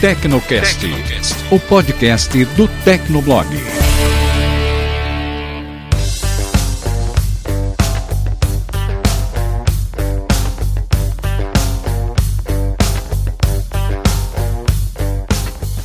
Tecnocast, 0.00 0.86
o 1.52 1.60
podcast 1.60 2.42
do 2.56 2.66
Tecnoblog. 2.86 3.46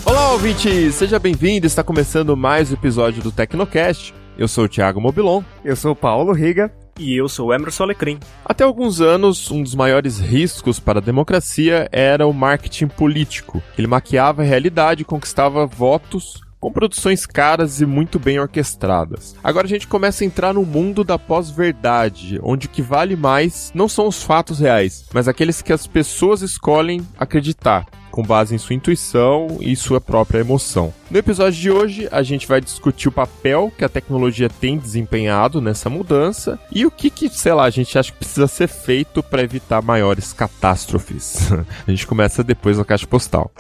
Olá, 0.06 0.32
ouvinte! 0.32 0.94
Seja 0.94 1.20
bem-vindo. 1.20 1.68
Está 1.68 1.84
começando 1.84 2.38
mais 2.38 2.72
um 2.72 2.76
episódio 2.76 3.22
do 3.22 3.34
Tecnocast. 3.34 4.14
Eu 4.38 4.48
sou 4.48 4.64
o 4.64 4.70
Thiago 4.70 5.02
Mobilon. 5.02 5.44
Eu 5.62 5.76
sou 5.76 5.92
o 5.92 5.96
Paulo 5.96 6.32
Riga. 6.32 6.72
E 6.98 7.18
eu 7.18 7.28
sou 7.28 7.54
Emerson 7.54 7.84
Alecrim. 7.84 8.20
Até 8.46 8.64
alguns 8.64 9.02
anos, 9.02 9.52
um 9.52 9.62
dos 9.62 9.76
maiores 9.76 10.18
riscos 10.18 10.80
para 10.80 11.00
a 11.00 11.02
democracia 11.02 11.90
era 11.92 12.26
o 12.26 12.32
marketing 12.32 12.88
político. 12.88 13.62
Ele 13.78 13.86
maquiava 13.86 14.42
a 14.42 14.46
realidade 14.46 15.04
conquistava 15.04 15.66
votos 15.66 16.45
com 16.66 16.72
produções 16.72 17.28
caras 17.28 17.80
e 17.80 17.86
muito 17.86 18.18
bem 18.18 18.40
orquestradas. 18.40 19.36
Agora 19.44 19.68
a 19.68 19.70
gente 19.70 19.86
começa 19.86 20.24
a 20.24 20.26
entrar 20.26 20.52
no 20.52 20.66
mundo 20.66 21.04
da 21.04 21.20
pós-verdade, 21.20 22.40
onde 22.42 22.66
o 22.66 22.70
que 22.72 22.82
vale 22.82 23.16
mais 23.16 23.72
não 23.76 23.88
são 23.88 24.08
os 24.08 24.24
fatos 24.24 24.58
reais, 24.58 25.06
mas 25.14 25.28
aqueles 25.28 25.62
que 25.62 25.72
as 25.72 25.86
pessoas 25.86 26.42
escolhem 26.42 27.08
acreditar 27.20 27.86
com 28.10 28.24
base 28.24 28.56
em 28.56 28.58
sua 28.58 28.74
intuição 28.74 29.58
e 29.60 29.76
sua 29.76 30.02
própria 30.02 30.40
emoção. 30.40 30.92
No 31.12 31.20
episódio 31.20 31.60
de 31.60 31.70
hoje, 31.70 32.08
a 32.12 32.24
gente 32.24 32.48
vai 32.48 32.62
discutir 32.62 33.10
o 33.10 33.12
papel 33.12 33.72
que 33.78 33.86
a 33.86 33.90
tecnologia 33.90 34.50
tem 34.50 34.78
desempenhado 34.78 35.62
nessa 35.62 35.88
mudança 35.88 36.58
e 36.72 36.84
o 36.84 36.90
que, 36.90 37.12
que 37.12 37.30
sei 37.30 37.54
lá, 37.54 37.66
a 37.66 37.70
gente 37.70 37.96
acha 38.00 38.12
que 38.12 38.18
precisa 38.18 38.48
ser 38.48 38.70
feito 38.70 39.22
para 39.22 39.44
evitar 39.44 39.84
maiores 39.84 40.34
catástrofes. 40.34 41.52
a 41.86 41.92
gente 41.92 42.08
começa 42.08 42.44
depois 42.44 42.78
na 42.78 42.86
caixa 42.86 43.06
postal. 43.06 43.52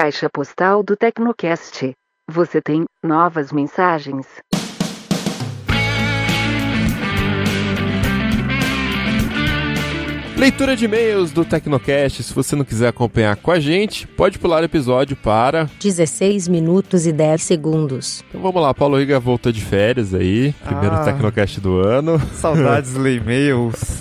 Caixa 0.00 0.30
postal 0.30 0.80
do 0.84 0.96
Tecnocast. 0.96 1.90
Você 2.30 2.62
tem 2.62 2.84
novas 3.02 3.50
mensagens? 3.50 4.28
Leitura 10.38 10.76
de 10.76 10.84
e-mails 10.84 11.32
do 11.32 11.44
Tecnocast. 11.44 12.22
Se 12.22 12.32
você 12.32 12.54
não 12.54 12.64
quiser 12.64 12.86
acompanhar 12.88 13.34
com 13.34 13.50
a 13.50 13.58
gente, 13.58 14.06
pode 14.06 14.38
pular 14.38 14.62
o 14.62 14.64
episódio 14.64 15.16
para 15.16 15.68
16 15.80 16.46
minutos 16.46 17.06
e 17.08 17.12
10 17.12 17.42
segundos. 17.42 18.24
Então 18.28 18.40
vamos 18.40 18.62
lá, 18.62 18.72
Paulo 18.72 18.98
Riga 18.98 19.18
voltou 19.18 19.50
de 19.50 19.60
férias 19.60 20.14
aí, 20.14 20.54
primeiro 20.64 20.94
Ah. 20.94 21.02
Tecnocast 21.04 21.60
do 21.60 21.80
ano. 21.80 22.20
Saudades 22.34 22.94
ler 22.96 23.16
e-mails. 23.20 24.00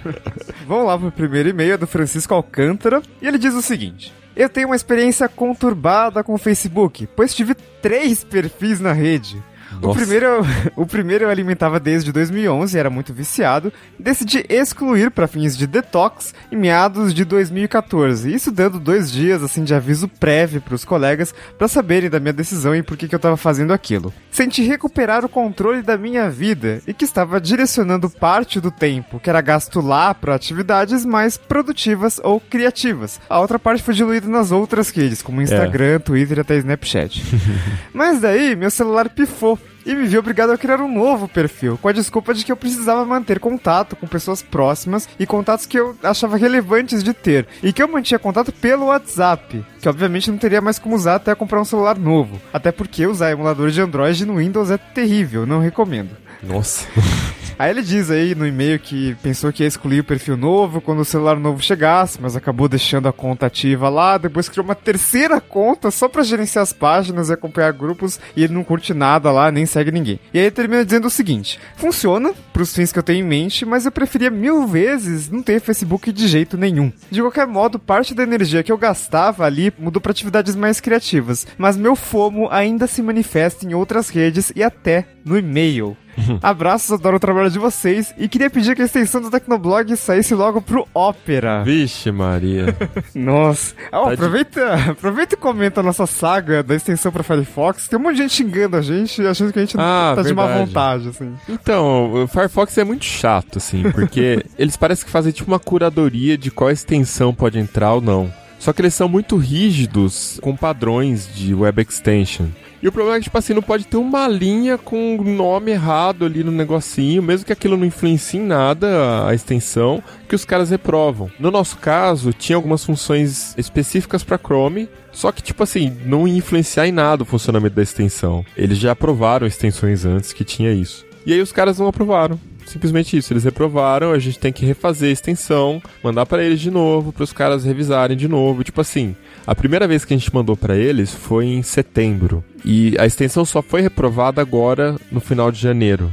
Vamos 0.66 0.86
lá 0.86 0.98
pro 0.98 1.12
primeiro 1.12 1.50
e-mail 1.50 1.76
do 1.76 1.86
Francisco 1.86 2.32
Alcântara. 2.32 3.02
E 3.20 3.26
ele 3.28 3.36
diz 3.36 3.52
o 3.52 3.60
seguinte: 3.60 4.10
Eu 4.34 4.48
tenho 4.48 4.68
uma 4.68 4.76
experiência 4.76 5.28
conturbada 5.28 6.24
com 6.24 6.32
o 6.32 6.38
Facebook, 6.38 7.06
pois 7.14 7.34
tive 7.34 7.54
três 7.82 8.24
perfis 8.24 8.80
na 8.80 8.92
rede. 8.94 9.36
O 9.82 9.94
primeiro, 9.94 10.26
o 10.76 10.86
primeiro 10.86 11.24
eu 11.24 11.30
alimentava 11.30 11.78
desde 11.78 12.12
2011, 12.12 12.78
era 12.78 12.90
muito 12.90 13.12
viciado. 13.12 13.72
Decidi 13.98 14.44
excluir 14.48 15.10
para 15.10 15.26
fins 15.26 15.56
de 15.56 15.66
detox 15.66 16.34
em 16.50 16.56
meados 16.56 17.12
de 17.12 17.24
2014. 17.24 18.32
Isso 18.32 18.50
dando 18.50 18.80
dois 18.80 19.10
dias 19.10 19.42
assim 19.42 19.64
de 19.64 19.74
aviso 19.74 20.08
prévio 20.08 20.60
para 20.60 20.74
os 20.74 20.84
colegas 20.84 21.34
para 21.58 21.68
saberem 21.68 22.10
da 22.10 22.20
minha 22.20 22.32
decisão 22.32 22.74
e 22.74 22.82
por 22.82 22.96
que, 22.96 23.08
que 23.08 23.14
eu 23.14 23.18
estava 23.18 23.36
fazendo 23.36 23.72
aquilo. 23.72 24.12
Senti 24.30 24.62
recuperar 24.62 25.24
o 25.24 25.28
controle 25.28 25.82
da 25.82 25.96
minha 25.96 26.30
vida 26.30 26.80
e 26.86 26.94
que 26.94 27.04
estava 27.04 27.40
direcionando 27.40 28.10
parte 28.10 28.60
do 28.60 28.70
tempo 28.70 29.20
que 29.20 29.30
era 29.30 29.40
gasto 29.40 29.80
lá 29.80 30.14
para 30.14 30.34
atividades 30.34 31.04
mais 31.04 31.36
produtivas 31.36 32.20
ou 32.22 32.40
criativas. 32.40 33.20
A 33.28 33.40
outra 33.40 33.58
parte 33.58 33.82
foi 33.82 33.94
diluída 33.94 34.28
nas 34.28 34.50
outras 34.50 34.90
redes, 34.90 35.22
como 35.22 35.42
Instagram, 35.42 36.00
Twitter 36.00 36.38
e 36.38 36.40
até 36.40 36.56
Snapchat. 36.56 37.22
Mas 37.92 38.20
daí 38.20 38.56
meu 38.56 38.70
celular 38.70 39.08
pifou 39.08 39.58
e 39.86 39.94
me 39.94 40.06
vi 40.06 40.16
obrigado 40.16 40.50
a 40.50 40.58
criar 40.58 40.80
um 40.80 40.92
novo 40.92 41.28
perfil, 41.28 41.78
com 41.80 41.88
a 41.88 41.92
desculpa 41.92 42.32
de 42.32 42.44
que 42.44 42.50
eu 42.50 42.56
precisava 42.56 43.04
manter 43.04 43.38
contato 43.38 43.94
com 43.94 44.06
pessoas 44.06 44.42
próximas 44.42 45.08
e 45.18 45.26
contatos 45.26 45.66
que 45.66 45.78
eu 45.78 45.96
achava 46.02 46.36
relevantes 46.36 47.02
de 47.02 47.12
ter, 47.12 47.46
e 47.62 47.72
que 47.72 47.82
eu 47.82 47.88
mantinha 47.88 48.18
contato 48.18 48.50
pelo 48.52 48.86
WhatsApp, 48.86 49.64
que 49.80 49.88
obviamente 49.88 50.30
não 50.30 50.38
teria 50.38 50.60
mais 50.60 50.78
como 50.78 50.94
usar 50.94 51.16
até 51.16 51.34
comprar 51.34 51.60
um 51.60 51.64
celular 51.64 51.98
novo, 51.98 52.40
até 52.52 52.72
porque 52.72 53.06
usar 53.06 53.30
emulador 53.30 53.70
de 53.70 53.80
Android 53.80 54.24
no 54.24 54.36
Windows 54.36 54.70
é 54.70 54.78
terrível, 54.78 55.44
não 55.44 55.60
recomendo. 55.60 56.24
Nossa. 56.46 56.86
Aí 57.56 57.70
ele 57.70 57.82
diz 57.82 58.10
aí 58.10 58.34
no 58.34 58.44
e-mail 58.44 58.80
que 58.80 59.14
pensou 59.22 59.52
que 59.52 59.62
ia 59.62 59.68
excluir 59.68 60.00
o 60.00 60.04
perfil 60.04 60.36
novo 60.36 60.80
quando 60.80 60.98
o 61.00 61.04
celular 61.04 61.38
novo 61.38 61.62
chegasse, 61.62 62.20
mas 62.20 62.34
acabou 62.34 62.68
deixando 62.68 63.06
a 63.06 63.12
conta 63.12 63.46
ativa 63.46 63.88
lá, 63.88 64.18
depois 64.18 64.48
criou 64.48 64.64
uma 64.64 64.74
terceira 64.74 65.40
conta 65.40 65.88
só 65.92 66.08
pra 66.08 66.24
gerenciar 66.24 66.64
as 66.64 66.72
páginas 66.72 67.28
e 67.28 67.32
acompanhar 67.32 67.72
grupos 67.72 68.18
e 68.34 68.42
ele 68.42 68.52
não 68.52 68.64
curte 68.64 68.92
nada 68.92 69.30
lá, 69.30 69.52
nem 69.52 69.66
segue 69.66 69.92
ninguém. 69.92 70.18
E 70.32 70.38
aí 70.38 70.46
ele 70.46 70.50
termina 70.50 70.84
dizendo 70.84 71.06
o 71.06 71.10
seguinte: 71.10 71.60
funciona 71.76 72.34
pros 72.52 72.74
fins 72.74 72.92
que 72.92 72.98
eu 72.98 73.04
tenho 73.04 73.24
em 73.24 73.28
mente, 73.28 73.64
mas 73.64 73.86
eu 73.86 73.92
preferia 73.92 74.30
mil 74.30 74.66
vezes 74.66 75.30
não 75.30 75.40
ter 75.40 75.60
Facebook 75.60 76.10
de 76.10 76.26
jeito 76.26 76.56
nenhum. 76.56 76.92
De 77.08 77.20
qualquer 77.20 77.46
modo, 77.46 77.78
parte 77.78 78.14
da 78.14 78.24
energia 78.24 78.64
que 78.64 78.72
eu 78.72 78.78
gastava 78.78 79.44
ali 79.44 79.72
mudou 79.78 80.00
pra 80.00 80.10
atividades 80.10 80.56
mais 80.56 80.80
criativas, 80.80 81.46
mas 81.56 81.76
meu 81.76 81.94
FOMO 81.94 82.48
ainda 82.50 82.88
se 82.88 83.00
manifesta 83.00 83.64
em 83.64 83.74
outras 83.74 84.08
redes 84.08 84.52
e 84.56 84.62
até 84.62 85.06
no 85.24 85.38
e-mail. 85.38 85.96
Abraços, 86.42 86.92
adoro 86.92 87.16
o 87.16 87.20
trabalho 87.20 87.50
de 87.50 87.58
vocês 87.58 88.14
e 88.18 88.28
queria 88.28 88.48
pedir 88.50 88.74
que 88.76 88.82
a 88.82 88.84
extensão 88.84 89.20
do 89.20 89.30
Tecnoblog 89.30 89.96
saísse 89.96 90.34
logo 90.34 90.60
pro 90.62 90.86
Opera. 90.94 91.62
Vixe, 91.64 92.10
Maria. 92.10 92.76
Nossa. 93.14 93.74
Ah, 93.92 94.00
Tá 94.02 94.08
de- 94.08 94.14
aproveita, 94.14 94.74
aproveita 94.90 95.34
e 95.34 95.38
comenta 95.38 95.80
a 95.80 95.82
nossa 95.82 96.06
saga 96.06 96.62
da 96.62 96.74
extensão 96.74 97.10
pra 97.12 97.22
Firefox. 97.22 97.88
Tem 97.88 97.98
um 97.98 98.02
monte 98.02 98.16
de 98.16 98.22
gente 98.22 98.34
xingando 98.34 98.76
a 98.76 98.82
gente, 98.82 99.24
achando 99.26 99.52
que 99.52 99.58
a 99.58 99.62
gente 99.62 99.76
Ah, 99.78 100.12
tá 100.16 100.22
de 100.22 100.34
má 100.34 100.46
verdade. 100.46 100.66
vontade, 100.68 101.08
assim. 101.08 101.32
Então, 101.48 102.12
o 102.24 102.26
Firefox 102.26 102.76
é 102.78 102.84
muito 102.84 103.04
chato, 103.04 103.58
assim, 103.58 103.82
porque 103.92 104.44
eles 104.58 104.76
parecem 104.76 105.04
que 105.04 105.10
fazem 105.10 105.32
tipo 105.32 105.50
uma 105.50 105.58
curadoria 105.60 106.36
de 106.38 106.50
qual 106.50 106.70
extensão 106.70 107.34
pode 107.34 107.58
entrar 107.58 107.92
ou 107.94 108.00
não. 108.00 108.32
Só 108.58 108.72
que 108.72 108.80
eles 108.80 108.94
são 108.94 109.08
muito 109.08 109.36
rígidos 109.36 110.38
com 110.40 110.56
padrões 110.56 111.28
de 111.34 111.54
web 111.54 111.82
extension. 111.82 112.46
E 112.84 112.88
o 112.88 112.92
problema 112.92 113.16
é 113.16 113.18
que, 113.18 113.24
tipo 113.24 113.38
assim, 113.38 113.54
não 113.54 113.62
pode 113.62 113.86
ter 113.86 113.96
uma 113.96 114.28
linha 114.28 114.76
com 114.76 115.16
o 115.16 115.24
nome 115.24 115.70
errado 115.70 116.26
ali 116.26 116.44
no 116.44 116.52
negocinho, 116.52 117.22
mesmo 117.22 117.46
que 117.46 117.52
aquilo 117.52 117.78
não 117.78 117.86
influencie 117.86 118.38
em 118.38 118.44
nada 118.44 119.26
a 119.26 119.32
extensão, 119.32 120.02
que 120.28 120.34
os 120.34 120.44
caras 120.44 120.68
reprovam. 120.68 121.30
No 121.40 121.50
nosso 121.50 121.78
caso, 121.78 122.30
tinha 122.34 122.56
algumas 122.56 122.84
funções 122.84 123.54
específicas 123.56 124.22
para 124.22 124.36
Chrome, 124.36 124.86
só 125.12 125.32
que, 125.32 125.42
tipo 125.42 125.62
assim, 125.62 125.96
não 126.04 126.28
ia 126.28 126.36
influenciar 126.36 126.86
em 126.86 126.92
nada 126.92 127.22
o 127.22 127.26
funcionamento 127.26 127.74
da 127.74 127.82
extensão. 127.82 128.44
Eles 128.54 128.76
já 128.76 128.92
aprovaram 128.92 129.46
extensões 129.46 130.04
antes 130.04 130.34
que 130.34 130.44
tinha 130.44 130.70
isso. 130.70 131.06
E 131.24 131.32
aí 131.32 131.40
os 131.40 131.52
caras 131.52 131.78
não 131.78 131.86
aprovaram. 131.86 132.38
Simplesmente 132.66 133.16
isso, 133.16 133.32
eles 133.32 133.44
reprovaram, 133.44 134.12
a 134.12 134.18
gente 134.18 134.38
tem 134.38 134.52
que 134.52 134.64
refazer 134.66 135.10
a 135.10 135.12
extensão, 135.12 135.82
mandar 136.02 136.26
pra 136.26 136.42
eles 136.42 136.60
de 136.60 136.70
novo, 136.70 137.12
para 137.12 137.22
os 137.24 137.32
caras 137.32 137.64
revisarem 137.64 138.16
de 138.16 138.26
novo. 138.26 138.64
Tipo 138.64 138.80
assim, 138.80 139.14
a 139.46 139.54
primeira 139.54 139.86
vez 139.86 140.04
que 140.04 140.14
a 140.14 140.16
gente 140.16 140.34
mandou 140.34 140.56
pra 140.56 140.76
eles 140.76 141.12
foi 141.14 141.46
em 141.46 141.62
setembro. 141.62 142.42
E 142.64 142.96
a 142.98 143.06
extensão 143.06 143.44
só 143.44 143.60
foi 143.62 143.80
reprovada 143.82 144.40
agora 144.40 144.96
no 145.12 145.20
final 145.20 145.52
de 145.52 145.60
janeiro. 145.60 146.10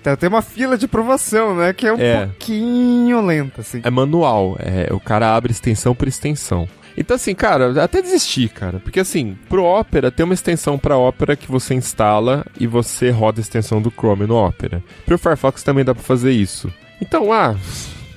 Então 0.00 0.14
tem 0.16 0.28
uma 0.28 0.42
fila 0.42 0.78
de 0.78 0.84
aprovação, 0.86 1.56
né? 1.56 1.72
Que 1.72 1.86
é 1.86 1.92
um 1.92 1.98
É. 2.00 2.26
pouquinho 2.26 3.20
lenta, 3.24 3.60
assim. 3.60 3.80
É 3.84 3.90
manual, 3.90 4.56
é, 4.60 4.92
o 4.92 5.00
cara 5.00 5.34
abre 5.34 5.50
extensão 5.52 5.94
por 5.94 6.06
extensão. 6.08 6.68
Então 6.96 7.14
assim, 7.16 7.34
cara, 7.34 7.82
até 7.82 8.00
desistir, 8.02 8.48
cara. 8.50 8.78
Porque 8.80 9.00
assim, 9.00 9.36
pro 9.48 9.64
Opera 9.64 10.10
tem 10.10 10.24
uma 10.24 10.34
extensão 10.34 10.78
pra 10.78 10.96
Opera 10.96 11.34
que 11.36 11.50
você 11.50 11.74
instala 11.74 12.44
e 12.58 12.66
você 12.66 13.10
roda 13.10 13.40
a 13.40 13.42
extensão 13.42 13.80
do 13.80 13.90
Chrome 13.90 14.26
no 14.26 14.36
Opera. 14.36 14.82
Pro 15.06 15.18
Firefox 15.18 15.62
também 15.62 15.84
dá 15.84 15.94
pra 15.94 16.02
fazer 16.04 16.32
isso. 16.32 16.72
Então, 17.00 17.32
ah. 17.32 17.54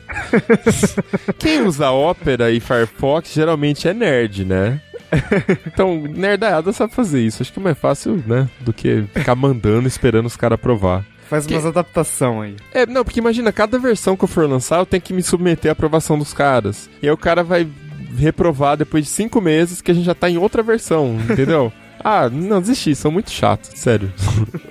Quem 1.40 1.62
usa 1.64 1.90
Opera 1.92 2.52
e 2.52 2.60
Firefox 2.60 3.34
geralmente 3.34 3.88
é 3.88 3.94
nerd, 3.94 4.46
né? 4.46 4.82
Então, 5.66 6.02
nerdaiada 6.02 6.72
sabe 6.74 6.94
fazer 6.94 7.22
isso. 7.22 7.42
Acho 7.42 7.54
que 7.54 7.60
é 7.60 7.64
mais 7.64 7.78
fácil, 7.78 8.22
né? 8.26 8.50
Do 8.62 8.74
que 8.74 9.04
ficar 9.14 9.36
mandando, 9.36 9.88
esperando 9.88 10.26
os 10.26 10.36
caras 10.36 10.56
aprovar. 10.56 11.06
Faz 11.30 11.46
Que- 11.46 11.54
umas 11.56 11.66
adaptação 11.66 12.42
aí. 12.42 12.56
É, 12.74 12.86
não, 12.86 13.04
porque 13.04 13.20
imagina, 13.20 13.52
cada 13.52 13.80
versão 13.80 14.16
que 14.16 14.24
eu 14.24 14.28
for 14.28 14.48
lançar, 14.48 14.78
eu 14.80 14.86
tenho 14.86 15.02
que 15.02 15.14
me 15.14 15.24
submeter 15.24 15.70
à 15.70 15.74
aprovação 15.74 16.20
dos 16.20 16.34
caras. 16.34 16.90
E 17.02 17.08
aí 17.08 17.12
o 17.12 17.18
cara 17.18 17.44
vai 17.44 17.68
reprovar 18.18 18.78
depois 18.78 19.06
de 19.06 19.10
cinco 19.10 19.42
meses 19.42 19.82
que 19.82 19.92
a 19.92 19.94
gente 19.94 20.06
já 20.06 20.16
tá 20.16 20.30
em 20.30 20.38
outra 20.38 20.64
versão, 20.64 21.18
entendeu? 21.30 21.72
Ah, 22.04 22.30
não, 22.30 22.62
desisti, 22.62 22.94
são 22.94 23.12
muito 23.12 23.32
chatos, 23.32 23.72
sério. 23.80 24.14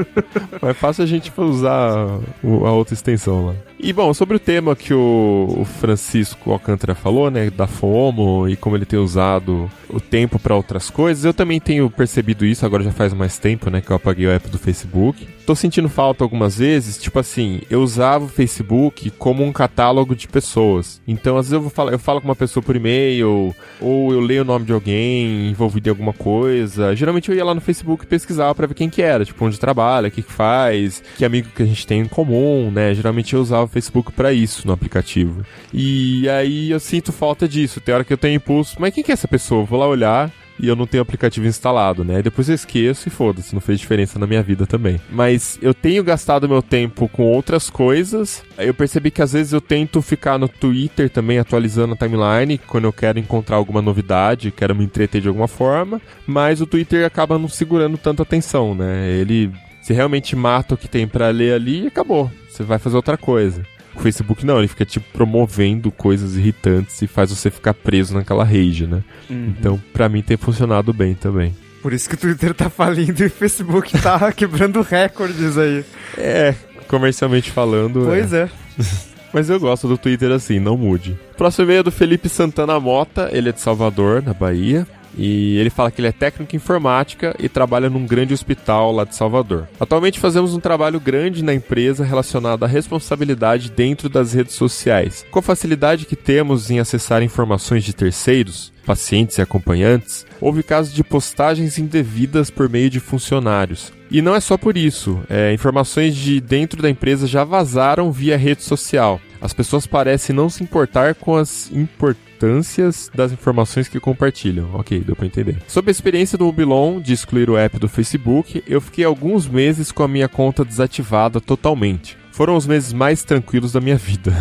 Mas 0.63 0.77
fácil 0.77 1.03
a 1.03 1.07
gente 1.07 1.33
usar 1.37 1.97
a 2.43 2.71
outra 2.71 2.95
extensão 2.95 3.47
lá. 3.47 3.55
E 3.79 3.93
bom, 3.93 4.15
sobre 4.15 4.37
o 4.37 4.41
tema 4.41 4.77
que 4.77 4.95
o, 4.95 5.67
Francisco 5.81 6.53
Alcântara 6.53 6.95
falou, 6.95 7.31
né, 7.31 7.51
da 7.51 7.67
FOMO 7.67 8.49
e 8.49 8.57
como 8.57 8.77
ele 8.77 8.87
tem 8.87 8.99
usado 8.99 9.71
o 9.89 10.01
tempo 10.01 10.39
para 10.39 10.55
outras 10.55 10.89
coisas, 10.89 11.25
eu 11.25 11.35
também 11.35 11.61
tenho 11.61 11.91
percebido 11.91 12.47
isso, 12.47 12.65
agora 12.65 12.83
já 12.83 12.93
faz 12.93 13.13
mais 13.13 13.39
tempo, 13.39 13.69
né, 13.71 13.81
que 13.81 13.91
eu 13.91 13.97
apaguei 13.97 14.27
o 14.27 14.31
app 14.31 14.49
do 14.49 14.59
Facebook. 14.59 15.27
Tô 15.45 15.55
sentindo 15.55 15.89
falta 15.89 16.25
algumas 16.25 16.57
vezes, 16.59 16.97
tipo 16.97 17.19
assim, 17.19 17.61
eu 17.69 17.83
usava 17.83 18.25
o 18.25 18.29
Facebook 18.29 19.11
como 19.11 19.45
um 19.45 19.53
catálogo 19.53 20.17
de 20.17 20.27
pessoas. 20.27 21.03
Então, 21.07 21.37
às 21.37 21.47
vezes 21.47 21.53
eu 21.53 21.61
vou 21.61 21.71
falar, 21.71 21.93
eu 21.93 21.99
falo 21.99 22.21
com 22.21 22.29
uma 22.29 22.37
pessoa 22.37 22.63
por 22.63 22.75
e-mail, 22.75 23.55
ou 23.81 24.13
eu 24.13 24.21
leio 24.21 24.41
o 24.41 24.47
nome 24.47 24.65
de 24.65 24.73
alguém 24.73 25.51
envolvido 25.51 25.89
em 25.89 25.91
alguma 25.91 26.15
coisa. 26.15 26.97
Geralmente 26.97 27.29
eu 27.29 27.37
ia 27.37 27.45
lá 27.45 27.55
no 27.55 27.61
Facebook 27.61 28.05
e 28.05 28.09
pesquisava 28.09 28.55
pra 28.55 28.67
ver 28.67 28.75
quem 28.75 28.89
que 28.89 29.03
era, 29.03 29.25
tipo, 29.25 29.45
onde 29.45 29.61
trabalha, 29.61 30.09
o 30.09 30.11
que 30.11 30.23
que 30.23 30.33
faz, 30.33 31.03
que 31.19 31.25
amigo 31.25 31.51
que 31.55 31.63
a 31.63 31.67
gente 31.67 31.87
tem 31.87 32.01
em 32.01 32.09
comum, 32.09 32.71
né? 32.71 32.95
Geralmente 32.95 33.35
eu 33.35 33.41
usava 33.43 33.64
o 33.65 33.69
Facebook 33.69 34.13
pra 34.13 34.33
isso 34.33 34.67
no 34.67 34.73
aplicativo. 34.73 35.45
E 35.73 36.29
aí 36.29 36.71
eu 36.71 36.81
sinto 36.81 37.13
falta 37.13 37.49
disso. 37.49 37.81
Tem 37.81 37.95
hora 37.95 38.05
que 38.05 38.13
eu 38.13 38.19
tenho 38.19 38.37
impulso, 38.37 38.77
mas 38.79 38.95
quem 38.95 39.03
que 39.03 39.11
é 39.11 39.15
essa 39.15 39.29
pessoa? 39.29 39.65
Vou 39.65 39.79
lá 39.79 39.87
olhar 39.87 40.33
e 40.59 40.69
eu 40.69 40.77
não 40.77 40.87
tenho 40.87 41.03
aplicativo 41.03 41.47
instalado, 41.47 42.05
né? 42.05 42.23
Depois 42.23 42.49
eu 42.49 42.55
esqueço 42.55 43.09
e 43.09 43.11
foda-se, 43.11 43.55
não 43.55 43.61
fez 43.61 43.81
diferença 43.81 44.19
na 44.19 44.27
minha 44.27 44.43
vida 44.43 44.67
também. 44.67 45.01
Mas 45.11 45.59
eu 45.61 45.75
tenho 45.75 46.05
gastado 46.05 46.49
meu 46.49 46.63
tempo 46.63 47.09
com 47.09 47.25
outras 47.25 47.69
coisas. 47.69 48.43
Eu 48.57 48.75
percebi 48.75 49.11
que 49.11 49.23
às 49.23 49.33
vezes 49.33 49.53
eu 49.53 49.61
tento 49.61 50.01
ficar 50.01 50.39
no 50.39 50.49
Twitter 50.49 51.11
também 51.11 51.39
atualizando 51.39 51.95
a 51.95 51.97
timeline 51.97 52.59
quando 52.59 52.85
eu 52.85 52.93
quero 52.93 53.19
encontrar 53.19 53.57
alguma 53.57 53.83
novidade, 53.83 54.51
quero 54.51 54.75
me 54.75 54.85
entreter 54.85 55.21
de 55.21 55.29
alguma 55.29 55.49
forma, 55.49 56.01
mas 56.27 56.61
o 56.61 56.67
Twitter 56.67 57.05
acaba 57.05 57.39
não 57.39 57.49
segurando 57.49 57.99
tanta 57.99 58.23
atenção, 58.23 58.75
né? 58.75 59.11
Ele 59.11 59.51
se 59.85 59.93
realmente 59.93 60.35
mata 60.35 60.75
o 60.75 60.79
que 60.79 60.89
tem 60.89 61.07
pra 61.07 61.29
ler 61.29 61.53
ali 61.53 61.85
e 61.85 61.87
acabou. 61.89 62.33
Você 62.49 62.63
vai 62.63 62.79
fazer 62.79 62.97
outra 62.97 63.19
coisa. 63.19 63.63
O 63.95 64.01
Facebook 64.01 64.45
não, 64.45 64.59
ele 64.59 64.67
fica 64.67 64.85
tipo 64.85 65.07
promovendo 65.13 65.93
coisas 65.93 66.37
irritantes 66.37 67.03
e 67.03 67.07
faz 67.07 67.29
você 67.29 67.51
ficar 67.51 67.75
preso 67.75 68.15
naquela 68.15 68.45
rage, 68.45 68.87
né? 68.87 69.05
Então, 69.29 69.81
pra 69.93 70.09
mim 70.09 70.23
tem 70.23 70.39
funcionado 70.39 70.91
bem 70.93 71.15
também. 71.15 71.55
Por 71.83 71.93
isso 71.93 72.09
que 72.09 72.15
o 72.15 72.19
Twitter 72.19 72.55
tá 72.55 72.71
falindo 72.71 73.23
e 73.23 73.27
o 73.27 73.31
Facebook 73.31 73.93
tá 74.01 74.33
quebrando 74.33 74.81
recordes 74.81 75.59
aí. 75.59 75.85
É, 76.17 76.55
comercialmente 76.89 77.51
falando. 77.51 78.05
Pois 78.07 78.33
é. 78.33 78.49
Mas 79.35 79.51
eu 79.51 79.61
gosto 79.61 79.87
do 79.87 79.99
Twitter 79.99 80.31
assim, 80.31 80.59
não 80.59 80.79
mude. 80.79 81.19
Próximo 81.37 81.67
e-mail 81.67 81.81
é 81.81 81.83
do 81.83 81.93
Felipe 81.93 82.31
Santana 82.31 82.81
Mota, 82.81 83.29
ele 83.33 83.51
é 83.51 83.53
de 83.53 83.61
Salvador, 83.61 84.23
na 84.23 84.33
Bahia. 84.33 84.87
E 85.17 85.57
ele 85.59 85.71
fala 85.71 85.91
que 85.91 86.01
ele 86.01 86.09
é 86.09 86.13
técnico 86.13 86.55
em 86.55 86.65
informática 86.65 87.37
e 87.39 87.49
trabalha 87.49 87.91
num 87.91 88.07
grande 88.07 88.33
hospital 88.33 88.91
lá 88.91 89.05
de 89.05 89.15
Salvador. 89.15 89.69
Atualmente 89.79 90.19
fazemos 90.19 90.55
um 90.55 90.61
trabalho 90.61 90.99
grande 90.99 91.45
na 91.45 91.53
empresa 91.53 92.05
relacionado 92.05 92.65
à 92.65 92.67
responsabilidade 92.67 93.71
dentro 93.71 94.09
das 94.09 94.33
redes 94.33 94.55
sociais. 94.55 95.25
Com 95.31 95.39
a 95.39 95.43
facilidade 95.43 96.07
que 96.07 96.17
temos 96.17 96.71
em 96.71 96.81
acessar 96.81 97.23
informações 97.23 97.85
de 97.85 97.93
terceiros, 97.93 98.73
pacientes 98.87 99.39
e 99.39 99.43
acompanhantes, 99.43 100.27
houve 100.41 100.63
casos 100.63 100.93
de 100.95 101.05
postagens 101.05 101.79
indevidas 101.79 102.51
por 102.51 102.69
meio 102.69 102.91
de 102.91 103.01
funcionários. 103.01 103.93
E 104.15 104.23
não 104.23 104.33
é 104.33 104.39
só 104.39 104.57
por 104.57 104.77
isso, 104.77 105.21
é, 105.29 105.53
informações 105.53 106.15
de 106.15 106.41
dentro 106.41 106.81
da 106.81 106.89
empresa 106.89 107.27
já 107.27 107.43
vazaram 107.43 108.13
via 108.13 108.37
rede 108.37 108.63
social. 108.63 109.21
As 109.41 109.53
pessoas 109.53 109.89
parecem 109.89 110.37
não 110.37 110.49
se 110.49 110.63
importar 110.63 111.17
com 111.17 111.35
as 111.35 111.69
importâncias 111.73 113.11
das 113.13 113.33
informações 113.33 113.89
que 113.89 113.99
compartilham. 113.99 114.71
Ok, 114.73 115.01
deu 115.01 115.17
pra 115.17 115.27
entender. 115.27 115.57
Sob 115.67 115.91
a 115.91 115.91
experiência 115.91 116.39
do 116.39 116.45
Mobilon 116.45 117.01
de 117.01 117.13
excluir 117.13 117.51
o 117.51 117.57
app 117.57 117.77
do 117.77 117.89
Facebook, 117.89 118.63
eu 118.69 118.81
fiquei 118.81 119.05
alguns 119.05 119.49
meses 119.49 119.91
com 119.91 120.05
a 120.05 120.09
minha 120.09 120.29
conta 120.29 120.65
desativada 120.65 121.41
totalmente. 121.41 122.17
Foram 122.35 122.57
os 122.57 122.67
meses 122.67 122.93
mais 122.93 123.23
tranquilos 123.23 123.71
da 123.71 123.81
minha 123.81 123.97
vida. 123.97 124.33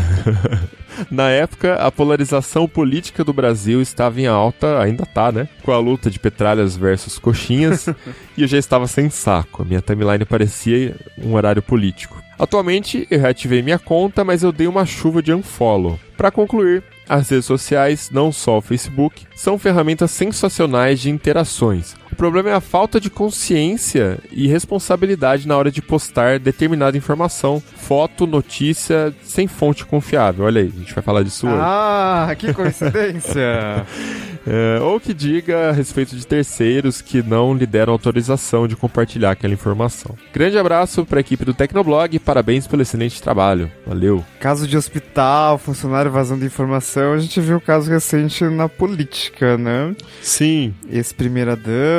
Na 1.12 1.30
época, 1.30 1.76
a 1.76 1.92
polarização 1.92 2.68
política 2.68 3.24
do 3.24 3.32
Brasil 3.32 3.84
estava 3.84 4.20
em 4.20 4.26
alta, 4.26 4.80
ainda 4.82 5.06
tá, 5.06 5.32
né? 5.32 5.48
Com 5.62 5.72
a 5.72 5.78
luta 5.78 6.10
de 6.10 6.18
petralhas 6.18 6.76
versus 6.76 7.20
coxinhas, 7.20 7.88
e 8.36 8.42
eu 8.42 8.48
já 8.48 8.58
estava 8.58 8.88
sem 8.88 9.12
saco. 9.12 9.62
A 9.62 9.66
minha 9.66 9.80
timeline 9.80 10.26
parecia 10.26 10.96
um 11.20 11.36
horário 11.36 11.62
político. 11.62 12.20
Atualmente, 12.40 13.08
eu 13.12 13.20
reativei 13.20 13.62
minha 13.62 13.78
conta, 13.78 14.24
mas 14.24 14.42
eu 14.42 14.52
dei 14.52 14.66
uma 14.66 14.88
chuva 14.88 15.22
de 15.22 15.32
unfollow. 15.32 16.00
Para 16.18 16.32
concluir, 16.32 16.82
as 17.08 17.30
redes 17.30 17.46
sociais, 17.46 18.10
não 18.12 18.32
só 18.32 18.58
o 18.58 18.62
Facebook, 18.62 19.28
são 19.36 19.60
ferramentas 19.60 20.10
sensacionais 20.10 21.00
de 21.00 21.12
interações. 21.12 21.96
O 22.14 22.16
problema 22.16 22.52
é 22.52 22.54
a 22.54 22.62
falta 22.62 23.02
de 23.02 23.10
consciência 23.10 24.20
e 24.32 24.48
responsabilidade 24.48 25.48
na 25.48 25.58
hora 25.58 25.72
de 25.72 25.82
postar 25.82 26.38
determinada 26.38 26.96
informação, 26.96 27.60
foto, 27.60 28.28
notícia, 28.28 29.12
sem 29.24 29.48
fonte 29.48 29.84
confiável. 29.84 30.46
Olha 30.46 30.62
aí, 30.62 30.72
a 30.74 30.80
gente 30.80 30.94
vai 30.94 31.04
falar 31.04 31.24
disso 31.24 31.48
hoje. 31.48 31.58
Ah, 31.60 32.36
que 32.38 32.54
coincidência. 32.54 33.42
É, 34.46 34.80
ou 34.82 35.00
que 35.00 35.14
diga 35.14 35.70
a 35.70 35.72
respeito 35.72 36.16
de 36.16 36.28
terceiros 36.28 37.02
que 37.02 37.24
não 37.24 37.54
lhe 37.54 37.66
deram 37.66 37.94
autorização 37.94 38.68
de 38.68 38.76
compartilhar 38.76 39.32
aquela 39.32 39.54
informação. 39.54 40.16
Grande 40.34 40.58
abraço 40.58 41.06
para 41.06 41.20
a 41.20 41.22
equipe 41.22 41.46
do 41.46 41.54
Tecnoblog 41.54 42.14
e 42.14 42.20
parabéns 42.20 42.68
pelo 42.68 42.82
excelente 42.82 43.22
trabalho. 43.22 43.72
Valeu. 43.88 44.24
caso 44.40 44.68
de 44.68 44.76
hospital, 44.76 45.58
funcionário 45.58 46.12
vazando 46.12 46.46
informação, 46.46 47.14
a 47.14 47.18
gente 47.18 47.40
viu 47.40 47.58
um 47.58 47.62
caso 47.62 47.90
recente 47.90 48.44
na 48.44 48.68
política, 48.68 49.58
né? 49.58 49.96
Sim. 50.22 50.74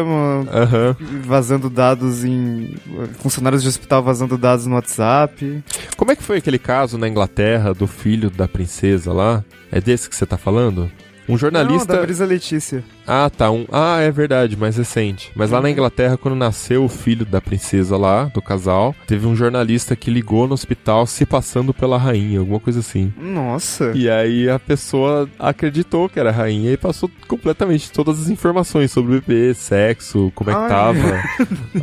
Ex-primeira-dama, 0.04 0.50
Aham. 0.52 0.96
vazando 1.24 1.70
dados 1.70 2.24
em... 2.24 2.74
Funcionários 3.18 3.62
de 3.62 3.68
hospital 3.68 4.02
vazando 4.02 4.36
dados 4.36 4.66
no 4.66 4.74
WhatsApp. 4.74 5.62
Como 5.96 6.12
é 6.12 6.16
que 6.16 6.22
foi 6.22 6.38
aquele 6.38 6.58
caso 6.58 6.98
na 6.98 7.08
Inglaterra 7.08 7.72
do 7.72 7.86
filho 7.86 8.30
da 8.30 8.46
princesa 8.46 9.12
lá? 9.12 9.44
É 9.72 9.80
desse 9.80 10.08
que 10.08 10.16
você 10.16 10.26
tá 10.26 10.36
falando? 10.36 10.90
Um 11.28 11.32
Não, 11.32 11.38
jornalista. 11.38 11.94
da 11.94 12.02
Brisa 12.02 12.24
Letícia. 12.26 12.84
Ah, 13.06 13.30
tá. 13.30 13.50
Um... 13.50 13.66
Ah, 13.72 14.00
é 14.00 14.10
verdade, 14.10 14.56
mais 14.56 14.76
recente. 14.76 15.30
Mas 15.34 15.50
lá 15.50 15.60
na 15.60 15.70
Inglaterra, 15.70 16.16
quando 16.16 16.34
nasceu 16.34 16.84
o 16.84 16.88
filho 16.88 17.24
da 17.24 17.40
princesa 17.40 17.96
lá, 17.96 18.24
do 18.24 18.42
casal, 18.42 18.94
teve 19.06 19.26
um 19.26 19.34
jornalista 19.34 19.96
que 19.96 20.10
ligou 20.10 20.46
no 20.46 20.54
hospital 20.54 21.06
se 21.06 21.24
passando 21.24 21.72
pela 21.72 21.98
rainha, 21.98 22.40
alguma 22.40 22.60
coisa 22.60 22.80
assim. 22.80 23.12
Nossa. 23.16 23.92
E 23.94 24.08
aí 24.08 24.48
a 24.48 24.58
pessoa 24.58 25.28
acreditou 25.38 26.08
que 26.08 26.20
era 26.20 26.30
rainha 26.30 26.72
e 26.72 26.76
passou 26.76 27.10
completamente 27.26 27.90
todas 27.90 28.20
as 28.20 28.28
informações 28.28 28.90
sobre 28.90 29.16
o 29.16 29.20
bebê, 29.20 29.54
sexo, 29.54 30.32
como 30.34 30.50
é 30.50 30.54
que 30.54 30.60
Ai. 30.60 30.68
tava 30.68 31.22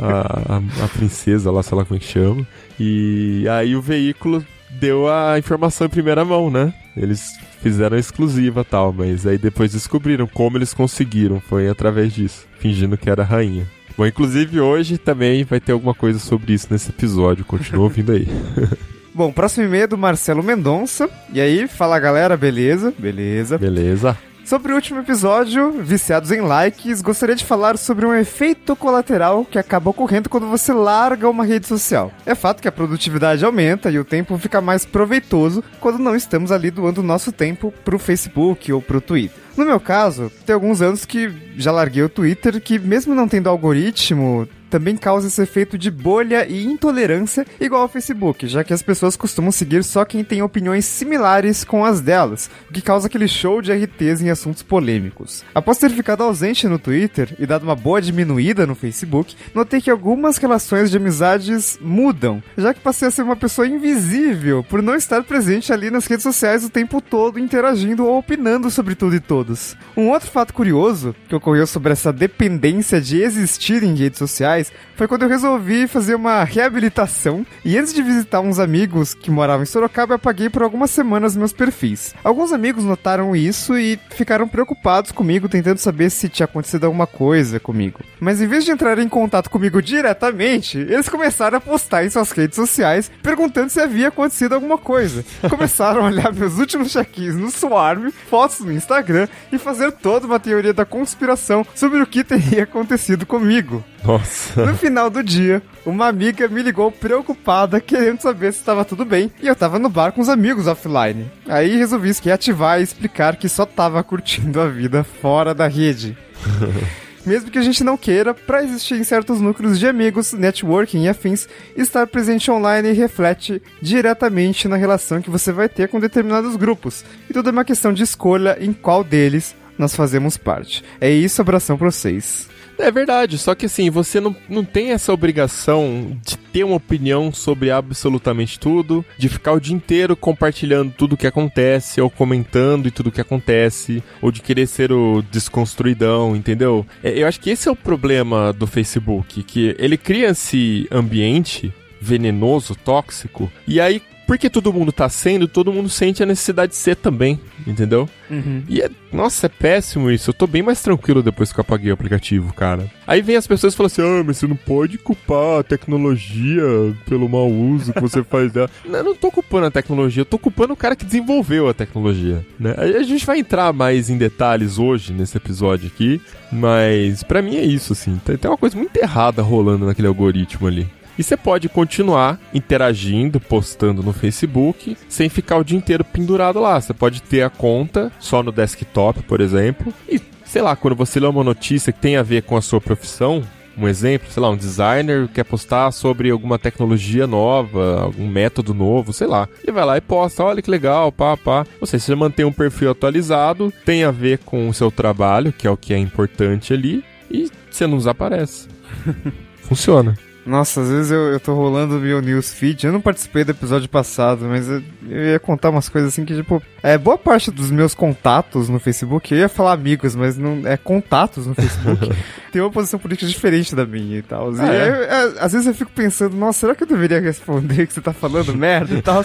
a, 0.00 0.56
a, 0.56 0.84
a 0.84 0.88
princesa 0.88 1.50
lá, 1.50 1.62
sei 1.62 1.76
lá 1.76 1.84
como 1.84 1.96
é 1.96 2.00
que 2.00 2.06
chama. 2.06 2.46
E 2.78 3.46
aí 3.48 3.76
o 3.76 3.82
veículo 3.82 4.44
deu 4.70 5.08
a 5.08 5.38
informação 5.38 5.86
em 5.86 5.90
primeira 5.90 6.24
mão, 6.24 6.50
né? 6.50 6.72
Eles 6.96 7.32
fizeram 7.62 7.96
exclusiva 7.96 8.64
tal, 8.64 8.92
mas 8.92 9.26
aí 9.26 9.38
depois 9.38 9.72
descobriram 9.72 10.26
como 10.26 10.58
eles 10.58 10.74
conseguiram, 10.74 11.40
foi 11.40 11.68
através 11.68 12.12
disso, 12.12 12.46
fingindo 12.58 12.98
que 12.98 13.08
era 13.08 13.22
rainha. 13.22 13.66
Bom, 13.96 14.06
inclusive 14.06 14.60
hoje 14.60 14.98
também 14.98 15.44
vai 15.44 15.60
ter 15.60 15.72
alguma 15.72 15.94
coisa 15.94 16.18
sobre 16.18 16.52
isso 16.52 16.66
nesse 16.70 16.90
episódio, 16.90 17.44
continua 17.44 17.84
ouvindo 17.84 18.12
aí. 18.12 18.26
Bom, 19.14 19.30
próximo 19.30 19.66
e-mail 19.66 19.84
é 19.84 19.86
do 19.86 19.98
Marcelo 19.98 20.42
Mendonça. 20.42 21.08
E 21.32 21.40
aí, 21.40 21.68
fala 21.68 21.98
galera, 21.98 22.34
beleza? 22.34 22.94
Beleza. 22.98 23.58
Beleza? 23.58 24.16
Sobre 24.44 24.72
o 24.72 24.74
último 24.74 25.00
episódio, 25.00 25.70
Viciados 25.82 26.32
em 26.32 26.40
Likes, 26.40 27.00
gostaria 27.00 27.34
de 27.34 27.44
falar 27.44 27.78
sobre 27.78 28.04
um 28.04 28.12
efeito 28.12 28.74
colateral 28.74 29.44
que 29.44 29.58
acaba 29.58 29.90
ocorrendo 29.90 30.28
quando 30.28 30.48
você 30.48 30.72
larga 30.72 31.30
uma 31.30 31.44
rede 31.44 31.66
social. 31.66 32.12
É 32.26 32.34
fato 32.34 32.60
que 32.60 32.68
a 32.68 32.72
produtividade 32.72 33.44
aumenta 33.44 33.90
e 33.90 33.98
o 33.98 34.04
tempo 34.04 34.36
fica 34.38 34.60
mais 34.60 34.84
proveitoso 34.84 35.62
quando 35.80 35.98
não 35.98 36.16
estamos 36.16 36.50
ali 36.50 36.70
doando 36.70 37.02
nosso 37.02 37.30
tempo 37.30 37.72
pro 37.84 37.98
Facebook 37.98 38.72
ou 38.72 38.82
pro 38.82 39.00
Twitter. 39.00 39.41
No 39.56 39.64
meu 39.64 39.78
caso, 39.78 40.30
tem 40.46 40.54
alguns 40.54 40.80
anos 40.80 41.04
que 41.04 41.30
já 41.56 41.70
larguei 41.70 42.02
o 42.02 42.08
Twitter, 42.08 42.60
que 42.60 42.78
mesmo 42.78 43.14
não 43.14 43.28
tendo 43.28 43.48
algoritmo, 43.48 44.48
também 44.72 44.96
causa 44.96 45.28
esse 45.28 45.42
efeito 45.42 45.76
de 45.76 45.90
bolha 45.90 46.46
e 46.48 46.64
intolerância 46.64 47.46
igual 47.60 47.82
ao 47.82 47.88
Facebook, 47.88 48.46
já 48.46 48.64
que 48.64 48.72
as 48.72 48.80
pessoas 48.80 49.16
costumam 49.16 49.52
seguir 49.52 49.84
só 49.84 50.02
quem 50.02 50.24
tem 50.24 50.40
opiniões 50.40 50.86
similares 50.86 51.62
com 51.62 51.84
as 51.84 52.00
delas, 52.00 52.48
o 52.70 52.72
que 52.72 52.80
causa 52.80 53.06
aquele 53.06 53.28
show 53.28 53.60
de 53.60 53.70
RTs 53.70 54.22
em 54.22 54.30
assuntos 54.30 54.62
polêmicos. 54.62 55.44
Após 55.54 55.76
ter 55.76 55.90
ficado 55.90 56.22
ausente 56.22 56.66
no 56.66 56.78
Twitter 56.78 57.36
e 57.38 57.44
dado 57.44 57.64
uma 57.64 57.76
boa 57.76 58.00
diminuída 58.00 58.66
no 58.66 58.74
Facebook, 58.74 59.36
notei 59.54 59.78
que 59.78 59.90
algumas 59.90 60.38
relações 60.38 60.90
de 60.90 60.96
amizades 60.96 61.78
mudam, 61.78 62.42
já 62.56 62.72
que 62.72 62.80
passei 62.80 63.08
a 63.08 63.10
ser 63.10 63.22
uma 63.22 63.36
pessoa 63.36 63.68
invisível 63.68 64.64
por 64.64 64.80
não 64.80 64.94
estar 64.94 65.22
presente 65.22 65.70
ali 65.70 65.90
nas 65.90 66.06
redes 66.06 66.22
sociais 66.22 66.64
o 66.64 66.70
tempo 66.70 67.02
todo 67.02 67.38
interagindo 67.38 68.06
ou 68.06 68.18
opinando 68.18 68.70
sobre 68.70 68.94
tudo 68.94 69.14
e 69.16 69.20
todos. 69.20 69.41
Todos. 69.42 69.76
Um 69.96 70.10
outro 70.10 70.30
fato 70.30 70.54
curioso 70.54 71.14
que 71.28 71.34
ocorreu 71.34 71.66
sobre 71.66 71.92
essa 71.92 72.12
dependência 72.12 73.00
de 73.00 73.20
existir 73.20 73.82
em 73.82 73.94
redes 73.94 74.18
sociais 74.18 74.72
foi 74.94 75.08
quando 75.08 75.22
eu 75.22 75.28
resolvi 75.28 75.88
fazer 75.88 76.14
uma 76.14 76.44
reabilitação 76.44 77.44
e 77.64 77.76
antes 77.76 77.92
de 77.92 78.02
visitar 78.02 78.40
uns 78.40 78.60
amigos 78.60 79.14
que 79.14 79.30
moravam 79.30 79.64
em 79.64 79.66
Sorocaba, 79.66 80.12
eu 80.12 80.16
apaguei 80.16 80.48
por 80.48 80.62
algumas 80.62 80.90
semanas 80.90 81.36
meus 81.36 81.52
perfis. 81.52 82.14
Alguns 82.22 82.52
amigos 82.52 82.84
notaram 82.84 83.34
isso 83.34 83.76
e 83.76 83.98
ficaram 84.10 84.46
preocupados 84.46 85.10
comigo, 85.10 85.48
tentando 85.48 85.78
saber 85.78 86.10
se 86.10 86.28
tinha 86.28 86.44
acontecido 86.44 86.84
alguma 86.84 87.06
coisa 87.06 87.58
comigo. 87.58 88.00
Mas 88.20 88.40
em 88.40 88.46
vez 88.46 88.64
de 88.64 88.70
entrar 88.70 88.98
em 88.98 89.08
contato 89.08 89.50
comigo 89.50 89.82
diretamente, 89.82 90.78
eles 90.78 91.08
começaram 91.08 91.58
a 91.58 91.60
postar 91.60 92.04
em 92.04 92.10
suas 92.10 92.30
redes 92.30 92.54
sociais 92.54 93.10
perguntando 93.22 93.70
se 93.70 93.80
havia 93.80 94.08
acontecido 94.08 94.54
alguma 94.54 94.78
coisa. 94.78 95.24
Começaram 95.50 96.02
a 96.02 96.06
olhar 96.06 96.32
meus 96.32 96.58
últimos 96.58 96.92
check-ins 96.92 97.34
no 97.34 97.50
Swarm, 97.50 98.10
fotos 98.28 98.60
no 98.60 98.72
Instagram 98.72 99.26
e 99.50 99.58
fazer 99.58 99.92
toda 99.92 100.26
uma 100.26 100.40
teoria 100.40 100.72
da 100.72 100.84
conspiração 100.84 101.66
sobre 101.74 102.00
o 102.00 102.06
que 102.06 102.24
teria 102.24 102.64
acontecido 102.64 103.26
comigo. 103.26 103.84
Nossa. 104.04 104.66
No 104.66 104.76
final 104.76 105.08
do 105.08 105.22
dia, 105.22 105.62
uma 105.86 106.08
amiga 106.08 106.48
me 106.48 106.62
ligou 106.62 106.90
preocupada, 106.90 107.80
querendo 107.80 108.20
saber 108.20 108.52
se 108.52 108.58
estava 108.58 108.84
tudo 108.84 109.04
bem, 109.04 109.30
e 109.40 109.46
eu 109.46 109.54
tava 109.54 109.78
no 109.78 109.88
bar 109.88 110.12
com 110.12 110.20
os 110.20 110.28
amigos 110.28 110.66
offline. 110.66 111.30
Aí 111.48 111.76
resolvi 111.76 112.12
ativar 112.32 112.80
e 112.80 112.82
explicar 112.82 113.36
que 113.36 113.48
só 113.48 113.64
tava 113.64 114.02
curtindo 114.02 114.60
a 114.60 114.68
vida 114.68 115.04
fora 115.04 115.54
da 115.54 115.66
rede. 115.66 116.16
Mesmo 117.24 117.50
que 117.50 117.58
a 117.58 117.62
gente 117.62 117.84
não 117.84 117.96
queira, 117.96 118.34
para 118.34 118.64
existir 118.64 118.94
em 118.94 119.04
certos 119.04 119.40
núcleos 119.40 119.78
de 119.78 119.86
amigos, 119.86 120.32
networking 120.32 121.04
e 121.04 121.08
afins, 121.08 121.48
estar 121.76 122.06
presente 122.06 122.50
online 122.50 122.92
reflete 122.92 123.62
diretamente 123.80 124.66
na 124.66 124.76
relação 124.76 125.22
que 125.22 125.30
você 125.30 125.52
vai 125.52 125.68
ter 125.68 125.88
com 125.88 126.00
determinados 126.00 126.56
grupos. 126.56 127.04
E 127.30 127.32
tudo 127.32 127.48
é 127.48 127.52
uma 127.52 127.64
questão 127.64 127.92
de 127.92 128.02
escolha 128.02 128.56
em 128.60 128.72
qual 128.72 129.04
deles 129.04 129.54
nós 129.78 129.94
fazemos 129.94 130.36
parte. 130.36 130.84
É 131.00 131.10
isso, 131.10 131.40
abração 131.40 131.78
pra 131.78 131.90
vocês. 131.90 132.48
É 132.82 132.90
verdade, 132.90 133.38
só 133.38 133.54
que 133.54 133.66
assim, 133.66 133.88
você 133.90 134.18
não, 134.18 134.34
não 134.48 134.64
tem 134.64 134.90
essa 134.90 135.12
obrigação 135.12 136.18
de 136.26 136.36
ter 136.36 136.64
uma 136.64 136.74
opinião 136.74 137.32
sobre 137.32 137.70
absolutamente 137.70 138.58
tudo, 138.58 139.04
de 139.16 139.28
ficar 139.28 139.52
o 139.52 139.60
dia 139.60 139.74
inteiro 139.74 140.16
compartilhando 140.16 140.92
tudo 140.92 141.16
que 141.16 141.26
acontece, 141.26 142.00
ou 142.00 142.10
comentando 142.10 142.88
e 142.88 142.90
tudo 142.90 143.12
que 143.12 143.20
acontece, 143.20 144.02
ou 144.20 144.32
de 144.32 144.42
querer 144.42 144.66
ser 144.66 144.90
o 144.90 145.22
desconstruidão, 145.30 146.34
entendeu? 146.34 146.84
É, 147.04 147.22
eu 147.22 147.28
acho 147.28 147.38
que 147.38 147.50
esse 147.50 147.68
é 147.68 147.70
o 147.72 147.76
problema 147.76 148.52
do 148.52 148.66
Facebook, 148.66 149.44
que 149.44 149.76
ele 149.78 149.96
cria 149.96 150.30
esse 150.30 150.88
ambiente 150.90 151.72
venenoso, 152.00 152.74
tóxico, 152.74 153.50
e 153.64 153.80
aí 153.80 154.02
porque 154.32 154.48
todo 154.48 154.72
mundo 154.72 154.90
tá 154.90 155.10
sendo, 155.10 155.46
todo 155.46 155.70
mundo 155.70 155.90
sente 155.90 156.22
a 156.22 156.26
necessidade 156.26 156.72
de 156.72 156.78
ser 156.78 156.96
também, 156.96 157.38
entendeu? 157.66 158.08
Uhum. 158.30 158.62
E 158.66 158.80
é, 158.80 158.90
nossa, 159.12 159.44
é 159.44 159.48
péssimo 159.50 160.10
isso. 160.10 160.30
Eu 160.30 160.34
tô 160.34 160.46
bem 160.46 160.62
mais 160.62 160.80
tranquilo 160.80 161.22
depois 161.22 161.52
que 161.52 161.60
eu 161.60 161.60
apaguei 161.60 161.90
o 161.90 161.94
aplicativo, 161.94 162.50
cara. 162.54 162.90
Aí 163.06 163.20
vem 163.20 163.36
as 163.36 163.46
pessoas 163.46 163.74
e 163.74 163.76
falam 163.76 163.88
assim: 163.88 164.00
ah, 164.00 164.24
mas 164.24 164.38
você 164.38 164.46
não 164.46 164.56
pode 164.56 164.96
culpar 164.96 165.60
a 165.60 165.62
tecnologia 165.62 166.62
pelo 167.06 167.28
mau 167.28 167.46
uso 167.46 167.92
que 167.92 168.00
você 168.00 168.24
faz 168.24 168.50
dela. 168.50 168.70
Não, 168.88 169.00
eu 169.00 169.04
não 169.04 169.14
tô 169.14 169.30
culpando 169.30 169.66
a 169.66 169.70
tecnologia, 169.70 170.22
eu 170.22 170.26
tô 170.26 170.38
culpando 170.38 170.72
o 170.72 170.76
cara 170.76 170.96
que 170.96 171.04
desenvolveu 171.04 171.68
a 171.68 171.74
tecnologia, 171.74 172.44
né? 172.58 172.74
A 172.78 173.02
gente 173.02 173.26
vai 173.26 173.38
entrar 173.38 173.70
mais 173.74 174.08
em 174.08 174.16
detalhes 174.16 174.78
hoje 174.78 175.12
nesse 175.12 175.36
episódio 175.36 175.88
aqui, 175.88 176.22
mas 176.50 177.22
para 177.22 177.42
mim 177.42 177.56
é 177.56 177.64
isso, 177.64 177.92
assim. 177.92 178.18
Tem 178.24 178.50
uma 178.50 178.56
coisa 178.56 178.78
muito 178.78 178.96
errada 178.96 179.42
rolando 179.42 179.84
naquele 179.84 180.08
algoritmo 180.08 180.66
ali. 180.66 180.88
E 181.18 181.22
você 181.22 181.36
pode 181.36 181.68
continuar 181.68 182.40
interagindo, 182.54 183.38
postando 183.38 184.02
no 184.02 184.12
Facebook, 184.12 184.96
sem 185.08 185.28
ficar 185.28 185.58
o 185.58 185.64
dia 185.64 185.76
inteiro 185.76 186.04
pendurado 186.04 186.60
lá. 186.60 186.80
Você 186.80 186.94
pode 186.94 187.22
ter 187.22 187.42
a 187.42 187.50
conta 187.50 188.10
só 188.18 188.42
no 188.42 188.52
desktop, 188.52 189.22
por 189.22 189.40
exemplo, 189.40 189.92
e 190.08 190.20
sei 190.44 190.62
lá, 190.62 190.76
quando 190.76 190.94
você 190.94 191.18
lê 191.18 191.26
uma 191.26 191.44
notícia 191.44 191.92
que 191.92 192.00
tem 192.00 192.16
a 192.16 192.22
ver 192.22 192.42
com 192.42 192.56
a 192.56 192.62
sua 192.62 192.80
profissão, 192.80 193.42
um 193.76 193.88
exemplo, 193.88 194.30
sei 194.30 194.42
lá, 194.42 194.50
um 194.50 194.56
designer 194.56 195.28
quer 195.28 195.44
postar 195.44 195.90
sobre 195.92 196.30
alguma 196.30 196.58
tecnologia 196.58 197.26
nova, 197.26 198.02
algum 198.02 198.28
método 198.28 198.74
novo, 198.74 199.12
sei 199.12 199.26
lá. 199.26 199.48
Ele 199.62 199.72
vai 199.72 199.84
lá 199.84 199.96
e 199.96 200.00
posta, 200.00 200.44
olha 200.44 200.60
que 200.60 200.70
legal, 200.70 201.10
pá, 201.10 201.36
pá. 201.36 201.66
Ou 201.80 201.86
seja, 201.86 202.04
você 202.04 202.14
mantém 202.14 202.44
um 202.44 202.52
perfil 202.52 202.90
atualizado, 202.90 203.72
tem 203.84 204.04
a 204.04 204.10
ver 204.10 204.38
com 204.40 204.68
o 204.68 204.74
seu 204.74 204.90
trabalho, 204.90 205.52
que 205.52 205.66
é 205.66 205.70
o 205.70 205.76
que 205.76 205.94
é 205.94 205.98
importante 205.98 206.72
ali, 206.72 207.02
e 207.30 207.50
você 207.70 207.86
não 207.86 207.96
desaparece. 207.96 208.68
Funciona. 209.62 210.16
Nossa, 210.44 210.80
às 210.82 210.88
vezes 210.88 211.10
eu, 211.12 211.20
eu 211.32 211.40
tô 211.40 211.54
rolando 211.54 211.96
o 211.96 212.00
meu 212.00 212.20
newsfeed. 212.20 212.84
Eu 212.86 212.92
não 212.92 213.00
participei 213.00 213.44
do 213.44 213.50
episódio 213.52 213.88
passado, 213.88 214.44
mas 214.46 214.68
eu, 214.68 214.82
eu, 215.08 215.24
ia 215.32 215.38
contar 215.38 215.70
umas 215.70 215.88
coisas 215.88 216.12
assim 216.12 216.24
que, 216.24 216.34
tipo, 216.34 216.62
é 216.82 216.98
boa 216.98 217.16
parte 217.16 217.50
dos 217.50 217.70
meus 217.70 217.94
contatos 217.94 218.68
no 218.68 218.78
Facebook. 218.80 219.32
Eu 219.32 219.40
ia 219.40 219.48
falar 219.48 219.72
amigos, 219.72 220.14
mas 220.16 220.36
não 220.36 220.62
é 220.64 220.76
contatos 220.76 221.46
no 221.46 221.54
Facebook. 221.54 222.10
tem 222.52 222.60
uma 222.60 222.70
posição 222.70 222.98
política 222.98 223.26
diferente 223.26 223.74
da 223.74 223.86
minha 223.86 224.18
e 224.18 224.22
tal. 224.22 224.50
Ah, 224.58 224.66
e 224.66 224.76
é? 224.76 224.88
eu, 224.88 224.94
eu, 224.94 225.34
às 225.40 225.52
vezes 225.52 225.66
eu 225.66 225.74
fico 225.74 225.90
pensando, 225.94 226.36
nossa, 226.36 226.60
será 226.60 226.74
que 226.74 226.82
eu 226.82 226.86
deveria 226.88 227.20
responder 227.20 227.86
que 227.86 227.92
você 227.94 228.00
tá 228.00 228.12
falando 228.12 228.52
merda 228.56 228.94
e 228.94 229.00
tal? 229.02 229.24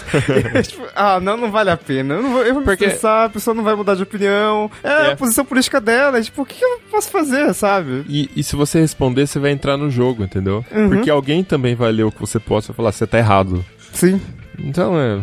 E, 0.56 0.62
tipo, 0.62 0.84
ah, 0.96 1.20
não, 1.20 1.36
não 1.36 1.52
vale 1.52 1.70
a 1.72 1.78
pena. 1.78 2.14
Eu, 2.16 2.22
não 2.24 2.32
vou, 2.32 2.42
eu 2.44 2.54
vou 2.54 2.62
me 2.62 2.66
Porque- 2.66 2.86
estressar, 2.86 3.26
a 3.26 3.30
pessoa 3.30 3.54
não 3.54 3.64
vai 3.64 3.76
mudar 3.76 3.96
de 3.96 4.04
opinião. 4.04 4.70
É, 4.84 4.90
É. 4.90 5.12
a 5.14 5.16
posição 5.16 5.44
política 5.44 5.82
dela. 5.82 6.20
e, 6.20 6.24
Tipo, 6.24 6.44
o 6.44 6.46
que, 6.46 6.56
que 6.56 6.64
eu 6.64 6.80
posso 6.92 7.10
fazer, 7.10 7.54
sabe? 7.54 8.06
E, 8.08 8.30
e 8.36 8.44
se 8.44 8.56
você 8.56 8.80
responder, 8.80 9.26
você 9.28 9.40
vai 9.40 9.52
entrar 9.52 9.78
no 9.78 9.90
jogo, 9.90 10.24
entendeu? 10.24 10.64
Uhum. 10.72 10.90
Porque 10.90 11.07
alguém 11.10 11.44
também 11.44 11.76
vai 11.76 11.92
ler 11.92 12.04
o 12.04 12.12
que 12.12 12.20
você 12.20 12.40
posta 12.40 12.72
e 12.72 12.76
falar, 12.76 12.92
você 12.92 13.08
tá 13.08 13.18
errado. 13.18 13.64
Sim. 13.94 14.20
Então 14.58 15.00
é. 15.00 15.22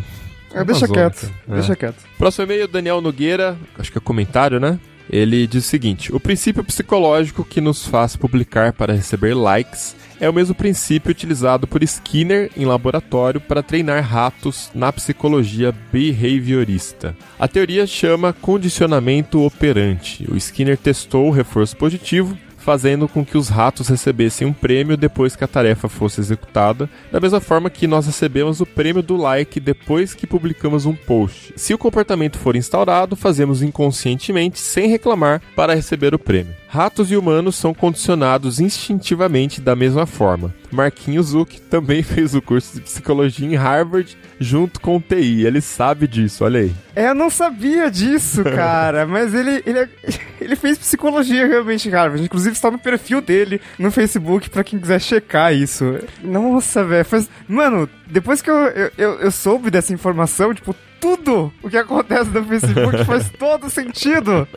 É, 0.53 0.65
deixa 0.65 0.87
zona, 0.87 0.93
quieto. 0.93 1.33
É. 1.49 1.55
Deixa 1.55 1.77
quieto. 1.77 1.97
Próximo 2.17 2.45
e-mail, 2.45 2.69
Daniel 2.69 3.01
Nogueira, 3.01 3.57
acho 3.79 3.91
que 3.91 3.99
é 3.99 4.01
comentário, 4.01 4.61
né? 4.61 4.79
Ele 5.11 5.47
diz 5.47 5.67
o 5.67 5.69
seguinte: 5.69 6.15
O 6.15 6.21
princípio 6.21 6.65
psicológico 6.65 7.45
que 7.45 7.61
nos 7.61 7.87
faz 7.87 8.17
publicar 8.17 8.73
para 8.73 8.95
receber 8.95 9.35
likes 9.35 9.97
é 10.21 10.31
o 10.31 10.33
mesmo 10.33 10.55
princípio 10.55 11.11
utilizado 11.11 11.67
por 11.67 11.83
Skinner 11.83 12.51
em 12.57 12.65
laboratório 12.65 13.41
para 13.41 13.63
treinar 13.63 14.03
ratos 14.03 14.71
na 14.75 14.93
psicologia 14.93 15.75
behaviorista. 15.93 17.17
A 17.39 17.49
teoria 17.49 17.87
chama 17.87 18.33
condicionamento 18.33 19.43
operante. 19.43 20.25
O 20.31 20.37
Skinner 20.37 20.79
testou 20.79 21.29
o 21.29 21.33
reforço 21.33 21.77
positivo 21.77 22.39
fazendo 22.65 23.07
com 23.07 23.23
que 23.23 23.37
os 23.37 23.51
ratos 23.51 23.89
recebessem 23.89 24.47
um 24.47 24.53
prêmio 24.53 24.97
depois 24.97 25.37
que 25.37 25.45
a 25.45 25.47
tarefa 25.47 25.87
fosse 25.87 26.19
executada, 26.19 26.89
da 27.13 27.21
mesma 27.21 27.39
forma 27.39 27.69
que 27.69 27.87
nós 27.87 28.07
recebemos 28.07 28.59
o 28.59 28.67
prêmio 28.67 29.03
do 29.03 29.19
like 29.19 29.61
depois 29.61 30.15
que 30.15 30.27
publicamos 30.27 30.87
um 30.87 30.95
post. 30.95 31.53
Se 31.57 31.75
o 31.75 31.79
comportamento 31.79 32.39
for 32.39 32.57
instaurado, 32.57 33.15
fazemos 33.17 33.63
inconscientemente, 33.63 34.59
sem 34.59 34.89
reclamar, 34.89 35.43
para 35.55 35.75
receber 35.75 36.15
o 36.15 36.19
prêmio. 36.19 36.64
Ratos 36.75 37.13
e 37.13 37.17
humanos 37.17 37.55
são 37.55 37.73
condicionados 37.73 38.59
instintivamente 38.59 39.61
da 39.61 39.77
mesma 39.77 40.07
forma. 40.07 40.53
Marquinhos 40.73 41.27
Zuck 41.27 41.61
também 41.61 42.03
fez 42.03 42.35
o 42.35 42.43
curso 42.43 42.75
de 42.75 42.81
psicologia 42.81 43.47
em 43.47 43.55
Harvard 43.55 44.19
junto 44.41 44.81
com 44.81 44.97
o 44.97 45.01
TI. 45.01 45.47
Ele 45.47 45.61
sabe 45.61 46.09
disso, 46.09 46.43
olha 46.45 46.59
aí. 46.63 46.75
É, 46.97 47.11
eu 47.11 47.15
não 47.15 47.31
sabia 47.31 47.89
disso, 47.89 48.43
cara. 48.57 49.07
mas 49.07 49.33
ele, 49.33 49.63
ele, 49.65 49.79
é- 49.79 49.89
ele 50.41 50.57
fez 50.57 50.77
psicologia 50.77 51.47
realmente 51.47 51.89
em 51.89 51.93
Harvard. 51.93 52.25
Inclusive 52.25 52.57
está 52.57 52.73
no 52.73 52.79
perfil 52.81 53.21
dele 53.21 53.61
no 53.79 53.93
Facebook 53.93 54.51
pra 54.51 54.65
quem 54.65 54.81
quiser 54.81 55.01
checar 55.01 55.55
isso. 55.55 55.97
Nossa, 56.25 56.83
velho. 56.85 57.05
faz- 57.05 57.31
Mano, 57.47 57.89
depois 58.09 58.43
que 58.43 58.51
eu, 58.51 58.57
eu, 58.57 58.91
eu, 58.99 59.11
eu 59.21 59.31
soube 59.31 59.71
dessa 59.71 59.93
informação, 59.95 60.53
tipo, 60.53 60.75
tudo 61.05 61.53
o 61.63 61.69
que 61.69 61.77
acontece 61.77 62.31
no 62.31 62.43
Facebook 62.47 63.05
faz 63.05 63.29
todo 63.39 63.69
sentido. 63.69 64.49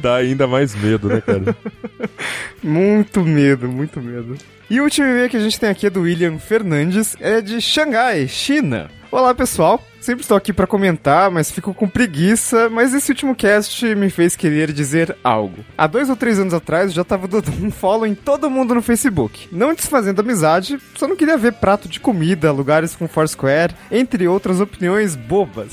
Dá 0.00 0.16
ainda 0.16 0.46
mais 0.46 0.74
medo, 0.74 1.08
né, 1.08 1.20
cara? 1.20 1.54
Muito 2.62 3.22
medo, 3.22 3.68
muito 3.68 4.00
medo. 4.00 4.38
E 4.70 4.80
o 4.80 4.84
último 4.84 5.06
e-mail 5.06 5.28
que 5.28 5.36
a 5.36 5.40
gente 5.40 5.60
tem 5.60 5.68
aqui 5.68 5.86
é 5.86 5.90
do 5.90 6.00
William 6.00 6.38
Fernandes, 6.38 7.14
é 7.20 7.42
de 7.42 7.60
Xangai, 7.60 8.26
China. 8.26 8.88
Olá, 9.12 9.34
pessoal. 9.34 9.86
Sempre 10.08 10.22
estou 10.22 10.38
aqui 10.38 10.54
para 10.54 10.66
comentar, 10.66 11.30
mas 11.30 11.50
fico 11.50 11.74
com 11.74 11.86
preguiça. 11.86 12.70
Mas 12.70 12.94
esse 12.94 13.10
último 13.10 13.34
cast 13.34 13.94
me 13.94 14.08
fez 14.08 14.34
querer 14.34 14.72
dizer 14.72 15.14
algo. 15.22 15.62
Há 15.76 15.86
dois 15.86 16.08
ou 16.08 16.16
três 16.16 16.38
anos 16.38 16.54
atrás, 16.54 16.86
eu 16.86 16.94
já 16.94 17.04
tava 17.04 17.28
dando 17.28 17.50
um 17.62 17.70
follow 17.70 18.06
em 18.06 18.14
todo 18.14 18.48
mundo 18.48 18.74
no 18.74 18.80
Facebook. 18.80 19.46
Não 19.52 19.74
desfazendo 19.74 20.22
amizade, 20.22 20.78
só 20.96 21.06
não 21.06 21.14
queria 21.14 21.36
ver 21.36 21.52
prato 21.52 21.90
de 21.90 22.00
comida, 22.00 22.50
lugares 22.50 22.96
com 22.96 23.06
Foursquare, 23.06 23.74
entre 23.90 24.26
outras 24.26 24.62
opiniões 24.62 25.14
bobas. 25.14 25.68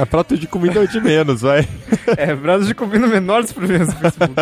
A 0.00 0.06
prato 0.06 0.38
de 0.38 0.46
comida 0.46 0.78
é 0.78 0.84
o 0.84 0.86
de 0.86 1.00
menos, 1.00 1.40
vai. 1.40 1.66
É, 2.16 2.34
prato 2.34 2.64
de 2.64 2.74
comida 2.74 3.06
menor 3.06 3.42
dos 3.42 3.52
problemas 3.52 3.88
do 3.88 3.94
Facebook. 3.94 4.34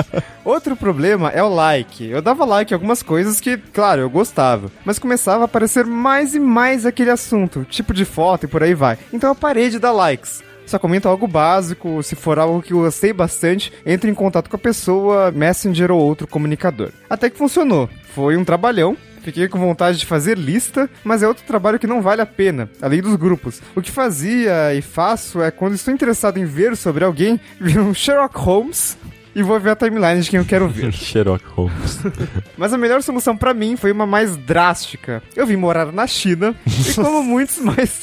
Outro 0.44 0.75
problema 0.75 1.30
é 1.30 1.42
o 1.42 1.49
like. 1.49 2.04
Eu 2.04 2.23
dava 2.23 2.44
like 2.44 2.73
em 2.73 2.75
algumas 2.75 3.02
coisas 3.02 3.38
que, 3.38 3.56
claro, 3.56 4.00
eu 4.00 4.11
gostava, 4.11 4.70
mas 4.85 4.99
começava 4.99 5.44
a 5.44 5.47
aparecer 5.47 5.85
mais 5.85 6.35
e 6.35 6.40
mais 6.40 6.87
aquele 6.87 7.11
assunto, 7.11 7.66
tipo 7.68 7.92
de 7.92 8.04
foto 8.04 8.44
e 8.44 8.49
por 8.49 8.62
aí 8.62 8.75
vai. 8.75 8.99
Então 9.12 9.29
eu 9.30 9.34
parei 9.34 9.70
de 9.70 9.78
dar 9.78 9.92
likes. 9.92 10.42
Só 10.66 10.78
comento 10.78 11.08
algo 11.08 11.26
básico, 11.26 12.00
se 12.02 12.14
for 12.14 12.38
algo 12.38 12.62
que 12.62 12.72
eu 12.72 12.78
gostei 12.78 13.12
bastante, 13.12 13.72
entre 13.84 14.08
em 14.08 14.14
contato 14.14 14.49
com 14.49 14.56
a 14.56 14.58
pessoa, 14.58 15.32
Messenger 15.32 15.90
ou 15.90 16.00
outro 16.00 16.28
comunicador. 16.28 16.90
Até 17.08 17.28
que 17.28 17.37
funcionou. 17.37 17.90
Foi 18.14 18.37
um 18.37 18.44
trabalhão, 18.44 18.96
Fiquei 19.22 19.49
com 19.49 19.58
vontade 19.58 19.99
de 19.99 20.06
fazer 20.06 20.38
lista, 20.38 20.88
mas 21.04 21.22
é 21.22 21.28
outro 21.28 21.44
trabalho 21.44 21.78
que 21.78 21.87
não 21.87 22.00
vale 22.00 22.22
a 22.22 22.26
pena, 22.26 22.70
além 22.80 23.02
dos 23.02 23.16
grupos. 23.16 23.60
O 23.76 23.82
que 23.82 23.90
fazia 23.90 24.75
e 24.75 24.80
faço 24.80 25.42
é 25.42 25.50
quando 25.50 25.75
estou 25.75 25.92
interessado 25.92 26.38
em 26.38 26.46
ver 26.46 26.75
sobre 26.75 27.04
alguém, 27.04 27.38
vir 27.60 27.78
um 27.78 27.92
Sherlock 27.92 28.38
Holmes 28.38 28.96
e 29.34 29.42
vou 29.42 29.58
ver 29.60 29.70
a 29.70 29.76
timeline 29.76 30.20
de 30.20 30.30
quem 30.30 30.38
eu 30.38 30.44
quero 30.44 30.68
ver. 30.68 30.92
Sherlock 30.94 31.44
Holmes. 31.49 32.00
Mas 32.56 32.72
a 32.72 32.78
melhor 32.78 33.02
solução 33.02 33.37
pra 33.37 33.54
mim 33.54 33.76
foi 33.76 33.92
uma 33.92 34.06
mais 34.06 34.37
drástica. 34.37 35.22
Eu 35.37 35.46
vim 35.46 35.56
morar 35.56 35.92
na 35.92 36.06
China 36.06 36.54
e 36.66 36.94
como 36.94 37.22
muitos 37.25 37.58
mais. 37.58 38.00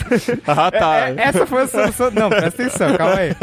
ah, 0.48 0.72
tá. 0.72 1.00
É- 1.10 1.12
é- 1.18 1.22
essa 1.24 1.46
foi 1.46 1.64
a 1.64 1.68
solução. 1.68 2.12
Não, 2.12 2.30
presta 2.30 2.64
atenção, 2.64 2.96
calma 2.96 3.16
aí. 3.16 3.36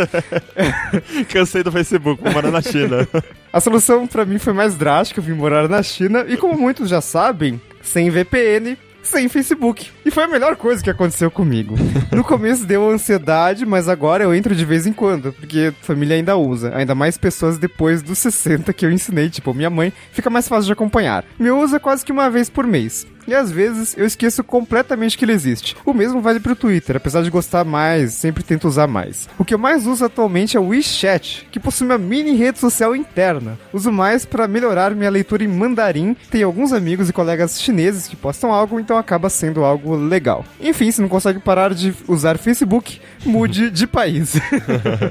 Cansei 1.33 1.63
do 1.63 1.73
Facebook, 1.73 2.23
vou 2.23 2.33
morar 2.33 2.51
na 2.51 2.63
China. 2.63 3.07
A 3.53 3.61
solução 3.61 4.07
pra 4.07 4.25
mim 4.25 4.39
foi 4.39 4.53
mais 4.53 4.75
drástica. 4.77 5.21
Eu 5.21 5.25
vim 5.25 5.33
morar 5.33 5.69
na 5.69 5.83
China 5.83 6.25
e 6.29 6.37
como 6.37 6.59
muitos 6.59 6.89
já 6.89 7.01
sabem, 7.01 7.61
sem 7.83 8.11
VPN. 8.11 8.77
Sem 9.05 9.29
Facebook. 9.29 9.91
E 10.05 10.11
foi 10.11 10.25
a 10.25 10.29
melhor 10.29 10.57
coisa 10.57 10.83
que 10.83 10.91
aconteceu 10.91 11.31
comigo. 11.31 11.77
No 12.11 12.25
começo 12.25 12.65
deu 12.65 12.91
ansiedade, 12.91 13.65
mas 13.65 13.89
agora 13.89 14.25
eu 14.25 14.35
entro 14.35 14.55
de 14.55 14.65
vez 14.65 14.87
em 14.87 14.93
quando, 14.93 15.33
porque 15.33 15.73
família 15.83 16.17
ainda 16.17 16.37
usa. 16.37 16.75
Ainda 16.75 16.95
mais 16.95 17.17
pessoas 17.17 17.59
depois 17.59 18.03
dos 18.03 18.19
60 18.19 18.73
que 18.73 18.85
eu 18.85 18.91
ensinei, 18.91 19.29
tipo 19.29 19.55
minha 19.55 19.71
mãe, 19.71 19.93
fica 20.11 20.31
mais 20.31 20.49
fácil 20.49 20.67
de 20.67 20.73
acompanhar. 20.73 21.25
Meu 21.39 21.59
uso 21.61 21.77
é 21.77 21.79
quase 21.79 22.05
que 22.05 22.13
uma 22.13 22.31
vez 22.31 22.49
por 22.49 22.67
mês. 22.67 23.07
E 23.27 23.35
às 23.35 23.51
vezes 23.51 23.97
eu 23.97 24.05
esqueço 24.05 24.45
completamente 24.45 25.17
que 25.17 25.25
ele 25.25 25.33
existe. 25.33 25.77
O 25.85 25.93
mesmo 25.95 26.21
vale 26.21 26.41
pro 26.41 26.57
Twitter, 26.57 26.97
apesar 26.97 27.23
de 27.23 27.31
gostar 27.31 27.65
mais, 27.65 28.15
sempre 28.15 28.43
tento 28.43 28.69
usar 28.69 28.87
mais. 28.87 29.29
O 29.39 29.45
que 29.45 29.55
eu 29.55 29.59
mais 29.59 29.87
uso 29.87 30.05
atualmente 30.05 30.57
é 30.57 30.61
o 30.61 30.69
WeChat, 30.69 31.47
que 31.51 31.61
possui 31.61 31.87
uma 31.87 31.99
mini 31.99 32.37
rede 32.37 32.59
social 32.59 32.95
interna. 32.95 33.59
Uso 33.73 33.91
mais 33.91 34.25
para 34.25 34.49
melhorar 34.49 34.95
minha 34.95 35.11
leitura 35.11 35.45
em 35.45 35.49
mandarim. 35.49 36.17
Tenho 36.31 36.47
alguns 36.47 36.73
amigos 36.73 37.09
e 37.09 37.13
colegas 37.13 37.61
chineses 37.61 38.07
que 38.07 38.17
postam 38.17 38.53
algo, 38.53 38.79
então 38.79 38.99
acaba 38.99 39.31
sendo 39.31 39.65
algo 39.65 39.95
legal. 39.95 40.45
Enfim, 40.61 40.91
se 40.91 41.01
não 41.01 41.09
consegue 41.09 41.39
parar 41.39 41.75
de 41.75 41.95
usar 42.07 42.39
Facebook, 42.39 43.01
mude 43.25 43.71
de 43.71 43.87
país. 43.87 44.35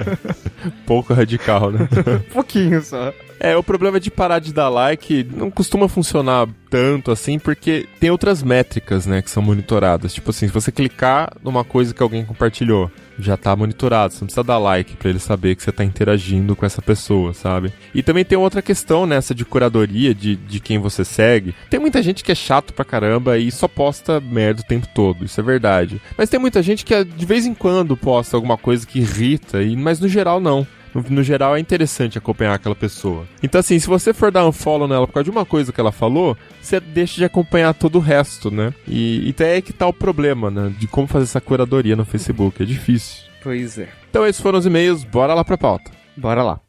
Pouco 0.85 1.13
radical, 1.13 1.71
né? 1.71 1.87
Pouquinho 2.31 2.81
só. 2.81 3.13
É, 3.39 3.57
o 3.57 3.63
problema 3.63 3.99
de 3.99 4.09
parar 4.09 4.39
de 4.39 4.53
dar 4.53 4.69
like 4.69 5.27
não 5.35 5.51
costuma 5.51 5.89
funcionar 5.89 6.47
tanto 6.73 7.11
assim, 7.11 7.37
porque 7.37 7.87
tem 7.99 8.09
outras 8.09 8.41
métricas, 8.41 9.05
né, 9.05 9.21
que 9.21 9.29
são 9.29 9.43
monitoradas. 9.43 10.11
Tipo 10.11 10.31
assim, 10.31 10.47
se 10.47 10.51
você 10.51 10.71
clicar 10.71 11.31
numa 11.43 11.63
coisa 11.63 11.93
que 11.93 12.01
alguém 12.01 12.25
compartilhou, 12.25 12.89
já 13.19 13.37
tá 13.37 13.55
monitorado. 13.55 14.11
Você 14.11 14.21
não 14.21 14.25
precisa 14.25 14.43
dar 14.43 14.57
like 14.57 14.95
pra 14.95 15.11
ele 15.11 15.19
saber 15.19 15.55
que 15.55 15.61
você 15.61 15.71
tá 15.71 15.83
interagindo 15.83 16.55
com 16.55 16.65
essa 16.65 16.81
pessoa, 16.81 17.31
sabe? 17.31 17.71
E 17.93 18.01
também 18.01 18.25
tem 18.25 18.39
outra 18.39 18.59
questão 18.59 19.05
nessa 19.05 19.35
de 19.35 19.45
curadoria 19.45 20.15
de, 20.15 20.35
de 20.35 20.59
quem 20.59 20.79
você 20.79 21.05
segue. 21.05 21.53
Tem 21.69 21.79
muita 21.79 22.01
gente 22.01 22.23
que 22.23 22.31
é 22.31 22.35
chato 22.35 22.73
pra 22.73 22.83
caramba 22.83 23.37
e 23.37 23.51
só 23.51 23.67
posta 23.67 24.19
merda 24.19 24.61
o 24.61 24.65
tempo 24.65 24.87
todo, 24.95 25.25
isso 25.25 25.39
é 25.39 25.43
verdade. 25.43 26.01
Mas 26.17 26.27
tem 26.27 26.39
muita 26.39 26.63
gente 26.63 26.83
que 26.83 27.03
de 27.03 27.25
vez 27.27 27.45
em 27.45 27.53
quando 27.53 27.95
posta 27.95 28.35
alguma 28.35 28.57
coisa 28.57 28.87
que 28.87 28.97
irrita, 28.97 29.61
e 29.61 29.75
mas 29.75 29.99
no 29.99 30.07
geral 30.07 30.39
não. 30.39 30.65
No, 30.93 31.03
no, 31.09 31.23
geral 31.23 31.55
é 31.55 31.59
interessante 31.59 32.17
acompanhar 32.17 32.53
aquela 32.53 32.75
pessoa. 32.75 33.25
Então, 33.41 33.59
assim, 33.59 33.79
se 33.79 33.87
você 33.87 34.13
for 34.13 34.31
dar 34.31 34.45
um 34.45 34.51
follow 34.51 34.87
nela 34.87 35.07
por 35.07 35.13
causa 35.13 35.25
de 35.25 35.31
uma 35.31 35.45
coisa 35.45 35.71
que 35.71 35.79
ela 35.79 35.91
falou, 35.91 36.37
você 36.61 36.79
deixa 36.79 37.15
de 37.15 37.25
acompanhar 37.25 37.73
todo 37.73 37.95
o 37.95 38.01
resto, 38.01 38.51
né? 38.51 38.73
E, 38.87 39.33
e 39.37 39.43
é 39.43 39.61
que 39.61 39.73
tá 39.73 39.87
o 39.87 39.93
problema, 39.93 40.51
né? 40.51 40.73
De 40.77 40.87
como 40.87 41.07
fazer 41.07 41.25
essa 41.25 41.41
curadoria 41.41 41.95
no 41.95 42.05
Facebook. 42.05 42.61
É 42.61 42.65
difícil. 42.65 43.23
Pois 43.41 43.77
é. 43.77 43.89
Então, 44.09 44.25
esses 44.25 44.41
foram 44.41 44.59
os 44.59 44.65
e-mails. 44.65 45.03
Bora 45.03 45.33
lá 45.33 45.43
pra 45.43 45.57
pauta. 45.57 45.91
Bora 46.15 46.43
lá. 46.43 46.59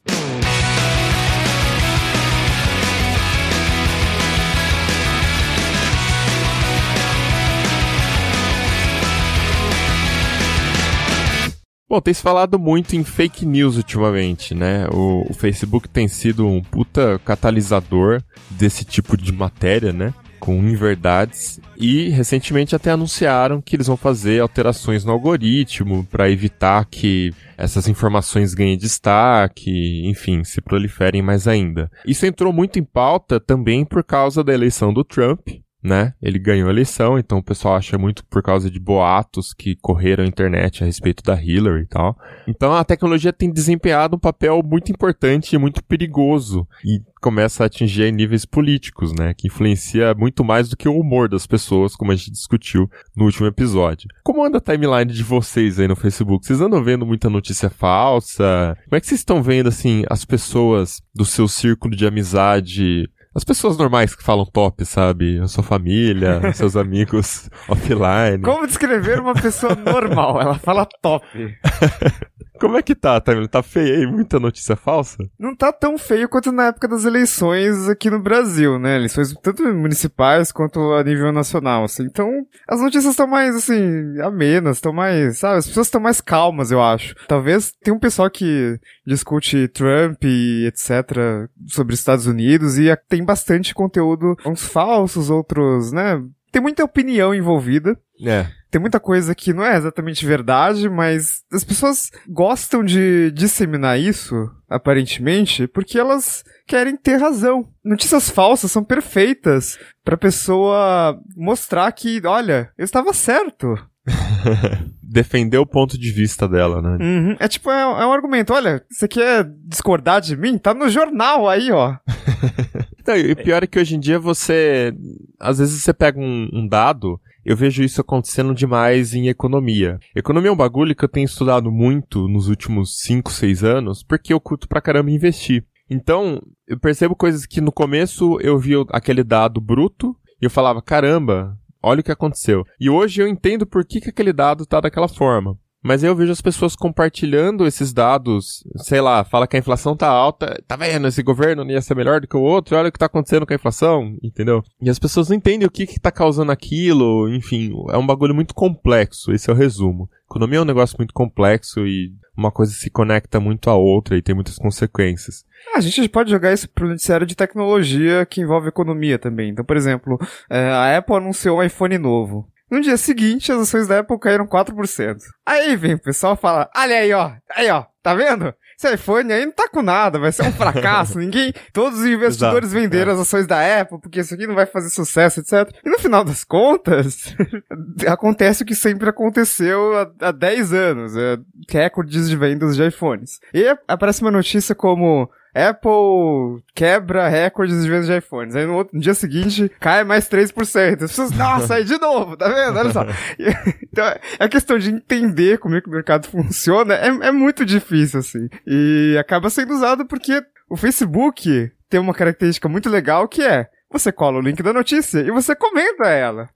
Bom, 11.94 12.00
tem 12.00 12.12
se 12.12 12.22
falado 12.22 12.58
muito 12.58 12.96
em 12.96 13.04
fake 13.04 13.46
news 13.46 13.76
ultimamente, 13.76 14.52
né? 14.52 14.88
O, 14.88 15.30
o, 15.30 15.32
Facebook 15.32 15.88
tem 15.88 16.08
sido 16.08 16.44
um 16.44 16.60
puta 16.60 17.20
catalisador 17.24 18.20
desse 18.50 18.84
tipo 18.84 19.16
de 19.16 19.30
matéria, 19.30 19.92
né? 19.92 20.12
Com 20.40 20.56
inverdades. 20.56 21.60
E 21.78 22.08
recentemente 22.08 22.74
até 22.74 22.90
anunciaram 22.90 23.62
que 23.62 23.76
eles 23.76 23.86
vão 23.86 23.96
fazer 23.96 24.40
alterações 24.40 25.04
no 25.04 25.12
algoritmo 25.12 26.04
para 26.10 26.28
evitar 26.28 26.84
que 26.84 27.32
essas 27.56 27.86
informações 27.86 28.54
ganhem 28.54 28.76
destaque, 28.76 30.02
enfim, 30.04 30.42
se 30.42 30.60
proliferem 30.60 31.22
mais 31.22 31.46
ainda. 31.46 31.88
Isso 32.04 32.26
entrou 32.26 32.52
muito 32.52 32.76
em 32.76 32.82
pauta 32.82 33.38
também 33.38 33.84
por 33.84 34.02
causa 34.02 34.42
da 34.42 34.52
eleição 34.52 34.92
do 34.92 35.04
Trump, 35.04 35.46
né? 35.84 36.14
Ele 36.22 36.38
ganhou 36.38 36.68
a 36.68 36.72
eleição, 36.72 37.18
então 37.18 37.38
o 37.38 37.42
pessoal 37.42 37.76
acha 37.76 37.98
muito 37.98 38.24
por 38.24 38.42
causa 38.42 38.70
de 38.70 38.80
boatos 38.80 39.52
que 39.52 39.76
correram 39.76 40.24
na 40.24 40.28
internet 40.28 40.82
a 40.82 40.86
respeito 40.86 41.22
da 41.22 41.40
Hillary 41.40 41.82
e 41.82 41.86
tal. 41.86 42.16
Então 42.48 42.72
a 42.72 42.82
tecnologia 42.82 43.34
tem 43.34 43.52
desempenhado 43.52 44.16
um 44.16 44.18
papel 44.18 44.62
muito 44.64 44.90
importante 44.90 45.54
e 45.54 45.58
muito 45.58 45.84
perigoso 45.84 46.66
e 46.82 47.02
começa 47.20 47.62
a 47.62 47.66
atingir 47.66 48.10
níveis 48.12 48.44
políticos, 48.44 49.12
né? 49.12 49.34
Que 49.34 49.48
influencia 49.48 50.14
muito 50.14 50.42
mais 50.42 50.68
do 50.68 50.76
que 50.76 50.88
o 50.88 50.98
humor 50.98 51.28
das 51.28 51.46
pessoas, 51.46 51.94
como 51.94 52.12
a 52.12 52.16
gente 52.16 52.30
discutiu 52.30 52.88
no 53.14 53.24
último 53.24 53.46
episódio. 53.46 54.08
Como 54.22 54.44
anda 54.44 54.58
a 54.58 54.60
timeline 54.60 55.10
de 55.12 55.22
vocês 55.22 55.78
aí 55.78 55.88
no 55.88 55.96
Facebook? 55.96 56.46
Vocês 56.46 56.60
andam 56.60 56.82
vendo 56.82 57.06
muita 57.06 57.28
notícia 57.28 57.68
falsa? 57.70 58.76
Como 58.84 58.96
é 58.96 59.00
que 59.00 59.06
vocês 59.06 59.20
estão 59.20 59.42
vendo, 59.42 59.68
assim, 59.68 60.04
as 60.10 60.24
pessoas 60.24 61.00
do 61.14 61.24
seu 61.24 61.48
círculo 61.48 61.94
de 61.94 62.06
amizade 62.06 63.08
as 63.34 63.44
pessoas 63.44 63.76
normais 63.76 64.14
que 64.14 64.22
falam 64.22 64.46
top, 64.46 64.84
sabe? 64.84 65.40
A 65.40 65.48
sua 65.48 65.64
família, 65.64 66.40
seus 66.54 66.76
amigos 66.76 67.48
offline. 67.68 68.40
Como 68.42 68.66
descrever 68.66 69.20
uma 69.20 69.34
pessoa 69.34 69.74
normal? 69.74 70.40
Ela 70.40 70.58
fala 70.58 70.86
top. 71.02 71.26
Como 72.58 72.76
é 72.76 72.82
que 72.82 72.94
tá, 72.94 73.20
Tamil? 73.20 73.48
Tá 73.48 73.62
feio 73.62 73.96
aí? 73.96 74.06
Muita 74.06 74.38
notícia 74.38 74.76
falsa? 74.76 75.18
Não 75.38 75.54
tá 75.54 75.72
tão 75.72 75.98
feio 75.98 76.28
quanto 76.28 76.52
na 76.52 76.66
época 76.66 76.88
das 76.88 77.04
eleições 77.04 77.88
aqui 77.88 78.08
no 78.08 78.20
Brasil, 78.20 78.78
né? 78.78 78.96
Eleições 78.96 79.34
tanto 79.42 79.62
municipais 79.74 80.52
quanto 80.52 80.92
a 80.92 81.02
nível 81.02 81.32
nacional, 81.32 81.84
assim. 81.84 82.04
Então, 82.04 82.30
as 82.68 82.80
notícias 82.80 83.12
estão 83.12 83.26
mais, 83.26 83.56
assim, 83.56 84.20
amenas, 84.20 84.76
estão 84.76 84.92
mais, 84.92 85.38
sabe? 85.38 85.58
As 85.58 85.66
pessoas 85.66 85.88
estão 85.88 86.00
mais 86.00 86.20
calmas, 86.20 86.70
eu 86.70 86.82
acho. 86.82 87.14
Talvez 87.26 87.72
tem 87.82 87.92
um 87.92 87.98
pessoal 87.98 88.30
que 88.30 88.78
discute 89.06 89.68
Trump 89.68 90.22
e 90.24 90.66
etc. 90.66 91.48
sobre 91.66 91.94
Estados 91.94 92.26
Unidos 92.26 92.78
e 92.78 92.94
tem 93.08 93.24
bastante 93.24 93.74
conteúdo, 93.74 94.36
uns 94.46 94.64
falsos, 94.64 95.28
outros, 95.28 95.92
né? 95.92 96.22
Tem 96.52 96.62
muita 96.62 96.84
opinião 96.84 97.34
envolvida. 97.34 97.98
É. 98.22 98.46
Tem 98.70 98.80
muita 98.80 98.98
coisa 98.98 99.34
que 99.34 99.52
não 99.52 99.64
é 99.64 99.76
exatamente 99.76 100.26
verdade, 100.26 100.88
mas 100.88 101.42
as 101.52 101.62
pessoas 101.62 102.10
gostam 102.28 102.84
de 102.84 103.30
disseminar 103.30 103.98
isso, 103.98 104.50
aparentemente, 104.68 105.68
porque 105.68 105.98
elas 105.98 106.42
querem 106.66 106.96
ter 106.96 107.16
razão. 107.16 107.68
Notícias 107.84 108.28
falsas 108.28 108.72
são 108.72 108.82
perfeitas 108.82 109.78
pra 110.04 110.16
pessoa 110.16 111.18
mostrar 111.36 111.90
que, 111.92 112.20
olha, 112.24 112.70
eu 112.76 112.84
estava 112.84 113.12
certo. 113.12 113.76
Defender 115.02 115.58
o 115.58 115.66
ponto 115.66 115.96
de 115.96 116.10
vista 116.10 116.48
dela, 116.48 116.82
né? 116.82 116.98
Uhum. 117.00 117.36
É 117.38 117.46
tipo, 117.46 117.70
é, 117.70 117.80
é, 117.80 118.06
um 118.06 118.12
argumento, 118.12 118.52
olha, 118.52 118.84
você 118.90 119.06
quer 119.06 119.48
discordar 119.66 120.20
de 120.20 120.36
mim? 120.36 120.58
Tá 120.58 120.74
no 120.74 120.88
jornal 120.88 121.48
aí, 121.48 121.70
ó. 121.70 121.96
Não, 123.06 123.16
e 123.16 123.32
o 123.32 123.36
pior 123.36 123.62
é 123.62 123.66
que 123.66 123.78
hoje 123.78 123.94
em 123.94 124.00
dia 124.00 124.18
você. 124.18 124.92
Às 125.38 125.58
vezes 125.58 125.82
você 125.82 125.92
pega 125.92 126.18
um, 126.18 126.48
um 126.52 126.66
dado 126.66 127.20
eu 127.44 127.56
vejo 127.56 127.82
isso 127.82 128.00
acontecendo 128.00 128.54
demais 128.54 129.14
em 129.14 129.28
economia. 129.28 129.98
Economia 130.14 130.50
é 130.50 130.52
um 130.52 130.56
bagulho 130.56 130.94
que 130.94 131.04
eu 131.04 131.08
tenho 131.08 131.26
estudado 131.26 131.70
muito 131.70 132.26
nos 132.28 132.48
últimos 132.48 133.00
5, 133.00 133.30
6 133.30 133.64
anos, 133.64 134.02
porque 134.02 134.32
eu 134.32 134.40
curto 134.40 134.68
pra 134.68 134.80
caramba 134.80 135.10
investir. 135.10 135.64
Então, 135.90 136.40
eu 136.66 136.78
percebo 136.78 137.14
coisas 137.14 137.44
que 137.44 137.60
no 137.60 137.70
começo 137.70 138.38
eu 138.40 138.58
vi 138.58 138.72
aquele 138.90 139.22
dado 139.22 139.60
bruto 139.60 140.16
e 140.40 140.46
eu 140.46 140.50
falava, 140.50 140.80
caramba, 140.80 141.58
olha 141.82 142.00
o 142.00 142.04
que 142.04 142.12
aconteceu. 142.12 142.64
E 142.80 142.88
hoje 142.88 143.20
eu 143.20 143.28
entendo 143.28 143.66
por 143.66 143.84
que, 143.84 144.00
que 144.00 144.08
aquele 144.08 144.32
dado 144.32 144.64
tá 144.64 144.80
daquela 144.80 145.08
forma. 145.08 145.58
Mas 145.84 146.02
aí 146.02 146.08
eu 146.08 146.16
vejo 146.16 146.32
as 146.32 146.40
pessoas 146.40 146.74
compartilhando 146.74 147.66
esses 147.66 147.92
dados, 147.92 148.64
sei 148.76 149.02
lá, 149.02 149.22
fala 149.22 149.46
que 149.46 149.54
a 149.54 149.58
inflação 149.58 149.94
tá 149.94 150.08
alta, 150.08 150.58
tá 150.66 150.76
vendo, 150.76 151.06
esse 151.06 151.22
governo 151.22 151.62
não 151.62 151.70
ia 151.70 151.82
ser 151.82 151.94
melhor 151.94 152.22
do 152.22 152.26
que 152.26 152.36
o 152.36 152.40
outro, 152.40 152.74
olha 152.74 152.88
o 152.88 152.92
que 152.92 152.98
tá 152.98 153.04
acontecendo 153.04 153.46
com 153.46 153.52
a 153.52 153.56
inflação, 153.56 154.16
entendeu? 154.22 154.62
E 154.80 154.88
as 154.88 154.98
pessoas 154.98 155.28
não 155.28 155.36
entendem 155.36 155.68
o 155.68 155.70
que 155.70 155.86
que 155.86 156.00
tá 156.00 156.10
causando 156.10 156.50
aquilo, 156.50 157.28
enfim, 157.28 157.70
é 157.90 157.98
um 157.98 158.06
bagulho 158.06 158.34
muito 158.34 158.54
complexo, 158.54 159.30
esse 159.30 159.50
é 159.50 159.52
o 159.52 159.56
resumo. 159.56 160.08
Economia 160.24 160.58
é 160.58 160.62
um 160.62 160.64
negócio 160.64 160.96
muito 160.98 161.12
complexo 161.12 161.86
e 161.86 162.14
uma 162.34 162.50
coisa 162.50 162.72
se 162.72 162.88
conecta 162.88 163.38
muito 163.38 163.68
à 163.68 163.74
outra 163.74 164.16
e 164.16 164.22
tem 164.22 164.34
muitas 164.34 164.56
consequências. 164.56 165.44
A 165.74 165.80
gente 165.80 166.08
pode 166.08 166.30
jogar 166.30 166.52
isso 166.52 166.68
pro 166.68 166.88
noticiário 166.88 167.26
de 167.26 167.36
tecnologia 167.36 168.24
que 168.24 168.40
envolve 168.40 168.68
economia 168.68 169.18
também. 169.18 169.50
Então, 169.50 169.64
por 169.64 169.76
exemplo, 169.76 170.18
a 170.48 170.96
Apple 170.96 171.16
anunciou 171.16 171.58
um 171.58 171.62
iPhone 171.62 171.98
novo. 171.98 172.48
No 172.70 172.80
dia 172.80 172.96
seguinte, 172.96 173.52
as 173.52 173.60
ações 173.60 173.86
da 173.86 174.00
Apple 174.00 174.18
caíram 174.18 174.46
4%. 174.46 175.16
Aí 175.46 175.76
vem 175.76 175.94
o 175.94 176.02
pessoal 176.02 176.34
e 176.34 176.40
fala, 176.40 176.70
olha 176.74 176.96
aí, 176.96 177.12
ó, 177.12 177.32
aí, 177.54 177.70
ó, 177.70 177.84
tá 178.02 178.14
vendo? 178.14 178.54
Esse 178.76 178.92
iPhone 178.92 179.32
aí 179.32 179.46
não 179.46 179.52
tá 179.52 179.68
com 179.68 179.82
nada, 179.82 180.18
vai 180.18 180.32
ser 180.32 180.42
um 180.42 180.52
fracasso. 180.52 181.18
Ninguém, 181.20 181.52
todos 181.72 182.00
os 182.00 182.06
investidores 182.06 182.70
Exato, 182.70 182.82
venderam 182.82 183.12
é. 183.12 183.14
as 183.14 183.20
ações 183.20 183.46
da 183.46 183.80
Apple 183.80 184.00
porque 184.00 184.20
isso 184.20 184.34
aqui 184.34 184.46
não 184.46 184.54
vai 184.54 184.66
fazer 184.66 184.90
sucesso, 184.90 185.40
etc. 185.40 185.70
E 185.84 185.88
no 185.88 185.98
final 185.98 186.24
das 186.24 186.42
contas, 186.42 187.34
acontece 188.08 188.62
o 188.62 188.66
que 188.66 188.74
sempre 188.74 189.08
aconteceu 189.08 189.96
há, 189.96 190.28
há 190.28 190.32
10 190.32 190.72
anos, 190.72 191.16
é, 191.16 191.38
recordes 191.68 192.28
de 192.28 192.36
vendas 192.36 192.76
de 192.76 192.86
iPhones. 192.86 193.38
E 193.52 193.64
aparece 193.86 194.22
uma 194.22 194.30
notícia 194.30 194.74
como 194.74 195.30
Apple 195.54 196.62
quebra 196.74 197.28
recordes 197.28 197.82
de 197.82 197.88
vendas 197.88 198.06
de 198.06 198.16
iPhones. 198.16 198.56
Aí 198.56 198.66
no, 198.66 198.74
outro, 198.74 198.96
no 198.96 199.00
dia 199.00 199.14
seguinte 199.14 199.70
cai 199.80 200.02
mais 200.04 200.28
3%. 200.28 200.94
As 200.94 201.10
pessoas, 201.10 201.30
nossa, 201.30 201.74
aí 201.74 201.84
de 201.84 201.98
novo, 201.98 202.36
tá 202.36 202.48
vendo? 202.48 202.78
Olha 202.78 202.92
só. 202.92 203.06
então, 203.82 204.04
a 204.38 204.48
questão 204.48 204.78
de 204.78 204.90
entender 204.90 205.58
como 205.58 205.76
é 205.76 205.80
que 205.80 205.88
o 205.88 205.92
mercado 205.92 206.26
funciona 206.26 206.94
é, 206.94 207.06
é 207.06 207.32
muito 207.32 207.64
difícil, 207.64 208.20
assim. 208.20 208.48
E 208.66 209.16
acaba 209.18 209.48
sendo 209.48 209.72
usado 209.72 210.04
porque 210.04 210.42
o 210.68 210.76
Facebook 210.76 211.70
tem 211.88 212.00
uma 212.00 212.14
característica 212.14 212.68
muito 212.68 212.90
legal 212.90 213.28
que 213.28 213.42
é 213.42 213.68
você 213.94 214.10
cola 214.10 214.38
o 214.38 214.40
link 214.40 214.60
da 214.60 214.72
notícia 214.72 215.20
e 215.20 215.30
você 215.30 215.54
comenta 215.54 216.08
ela. 216.08 216.48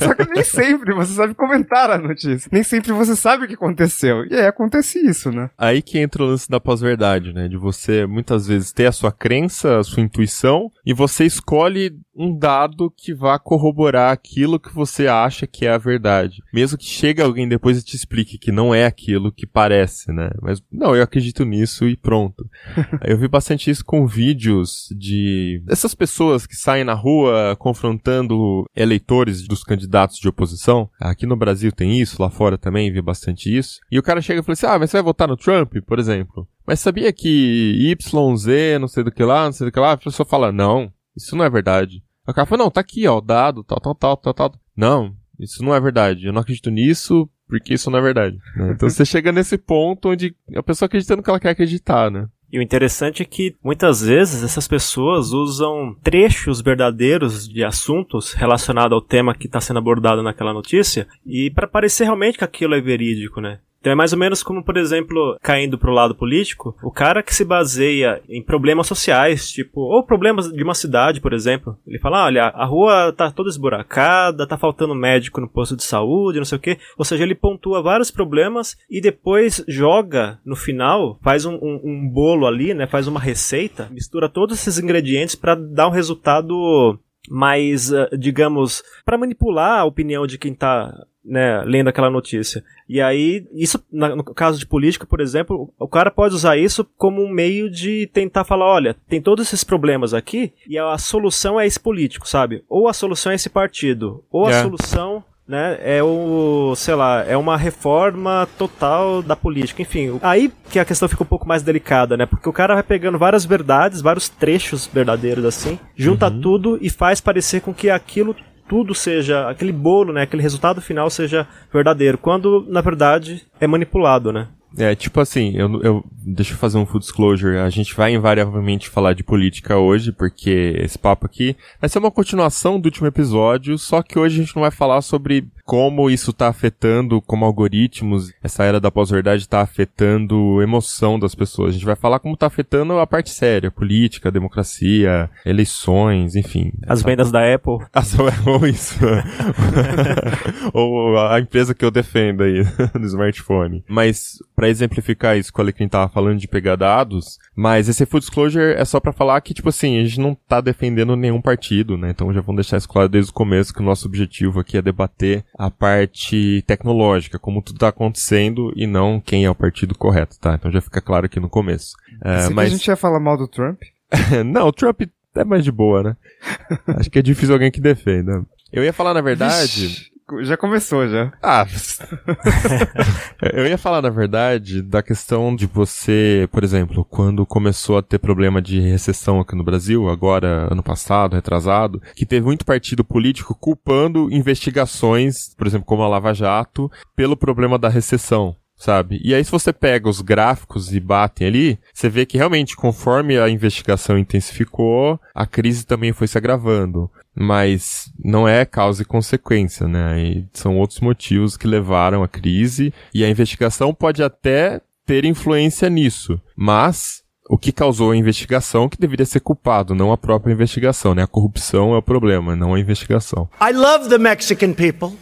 Só 0.00 0.14
que 0.14 0.24
nem 0.32 0.42
sempre 0.42 0.94
você 0.94 1.12
sabe 1.12 1.34
comentar 1.34 1.90
a 1.90 1.98
notícia. 1.98 2.48
Nem 2.50 2.62
sempre 2.62 2.92
você 2.92 3.14
sabe 3.14 3.44
o 3.44 3.48
que 3.48 3.54
aconteceu. 3.54 4.24
E 4.24 4.34
aí 4.34 4.46
acontece 4.46 4.98
isso, 4.98 5.30
né? 5.30 5.50
Aí 5.58 5.82
que 5.82 5.98
entra 5.98 6.22
o 6.22 6.26
lance 6.26 6.48
da 6.48 6.58
pós-verdade, 6.58 7.30
né? 7.32 7.46
De 7.46 7.58
você 7.58 8.06
muitas 8.06 8.46
vezes 8.46 8.72
ter 8.72 8.86
a 8.86 8.92
sua 8.92 9.12
crença, 9.12 9.78
a 9.78 9.84
sua 9.84 10.02
intuição, 10.02 10.70
e 10.84 10.94
você 10.94 11.26
escolhe 11.26 11.94
um 12.14 12.36
dado 12.36 12.90
que 12.90 13.14
vá 13.14 13.38
corroborar 13.38 14.12
aquilo 14.12 14.60
que 14.60 14.72
você 14.72 15.06
acha 15.06 15.46
que 15.46 15.66
é 15.66 15.70
a 15.70 15.78
verdade. 15.78 16.42
Mesmo 16.52 16.78
que 16.78 16.84
chegue 16.84 17.22
alguém 17.22 17.48
depois 17.48 17.78
e 17.78 17.84
te 17.84 17.96
explique 17.96 18.38
que 18.38 18.52
não 18.52 18.74
é 18.74 18.84
aquilo 18.84 19.32
que 19.32 19.46
parece, 19.46 20.12
né? 20.12 20.30
Mas 20.40 20.62
não, 20.70 20.94
eu 20.94 21.02
acredito 21.02 21.44
nisso 21.44 21.86
e 21.86 21.96
pronto. 21.96 22.48
eu 23.04 23.16
vi 23.16 23.28
bastante 23.28 23.70
isso 23.70 23.84
com 23.84 24.06
vídeos 24.06 24.88
de 24.96 25.62
essas 25.68 25.94
pessoas 25.94 26.46
que 26.46 26.56
saem 26.62 26.84
na 26.84 26.94
rua 26.94 27.56
confrontando 27.58 28.64
eleitores 28.74 29.46
dos 29.46 29.62
candidatos 29.64 30.18
de 30.18 30.28
oposição. 30.28 30.88
Aqui 31.00 31.26
no 31.26 31.36
Brasil 31.36 31.72
tem 31.72 32.00
isso, 32.00 32.20
lá 32.20 32.30
fora 32.30 32.56
também 32.56 32.92
vi 32.92 33.02
bastante 33.02 33.54
isso. 33.56 33.80
E 33.90 33.98
o 33.98 34.02
cara 34.02 34.20
chega 34.20 34.40
e 34.40 34.42
fala 34.42 34.52
assim: 34.54 34.66
"Ah, 34.66 34.78
mas 34.78 34.90
você 34.90 34.96
vai 34.98 35.04
votar 35.04 35.28
no 35.28 35.36
Trump, 35.36 35.74
por 35.86 35.98
exemplo?" 35.98 36.46
Mas 36.66 36.80
sabia 36.80 37.12
que 37.12 37.94
YZ, 37.98 38.78
não 38.80 38.88
sei 38.88 39.02
do 39.02 39.10
que 39.10 39.22
lá, 39.22 39.44
não 39.44 39.52
sei 39.52 39.66
do 39.66 39.72
que 39.72 39.80
lá, 39.80 39.92
a 39.92 39.96
pessoa 39.96 40.26
fala: 40.26 40.52
"Não, 40.52 40.92
isso 41.16 41.36
não 41.36 41.44
é 41.44 41.50
verdade. 41.50 42.02
O 42.26 42.32
cara 42.32 42.46
fala, 42.46 42.64
não, 42.64 42.70
tá 42.70 42.80
aqui, 42.80 43.06
ó, 43.06 43.18
o 43.18 43.20
dado, 43.20 43.64
tal, 43.64 43.80
tal, 43.80 43.94
tal, 43.94 44.16
tal, 44.16 44.34
tal. 44.34 44.54
Não, 44.76 45.14
isso 45.38 45.62
não 45.64 45.74
é 45.74 45.80
verdade. 45.80 46.26
Eu 46.26 46.32
não 46.32 46.40
acredito 46.40 46.70
nisso 46.70 47.28
porque 47.48 47.74
isso 47.74 47.90
não 47.90 47.98
é 47.98 48.02
verdade. 48.02 48.38
né? 48.56 48.72
Então 48.74 48.88
você 48.88 49.04
chega 49.04 49.32
nesse 49.32 49.58
ponto 49.58 50.10
onde 50.10 50.34
a 50.56 50.62
pessoa 50.62 50.86
acredita 50.86 51.16
no 51.16 51.22
que 51.22 51.28
ela 51.28 51.40
quer 51.40 51.50
acreditar, 51.50 52.10
né? 52.10 52.28
E 52.52 52.58
o 52.58 52.62
interessante 52.62 53.22
é 53.22 53.24
que 53.24 53.56
muitas 53.64 54.02
vezes 54.02 54.42
essas 54.42 54.68
pessoas 54.68 55.32
usam 55.32 55.96
trechos 56.02 56.60
verdadeiros 56.60 57.48
de 57.48 57.64
assuntos 57.64 58.34
relacionados 58.34 58.94
ao 58.94 59.00
tema 59.00 59.34
que 59.34 59.46
está 59.46 59.58
sendo 59.58 59.78
abordado 59.78 60.22
naquela 60.22 60.52
notícia 60.52 61.08
e 61.24 61.50
para 61.50 61.66
parecer 61.66 62.04
realmente 62.04 62.36
que 62.36 62.44
aquilo 62.44 62.74
é 62.74 62.80
verídico, 62.80 63.40
né? 63.40 63.58
Então 63.82 63.92
é 63.92 63.96
mais 63.96 64.12
ou 64.12 64.18
menos 64.18 64.44
como, 64.44 64.62
por 64.62 64.76
exemplo, 64.76 65.36
caindo 65.42 65.76
pro 65.76 65.90
lado 65.90 66.14
político, 66.14 66.76
o 66.84 66.90
cara 66.92 67.20
que 67.20 67.34
se 67.34 67.44
baseia 67.44 68.22
em 68.28 68.40
problemas 68.40 68.86
sociais, 68.86 69.50
tipo, 69.50 69.80
ou 69.80 70.04
problemas 70.04 70.52
de 70.52 70.62
uma 70.62 70.72
cidade, 70.72 71.20
por 71.20 71.32
exemplo. 71.32 71.76
Ele 71.84 71.98
fala, 71.98 72.20
ah, 72.20 72.24
olha, 72.26 72.44
a 72.44 72.64
rua 72.64 73.12
tá 73.12 73.32
toda 73.32 73.50
esburacada, 73.50 74.46
tá 74.46 74.56
faltando 74.56 74.94
médico 74.94 75.40
no 75.40 75.48
posto 75.48 75.76
de 75.76 75.82
saúde, 75.82 76.38
não 76.38 76.44
sei 76.44 76.58
o 76.58 76.60
quê. 76.60 76.78
Ou 76.96 77.04
seja, 77.04 77.24
ele 77.24 77.34
pontua 77.34 77.82
vários 77.82 78.08
problemas 78.08 78.76
e 78.88 79.00
depois 79.00 79.64
joga 79.66 80.38
no 80.46 80.54
final, 80.54 81.18
faz 81.20 81.44
um, 81.44 81.54
um, 81.54 81.80
um 81.82 82.08
bolo 82.08 82.46
ali, 82.46 82.72
né? 82.74 82.86
Faz 82.86 83.08
uma 83.08 83.18
receita, 83.18 83.88
mistura 83.90 84.28
todos 84.28 84.60
esses 84.60 84.78
ingredientes 84.78 85.34
para 85.34 85.56
dar 85.56 85.88
um 85.88 85.92
resultado 85.92 86.96
mais, 87.28 87.90
uh, 87.90 88.16
digamos, 88.16 88.82
para 89.04 89.18
manipular 89.18 89.80
a 89.80 89.84
opinião 89.84 90.24
de 90.24 90.38
quem 90.38 90.54
tá 90.54 91.04
né, 91.24 91.62
lendo 91.64 91.88
aquela 91.88 92.10
notícia. 92.10 92.64
E 92.88 93.00
aí, 93.00 93.46
isso, 93.52 93.82
na- 93.92 94.16
no 94.16 94.24
caso 94.24 94.58
de 94.58 94.66
política, 94.66 95.06
por 95.06 95.20
exemplo, 95.20 95.72
o 95.78 95.86
cara 95.88 96.10
pode 96.10 96.34
usar 96.34 96.56
isso 96.56 96.84
como 96.96 97.22
um 97.22 97.28
meio 97.30 97.70
de 97.70 98.08
tentar 98.12 98.44
falar, 98.44 98.66
olha, 98.66 98.96
tem 99.08 99.20
todos 99.22 99.46
esses 99.46 99.62
problemas 99.64 100.12
aqui, 100.14 100.52
e 100.68 100.76
a 100.78 100.98
solução 100.98 101.60
é 101.60 101.66
esse 101.66 101.78
político, 101.78 102.28
sabe? 102.28 102.64
Ou 102.68 102.88
a 102.88 102.92
solução 102.92 103.30
é 103.32 103.36
esse 103.36 103.48
partido, 103.48 104.24
ou 104.30 104.46
a 104.46 104.50
É. 104.50 104.62
solução 104.62 105.24
né, 105.46 105.76
é 105.82 106.02
o, 106.02 106.72
sei 106.76 106.94
lá, 106.94 107.24
é 107.24 107.36
uma 107.36 107.56
reforma 107.56 108.48
total 108.56 109.20
da 109.22 109.34
política, 109.36 109.82
enfim. 109.82 110.18
Aí 110.22 110.50
que 110.70 110.78
a 110.78 110.84
questão 110.84 111.08
fica 111.08 111.24
um 111.24 111.26
pouco 111.26 111.46
mais 111.46 111.62
delicada, 111.64 112.16
né? 112.16 112.24
Porque 112.24 112.48
o 112.48 112.52
cara 112.52 112.74
vai 112.74 112.82
pegando 112.82 113.18
várias 113.18 113.44
verdades, 113.44 114.00
vários 114.00 114.28
trechos 114.28 114.86
verdadeiros 114.86 115.44
assim, 115.44 115.78
junta 115.96 116.30
tudo 116.30 116.78
e 116.80 116.88
faz 116.88 117.20
parecer 117.20 117.60
com 117.60 117.74
que 117.74 117.90
aquilo 117.90 118.34
tudo 118.72 118.94
seja, 118.94 119.50
aquele 119.50 119.70
bolo, 119.70 120.14
né, 120.14 120.22
aquele 120.22 120.40
resultado 120.40 120.80
final 120.80 121.10
seja 121.10 121.46
verdadeiro, 121.70 122.16
quando 122.16 122.64
na 122.70 122.80
verdade 122.80 123.42
é 123.60 123.66
manipulado, 123.66 124.32
né? 124.32 124.48
É, 124.78 124.94
tipo 124.94 125.20
assim, 125.20 125.52
eu, 125.54 125.82
eu 125.82 126.04
deixa 126.24 126.54
eu 126.54 126.56
fazer 126.56 126.78
um 126.78 126.86
full 126.86 126.98
disclosure. 126.98 127.58
A 127.58 127.68
gente 127.68 127.94
vai 127.94 128.14
invariavelmente 128.14 128.88
falar 128.88 129.12
de 129.12 129.22
política 129.22 129.76
hoje, 129.76 130.10
porque 130.10 130.74
esse 130.78 130.98
papo 130.98 131.26
aqui 131.26 131.54
vai 131.78 131.90
ser 131.90 131.98
uma 131.98 132.10
continuação 132.10 132.80
do 132.80 132.86
último 132.86 133.06
episódio, 133.06 133.76
só 133.76 134.02
que 134.02 134.18
hoje 134.18 134.36
a 134.36 134.42
gente 134.42 134.56
não 134.56 134.62
vai 134.62 134.70
falar 134.70 135.02
sobre 135.02 135.46
como 135.64 136.10
isso 136.10 136.32
tá 136.32 136.48
afetando, 136.48 137.20
como 137.22 137.44
algoritmos, 137.44 138.32
essa 138.42 138.64
era 138.64 138.80
da 138.80 138.90
pós-verdade 138.90 139.48
tá 139.48 139.60
afetando 139.60 140.58
a 140.60 140.62
emoção 140.62 141.18
das 141.18 141.34
pessoas. 141.34 141.70
A 141.70 141.72
gente 141.72 141.84
vai 141.86 141.96
falar 141.96 142.18
como 142.18 142.36
tá 142.36 142.46
afetando 142.46 142.98
a 142.98 143.06
parte 143.06 143.30
séria, 143.30 143.70
política, 143.70 144.30
democracia, 144.30 145.30
eleições, 145.46 146.34
enfim. 146.36 146.72
As 146.86 147.00
Essa- 147.00 147.08
vendas 147.08 147.30
da 147.30 147.40
Apple. 147.54 147.78
só- 148.04 148.22
ou 148.50 148.66
isso. 148.66 148.96
ou 150.72 151.18
a 151.18 151.38
empresa 151.40 151.74
que 151.74 151.84
eu 151.84 151.90
defendo 151.90 152.42
aí, 152.42 152.64
do 152.98 153.06
smartphone. 153.06 153.84
Mas, 153.88 154.38
pra 154.54 154.68
exemplificar 154.68 155.36
isso 155.36 155.52
que 155.52 155.58
o 155.60 155.62
Alecrim 155.62 155.88
tava 155.88 156.08
falando 156.08 156.38
de 156.38 156.48
pegar 156.48 156.76
dados, 156.76 157.38
mas 157.54 157.88
esse 157.88 158.04
full 158.06 158.20
disclosure 158.20 158.74
é 158.74 158.84
só 158.84 159.00
pra 159.00 159.12
falar 159.12 159.40
que, 159.40 159.54
tipo 159.54 159.68
assim, 159.68 159.98
a 159.98 160.04
gente 160.04 160.20
não 160.20 160.34
tá 160.34 160.60
defendendo 160.60 161.16
nenhum 161.16 161.40
partido, 161.40 161.96
né? 161.96 162.10
Então 162.10 162.32
já 162.32 162.40
vamos 162.40 162.56
deixar 162.62 162.76
isso 162.78 162.88
claro 162.88 163.08
desde 163.08 163.30
o 163.30 163.34
começo 163.34 163.72
que 163.72 163.80
o 163.80 163.84
nosso 163.84 164.06
objetivo 164.06 164.60
aqui 164.60 164.76
é 164.76 164.82
debater 164.82 165.44
a 165.58 165.70
parte 165.70 166.62
tecnológica, 166.66 167.38
como 167.38 167.62
tudo 167.62 167.78
tá 167.78 167.88
acontecendo 167.88 168.72
e 168.74 168.86
não 168.86 169.20
quem 169.20 169.44
é 169.44 169.50
o 169.50 169.54
partido 169.54 169.94
correto, 169.94 170.38
tá? 170.38 170.54
Então 170.54 170.70
já 170.70 170.80
fica 170.80 171.00
claro 171.00 171.26
aqui 171.26 171.38
no 171.38 171.48
começo. 171.48 171.94
É, 172.22 172.34
Pensei 172.34 172.48
que 172.48 172.54
mas... 172.54 172.66
a 172.68 172.76
gente 172.76 172.86
ia 172.86 172.96
falar 172.96 173.20
mal 173.20 173.36
do 173.36 173.48
Trump. 173.48 173.82
não, 174.44 174.68
o 174.68 174.72
Trump 174.72 175.02
é 175.34 175.44
mais 175.44 175.64
de 175.64 175.72
boa, 175.72 176.02
né? 176.02 176.16
Acho 176.98 177.10
que 177.10 177.18
é 177.18 177.22
difícil 177.22 177.54
alguém 177.54 177.70
que 177.70 177.80
defenda. 177.80 178.44
Eu 178.72 178.82
ia 178.82 178.92
falar, 178.92 179.14
na 179.14 179.20
verdade. 179.20 180.11
Já 180.42 180.56
começou, 180.56 181.08
já. 181.08 181.32
Ah, 181.42 181.66
eu 183.52 183.66
ia 183.66 183.76
falar, 183.76 184.00
na 184.00 184.08
verdade, 184.08 184.80
da 184.80 185.02
questão 185.02 185.54
de 185.54 185.66
você, 185.66 186.48
por 186.50 186.64
exemplo, 186.64 187.04
quando 187.04 187.44
começou 187.44 187.98
a 187.98 188.02
ter 188.02 188.18
problema 188.18 188.62
de 188.62 188.80
recessão 188.80 189.40
aqui 189.40 189.54
no 189.54 189.64
Brasil, 189.64 190.08
agora, 190.08 190.68
ano 190.70 190.82
passado, 190.82 191.34
retrasado, 191.34 192.00
que 192.14 192.24
teve 192.24 192.46
muito 192.46 192.64
partido 192.64 193.04
político 193.04 193.54
culpando 193.54 194.32
investigações, 194.32 195.54
por 195.54 195.66
exemplo, 195.66 195.86
como 195.86 196.02
a 196.02 196.08
Lava 196.08 196.32
Jato, 196.32 196.90
pelo 197.14 197.36
problema 197.36 197.78
da 197.78 197.88
recessão. 197.88 198.56
Sabe? 198.74 199.20
E 199.22 199.32
aí, 199.32 199.44
se 199.44 199.50
você 199.50 199.72
pega 199.72 200.08
os 200.08 200.20
gráficos 200.20 200.92
e 200.92 200.98
batem 200.98 201.46
ali, 201.46 201.78
você 201.94 202.08
vê 202.08 202.26
que 202.26 202.36
realmente, 202.36 202.74
conforme 202.74 203.38
a 203.38 203.48
investigação 203.48 204.18
intensificou, 204.18 205.20
a 205.32 205.46
crise 205.46 205.86
também 205.86 206.12
foi 206.12 206.26
se 206.26 206.36
agravando. 206.36 207.08
Mas 207.34 208.10
não 208.22 208.46
é 208.46 208.64
causa 208.64 209.02
e 209.02 209.06
consequência, 209.06 209.88
né? 209.88 210.20
E 210.20 210.46
são 210.52 210.76
outros 210.76 211.00
motivos 211.00 211.56
que 211.56 211.66
levaram 211.66 212.22
à 212.22 212.28
crise, 212.28 212.92
e 213.14 213.24
a 213.24 213.28
investigação 213.28 213.94
pode 213.94 214.22
até 214.22 214.80
ter 215.06 215.24
influência 215.24 215.88
nisso. 215.88 216.40
Mas 216.56 217.22
o 217.48 217.58
que 217.58 217.72
causou 217.72 218.12
a 218.12 218.16
investigação 218.16 218.88
que 218.88 218.98
deveria 218.98 219.26
ser 219.26 219.40
culpado, 219.40 219.94
não 219.94 220.12
a 220.12 220.16
própria 220.16 220.52
investigação, 220.52 221.14
né? 221.14 221.22
A 221.22 221.26
corrupção 221.26 221.94
é 221.94 221.98
o 221.98 222.02
problema, 222.02 222.54
não 222.54 222.74
a 222.74 222.80
investigação. 222.80 223.48
I 223.60 223.72
love 223.72 224.08
the 224.08 224.18
Mexican 224.18 224.72
people. 224.72 225.16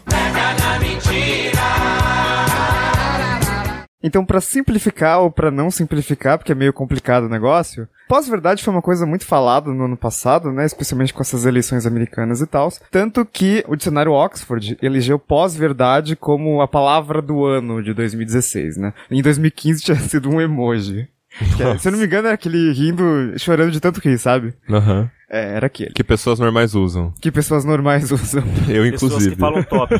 Então, 4.02 4.24
pra 4.24 4.40
simplificar 4.40 5.20
ou 5.20 5.30
pra 5.30 5.50
não 5.50 5.70
simplificar, 5.70 6.38
porque 6.38 6.52
é 6.52 6.54
meio 6.54 6.72
complicado 6.72 7.24
o 7.24 7.28
negócio, 7.28 7.86
pós-verdade 8.10 8.64
foi 8.64 8.74
uma 8.74 8.82
coisa 8.82 9.06
muito 9.06 9.24
falada 9.24 9.72
no 9.72 9.84
ano 9.84 9.96
passado, 9.96 10.50
né? 10.50 10.66
Especialmente 10.66 11.14
com 11.14 11.22
essas 11.22 11.46
eleições 11.46 11.86
americanas 11.86 12.40
e 12.40 12.46
tal. 12.46 12.68
Tanto 12.90 13.24
que 13.24 13.64
o 13.68 13.76
dicionário 13.76 14.10
Oxford 14.10 14.76
elegeu 14.82 15.16
pós-verdade 15.16 16.16
como 16.16 16.60
a 16.60 16.66
palavra 16.66 17.22
do 17.22 17.44
ano 17.46 17.80
de 17.80 17.94
2016, 17.94 18.78
né? 18.78 18.92
Em 19.08 19.22
2015 19.22 19.84
tinha 19.84 19.96
sido 19.96 20.28
um 20.28 20.40
emoji. 20.40 21.08
Que, 21.56 21.62
é- 21.62 21.78
se 21.78 21.88
eu 21.88 21.92
não 21.92 21.98
me 21.98 22.04
engano, 22.06 22.26
era 22.26 22.34
aquele 22.34 22.72
rindo, 22.72 23.04
chorando 23.38 23.70
de 23.70 23.80
tanto 23.80 24.00
rir, 24.00 24.18
sabe? 24.18 24.52
Aham. 24.68 25.10
É, 25.32 25.54
era 25.54 25.66
aquele. 25.68 25.92
Que 25.92 26.02
pessoas 26.02 26.40
normais 26.40 26.74
usam. 26.74 27.14
Que 27.20 27.30
pessoas 27.30 27.64
normais 27.64 28.10
usam. 28.10 28.42
Eu, 28.68 28.82
Pessoas 28.90 29.12
inclusive. 29.12 29.34
que 29.36 29.40
falam 29.40 29.62
top. 29.62 29.94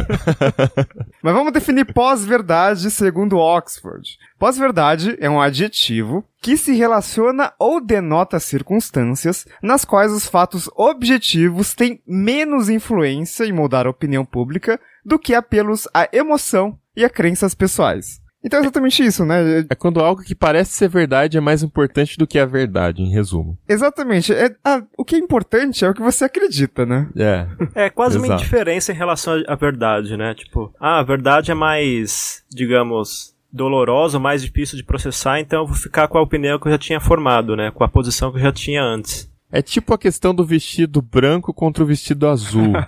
Mas 1.23 1.35
vamos 1.35 1.53
definir 1.53 1.85
pós-verdade 1.93 2.91
segundo 2.91 3.39
Oxford. 3.39 4.03
Pós-verdade 4.41 5.17
é 5.21 5.31
um 5.31 5.41
adjetivo 5.41 6.25
que 6.43 6.57
se 6.57 6.73
relaciona 6.73 7.53
ou 7.61 7.81
denota 7.81 8.41
circunstâncias 8.41 9.47
nas 9.63 9.85
quais 9.85 10.11
os 10.11 10.27
fatos 10.27 10.69
objetivos 10.75 11.75
têm 11.75 12.01
menos 12.07 12.69
influência 12.69 13.45
em 13.45 13.53
moldar 13.53 13.87
a 13.87 13.91
opinião 13.91 14.25
pública 14.25 14.81
do 15.05 15.17
que 15.19 15.33
apelos 15.35 15.87
à 15.95 16.09
emoção 16.13 16.77
e 16.97 17.05
a 17.05 17.09
crenças 17.09 17.55
pessoais. 17.55 18.19
Então 18.43 18.59
é 18.59 18.63
exatamente 18.63 19.05
isso, 19.05 19.25
né? 19.25 19.61
É 19.69 19.75
quando 19.75 20.01
algo 20.01 20.23
que 20.23 20.35
parece 20.35 20.73
ser 20.73 20.89
verdade 20.89 21.37
é 21.37 21.41
mais 21.41 21.63
importante 21.63 22.17
do 22.17 22.27
que 22.27 22.39
a 22.39 22.47
verdade, 22.47 23.03
em 23.03 23.11
resumo. 23.11 23.59
Exatamente. 23.69 24.33
É, 24.33 24.55
ah, 24.65 24.83
o 24.97 25.05
que 25.05 25.15
é 25.15 25.19
importante 25.19 25.85
é 25.85 25.91
o 25.91 25.95
que 25.95 26.03
você 26.03 26.25
acredita, 26.25 26.87
né? 26.87 27.09
É. 27.17 27.47
É 27.75 27.91
quase 27.91 28.19
uma 28.19 28.27
indiferença 28.27 28.93
em 28.93 28.97
relação 28.97 29.43
à 29.47 29.55
verdade, 29.55 30.17
né? 30.17 30.35
Tipo, 30.35 30.73
ah, 30.81 31.01
a 31.01 31.03
verdade 31.03 31.51
é 31.51 31.55
mais, 31.55 32.43
digamos, 32.51 33.35
dolorosa, 33.53 34.19
mais 34.19 34.43
difícil 34.43 34.77
de 34.77 34.85
processar, 34.85 35.41
então 35.41 35.63
eu 35.63 35.67
vou 35.67 35.77
ficar 35.77 36.09
com 36.09 36.19
a 36.19 36.23
opinião 36.23 36.59
que 36.59 36.69
eu 36.69 36.73
já 36.73 36.79
tinha 36.79 37.01
formado, 37.01 37.57
né? 37.57 37.71
Com 37.71 37.85
a 37.85 37.89
posição 37.89 38.31
que 38.31 38.39
eu 38.39 38.43
já 38.43 38.53
tinha 38.53 38.83
antes. 38.83 39.30
É 39.53 39.61
tipo 39.61 39.93
a 39.93 39.99
questão 39.99 40.35
do 40.35 40.45
vestido 40.45 41.03
branco 41.03 41.53
contra 41.53 41.83
o 41.83 41.87
vestido 41.87 42.29
azul. 42.29 42.73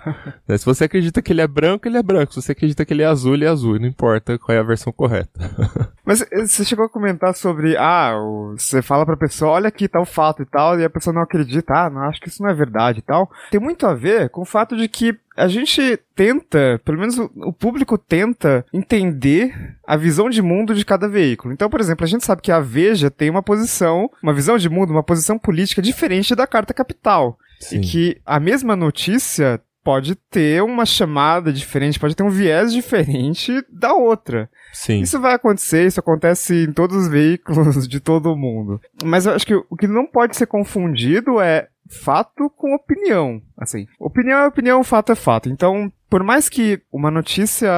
Né? 0.46 0.59
Se 0.59 0.64
você 0.64 0.85
acredita 0.85 1.22
que 1.22 1.33
ele 1.33 1.40
é 1.40 1.46
branco, 1.46 1.87
ele 1.87 1.96
é 1.96 2.03
branco. 2.03 2.33
Se 2.33 2.42
você 2.42 2.53
acredita 2.53 2.85
que 2.85 2.92
ele 2.92 3.03
é 3.03 3.07
azul, 3.07 3.35
ele 3.35 3.44
é 3.44 3.48
azul. 3.48 3.79
Não 3.79 3.87
importa 3.87 4.38
qual 4.38 4.57
é 4.57 4.61
a 4.61 4.64
versão 4.64 4.92
correta. 4.92 5.31
Mas 6.05 6.20
eh, 6.20 6.46
você 6.46 6.64
chegou 6.64 6.85
a 6.85 6.88
comentar 6.88 7.35
sobre, 7.35 7.77
ah, 7.77 8.14
você 8.53 8.83
fala 8.83 9.07
pra 9.07 9.16
pessoa, 9.16 9.53
olha 9.53 9.68
aqui 9.68 9.88
tá 9.88 10.01
o 10.01 10.05
fato 10.05 10.42
e 10.42 10.46
tal, 10.46 10.79
e 10.79 10.85
a 10.85 10.90
pessoa 10.90 11.14
não 11.14 11.22
acredita, 11.22 11.72
ah, 11.75 11.90
não, 11.90 12.03
acho 12.03 12.20
que 12.20 12.29
isso 12.29 12.42
não 12.42 12.51
é 12.51 12.55
verdade 12.55 12.98
e 12.98 13.03
tal. 13.03 13.31
Tem 13.51 13.61
muito 13.61 13.87
a 13.87 13.94
ver 13.94 14.31
com 14.31 14.42
o 14.42 14.46
fato 14.46 14.77
de 14.77 14.88
que 14.88 15.16
a 15.37 15.49
gente 15.49 15.99
tenta, 16.14 16.81
pelo 16.85 16.99
menos 16.99 17.18
o, 17.18 17.31
o 17.37 17.53
público 17.53 17.97
tenta 17.97 18.64
entender 18.73 19.77
a 19.87 19.97
visão 19.97 20.29
de 20.29 20.42
mundo 20.42 20.75
de 20.75 20.85
cada 20.85 21.09
veículo. 21.09 21.53
Então, 21.53 21.71
por 21.71 21.81
exemplo, 21.81 22.05
a 22.05 22.09
gente 22.09 22.25
sabe 22.25 22.42
que 22.42 22.53
a 22.53 22.61
Veja 22.61 23.11
tem 23.11 23.31
uma 23.31 23.42
posição, 23.42 24.11
uma 24.23 24.35
visão 24.35 24.59
de 24.59 24.68
mundo, 24.68 24.90
uma 24.90 25.03
posição 25.03 25.38
política 25.38 25.83
diferente 25.83 26.35
da 26.35 26.47
Carta 26.47 26.75
Capital. 26.75 27.38
Sim. 27.61 27.79
E 27.79 27.81
que 27.81 28.21
a 28.27 28.40
mesma 28.40 28.75
notícia 28.75 29.61
pode 29.85 30.14
ter 30.14 30.62
uma 30.62 30.87
chamada 30.87 31.53
diferente, 31.53 31.99
pode 31.99 32.14
ter 32.14 32.23
um 32.23 32.31
viés 32.31 32.73
diferente 32.75 33.64
da 33.71 33.92
outra. 33.95 34.49
Sim. 34.73 35.01
Isso 35.01 35.21
vai 35.21 35.35
acontecer, 35.35 35.87
isso 35.87 36.01
acontece 36.01 36.64
em 36.64 36.73
todos 36.73 36.97
os 36.97 37.09
veículos 37.09 37.87
de 37.88 38.01
todo 38.01 38.37
mundo. 38.37 38.81
Mas 39.05 39.27
eu 39.27 39.33
acho 39.33 39.47
que 39.47 39.55
o 39.55 39.77
que 39.77 39.87
não 39.87 40.07
pode 40.07 40.37
ser 40.37 40.47
confundido 40.47 41.40
é 41.40 41.68
fato 41.92 42.50
com 42.50 42.74
opinião. 42.74 43.42
Assim, 43.57 43.87
opinião 43.98 44.40
é 44.40 44.46
opinião, 44.46 44.83
fato 44.83 45.12
é 45.12 45.14
fato. 45.14 45.48
Então, 45.48 45.92
por 46.09 46.22
mais 46.22 46.48
que 46.48 46.83
uma 46.92 47.11
notícia 47.11 47.70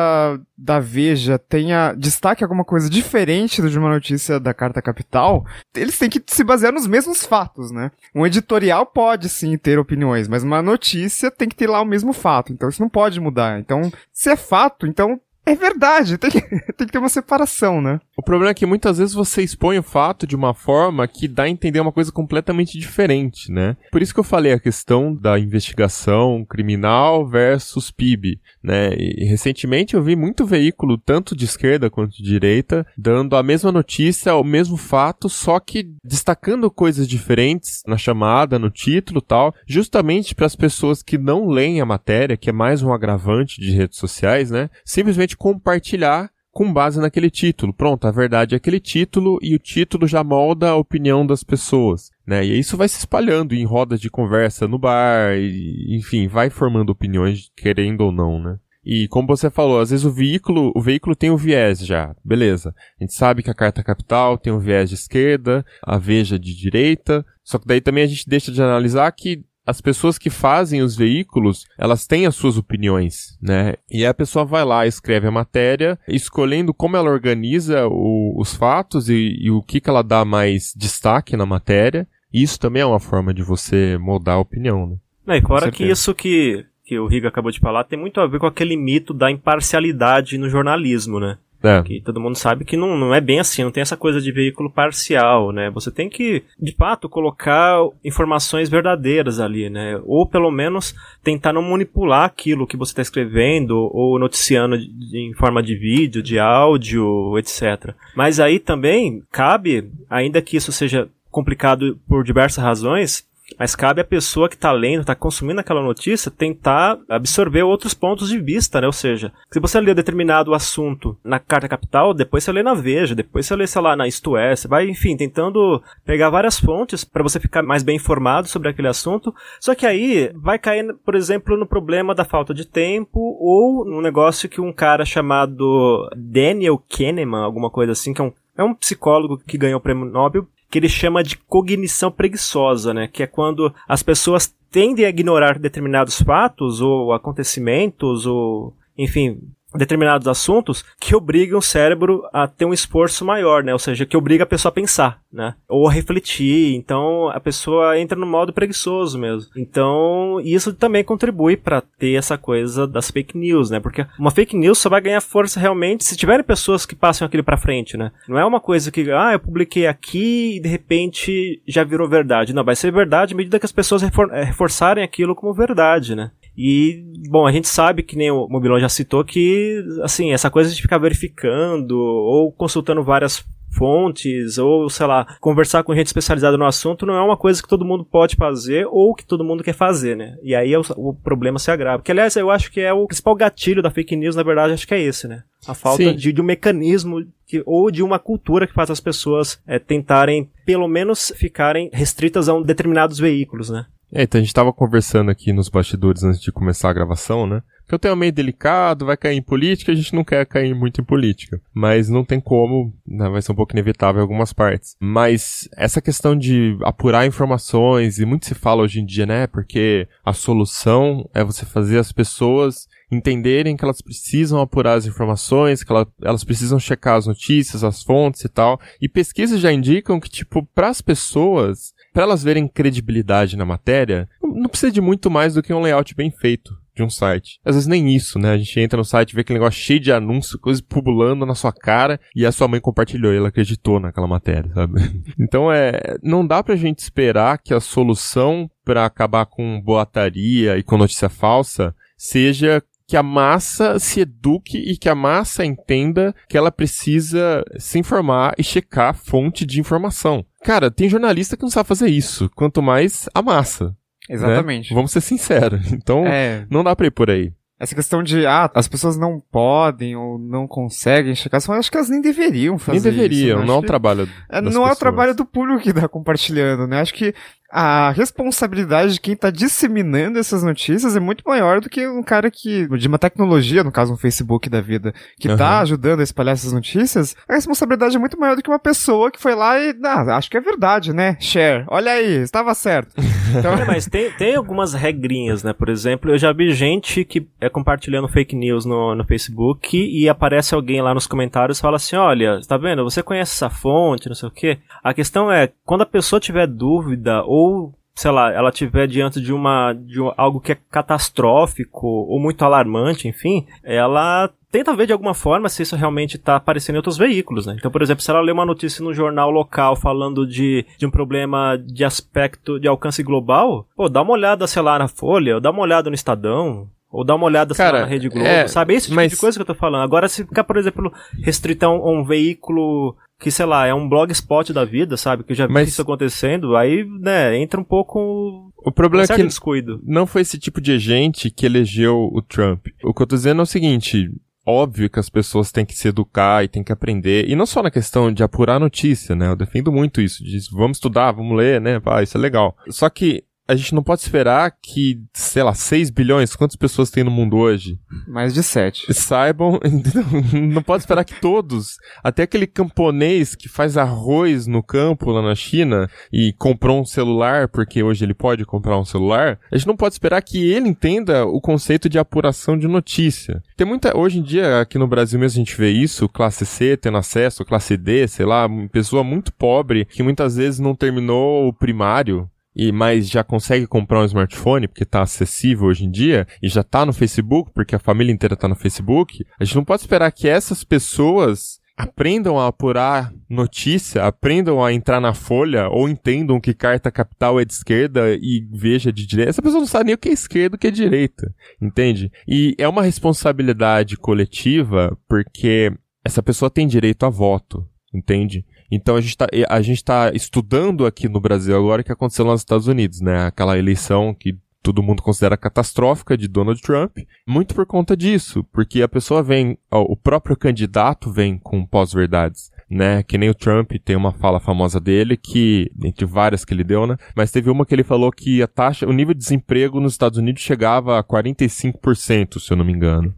da 0.56 0.80
Veja 0.80 1.38
tenha 1.38 1.92
destaque 1.92 2.42
alguma 2.42 2.64
coisa 2.64 2.88
diferente 2.90 3.62
de 3.62 3.78
uma 3.78 3.88
notícia 3.88 4.40
da 4.40 4.54
Carta 4.54 4.82
Capital, 4.82 5.44
eles 5.74 5.98
têm 5.98 6.10
que 6.10 6.22
se 6.26 6.42
basear 6.42 6.72
nos 6.72 6.86
mesmos 6.86 7.24
fatos, 7.24 7.70
né? 7.70 7.90
Um 8.14 8.26
editorial 8.26 8.86
pode 8.86 9.28
sim 9.28 9.56
ter 9.56 9.78
opiniões, 9.78 10.26
mas 10.26 10.42
uma 10.42 10.62
notícia 10.62 11.30
tem 11.30 11.48
que 11.48 11.56
ter 11.56 11.68
lá 11.68 11.80
o 11.80 11.86
mesmo 11.86 12.12
fato. 12.12 12.52
Então 12.52 12.68
isso 12.68 12.82
não 12.82 12.88
pode 12.88 13.20
mudar. 13.20 13.60
Então, 13.60 13.92
se 14.12 14.30
é 14.30 14.36
fato, 14.36 14.86
então 14.86 15.20
é 15.46 15.54
verdade. 15.54 16.18
Tem 16.18 16.30
que, 16.30 16.40
tem 16.72 16.86
que 16.86 16.92
ter 16.92 16.98
uma 16.98 17.08
separação, 17.08 17.80
né? 17.80 18.00
O 18.16 18.22
problema 18.22 18.50
é 18.50 18.54
que 18.54 18.66
muitas 18.66 18.98
vezes 18.98 19.14
você 19.14 19.42
expõe 19.42 19.78
o 19.78 19.82
fato 19.82 20.26
de 20.26 20.36
uma 20.36 20.54
forma 20.54 21.06
que 21.06 21.28
dá 21.28 21.44
a 21.44 21.48
entender 21.48 21.80
uma 21.80 21.92
coisa 21.92 22.10
completamente 22.10 22.78
diferente, 22.78 23.50
né? 23.50 23.76
Por 23.90 24.00
isso 24.00 24.14
que 24.14 24.20
eu 24.20 24.24
falei 24.24 24.52
a 24.52 24.60
questão 24.60 25.14
da 25.14 25.38
investigação 25.38 26.44
criminal 26.48 27.26
versus 27.26 27.90
PIB, 27.90 28.40
né? 28.62 28.94
E 28.96 29.24
recentemente 29.24 29.94
eu 29.94 30.02
vi 30.02 30.16
muito 30.16 30.46
veículo, 30.46 30.96
tanto 30.96 31.36
de 31.36 31.44
esquerda 31.44 31.90
quanto 31.90 32.16
de 32.16 32.22
direita, 32.22 32.86
dando 32.96 33.36
a 33.36 33.42
mesma 33.42 33.70
notícia, 33.70 34.34
o 34.34 34.44
mesmo 34.44 34.76
fato, 34.76 35.28
só 35.28 35.60
que 35.60 35.88
destacando 36.02 36.70
coisas 36.70 37.08
diferentes 37.08 37.82
na 37.86 37.98
chamada, 37.98 38.58
no 38.58 38.70
título 38.70 39.20
tal, 39.20 39.54
justamente 39.66 40.34
para 40.34 40.46
as 40.46 40.56
pessoas 40.56 41.02
que 41.02 41.18
não 41.18 41.48
leem 41.48 41.80
a 41.80 41.86
matéria, 41.86 42.36
que 42.36 42.50
é 42.50 42.52
mais 42.52 42.82
um 42.82 42.92
agravante 42.92 43.60
de 43.60 43.70
redes 43.70 43.98
sociais, 43.98 44.50
né? 44.50 44.70
Simplesmente 44.84 45.33
compartilhar 45.36 46.30
com 46.54 46.72
base 46.72 47.00
naquele 47.00 47.28
título. 47.28 47.74
Pronto, 47.74 48.06
a 48.06 48.12
verdade 48.12 48.54
é 48.54 48.56
aquele 48.56 48.78
título 48.78 49.38
e 49.42 49.54
o 49.54 49.58
título 49.58 50.06
já 50.06 50.22
molda 50.22 50.70
a 50.70 50.76
opinião 50.76 51.26
das 51.26 51.42
pessoas, 51.42 52.10
né? 52.24 52.44
E 52.44 52.58
isso 52.58 52.76
vai 52.76 52.88
se 52.88 52.98
espalhando 52.98 53.54
em 53.54 53.64
rodas 53.64 54.00
de 54.00 54.08
conversa 54.08 54.68
no 54.68 54.78
bar, 54.78 55.36
e, 55.36 55.96
enfim, 55.96 56.28
vai 56.28 56.48
formando 56.48 56.90
opiniões, 56.90 57.50
querendo 57.56 58.02
ou 58.02 58.12
não, 58.12 58.38
né? 58.38 58.56
E 58.84 59.08
como 59.08 59.26
você 59.26 59.50
falou, 59.50 59.80
às 59.80 59.90
vezes 59.90 60.04
o 60.04 60.12
veículo, 60.12 60.70
o 60.76 60.80
veículo 60.80 61.16
tem 61.16 61.30
o 61.30 61.38
viés 61.38 61.80
já, 61.80 62.14
beleza. 62.22 62.74
A 63.00 63.04
gente 63.04 63.14
sabe 63.14 63.42
que 63.42 63.50
a 63.50 63.54
carta 63.54 63.82
capital 63.82 64.36
tem 64.36 64.52
o 64.52 64.60
viés 64.60 64.90
de 64.90 64.94
esquerda, 64.94 65.64
a 65.82 65.96
Veja 65.96 66.38
de 66.38 66.54
direita, 66.54 67.24
só 67.42 67.58
que 67.58 67.66
daí 67.66 67.80
também 67.80 68.04
a 68.04 68.06
gente 68.06 68.28
deixa 68.28 68.52
de 68.52 68.62
analisar 68.62 69.10
que 69.12 69.42
as 69.66 69.80
pessoas 69.80 70.18
que 70.18 70.30
fazem 70.30 70.82
os 70.82 70.96
veículos, 70.96 71.66
elas 71.78 72.06
têm 72.06 72.26
as 72.26 72.34
suas 72.34 72.58
opiniões, 72.58 73.38
né? 73.40 73.74
E 73.90 73.98
aí 73.98 74.06
a 74.06 74.14
pessoa 74.14 74.44
vai 74.44 74.64
lá, 74.64 74.86
escreve 74.86 75.26
a 75.26 75.30
matéria, 75.30 75.98
escolhendo 76.06 76.74
como 76.74 76.96
ela 76.96 77.10
organiza 77.10 77.86
o- 77.88 78.34
os 78.38 78.54
fatos 78.54 79.08
e, 79.08 79.36
e 79.40 79.50
o 79.50 79.62
que, 79.62 79.80
que 79.80 79.88
ela 79.88 80.02
dá 80.02 80.24
mais 80.24 80.72
destaque 80.76 81.36
na 81.36 81.46
matéria. 81.46 82.06
Isso 82.32 82.58
também 82.58 82.82
é 82.82 82.86
uma 82.86 83.00
forma 83.00 83.32
de 83.32 83.42
você 83.42 83.96
moldar 83.98 84.36
a 84.36 84.40
opinião, 84.40 84.86
né? 84.86 84.96
Não, 85.26 85.34
e 85.34 85.40
fora 85.40 85.70
que 85.72 85.84
isso 85.92 86.14
que, 86.14 86.66
que 86.84 86.98
o 86.98 87.06
Riga 87.06 87.28
acabou 87.28 87.50
de 87.50 87.60
falar 87.60 87.84
tem 87.84 87.98
muito 87.98 88.20
a 88.20 88.26
ver 88.26 88.38
com 88.38 88.46
aquele 88.46 88.76
mito 88.76 89.14
da 89.14 89.30
imparcialidade 89.30 90.36
no 90.36 90.48
jornalismo, 90.48 91.18
né? 91.18 91.38
É, 91.64 91.82
Que 91.82 92.00
todo 92.00 92.20
mundo 92.20 92.36
sabe 92.36 92.64
que 92.64 92.76
não, 92.76 92.96
não 92.96 93.14
é 93.14 93.20
bem 93.20 93.40
assim, 93.40 93.62
não 93.64 93.70
tem 93.70 93.80
essa 93.80 93.96
coisa 93.96 94.20
de 94.20 94.30
veículo 94.30 94.70
parcial, 94.70 95.50
né? 95.52 95.70
Você 95.70 95.90
tem 95.90 96.08
que, 96.08 96.42
de 96.60 96.72
fato, 96.72 97.08
colocar 97.08 97.78
informações 98.04 98.68
verdadeiras 98.68 99.40
ali, 99.40 99.70
né? 99.70 100.00
Ou 100.04 100.26
pelo 100.26 100.50
menos 100.50 100.94
tentar 101.22 101.52
não 101.52 101.62
manipular 101.62 102.24
aquilo 102.24 102.66
que 102.66 102.76
você 102.76 102.92
está 102.92 103.02
escrevendo 103.02 103.88
ou 103.92 104.18
noticiando 104.18 104.76
de- 104.78 104.88
de- 104.88 105.18
em 105.30 105.34
forma 105.34 105.62
de 105.62 105.74
vídeo, 105.76 106.22
de 106.22 106.38
áudio, 106.38 107.38
etc. 107.38 107.94
Mas 108.14 108.38
aí 108.40 108.58
também 108.58 109.22
cabe, 109.32 109.88
ainda 110.10 110.42
que 110.42 110.56
isso 110.56 110.72
seja 110.72 111.08
complicado 111.30 111.98
por 112.08 112.22
diversas 112.24 112.62
razões, 112.62 113.24
mas 113.58 113.76
cabe 113.76 114.00
à 114.00 114.04
pessoa 114.04 114.48
que 114.48 114.54
está 114.54 114.72
lendo, 114.72 115.02
está 115.02 115.14
consumindo 115.14 115.60
aquela 115.60 115.82
notícia, 115.82 116.30
tentar 116.30 116.98
absorver 117.08 117.62
outros 117.62 117.94
pontos 117.94 118.28
de 118.28 118.38
vista, 118.38 118.80
né? 118.80 118.86
Ou 118.86 118.92
seja, 118.92 119.32
se 119.50 119.60
você 119.60 119.80
lê 119.80 119.94
determinado 119.94 120.54
assunto 120.54 121.16
na 121.22 121.38
Carta 121.38 121.68
Capital, 121.68 122.14
depois 122.14 122.42
você 122.42 122.52
lê 122.52 122.62
na 122.62 122.74
Veja, 122.74 123.14
depois 123.14 123.46
você 123.46 123.54
lê, 123.54 123.66
sei 123.66 123.82
lá, 123.82 123.94
na 123.94 124.08
Isto 124.08 124.36
É, 124.36 124.56
você 124.56 124.66
vai, 124.66 124.88
enfim, 124.88 125.16
tentando 125.16 125.82
pegar 126.04 126.30
várias 126.30 126.58
fontes 126.58 127.04
para 127.04 127.22
você 127.22 127.38
ficar 127.38 127.62
mais 127.62 127.82
bem 127.82 127.96
informado 127.96 128.48
sobre 128.48 128.68
aquele 128.68 128.88
assunto. 128.88 129.34
Só 129.60 129.74
que 129.74 129.86
aí 129.86 130.30
vai 130.34 130.58
cair, 130.58 130.94
por 131.04 131.14
exemplo, 131.14 131.56
no 131.56 131.66
problema 131.66 132.14
da 132.14 132.24
falta 132.24 132.54
de 132.54 132.66
tempo 132.66 133.36
ou 133.40 133.84
no 133.84 134.00
negócio 134.00 134.48
que 134.48 134.60
um 134.60 134.72
cara 134.72 135.04
chamado 135.04 136.08
Daniel 136.16 136.82
Kahneman, 136.88 137.44
alguma 137.44 137.70
coisa 137.70 137.92
assim, 137.92 138.12
que 138.12 138.20
é 138.20 138.24
um, 138.24 138.32
é 138.56 138.64
um 138.64 138.74
psicólogo 138.74 139.38
que 139.38 139.58
ganhou 139.58 139.78
o 139.78 139.82
prêmio 139.82 140.04
Nobel, 140.04 140.46
que 140.70 140.78
ele 140.78 140.88
chama 140.88 141.22
de 141.22 141.36
cognição 141.36 142.10
preguiçosa, 142.10 142.92
né? 142.92 143.08
Que 143.08 143.22
é 143.22 143.26
quando 143.26 143.72
as 143.88 144.02
pessoas 144.02 144.54
tendem 144.70 145.04
a 145.06 145.08
ignorar 145.08 145.58
determinados 145.58 146.20
fatos 146.20 146.80
ou 146.80 147.12
acontecimentos 147.12 148.26
ou, 148.26 148.74
enfim, 148.98 149.40
determinados 149.74 150.28
assuntos 150.28 150.84
que 151.00 151.14
obrigam 151.14 151.58
o 151.58 151.62
cérebro 151.62 152.22
a 152.32 152.46
ter 152.46 152.64
um 152.64 152.72
esforço 152.72 153.24
maior, 153.24 153.62
né? 153.62 153.72
Ou 153.72 153.78
seja, 153.78 154.06
que 154.06 154.16
obriga 154.16 154.44
a 154.44 154.46
pessoa 154.46 154.70
a 154.70 154.74
pensar, 154.74 155.20
né? 155.32 155.54
Ou 155.68 155.88
a 155.88 155.92
refletir. 155.92 156.74
Então, 156.74 157.28
a 157.28 157.40
pessoa 157.40 157.98
entra 157.98 158.18
no 158.18 158.26
modo 158.26 158.52
preguiçoso 158.52 159.18
mesmo. 159.18 159.50
Então, 159.56 160.40
isso 160.42 160.72
também 160.72 161.04
contribui 161.04 161.56
para 161.56 161.80
ter 161.80 162.14
essa 162.14 162.38
coisa 162.38 162.86
das 162.86 163.10
fake 163.10 163.36
news, 163.36 163.70
né? 163.70 163.80
Porque 163.80 164.06
uma 164.18 164.30
fake 164.30 164.56
news 164.56 164.78
só 164.78 164.88
vai 164.88 165.00
ganhar 165.00 165.20
força 165.20 165.58
realmente 165.58 166.04
se 166.04 166.16
tiverem 166.16 166.44
pessoas 166.44 166.86
que 166.86 166.94
passam 166.94 167.26
aquilo 167.26 167.44
para 167.44 167.56
frente, 167.56 167.96
né? 167.96 168.12
Não 168.28 168.38
é 168.38 168.44
uma 168.44 168.60
coisa 168.60 168.90
que, 168.90 169.10
ah, 169.10 169.32
eu 169.32 169.40
publiquei 169.40 169.86
aqui 169.86 170.56
e 170.56 170.60
de 170.60 170.68
repente 170.68 171.60
já 171.66 171.84
virou 171.84 172.08
verdade. 172.08 172.54
Não, 172.54 172.64
vai 172.64 172.76
ser 172.76 172.92
verdade 172.92 173.34
à 173.34 173.36
medida 173.36 173.58
que 173.58 173.66
as 173.66 173.72
pessoas 173.72 174.02
refor 174.02 174.30
eh, 174.32 174.44
reforçarem 174.44 175.04
aquilo 175.04 175.34
como 175.34 175.52
verdade, 175.52 176.14
né? 176.14 176.30
E, 176.56 177.04
bom, 177.28 177.46
a 177.46 177.52
gente 177.52 177.68
sabe 177.68 178.02
que 178.02 178.16
nem 178.16 178.30
o 178.30 178.48
Mobilon 178.48 178.78
já 178.78 178.88
citou 178.88 179.24
que, 179.24 179.84
assim, 180.02 180.32
essa 180.32 180.50
coisa 180.50 180.72
de 180.72 180.80
ficar 180.80 180.98
verificando 180.98 181.98
ou 181.98 182.52
consultando 182.52 183.02
várias 183.02 183.44
fontes 183.74 184.56
ou, 184.56 184.88
sei 184.88 185.06
lá, 185.06 185.36
conversar 185.40 185.82
com 185.82 185.94
gente 185.94 186.06
especializada 186.06 186.56
no 186.56 186.64
assunto 186.64 187.04
não 187.04 187.14
é 187.14 187.20
uma 187.20 187.36
coisa 187.36 187.60
que 187.60 187.68
todo 187.68 187.84
mundo 187.84 188.04
pode 188.04 188.36
fazer 188.36 188.86
ou 188.88 189.14
que 189.14 189.26
todo 189.26 189.44
mundo 189.44 189.64
quer 189.64 189.74
fazer, 189.74 190.16
né? 190.16 190.36
E 190.42 190.54
aí 190.54 190.72
é 190.72 190.78
o, 190.78 190.82
o 190.96 191.14
problema 191.14 191.58
se 191.58 191.70
agrava. 191.70 192.02
Que, 192.02 192.12
aliás, 192.12 192.36
eu 192.36 192.50
acho 192.50 192.70
que 192.70 192.80
é 192.80 192.92
o 192.92 193.06
principal 193.06 193.34
gatilho 193.34 193.82
da 193.82 193.90
fake 193.90 194.16
news, 194.16 194.36
na 194.36 194.42
verdade, 194.42 194.72
acho 194.72 194.86
que 194.86 194.94
é 194.94 195.00
esse, 195.00 195.26
né? 195.26 195.42
A 195.66 195.74
falta 195.74 196.14
de, 196.14 196.32
de, 196.32 196.40
um 196.40 196.44
mecanismo 196.44 197.26
que, 197.46 197.62
ou 197.66 197.90
de 197.90 198.02
uma 198.02 198.18
cultura 198.18 198.66
que 198.66 198.74
faz 198.74 198.90
as 198.90 199.00
pessoas 199.00 199.60
é, 199.66 199.78
tentarem, 199.78 200.48
pelo 200.64 200.86
menos, 200.86 201.32
ficarem 201.36 201.90
restritas 201.92 202.48
a 202.48 202.54
um 202.54 202.62
determinados 202.62 203.18
veículos, 203.18 203.70
né? 203.70 203.86
É, 204.14 204.22
então 204.22 204.40
a 204.40 204.42
gente 204.44 204.54
tava 204.54 204.72
conversando 204.72 205.28
aqui 205.28 205.52
nos 205.52 205.68
bastidores 205.68 206.22
antes 206.22 206.40
de 206.40 206.52
começar 206.52 206.88
a 206.88 206.92
gravação, 206.92 207.48
né? 207.48 207.60
Que 207.86 207.96
o 207.96 207.98
tema 207.98 208.14
é 208.14 208.16
meio 208.16 208.32
delicado, 208.32 209.04
vai 209.04 209.16
cair 209.16 209.36
em 209.36 209.42
política, 209.42 209.90
a 209.90 209.94
gente 209.94 210.14
não 210.14 210.24
quer 210.24 210.46
cair 210.46 210.72
muito 210.72 211.00
em 211.00 211.04
política. 211.04 211.60
Mas 211.74 212.08
não 212.08 212.24
tem 212.24 212.40
como, 212.40 212.94
né, 213.06 213.28
vai 213.28 213.42
ser 213.42 213.52
um 213.52 213.56
pouco 213.56 213.72
inevitável 213.72 214.20
em 214.20 214.22
algumas 214.22 214.52
partes. 214.52 214.96
Mas 215.00 215.68
essa 215.76 216.00
questão 216.00 216.36
de 216.36 216.78
apurar 216.82 217.26
informações, 217.26 218.18
e 218.18 218.24
muito 218.24 218.46
se 218.46 218.54
fala 218.54 218.82
hoje 218.82 219.00
em 219.00 219.04
dia, 219.04 219.26
né? 219.26 219.46
Porque 219.48 220.08
a 220.24 220.32
solução 220.32 221.28
é 221.34 221.42
você 221.42 221.66
fazer 221.66 221.98
as 221.98 222.12
pessoas 222.12 222.86
entenderem 223.10 223.76
que 223.76 223.84
elas 223.84 224.00
precisam 224.00 224.60
apurar 224.60 224.94
as 224.94 225.06
informações, 225.06 225.82
que 225.82 225.92
ela, 225.92 226.06
elas 226.22 226.44
precisam 226.44 226.78
checar 226.78 227.16
as 227.16 227.26
notícias, 227.26 227.84
as 227.84 228.02
fontes 228.02 228.44
e 228.44 228.48
tal. 228.48 228.80
E 229.00 229.08
pesquisas 229.08 229.60
já 229.60 229.72
indicam 229.72 230.20
que, 230.20 230.28
tipo, 230.28 230.64
para 230.74 230.88
as 230.88 231.00
pessoas, 231.00 231.93
para 232.14 232.22
elas 232.22 232.44
verem 232.44 232.68
credibilidade 232.68 233.56
na 233.56 233.64
matéria, 233.64 234.28
não 234.40 234.68
precisa 234.68 234.92
de 234.92 235.00
muito 235.00 235.28
mais 235.28 235.54
do 235.54 235.62
que 235.62 235.74
um 235.74 235.80
layout 235.80 236.14
bem 236.14 236.30
feito 236.30 236.72
de 236.94 237.02
um 237.02 237.10
site. 237.10 237.58
Às 237.64 237.74
vezes 237.74 237.88
nem 237.88 238.14
isso, 238.14 238.38
né? 238.38 238.52
A 238.52 238.56
gente 238.56 238.78
entra 238.78 238.96
no 238.96 239.04
site, 239.04 239.34
vê 239.34 239.40
aquele 239.40 239.58
negócio 239.58 239.80
cheio 239.80 239.98
de 239.98 240.12
anúncios, 240.12 240.60
coisas 240.60 240.80
pulando 240.80 241.44
na 241.44 241.56
sua 241.56 241.72
cara, 241.72 242.20
e 242.36 242.46
a 242.46 242.52
sua 242.52 242.68
mãe 242.68 242.80
compartilhou 242.80 243.32
e 243.34 243.36
ela 243.36 243.48
acreditou 243.48 243.98
naquela 243.98 244.28
matéria, 244.28 244.70
sabe? 244.72 244.94
Então 245.36 245.72
é, 245.72 246.16
não 246.22 246.46
dá 246.46 246.62
pra 246.62 246.76
gente 246.76 247.00
esperar 247.00 247.58
que 247.58 247.74
a 247.74 247.80
solução 247.80 248.70
para 248.84 249.04
acabar 249.04 249.46
com 249.46 249.80
boataria 249.80 250.78
e 250.78 250.82
com 250.84 250.96
notícia 250.96 251.28
falsa 251.28 251.94
seja 252.16 252.80
que 253.06 253.16
a 253.16 253.22
massa 253.22 253.98
se 253.98 254.20
eduque 254.20 254.78
e 254.78 254.96
que 254.96 255.08
a 255.08 255.14
massa 255.14 255.64
entenda 255.64 256.34
que 256.48 256.56
ela 256.56 256.72
precisa 256.72 257.64
se 257.78 257.98
informar 257.98 258.54
e 258.56 258.64
checar 258.64 259.10
a 259.10 259.14
fonte 259.14 259.66
de 259.66 259.78
informação. 259.78 260.44
Cara, 260.64 260.90
tem 260.90 261.08
jornalista 261.08 261.56
que 261.56 261.62
não 261.62 261.70
sabe 261.70 261.86
fazer 261.88 262.08
isso, 262.08 262.50
quanto 262.56 262.82
mais 262.82 263.28
a 263.34 263.42
massa. 263.42 263.94
Né? 264.28 264.34
Exatamente. 264.34 264.90
Né? 264.90 264.94
Vamos 264.94 265.12
ser 265.12 265.20
sinceros. 265.20 265.92
Então, 265.92 266.26
é... 266.26 266.66
não 266.70 266.82
dá 266.82 266.96
pra 266.96 267.06
ir 267.06 267.10
por 267.10 267.30
aí. 267.30 267.52
Essa 267.78 267.94
questão 267.94 268.22
de, 268.22 268.46
ah, 268.46 268.70
as 268.74 268.88
pessoas 268.88 269.16
não 269.18 269.40
podem 269.50 270.16
ou 270.16 270.38
não 270.38 270.66
conseguem 270.66 271.34
checar, 271.34 271.60
eu 271.66 271.74
acho 271.74 271.90
que 271.90 271.96
elas 271.96 272.08
nem 272.08 272.20
deveriam 272.20 272.78
fazer 272.78 273.00
Nem 273.00 273.02
deveriam, 273.02 273.58
isso, 273.58 273.60
né? 273.60 273.66
não 273.66 273.74
é 273.74 273.78
o 273.78 273.82
trabalho 273.82 274.28
é, 274.48 274.60
Não 274.60 274.70
pessoas. 274.70 274.88
é 274.88 274.92
o 274.92 274.96
trabalho 274.96 275.34
do 275.34 275.44
público 275.44 275.82
que 275.82 275.92
tá 275.92 276.08
compartilhando, 276.08 276.86
né? 276.86 277.00
Acho 277.00 277.12
que 277.12 277.34
a 277.76 278.12
responsabilidade 278.12 279.14
de 279.14 279.20
quem 279.20 279.34
está 279.34 279.50
disseminando 279.50 280.38
essas 280.38 280.62
notícias 280.62 281.16
é 281.16 281.20
muito 281.20 281.42
maior 281.44 281.80
do 281.80 281.90
que 281.90 282.06
um 282.06 282.22
cara 282.22 282.48
que, 282.48 282.86
de 282.96 283.08
uma 283.08 283.18
tecnologia, 283.18 283.82
no 283.82 283.90
caso 283.90 284.12
um 284.12 284.16
Facebook 284.16 284.70
da 284.70 284.80
vida, 284.80 285.12
que 285.40 285.48
está 285.48 285.78
uhum. 285.78 285.82
ajudando 285.82 286.20
a 286.20 286.22
espalhar 286.22 286.52
essas 286.52 286.72
notícias, 286.72 287.34
a 287.48 287.54
responsabilidade 287.54 288.14
é 288.14 288.18
muito 288.20 288.38
maior 288.38 288.54
do 288.54 288.62
que 288.62 288.70
uma 288.70 288.78
pessoa 288.78 289.28
que 289.28 289.42
foi 289.42 289.56
lá 289.56 289.76
e, 289.76 289.92
ah, 290.04 290.36
acho 290.36 290.48
que 290.48 290.56
é 290.56 290.60
verdade, 290.60 291.12
né? 291.12 291.36
Share, 291.40 291.84
olha 291.88 292.12
aí, 292.12 292.42
estava 292.42 292.72
certo. 292.74 293.12
Então... 293.56 293.74
é, 293.74 293.84
mas 293.84 294.06
tem, 294.06 294.32
tem 294.32 294.56
algumas 294.56 294.94
regrinhas, 294.94 295.62
né? 295.62 295.72
Por 295.72 295.88
exemplo, 295.88 296.30
eu 296.30 296.38
já 296.38 296.52
vi 296.52 296.72
gente 296.72 297.24
que 297.24 297.46
é 297.60 297.68
compartilhando 297.68 298.26
fake 298.26 298.56
news 298.56 298.84
no, 298.84 299.14
no 299.14 299.24
Facebook 299.24 299.96
e 299.96 300.28
aparece 300.28 300.74
alguém 300.74 301.00
lá 301.00 301.14
nos 301.14 301.26
comentários 301.26 301.78
e 301.78 301.80
fala 301.80 301.96
assim, 301.96 302.16
olha, 302.16 302.58
tá 302.66 302.76
vendo, 302.76 303.04
você 303.04 303.22
conhece 303.22 303.52
essa 303.52 303.70
fonte, 303.70 304.28
não 304.28 304.34
sei 304.34 304.48
o 304.48 304.52
quê. 304.52 304.78
A 305.04 305.14
questão 305.14 305.52
é, 305.52 305.70
quando 305.84 306.00
a 306.00 306.06
pessoa 306.06 306.40
tiver 306.40 306.66
dúvida 306.66 307.44
ou 307.44 307.63
ou 307.64 307.94
sei 308.14 308.30
lá, 308.30 308.52
ela 308.52 308.70
tiver 308.70 309.08
diante 309.08 309.40
de 309.40 309.52
uma 309.52 309.92
de 309.92 310.20
algo 310.36 310.60
que 310.60 310.72
é 310.72 310.78
catastrófico 310.90 312.06
ou 312.06 312.38
muito 312.38 312.64
alarmante, 312.64 313.26
enfim, 313.26 313.66
ela 313.82 314.48
tenta 314.70 314.94
ver 314.94 315.06
de 315.06 315.12
alguma 315.12 315.34
forma 315.34 315.68
se 315.68 315.82
isso 315.82 315.96
realmente 315.96 316.36
está 316.36 316.56
aparecendo 316.56 316.94
em 316.94 316.98
outros 316.98 317.16
veículos, 317.16 317.66
né? 317.66 317.74
Então, 317.78 317.90
por 317.90 318.02
exemplo, 318.02 318.22
se 318.22 318.30
ela 318.30 318.40
lê 318.40 318.52
uma 318.52 318.64
notícia 318.64 319.04
no 319.04 319.12
jornal 319.12 319.50
local 319.50 319.96
falando 319.96 320.46
de, 320.46 320.86
de 320.96 321.06
um 321.06 321.10
problema 321.10 321.76
de 321.76 322.04
aspecto 322.04 322.78
de 322.78 322.86
alcance 322.86 323.22
global, 323.22 323.86
pô, 323.96 324.08
dá 324.08 324.22
uma 324.22 324.32
olhada, 324.32 324.66
sei 324.66 324.82
lá, 324.82 324.98
na 324.98 325.08
Folha, 325.08 325.56
ou 325.56 325.60
dá 325.60 325.70
uma 325.70 325.82
olhada 325.82 326.08
no 326.08 326.14
Estadão, 326.14 326.88
ou 327.14 327.22
dá 327.24 327.36
uma 327.36 327.46
olhada 327.46 327.72
Cara, 327.76 328.00
na 328.00 328.06
Rede 328.06 328.28
Globo, 328.28 328.44
é, 328.44 328.66
sabe? 328.66 328.94
Esse 328.94 329.06
tipo 329.06 329.14
mas... 329.14 329.30
de 329.30 329.36
coisa 329.36 329.56
que 329.56 329.62
eu 329.62 329.66
tô 329.66 329.74
falando. 329.76 330.02
Agora, 330.02 330.28
se 330.28 330.44
ficar, 330.44 330.64
por 330.64 330.76
exemplo, 330.76 331.12
restrito 331.40 331.86
a 331.86 331.88
um, 331.88 332.18
um 332.18 332.24
veículo 332.24 333.16
que, 333.40 333.50
sei 333.50 333.66
lá, 333.66 333.86
é 333.86 333.94
um 333.94 334.08
blogspot 334.08 334.72
da 334.72 334.84
vida, 334.84 335.16
sabe? 335.16 335.44
Que 335.44 335.52
eu 335.52 335.56
já 335.56 335.66
vi 335.66 335.82
isso 335.82 336.00
acontecendo, 336.00 336.76
aí, 336.76 337.04
né, 337.20 337.56
entra 337.58 337.80
um 337.80 337.84
pouco. 337.84 338.72
O 338.84 338.92
problema 338.92 339.26
um 339.28 339.32
é 339.32 339.36
que 339.36 339.42
descuido. 339.42 340.00
não 340.04 340.26
foi 340.26 340.42
esse 340.42 340.58
tipo 340.58 340.80
de 340.80 340.98
gente 340.98 341.50
que 341.50 341.66
elegeu 341.66 342.30
o 342.32 342.42
Trump. 342.42 342.86
O 343.02 343.12
que 343.12 343.22
eu 343.22 343.26
tô 343.26 343.36
dizendo 343.36 343.60
é 343.60 343.62
o 343.62 343.66
seguinte. 343.66 344.30
Óbvio 344.66 345.10
que 345.10 345.18
as 345.20 345.28
pessoas 345.28 345.70
têm 345.70 345.84
que 345.84 345.94
se 345.94 346.08
educar 346.08 346.64
e 346.64 346.68
têm 346.68 346.82
que 346.82 346.92
aprender. 346.92 347.46
E 347.48 347.54
não 347.54 347.66
só 347.66 347.82
na 347.82 347.90
questão 347.90 348.32
de 348.32 348.42
apurar 348.42 348.80
notícia, 348.80 349.36
né? 349.36 349.48
Eu 349.48 349.56
defendo 349.56 349.92
muito 349.92 350.22
isso. 350.22 350.42
De 350.42 350.58
vamos 350.72 350.96
estudar, 350.96 351.32
vamos 351.32 351.54
ler, 351.54 351.82
né? 351.82 352.00
Ah, 352.06 352.22
isso 352.22 352.38
é 352.38 352.40
legal. 352.40 352.74
Só 352.88 353.10
que 353.10 353.44
a 353.66 353.74
gente 353.74 353.94
não 353.94 354.02
pode 354.02 354.20
esperar 354.20 354.70
que, 354.82 355.22
sei 355.32 355.62
lá, 355.62 355.72
6 355.72 356.10
bilhões, 356.10 356.54
quantas 356.54 356.76
pessoas 356.76 357.10
tem 357.10 357.24
no 357.24 357.30
mundo 357.30 357.56
hoje? 357.56 357.98
Mais 358.28 358.52
de 358.52 358.62
7. 358.62 359.12
Saibam, 359.14 359.80
não 360.52 360.82
pode 360.82 361.02
esperar 361.02 361.24
que 361.24 361.40
todos, 361.40 361.96
até 362.22 362.42
aquele 362.42 362.66
camponês 362.66 363.54
que 363.54 363.68
faz 363.68 363.96
arroz 363.96 364.66
no 364.66 364.82
campo 364.82 365.30
lá 365.30 365.40
na 365.40 365.54
China 365.54 366.08
e 366.32 366.52
comprou 366.58 367.00
um 367.00 367.06
celular 367.06 367.68
porque 367.68 368.02
hoje 368.02 368.24
ele 368.24 368.34
pode 368.34 368.64
comprar 368.66 368.98
um 368.98 369.04
celular, 369.04 369.58
a 369.72 369.76
gente 369.76 369.86
não 369.86 369.96
pode 369.96 370.14
esperar 370.14 370.42
que 370.42 370.70
ele 370.70 370.88
entenda 370.88 371.46
o 371.46 371.60
conceito 371.60 372.08
de 372.08 372.18
apuração 372.18 372.76
de 372.76 372.86
notícia. 372.86 373.62
Tem 373.76 373.86
muita, 373.86 374.16
hoje 374.16 374.40
em 374.40 374.42
dia, 374.42 374.80
aqui 374.80 374.98
no 374.98 375.08
Brasil 375.08 375.40
mesmo 375.40 375.56
a 375.60 375.64
gente 375.64 375.76
vê 375.76 375.90
isso, 375.90 376.28
classe 376.28 376.66
C 376.66 376.96
tendo 376.96 377.16
acesso, 377.16 377.64
classe 377.64 377.96
D, 377.96 378.28
sei 378.28 378.44
lá, 378.44 378.68
pessoa 378.92 379.24
muito 379.24 379.52
pobre 379.52 380.04
que 380.04 380.22
muitas 380.22 380.56
vezes 380.56 380.78
não 380.78 380.94
terminou 380.94 381.66
o 381.66 381.72
primário 381.72 382.48
e 382.74 382.90
mas 382.90 383.28
já 383.28 383.44
consegue 383.44 383.86
comprar 383.86 384.20
um 384.20 384.24
smartphone 384.24 384.88
porque 384.88 385.04
está 385.04 385.22
acessível 385.22 385.86
hoje 385.86 386.04
em 386.04 386.10
dia 386.10 386.46
e 386.62 386.68
já 386.68 386.80
está 386.80 387.06
no 387.06 387.12
Facebook 387.12 387.70
porque 387.74 387.94
a 387.94 387.98
família 387.98 388.32
inteira 388.32 388.54
está 388.54 388.68
no 388.68 388.74
Facebook, 388.74 389.44
a 389.58 389.64
gente 389.64 389.76
não 389.76 389.84
pode 389.84 390.02
esperar 390.02 390.30
que 390.32 390.48
essas 390.48 390.82
pessoas 390.82 391.78
aprendam 391.96 392.58
a 392.58 392.66
apurar 392.66 393.32
notícia, 393.48 394.24
aprendam 394.24 394.84
a 394.84 394.92
entrar 394.92 395.20
na 395.20 395.32
folha 395.32 395.88
ou 395.88 396.08
entendam 396.08 396.60
que 396.60 396.74
carta 396.74 397.10
capital 397.10 397.60
é 397.60 397.64
de 397.64 397.72
esquerda 397.72 398.34
e 398.34 398.66
veja 398.72 399.12
de 399.12 399.26
direita. 399.26 399.50
Essa 399.50 399.62
pessoa 399.62 399.80
não 399.80 399.86
sabe 399.86 400.06
nem 400.06 400.14
o 400.14 400.18
que 400.18 400.28
é 400.28 400.32
esquerda 400.32 400.74
e 400.74 400.76
o 400.76 400.80
que 400.80 400.88
é 400.88 400.90
direita, 400.90 401.54
entende? 401.80 402.32
E 402.48 402.74
é 402.78 402.88
uma 402.88 403.02
responsabilidade 403.02 404.16
coletiva 404.16 405.16
porque 405.28 405.92
essa 406.24 406.42
pessoa 406.42 406.70
tem 406.70 406.86
direito 406.86 407.24
a 407.24 407.30
voto, 407.30 407.86
entende? 408.12 408.64
Então 408.90 409.16
a 409.16 409.20
gente 409.20 409.30
está 409.30 409.46
a 409.68 409.82
gente 409.82 410.04
tá 410.04 410.30
estudando 410.32 411.06
aqui 411.06 411.28
no 411.28 411.40
Brasil 411.40 411.76
agora 411.76 412.02
o 412.02 412.04
que 412.04 412.12
aconteceu 412.12 412.44
nos 412.44 412.60
Estados 412.60 412.86
Unidos, 412.86 413.20
né? 413.20 413.46
Aquela 413.46 413.78
eleição 413.78 414.34
que 414.34 414.56
todo 414.82 415.02
mundo 415.02 415.22
considera 415.22 415.56
catastrófica 415.56 416.36
de 416.36 416.46
Donald 416.46 416.80
Trump, 416.82 417.16
muito 417.46 417.74
por 417.74 417.86
conta 417.86 418.14
disso, 418.14 418.62
porque 418.64 419.00
a 419.00 419.08
pessoa 419.08 419.42
vem, 419.42 419.78
o 419.90 420.14
próprio 420.14 420.54
candidato 420.54 421.32
vem 421.32 421.58
com 421.58 421.86
pós-verdades 421.86 422.70
né? 422.94 423.24
Que 423.24 423.36
nem 423.36 423.50
o 423.50 423.54
Trump 423.54 423.90
tem 424.04 424.14
uma 424.14 424.32
fala 424.32 424.60
famosa 424.60 425.00
dele 425.00 425.36
que, 425.36 425.90
entre 426.02 426.24
várias 426.24 426.64
que 426.64 426.72
ele 426.72 426.84
deu, 426.84 427.06
né? 427.06 427.16
Mas 427.34 427.50
teve 427.50 427.68
uma 427.68 427.84
que 427.84 427.92
ele 427.92 428.04
falou 428.04 428.30
que 428.30 428.62
a 428.62 428.68
taxa, 428.68 429.06
o 429.06 429.12
nível 429.12 429.34
de 429.34 429.40
desemprego 429.40 429.98
nos 429.98 430.12
Estados 430.12 430.38
Unidos 430.38 430.62
chegava 430.62 431.18
a 431.18 431.24
45%, 431.24 432.60
se 432.60 432.72
eu 432.72 432.76
não 432.76 432.84
me 432.84 432.92
engano. 432.92 433.34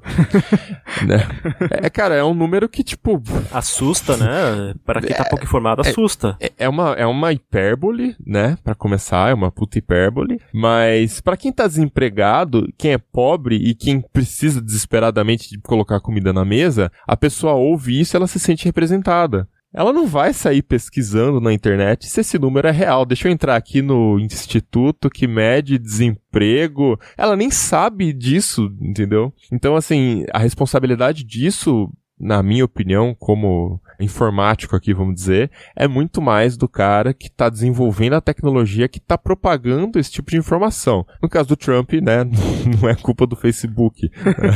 né? 1.07 1.27
É, 1.71 1.89
cara, 1.89 2.15
é 2.15 2.23
um 2.23 2.35
número 2.35 2.69
que, 2.69 2.85
tipo... 2.85 3.23
Assusta, 3.51 4.17
né? 4.19 4.75
Para 4.85 5.01
quem 5.01 5.17
tá 5.17 5.25
é, 5.25 5.29
pouco 5.29 5.45
informado, 5.45 5.83
é, 5.83 5.89
assusta. 5.89 6.37
É, 6.39 6.53
é, 6.59 6.69
uma, 6.69 6.93
é 6.93 7.07
uma 7.07 7.33
hipérbole, 7.33 8.15
né? 8.27 8.59
Para 8.63 8.75
começar, 8.75 9.31
é 9.31 9.35
uma 9.35 9.51
puta 9.51 9.79
hipérbole. 9.79 10.39
Mas 10.53 11.21
para 11.23 11.37
quem 11.37 11.51
tá 11.51 11.67
desempregado, 11.67 12.71
quem 12.77 12.93
é 12.93 12.99
pobre 12.99 13.57
e 13.57 13.75
quem 13.75 14.03
precisa 14.03 14.61
desesperadamente 14.61 15.49
de 15.49 15.59
colocar 15.61 15.99
comida 16.01 16.31
na 16.31 16.45
mesa, 16.45 16.93
a 17.07 17.17
pessoa 17.17 17.55
ouve 17.55 17.99
isso 17.99 18.15
e 18.15 18.19
ela 18.19 18.27
se 18.27 18.39
sente 18.39 18.67
representada 18.67 19.46
ela 19.77 19.93
não 19.93 20.07
vai 20.07 20.33
sair 20.33 20.63
pesquisando 20.63 21.39
na 21.39 21.53
internet 21.53 22.09
se 22.09 22.21
esse 22.23 22.39
número 22.39 22.67
é 22.67 22.71
real. 22.71 23.05
Deixa 23.05 23.29
eu 23.29 23.33
entrar 23.33 23.57
aqui 23.57 23.83
no 23.83 24.19
instituto 24.19 25.11
que 25.11 25.27
mede 25.27 25.79
desemprego. 25.79 26.99
Ela 27.15 27.37
nem 27.37 27.51
sabe 27.51 28.11
disso, 28.15 28.75
entendeu? 28.81 29.35
Então, 29.53 29.77
assim, 29.77 30.25
a 30.33 30.39
responsabilidade 30.39 31.23
disso, 31.23 31.93
na 32.19 32.43
minha 32.43 32.65
opinião, 32.65 33.15
como 33.19 33.81
informático 34.01 34.77
aqui, 34.77 34.93
vamos 34.93 35.15
dizer, 35.15 35.51
é 35.75 35.89
muito 35.89 36.21
mais 36.21 36.57
do 36.57 36.69
cara 36.69 37.15
que 37.15 37.27
está 37.27 37.49
desenvolvendo 37.49 38.15
a 38.15 38.21
tecnologia 38.21 38.89
que 38.89 38.99
está 38.99 39.17
propagando 39.17 39.99
esse 39.99 40.11
tipo 40.13 40.31
de 40.31 40.37
informação. 40.37 41.07
No 41.23 41.29
caso 41.29 41.49
do 41.49 41.57
Trump, 41.57 41.93
né, 41.95 42.25
não 42.81 42.89
é 42.89 42.95
culpa 42.95 43.27
do 43.27 43.37
Facebook, 43.37 44.11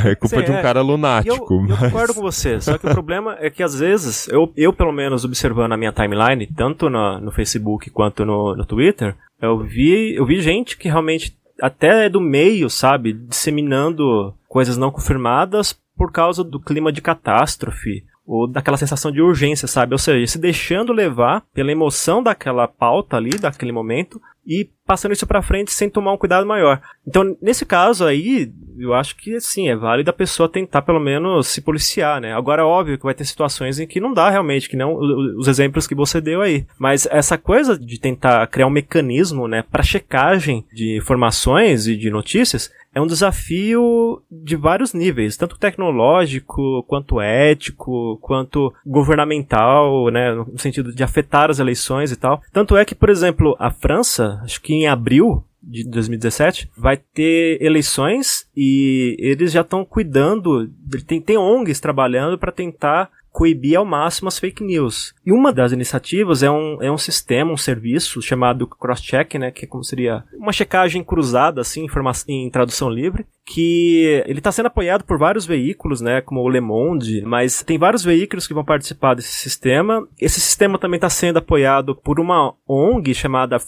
é 0.05 0.15
culpa 0.17 0.41
Sim, 0.41 0.45
de 0.45 0.51
um 0.51 0.57
é. 0.57 0.63
cara 0.63 0.81
eu, 0.81 0.85
lunático. 0.85 1.55
eu 1.55 1.61
mas- 1.63 1.79
concordo 1.79 2.15
com 2.15 2.21
você, 2.21 2.61
só 2.61 2.77
que 2.77 2.87
o 2.87 2.91
problema 2.91 3.37
é 3.41 3.51
que 3.51 3.63
às 3.63 3.79
vezes, 3.79 4.29
eu, 4.29 4.53
eu 4.57 4.73
pelo 4.73 4.93
menos 4.93 5.25
observando 5.25 5.73
a 5.73 5.77
minha 5.77 5.93
timeline, 5.93 6.47
tanto 6.47 6.89
no, 6.91 7.21
no 7.21 7.31
Facebook 7.31 7.91
quanto 7.91 8.25
no, 8.25 8.57
no 8.57 8.65
Twitter, 8.65 9.17
eu 9.41 9.59
vi, 9.59 10.15
eu 10.15 10.27
vi 10.27 10.41
gente 10.41 10.77
que 10.77 10.89
realmente 10.89 11.39
até 11.61 12.09
do 12.09 12.21
meio, 12.21 12.71
sabe, 12.71 13.13
disseminando 13.13 14.35
coisas 14.49 14.79
não 14.79 14.91
confirmadas 14.91 15.79
por 16.01 16.11
causa 16.11 16.43
do 16.43 16.59
clima 16.59 16.91
de 16.91 17.03
catástrofe 17.03 18.03
ou 18.25 18.47
daquela 18.47 18.79
sensação 18.79 19.13
de 19.13 19.21
urgência, 19.21 19.69
sabe? 19.69 19.93
Ou 19.93 19.99
seja, 19.99 20.27
se 20.27 20.39
deixando 20.39 20.95
levar 20.95 21.45
pela 21.53 21.71
emoção 21.71 22.23
daquela 22.23 22.67
pauta 22.67 23.19
ali, 23.19 23.33
daquele 23.39 23.71
momento, 23.71 24.19
e 24.47 24.71
passando 24.87 25.13
isso 25.13 25.27
pra 25.27 25.43
frente 25.43 25.73
sem 25.73 25.91
tomar 25.91 26.13
um 26.13 26.17
cuidado 26.17 26.47
maior. 26.47 26.81
Então, 27.07 27.37
nesse 27.43 27.67
caso 27.67 28.07
aí, 28.07 28.51
eu 28.79 28.95
acho 28.95 29.15
que 29.15 29.39
sim, 29.41 29.69
é 29.69 29.77
válido 29.77 30.09
a 30.09 30.15
pessoa 30.15 30.49
tentar 30.49 30.81
pelo 30.83 30.99
menos 30.99 31.49
se 31.49 31.61
policiar, 31.61 32.19
né? 32.19 32.33
Agora 32.33 32.67
óbvio 32.67 32.97
que 32.97 33.05
vai 33.05 33.15
ter 33.15 33.27
situações 33.27 33.79
em 33.79 33.87
que 33.87 34.01
não 34.01 34.15
dá 34.15 34.31
realmente, 34.31 34.71
que 34.71 34.77
não 34.77 34.95
os 35.37 35.47
exemplos 35.49 35.87
que 35.87 35.95
você 35.95 36.19
deu 36.19 36.41
aí. 36.41 36.67
Mas 36.79 37.07
essa 37.11 37.37
coisa 37.37 37.79
de 37.79 38.01
tentar 38.01 38.47
criar 38.47 38.67
um 38.67 38.71
mecanismo, 38.71 39.47
né, 39.47 39.63
para 39.71 39.83
checagem 39.83 40.65
de 40.73 40.97
informações 40.97 41.87
e 41.87 41.95
de 41.95 42.11
notícias 42.11 42.71
é 42.95 43.01
um 43.01 43.07
desafio 43.07 44.23
de 44.31 44.57
vários 44.57 44.93
níveis, 44.93 45.37
tanto 45.37 45.59
tecnológico, 45.59 46.83
quanto 46.85 47.21
ético, 47.21 48.19
quanto 48.21 48.73
governamental, 48.85 50.11
né, 50.11 50.35
no 50.35 50.59
sentido 50.59 50.93
de 50.93 51.03
afetar 51.03 51.51
as 51.51 51.59
eleições 51.59 52.11
e 52.11 52.17
tal. 52.17 52.43
Tanto 52.53 52.77
é 52.77 52.85
que, 52.85 52.95
por 52.95 53.09
exemplo, 53.09 53.57
a 53.59 53.71
França, 53.71 54.41
acho 54.43 54.61
que 54.61 54.75
em 54.75 54.89
abril 54.89 55.45
de 55.63 55.85
2017, 55.89 56.71
vai 56.77 56.97
ter 56.97 57.61
eleições 57.61 58.49
e 58.57 59.15
eles 59.19 59.53
já 59.53 59.61
estão 59.61 59.85
cuidando, 59.85 60.71
tem, 61.07 61.21
tem 61.21 61.37
ONGs 61.37 61.81
trabalhando 61.81 62.39
para 62.39 62.51
tentar 62.51 63.11
coibir 63.33 63.79
ao 63.79 63.85
máximo 63.85 64.29
as 64.29 64.39
fake 64.39 64.63
news. 64.63 65.15
E 65.25 65.33
uma 65.33 65.53
das 65.53 65.73
iniciativas 65.73 66.43
é 66.43 66.51
um, 66.51 66.83
é 66.83 66.91
um 66.91 66.99
sistema, 66.99 67.53
um 67.53 67.57
serviço 67.57 68.21
chamado 68.21 68.67
cross-check, 68.67 69.35
né, 69.39 69.51
que 69.51 69.65
é 69.65 69.69
como 69.69 69.85
seria 69.85 70.25
uma 70.35 70.53
checagem 70.53 71.03
cruzada, 71.03 71.61
assim, 71.61 71.87
em, 72.29 72.47
em 72.47 72.51
tradução 72.51 72.91
livre, 72.91 73.27
que 73.47 74.23
ele 74.27 74.39
está 74.39 74.53
sendo 74.53 74.67
apoiado 74.67 75.05
por 75.05 75.19
vários 75.19 75.47
veículos, 75.47 76.01
né, 76.01 76.21
como 76.21 76.41
o 76.41 76.49
Le 76.49 76.61
Monde, 76.61 77.23
mas 77.23 77.63
tem 77.63 77.79
vários 77.79 78.05
veículos 78.05 78.47
que 78.47 78.55
vão 78.55 78.65
participar 78.65 79.15
desse 79.15 79.33
sistema. 79.33 80.07
Esse 80.21 80.41
sistema 80.41 80.79
também 80.79 80.99
está 80.99 81.11
sendo 81.11 81.39
apoiado 81.39 81.95
por 81.95 82.21
uma 82.21 82.55
ONG 82.69 83.15
chamada 83.15 83.59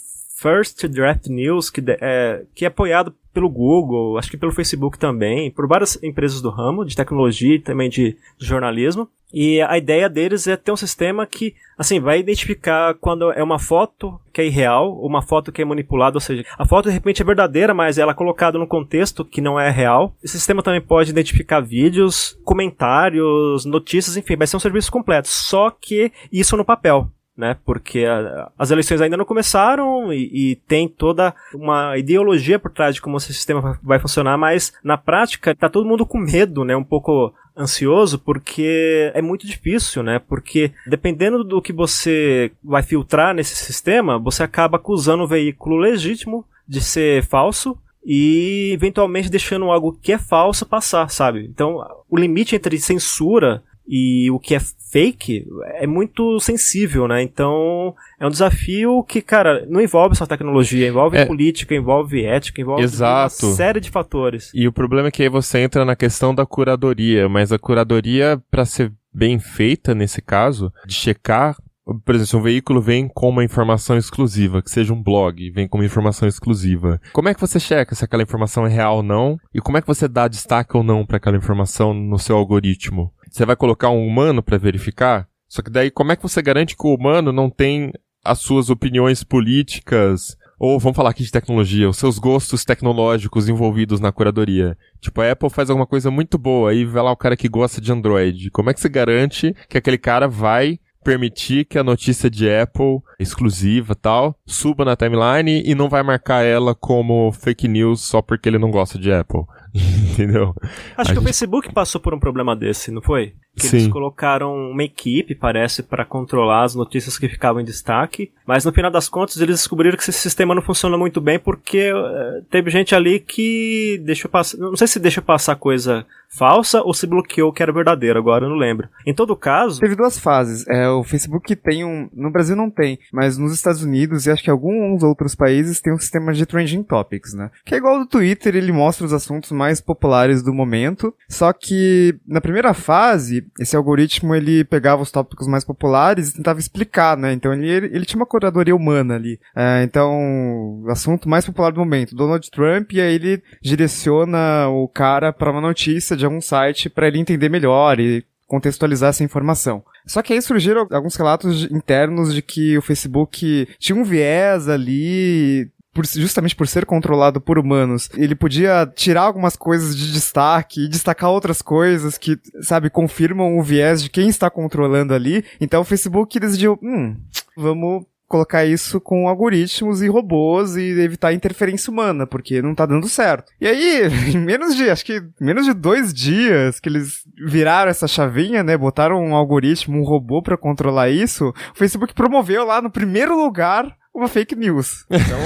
First 0.43 0.89
Draft 0.89 1.29
News, 1.29 1.71
que, 1.71 1.81
é, 1.87 2.43
que 2.53 2.65
é 2.65 2.69
apoiado 2.69 3.15
pelo 3.33 3.49
Google, 3.49 4.19
acho 4.19 4.31
que 4.31 4.37
pelo 4.37 4.53
Facebook 4.53 4.99
também, 4.99 5.51
por 5.51 5.69
várias 5.69 6.03
empresas 6.03 6.43
do 6.43 6.51
ramo 6.51 6.85
de 6.85 6.97
tecnologia 6.97 7.55
e 7.55 7.61
também 7.61 7.89
de 7.89 8.17
jornalismo. 8.39 9.09
E 9.33 9.63
a 9.63 9.79
ideia 9.79 10.11
deles 10.11 10.47
é 10.47 10.57
ter 10.57 10.71
um 10.71 10.77
sistema 10.77 11.27
que, 11.27 11.55
assim, 11.79 11.99
vai 11.99 12.19
identificar 12.21 12.93
quando 13.01 13.33
é 13.33 13.43
uma 13.43 13.59
foto 13.59 14.21
que 14.31 14.43
é 14.43 14.47
irreal, 14.47 15.01
uma 15.01 15.23
foto 15.23 15.51
que 15.51 15.63
é 15.63 15.65
manipulada, 15.65 16.19
ou 16.19 16.21
seja, 16.21 16.45
a 16.59 16.67
foto 16.67 16.89
de 16.89 16.95
repente 16.95 17.23
é 17.23 17.25
verdadeira, 17.25 17.73
mas 17.73 17.97
ela 17.97 18.13
é 18.13 18.15
colocada 18.15 18.59
num 18.59 18.67
contexto 18.67 19.25
que 19.25 19.41
não 19.41 19.59
é 19.59 19.71
real. 19.71 20.15
Esse 20.23 20.37
sistema 20.37 20.63
também 20.63 20.83
pode 20.83 21.09
identificar 21.09 21.61
vídeos, 21.61 22.39
comentários, 22.45 23.65
notícias, 23.65 24.19
enfim, 24.19 24.37
vai 24.37 24.47
ser 24.47 24.57
um 24.57 24.61
serviço 24.61 24.93
completo. 24.93 25.29
Só 25.29 25.71
que 25.71 26.13
isso 26.31 26.55
no 26.55 26.65
papel 26.65 27.11
né? 27.37 27.57
Porque 27.65 28.05
a- 28.05 28.51
as 28.59 28.71
eleições 28.71 29.01
ainda 29.01 29.17
não 29.17 29.25
começaram 29.25 30.13
e, 30.13 30.51
e 30.53 30.57
tem 30.69 30.87
toda 30.89 31.35
uma 31.55 31.97
ideologia 31.97 32.59
por 32.59 32.71
trás 32.71 32.95
de 32.95 33.01
como 33.01 33.17
esse 33.17 33.33
sistema 33.33 33.79
vai- 33.83 33.99
funcionar, 33.99 34.37
mas 34.37 34.73
na 34.85 34.97
prática 34.99 35.55
tá 35.55 35.69
todo 35.69 35.89
mundo 35.89 36.05
com 36.07 36.19
medo, 36.19 36.65
né? 36.65 36.77
Um 36.77 36.85
pouco 36.85 37.33
ansioso 37.57 38.19
porque 38.19 39.11
é 39.15 39.21
muito 39.23 39.47
difícil, 39.47 40.03
né? 40.03 40.19
Porque 40.19 40.73
dependendo 40.87 41.45
do 41.45 41.61
que 41.61 41.73
você 41.73 42.51
vai 42.63 42.83
filtrar 42.83 43.35
nesse 43.35 43.55
sistema, 43.57 44.19
você 44.19 44.43
acaba 44.43 44.77
acusando 44.77 45.23
o 45.25 45.29
veículo 45.29 45.77
legítimo 45.77 46.45
de 46.67 46.81
ser 46.81 47.23
falso 47.25 47.77
e 48.05 48.71
eventualmente 48.73 49.31
deixando 49.31 49.71
algo 49.71 49.97
que 50.01 50.13
é 50.13 50.19
falso 50.19 50.67
passar, 50.67 51.09
sabe? 51.11 51.47
Então, 51.47 51.79
o 52.11 52.17
limite 52.19 52.57
entre 52.57 52.79
censura 52.79 53.63
e 53.87 54.31
o 54.31 54.39
que 54.39 54.55
é 54.55 54.59
fake 54.93 55.47
é 55.77 55.87
muito 55.87 56.39
sensível, 56.39 57.09
né? 57.09 57.23
Então, 57.23 57.95
é 58.21 58.27
um 58.27 58.31
desafio 58.31 59.03
que, 59.03 59.23
cara, 59.23 59.65
não 59.69 59.81
envolve 59.81 60.15
só 60.15 60.27
tecnologia, 60.27 60.87
envolve 60.87 61.17
É. 61.17 61.25
política, 61.25 61.75
envolve 61.75 62.23
ética, 62.25 62.61
envolve 62.61 62.83
Exato. 62.83 63.47
uma 63.47 63.55
série 63.55 63.81
de 63.81 63.91
fatores. 63.91 64.51
E 64.55 64.69
o 64.69 64.73
problema 64.73 65.09
é 65.09 65.11
que 65.11 65.23
aí 65.23 65.29
você 65.31 65.61
entra 65.61 65.85
na 65.85 65.97
questão 65.97 66.35
da 66.35 66.45
curadoria, 66.45 67.29
mas 67.29 67.51
a 67.53 67.59
curadoria, 67.59 68.41
para 68.51 68.67
ser 68.67 68.93
bem 69.13 69.39
feita 69.39 69.95
nesse 69.95 70.21
caso, 70.21 70.71
de 70.87 70.95
checar, 70.95 71.57
por 71.85 72.15
exemplo, 72.15 72.27
se 72.27 72.37
um 72.37 72.43
veículo 72.43 72.81
vem 72.81 73.09
com 73.09 73.29
uma 73.29 73.43
informação 73.45 73.97
exclusiva, 73.97 74.63
que 74.63 74.71
seja 74.71 74.93
um 74.93 75.03
blog, 75.03 75.51
vem 75.51 75.67
com 75.67 75.79
uma 75.79 75.85
informação 75.87 76.29
exclusiva. 76.29 77.01
Como 77.13 77.29
é 77.29 77.35
que 77.35 77.41
você 77.41 77.59
checa 77.59 77.95
se 77.95 78.05
aquela 78.05 78.23
informação 78.23 78.67
é 78.67 78.69
real 78.69 78.97
ou 78.97 79.03
não? 79.03 79.39
E 79.55 79.61
como 79.61 79.79
é 79.79 79.81
que 79.81 79.87
você 79.87 80.07
dá 80.07 80.29
destaque 80.29 80.77
ou 80.77 80.83
não 80.83 81.05
para 81.05 81.17
aquela 81.17 81.37
informação 81.37 81.93
no 81.93 82.19
seu 82.19 82.37
algoritmo? 82.37 83.11
Você 83.33 83.47
vai 83.47 83.57
colocar 83.57 83.89
um 83.89 84.07
humano 84.07 84.43
para 84.43 84.59
verificar? 84.59 85.27
Só 85.49 85.63
que 85.63 85.71
daí, 85.71 85.91
como 85.91 86.13
é 86.13 86.17
que 86.17 86.23
você 86.23 86.43
garante 86.43 86.77
que 86.77 86.87
o 86.87 86.95
humano 86.95 87.33
não 87.33 87.49
tem 87.49 87.91
as 88.23 88.41
suas 88.41 88.69
opiniões 88.69 89.25
políticas, 89.25 90.37
ou 90.59 90.79
vamos 90.79 90.95
falar 90.95 91.11
aqui 91.11 91.25
de 91.25 91.33
tecnologia, 91.33 91.89
os 91.89 91.97
seus 91.97 92.19
gostos 92.19 92.63
tecnológicos 92.63 93.49
envolvidos 93.49 94.01
na 94.01 94.13
curadoria. 94.13 94.77
Tipo, 95.01 95.23
a 95.23 95.33
Apple 95.33 95.49
faz 95.49 95.71
alguma 95.71 95.87
coisa 95.87 96.11
muito 96.11 96.37
boa, 96.37 96.71
aí 96.71 96.85
vai 96.85 97.03
lá 97.03 97.11
o 97.11 97.17
cara 97.17 97.35
que 97.35 97.49
gosta 97.49 97.81
de 97.81 97.91
Android. 97.91 98.51
Como 98.51 98.69
é 98.69 98.75
que 98.75 98.81
você 98.81 98.89
garante 98.91 99.57
que 99.67 99.79
aquele 99.79 99.99
cara 99.99 100.29
vai 100.29 100.79
permitir 101.03 101.65
que 101.65 101.79
a 101.79 101.83
notícia 101.83 102.29
de 102.29 102.49
Apple, 102.51 103.01
exclusiva 103.23 103.95
tal, 103.95 104.35
suba 104.47 104.85
na 104.85 104.97
timeline 104.97 105.63
e 105.65 105.75
não 105.75 105.89
vai 105.89 106.03
marcar 106.03 106.43
ela 106.45 106.75
como 106.75 107.33
fake 107.33 107.69
news 107.69 108.01
só 108.01 108.21
porque 108.21 108.49
ele 108.49 108.59
não 108.59 108.71
gosta 108.71 108.99
de 108.99 109.13
Apple? 109.13 109.43
Entendeu? 110.13 110.55
Acho 110.97 111.11
A 111.11 111.13
que 111.13 111.13
o 111.13 111.15
gente- 111.15 111.25
Facebook 111.25 111.73
passou 111.73 112.01
por 112.01 112.13
um 112.15 112.19
problema 112.21 112.55
desse, 112.55 112.91
não 112.91 113.01
foi? 113.01 113.33
Que 113.55 113.67
Sim. 113.67 113.77
eles 113.79 113.89
colocaram 113.89 114.55
uma 114.71 114.83
equipe, 114.83 115.35
parece, 115.35 115.83
para 115.83 116.07
controlar 116.07 116.65
as 116.65 116.75
notícias 116.75 117.19
que 117.19 117.29
ficavam 117.29 117.61
em 117.61 117.65
destaque, 117.65 118.33
mas 118.47 118.65
no 118.65 118.73
final 118.73 118.91
das 118.91 119.11
contas 119.11 119.37
eles 119.39 119.57
descobriram 119.57 119.95
que 119.97 120.03
esse 120.03 120.13
sistema 120.13 120.55
não 120.55 120.63
funciona 120.63 120.97
muito 120.97 121.21
bem 121.21 121.39
porque 121.39 121.93
eh, 121.95 122.41
teve 122.51 122.71
gente 122.71 122.95
ali 122.95 123.21
que 123.21 124.01
deixou 124.07 124.31
passar, 124.31 124.57
não 124.57 124.75
sei 124.75 124.87
se 124.87 124.99
deixou 124.99 125.23
passar 125.23 125.57
coisa 125.57 126.07
falsa 126.31 126.81
ou 126.83 126.95
se 126.95 127.07
bloqueou 127.07 127.51
o 127.51 127.53
que 127.53 127.63
era 127.63 127.71
verdadeiro, 127.73 128.19
agora 128.19 128.47
eu 128.47 128.49
não 128.49 128.57
lembro. 128.57 128.89
Em 129.07 129.13
todo 129.13 129.37
caso, 129.37 129.81
Teve 129.81 129.97
duas 129.97 130.19
fases. 130.19 130.67
É, 130.67 130.89
o 130.89 131.05
Facebook 131.05 131.55
tem 131.55 131.85
um. 131.85 132.09
No 132.15 132.31
Brasil 132.31 132.57
não 132.57 132.71
tem, 132.71 132.99
mas 133.13 133.37
nos 133.37 133.53
Estados 133.53 133.83
Unidos 133.83 134.27
e 134.27 134.31
acho 134.31 134.43
que 134.43 134.51
alguns 134.51 135.03
outros 135.03 135.35
países 135.35 135.81
tem 135.81 135.93
um 135.93 135.99
sistema 135.99 136.33
de 136.33 136.47
trending 136.47 136.83
topics, 136.83 137.35
né? 137.35 137.51
Que 137.65 137.75
é 137.75 137.79
igual 137.79 137.95
ao 137.95 138.01
do 138.01 138.07
Twitter, 138.07 138.57
ele 138.57 138.73
mostra 138.73 139.05
os 139.05 139.13
assuntos 139.13 139.53
mais 139.53 139.81
populares 139.81 140.43
do 140.43 140.53
momento. 140.53 141.15
Só 141.29 141.53
que 141.53 142.19
na 142.27 142.41
primeira 142.41 142.73
fase, 142.73 143.47
esse 143.61 143.77
algoritmo 143.77 144.35
ele 144.35 144.65
pegava 144.65 145.03
os 145.03 145.11
tópicos 145.11 145.47
mais 145.47 145.65
populares 145.65 146.31
e 146.31 146.37
tentava 146.37 146.59
explicar, 146.59 147.17
né? 147.17 147.33
Então 147.33 147.53
ele, 147.53 147.69
ele 147.69 148.05
tinha 148.07 148.19
uma 148.19 148.27
curadoria 148.27 148.75
humana 148.75 149.15
ali. 149.15 149.39
É, 149.55 149.83
então, 149.83 150.83
assunto 150.89 151.29
mais 151.29 151.45
popular 151.45 151.73
do 151.73 151.81
momento, 151.81 152.17
Donald 152.17 152.51
Trump, 152.51 152.93
e 152.93 153.01
aí 153.01 153.15
ele 153.15 153.43
direciona 153.61 154.69
o 154.69 154.89
cara 154.89 155.33
para 155.33 155.51
uma 155.51 155.61
notícia 155.61 156.17
de 156.17 156.25
algum 156.25 156.41
site 156.41 156.89
para 156.89 157.09
ele 157.09 157.19
entender 157.19 157.49
melhor 157.49 158.01
e 158.01 158.25
contextualizar 158.53 159.09
essa 159.09 159.25
informação. 159.25 159.83
Só 160.07 160.21
que 160.21 160.35
aí 160.35 160.43
surgiram 160.43 160.87
alguns 160.91 161.17
relatos 161.17 161.65
internos 161.71 162.35
de 162.35 162.43
que 162.43 162.77
o 162.77 162.83
Facebook 162.83 163.67
tinha 163.79 163.97
um 163.97 164.05
viés 164.05 164.69
ali, 164.69 165.71
por- 165.95 166.05
justamente 166.07 166.55
por 166.55 166.69
ser 166.69 166.85
controlado 166.85 167.41
por 167.41 167.59
humanos. 167.59 168.11
Ele 168.15 168.35
podia 168.35 168.87
tirar 168.95 169.23
algumas 169.23 169.57
coisas 169.57 169.97
de 169.97 170.13
destaque 170.13 170.85
e 170.85 170.89
destacar 170.89 171.31
outras 171.31 171.63
coisas 171.63 172.19
que, 172.19 172.37
sabe, 172.61 172.91
confirmam 172.91 173.57
o 173.59 173.63
viés 173.63 174.03
de 174.03 174.11
quem 174.11 174.29
está 174.29 174.51
controlando 174.51 175.15
ali. 175.15 175.43
Então 175.59 175.81
o 175.81 175.85
Facebook 175.85 176.39
decidiu, 176.39 176.79
hum, 176.83 177.17
vamos 177.57 178.05
colocar 178.33 178.65
isso 178.65 178.99
com 178.99 179.29
algoritmos 179.29 180.01
e 180.01 180.09
robôs 180.09 180.75
e 180.75 180.99
evitar 181.03 181.35
interferência 181.35 181.91
humana, 181.93 182.27
porque 182.27 182.63
não 182.63 182.75
tá 182.75 182.87
dando 182.87 183.07
certo. 183.07 183.53
E 183.61 183.67
aí, 183.67 184.09
em 184.35 184.39
menos 184.39 184.75
de, 184.75 184.89
acho 184.89 185.05
que 185.05 185.23
menos 185.39 185.67
de 185.67 185.75
dois 185.75 186.15
dias 186.15 186.81
que 186.81 186.89
eles 186.89 187.19
viraram 187.47 187.91
essa 187.91 188.09
chavinha, 188.09 188.63
né, 188.63 188.75
botaram 188.75 189.23
um 189.23 189.37
algoritmo, 189.37 189.99
um 189.99 190.05
robô 190.05 190.41
pra 190.41 190.57
controlar 190.57 191.11
isso, 191.11 191.51
o 191.51 191.79
Facebook 191.79 192.15
promoveu 192.15 192.65
lá 192.65 192.81
no 192.81 192.91
primeiro 192.91 193.37
lugar 193.37 193.95
uma 194.15 194.29
fake 194.29 194.55
news. 194.55 195.07
Então, 195.11 195.39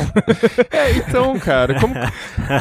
É, 0.70 0.91
então, 0.93 1.39
cara, 1.39 1.80
como, 1.80 1.95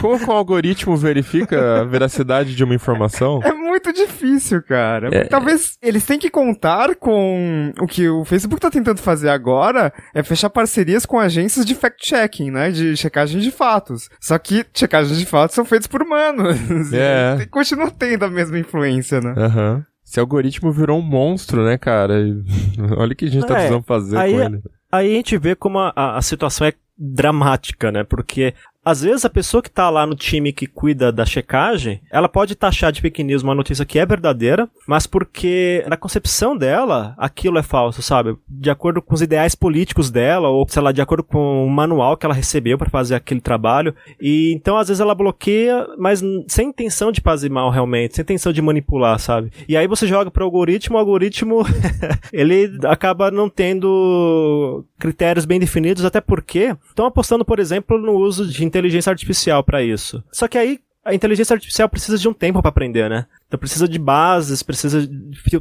como 0.01 0.19
que 0.19 0.29
o 0.29 0.33
algoritmo 0.33 0.95
verifica 0.95 1.81
a 1.81 1.83
veracidade 1.83 2.55
de 2.55 2.63
uma 2.63 2.75
informação? 2.75 3.39
é 3.43 3.51
muito 3.75 3.85
muito 3.85 3.93
difícil, 4.07 4.63
cara. 4.63 5.09
É. 5.15 5.23
Talvez 5.25 5.77
eles 5.81 6.03
tenham 6.05 6.19
que 6.19 6.29
contar 6.29 6.95
com 6.95 7.71
o 7.79 7.85
que 7.85 8.07
o 8.09 8.25
Facebook 8.25 8.59
tá 8.61 8.71
tentando 8.71 8.99
fazer 8.99 9.29
agora, 9.29 9.93
é 10.13 10.23
fechar 10.23 10.49
parcerias 10.49 11.05
com 11.05 11.19
agências 11.19 11.65
de 11.65 11.75
fact-checking, 11.75 12.49
né? 12.51 12.71
De 12.71 12.95
checagem 12.97 13.39
de 13.39 13.51
fatos. 13.51 14.09
Só 14.19 14.37
que 14.39 14.65
checagens 14.73 15.17
de 15.19 15.25
fatos 15.25 15.53
são 15.55 15.63
feitas 15.65 15.87
por 15.87 16.01
humanos. 16.01 16.55
É. 16.93 17.37
E 17.43 17.45
continua 17.45 17.91
tendo 17.91 18.23
a 18.25 18.29
mesma 18.29 18.57
influência, 18.57 19.19
né? 19.21 19.33
Aham. 19.37 19.85
Esse 20.05 20.19
algoritmo 20.19 20.71
virou 20.71 20.99
um 20.99 21.01
monstro, 21.01 21.63
né, 21.65 21.77
cara? 21.77 22.13
Olha 22.97 23.13
o 23.13 23.15
que 23.15 23.25
a 23.25 23.29
gente 23.29 23.45
tá 23.45 23.53
É, 23.53 23.57
precisando 23.57 23.83
fazer 23.83 24.17
aí- 24.17 24.33
com 24.33 24.39
ele. 24.41 24.61
Aí 24.91 25.11
a 25.11 25.15
gente 25.15 25.37
vê 25.37 25.55
como 25.55 25.79
a- 25.79 25.93
a 26.17 26.21
situação 26.21 26.65
é 26.67 26.73
dramática, 26.97 27.91
né? 27.91 28.03
Porque 28.03 28.53
às 28.85 29.01
vezes 29.01 29.25
a 29.25 29.29
pessoa 29.29 29.63
que 29.63 29.69
tá 29.69 29.89
lá 29.89 30.05
no 30.05 30.15
time 30.15 30.53
que 30.53 30.67
cuida 30.67 31.11
da 31.11 31.25
checagem, 31.25 31.99
ela 32.11 32.29
pode 32.29 32.53
taxar 32.55 32.91
de 32.91 33.01
fake 33.01 33.25
uma 33.43 33.55
notícia 33.55 33.85
que 33.85 33.97
é 33.97 34.05
verdadeira, 34.05 34.69
mas 34.87 35.07
porque 35.07 35.83
na 35.87 35.97
concepção 35.97 36.55
dela 36.55 37.15
aquilo 37.17 37.57
é 37.57 37.63
falso, 37.63 38.01
sabe? 38.01 38.37
De 38.47 38.69
acordo 38.69 39.01
com 39.01 39.15
os 39.15 39.21
ideais 39.21 39.55
políticos 39.55 40.11
dela, 40.11 40.49
ou 40.49 40.67
sei 40.69 40.81
lá, 40.81 40.91
de 40.91 41.01
acordo 41.01 41.23
com 41.23 41.65
o 41.65 41.69
manual 41.69 42.15
que 42.15 42.25
ela 42.25 42.35
recebeu 42.35 42.77
para 42.77 42.89
fazer 42.89 43.15
aquele 43.15 43.41
trabalho. 43.41 43.95
E 44.21 44.53
então 44.53 44.77
às 44.77 44.87
vezes 44.87 45.01
ela 45.01 45.15
bloqueia, 45.15 45.87
mas 45.97 46.21
sem 46.47 46.69
intenção 46.69 47.11
de 47.11 47.21
fazer 47.21 47.49
mal 47.49 47.71
realmente, 47.71 48.15
sem 48.15 48.23
intenção 48.23 48.53
de 48.53 48.61
manipular, 48.61 49.17
sabe? 49.17 49.51
E 49.67 49.75
aí 49.75 49.87
você 49.87 50.05
joga 50.05 50.29
pro 50.29 50.43
algoritmo, 50.43 50.97
o 50.97 50.99
algoritmo 50.99 51.65
ele 52.31 52.77
acaba 52.83 53.31
não 53.31 53.49
tendo 53.49 54.85
critérios 54.99 55.45
bem 55.45 55.59
definidos, 55.59 56.05
até 56.05 56.21
porque 56.21 56.75
estão 56.89 57.05
apostando, 57.05 57.43
por 57.43 57.59
exemplo, 57.59 57.97
no 57.97 58.13
uso 58.13 58.47
de 58.47 58.63
inteligência 58.75 59.09
artificial 59.09 59.63
para 59.63 59.81
isso. 59.81 60.23
Só 60.31 60.47
que 60.47 60.57
aí 60.57 60.79
a 61.03 61.13
inteligência 61.13 61.53
artificial 61.53 61.87
precisa 61.87 62.17
de 62.17 62.27
um 62.27 62.33
tempo 62.33 62.61
para 62.61 62.69
aprender, 62.69 63.09
né? 63.09 63.25
Então 63.47 63.59
precisa 63.59 63.87
de 63.87 63.99
bases, 63.99 64.63
precisa 64.63 65.07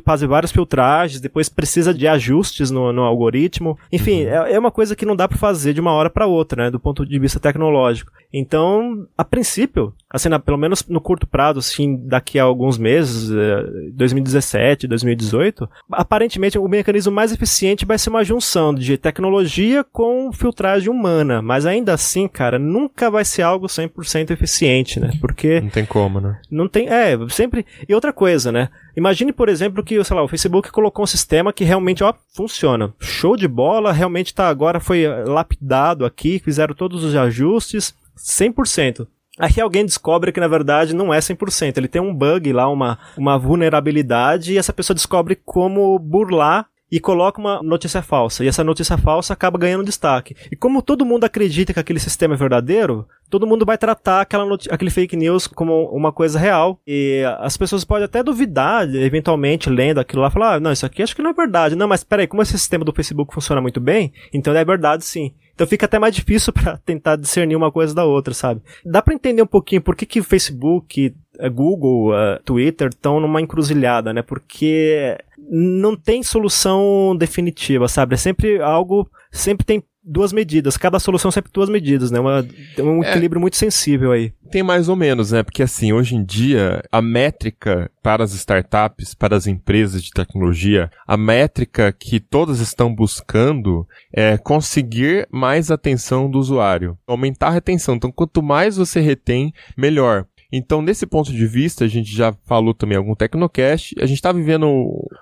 fazer 0.04 0.26
várias 0.26 0.50
filtragens, 0.50 1.20
depois 1.20 1.48
precisa 1.48 1.92
de 1.92 2.08
ajustes 2.08 2.70
no, 2.70 2.92
no 2.92 3.02
algoritmo. 3.02 3.78
Enfim, 3.92 4.22
é, 4.24 4.54
é 4.54 4.58
uma 4.58 4.70
coisa 4.70 4.96
que 4.96 5.04
não 5.04 5.14
dá 5.14 5.28
para 5.28 5.36
fazer 5.38 5.74
de 5.74 5.80
uma 5.80 5.92
hora 5.92 6.08
para 6.08 6.26
outra, 6.26 6.64
né? 6.64 6.70
Do 6.70 6.80
ponto 6.80 7.04
de 7.06 7.18
vista 7.18 7.38
tecnológico. 7.38 8.10
Então, 8.32 9.06
a 9.16 9.24
princípio, 9.24 9.94
assim, 10.10 10.28
na- 10.28 10.40
pelo 10.40 10.58
menos 10.58 10.84
no 10.88 11.00
curto 11.00 11.24
prazo, 11.26 11.60
assim, 11.60 11.96
daqui 12.06 12.38
a 12.38 12.42
alguns 12.42 12.76
meses, 12.78 13.30
eh, 13.30 13.90
2017, 13.92 14.88
2018, 14.88 15.68
aparentemente 15.92 16.58
o 16.58 16.66
mecanismo 16.68 17.12
mais 17.12 17.32
eficiente 17.32 17.84
vai 17.84 17.98
ser 17.98 18.10
uma 18.10 18.24
junção 18.24 18.74
de 18.74 18.96
tecnologia 18.96 19.84
com 19.84 20.32
filtragem 20.32 20.88
humana. 20.90 21.40
Mas 21.42 21.64
ainda 21.66 21.92
assim, 21.94 22.26
cara, 22.26 22.58
nunca 22.58 23.10
vai 23.10 23.24
ser 23.24 23.42
algo 23.42 23.68
100% 23.68 24.30
eficiente, 24.32 24.98
né? 24.98 25.10
Porque 25.20 25.60
Não 25.60 25.70
tem 25.70 25.84
como, 25.84 26.20
né? 26.20 26.40
não 26.50 26.68
tem. 26.68 26.88
É, 26.88 27.16
sempre. 27.28 27.64
E 27.88 27.94
outra 27.94 28.12
coisa, 28.12 28.50
né? 28.52 28.68
Imagine, 28.96 29.32
por 29.32 29.48
exemplo, 29.48 29.82
que, 29.82 30.02
sei 30.02 30.16
lá, 30.16 30.22
o 30.22 30.28
Facebook 30.28 30.70
colocou 30.70 31.02
um 31.02 31.06
sistema 31.06 31.52
que 31.52 31.64
realmente, 31.64 32.04
ó, 32.04 32.14
funciona. 32.34 32.92
Show 33.00 33.36
de 33.36 33.48
bola, 33.48 33.92
realmente 33.92 34.34
tá 34.34 34.48
agora, 34.48 34.80
foi 34.80 35.04
eh, 35.04 35.24
lapidado 35.24 36.04
aqui, 36.04 36.38
fizeram 36.38 36.74
todos 36.74 37.02
os 37.04 37.14
ajustes, 37.14 37.94
100%. 38.16 39.06
Aí 39.38 39.60
alguém 39.60 39.84
descobre 39.84 40.30
que 40.30 40.38
na 40.38 40.46
verdade 40.46 40.94
não 40.94 41.12
é 41.12 41.18
100%. 41.18 41.76
Ele 41.76 41.88
tem 41.88 42.00
um 42.00 42.14
bug 42.14 42.52
lá, 42.52 42.68
uma, 42.68 42.98
uma 43.16 43.36
vulnerabilidade, 43.36 44.52
e 44.52 44.58
essa 44.58 44.72
pessoa 44.72 44.94
descobre 44.94 45.34
como 45.44 45.98
burlar 45.98 46.66
e 46.94 47.00
coloca 47.00 47.40
uma 47.40 47.60
notícia 47.60 48.00
falsa. 48.00 48.44
E 48.44 48.46
essa 48.46 48.62
notícia 48.62 48.96
falsa 48.96 49.32
acaba 49.32 49.58
ganhando 49.58 49.84
destaque. 49.84 50.36
E 50.48 50.54
como 50.54 50.80
todo 50.80 51.04
mundo 51.04 51.24
acredita 51.24 51.74
que 51.74 51.80
aquele 51.80 51.98
sistema 51.98 52.34
é 52.34 52.36
verdadeiro, 52.36 53.04
todo 53.28 53.48
mundo 53.48 53.66
vai 53.66 53.76
tratar 53.76 54.20
aquela 54.20 54.56
aquele 54.70 54.92
fake 54.92 55.16
news 55.16 55.48
como 55.48 55.86
uma 55.86 56.12
coisa 56.12 56.38
real. 56.38 56.78
E 56.86 57.24
as 57.40 57.56
pessoas 57.56 57.84
podem 57.84 58.04
até 58.04 58.22
duvidar, 58.22 58.88
eventualmente, 58.94 59.68
lendo 59.68 59.98
aquilo 59.98 60.22
lá, 60.22 60.30
falar, 60.30 60.54
ah, 60.54 60.60
não, 60.60 60.70
isso 60.70 60.86
aqui 60.86 61.02
acho 61.02 61.16
que 61.16 61.22
não 61.22 61.30
é 61.30 61.34
verdade. 61.34 61.74
Não, 61.74 61.88
mas 61.88 62.04
peraí, 62.04 62.28
como 62.28 62.42
esse 62.42 62.56
sistema 62.56 62.84
do 62.84 62.92
Facebook 62.92 63.34
funciona 63.34 63.60
muito 63.60 63.80
bem, 63.80 64.12
então 64.32 64.54
é 64.54 64.64
verdade 64.64 65.04
sim. 65.04 65.34
Então 65.52 65.66
fica 65.66 65.86
até 65.86 65.98
mais 65.98 66.14
difícil 66.14 66.52
pra 66.54 66.76
tentar 66.76 67.16
discernir 67.16 67.56
uma 67.56 67.72
coisa 67.72 67.92
da 67.92 68.04
outra, 68.04 68.32
sabe? 68.32 68.62
Dá 68.86 69.02
pra 69.02 69.14
entender 69.14 69.42
um 69.42 69.48
pouquinho 69.48 69.82
por 69.82 69.96
que 69.96 70.06
que 70.06 70.20
o 70.20 70.24
Facebook, 70.24 71.12
eh, 71.38 71.48
Google, 71.48 72.14
eh, 72.16 72.40
Twitter 72.44 72.88
estão 72.88 73.20
numa 73.20 73.40
encruzilhada, 73.40 74.12
né? 74.12 74.22
Porque 74.22 75.16
não 75.50 75.96
tem 75.96 76.22
solução 76.22 77.14
definitiva, 77.18 77.88
sabe? 77.88 78.14
É 78.14 78.18
sempre 78.18 78.60
algo, 78.60 79.08
sempre 79.30 79.64
tem 79.64 79.82
duas 80.06 80.34
medidas, 80.34 80.76
cada 80.76 80.98
solução 80.98 81.30
sempre 81.30 81.50
duas 81.50 81.70
medidas, 81.70 82.10
né? 82.10 82.20
Uma, 82.20 82.46
um 82.78 83.02
É. 83.02 83.08
equilíbrio 83.10 83.40
muito 83.40 83.56
sensível 83.56 84.12
aí. 84.12 84.32
Tem 84.50 84.62
mais 84.62 84.88
ou 84.90 84.94
menos, 84.94 85.32
né? 85.32 85.42
Porque 85.42 85.62
assim, 85.62 85.94
hoje 85.94 86.14
em 86.14 86.22
dia, 86.22 86.82
a 86.92 87.00
métrica 87.00 87.90
para 88.02 88.22
as 88.22 88.34
startups, 88.34 89.14
para 89.14 89.34
as 89.34 89.46
empresas 89.46 90.02
de 90.04 90.10
tecnologia, 90.10 90.90
a 91.06 91.16
métrica 91.16 91.90
que 91.90 92.20
todas 92.20 92.60
estão 92.60 92.94
buscando 92.94 93.86
é 94.12 94.36
conseguir 94.36 95.26
mais 95.32 95.70
atenção 95.70 96.30
do 96.30 96.38
usuário, 96.38 96.98
aumentar 97.06 97.46
a 97.48 97.52
retenção. 97.52 97.94
Então, 97.94 98.12
quanto 98.12 98.42
mais 98.42 98.76
você 98.76 99.00
retém, 99.00 99.54
melhor. 99.76 100.26
Então, 100.56 100.80
nesse 100.80 101.04
ponto 101.04 101.32
de 101.32 101.46
vista, 101.48 101.84
a 101.84 101.88
gente 101.88 102.14
já 102.14 102.32
falou 102.44 102.72
também 102.72 102.96
algum 102.96 103.14
Tecnocast, 103.14 103.92
a 103.98 104.06
gente 104.06 104.18
está 104.18 104.30
vivendo 104.30 104.68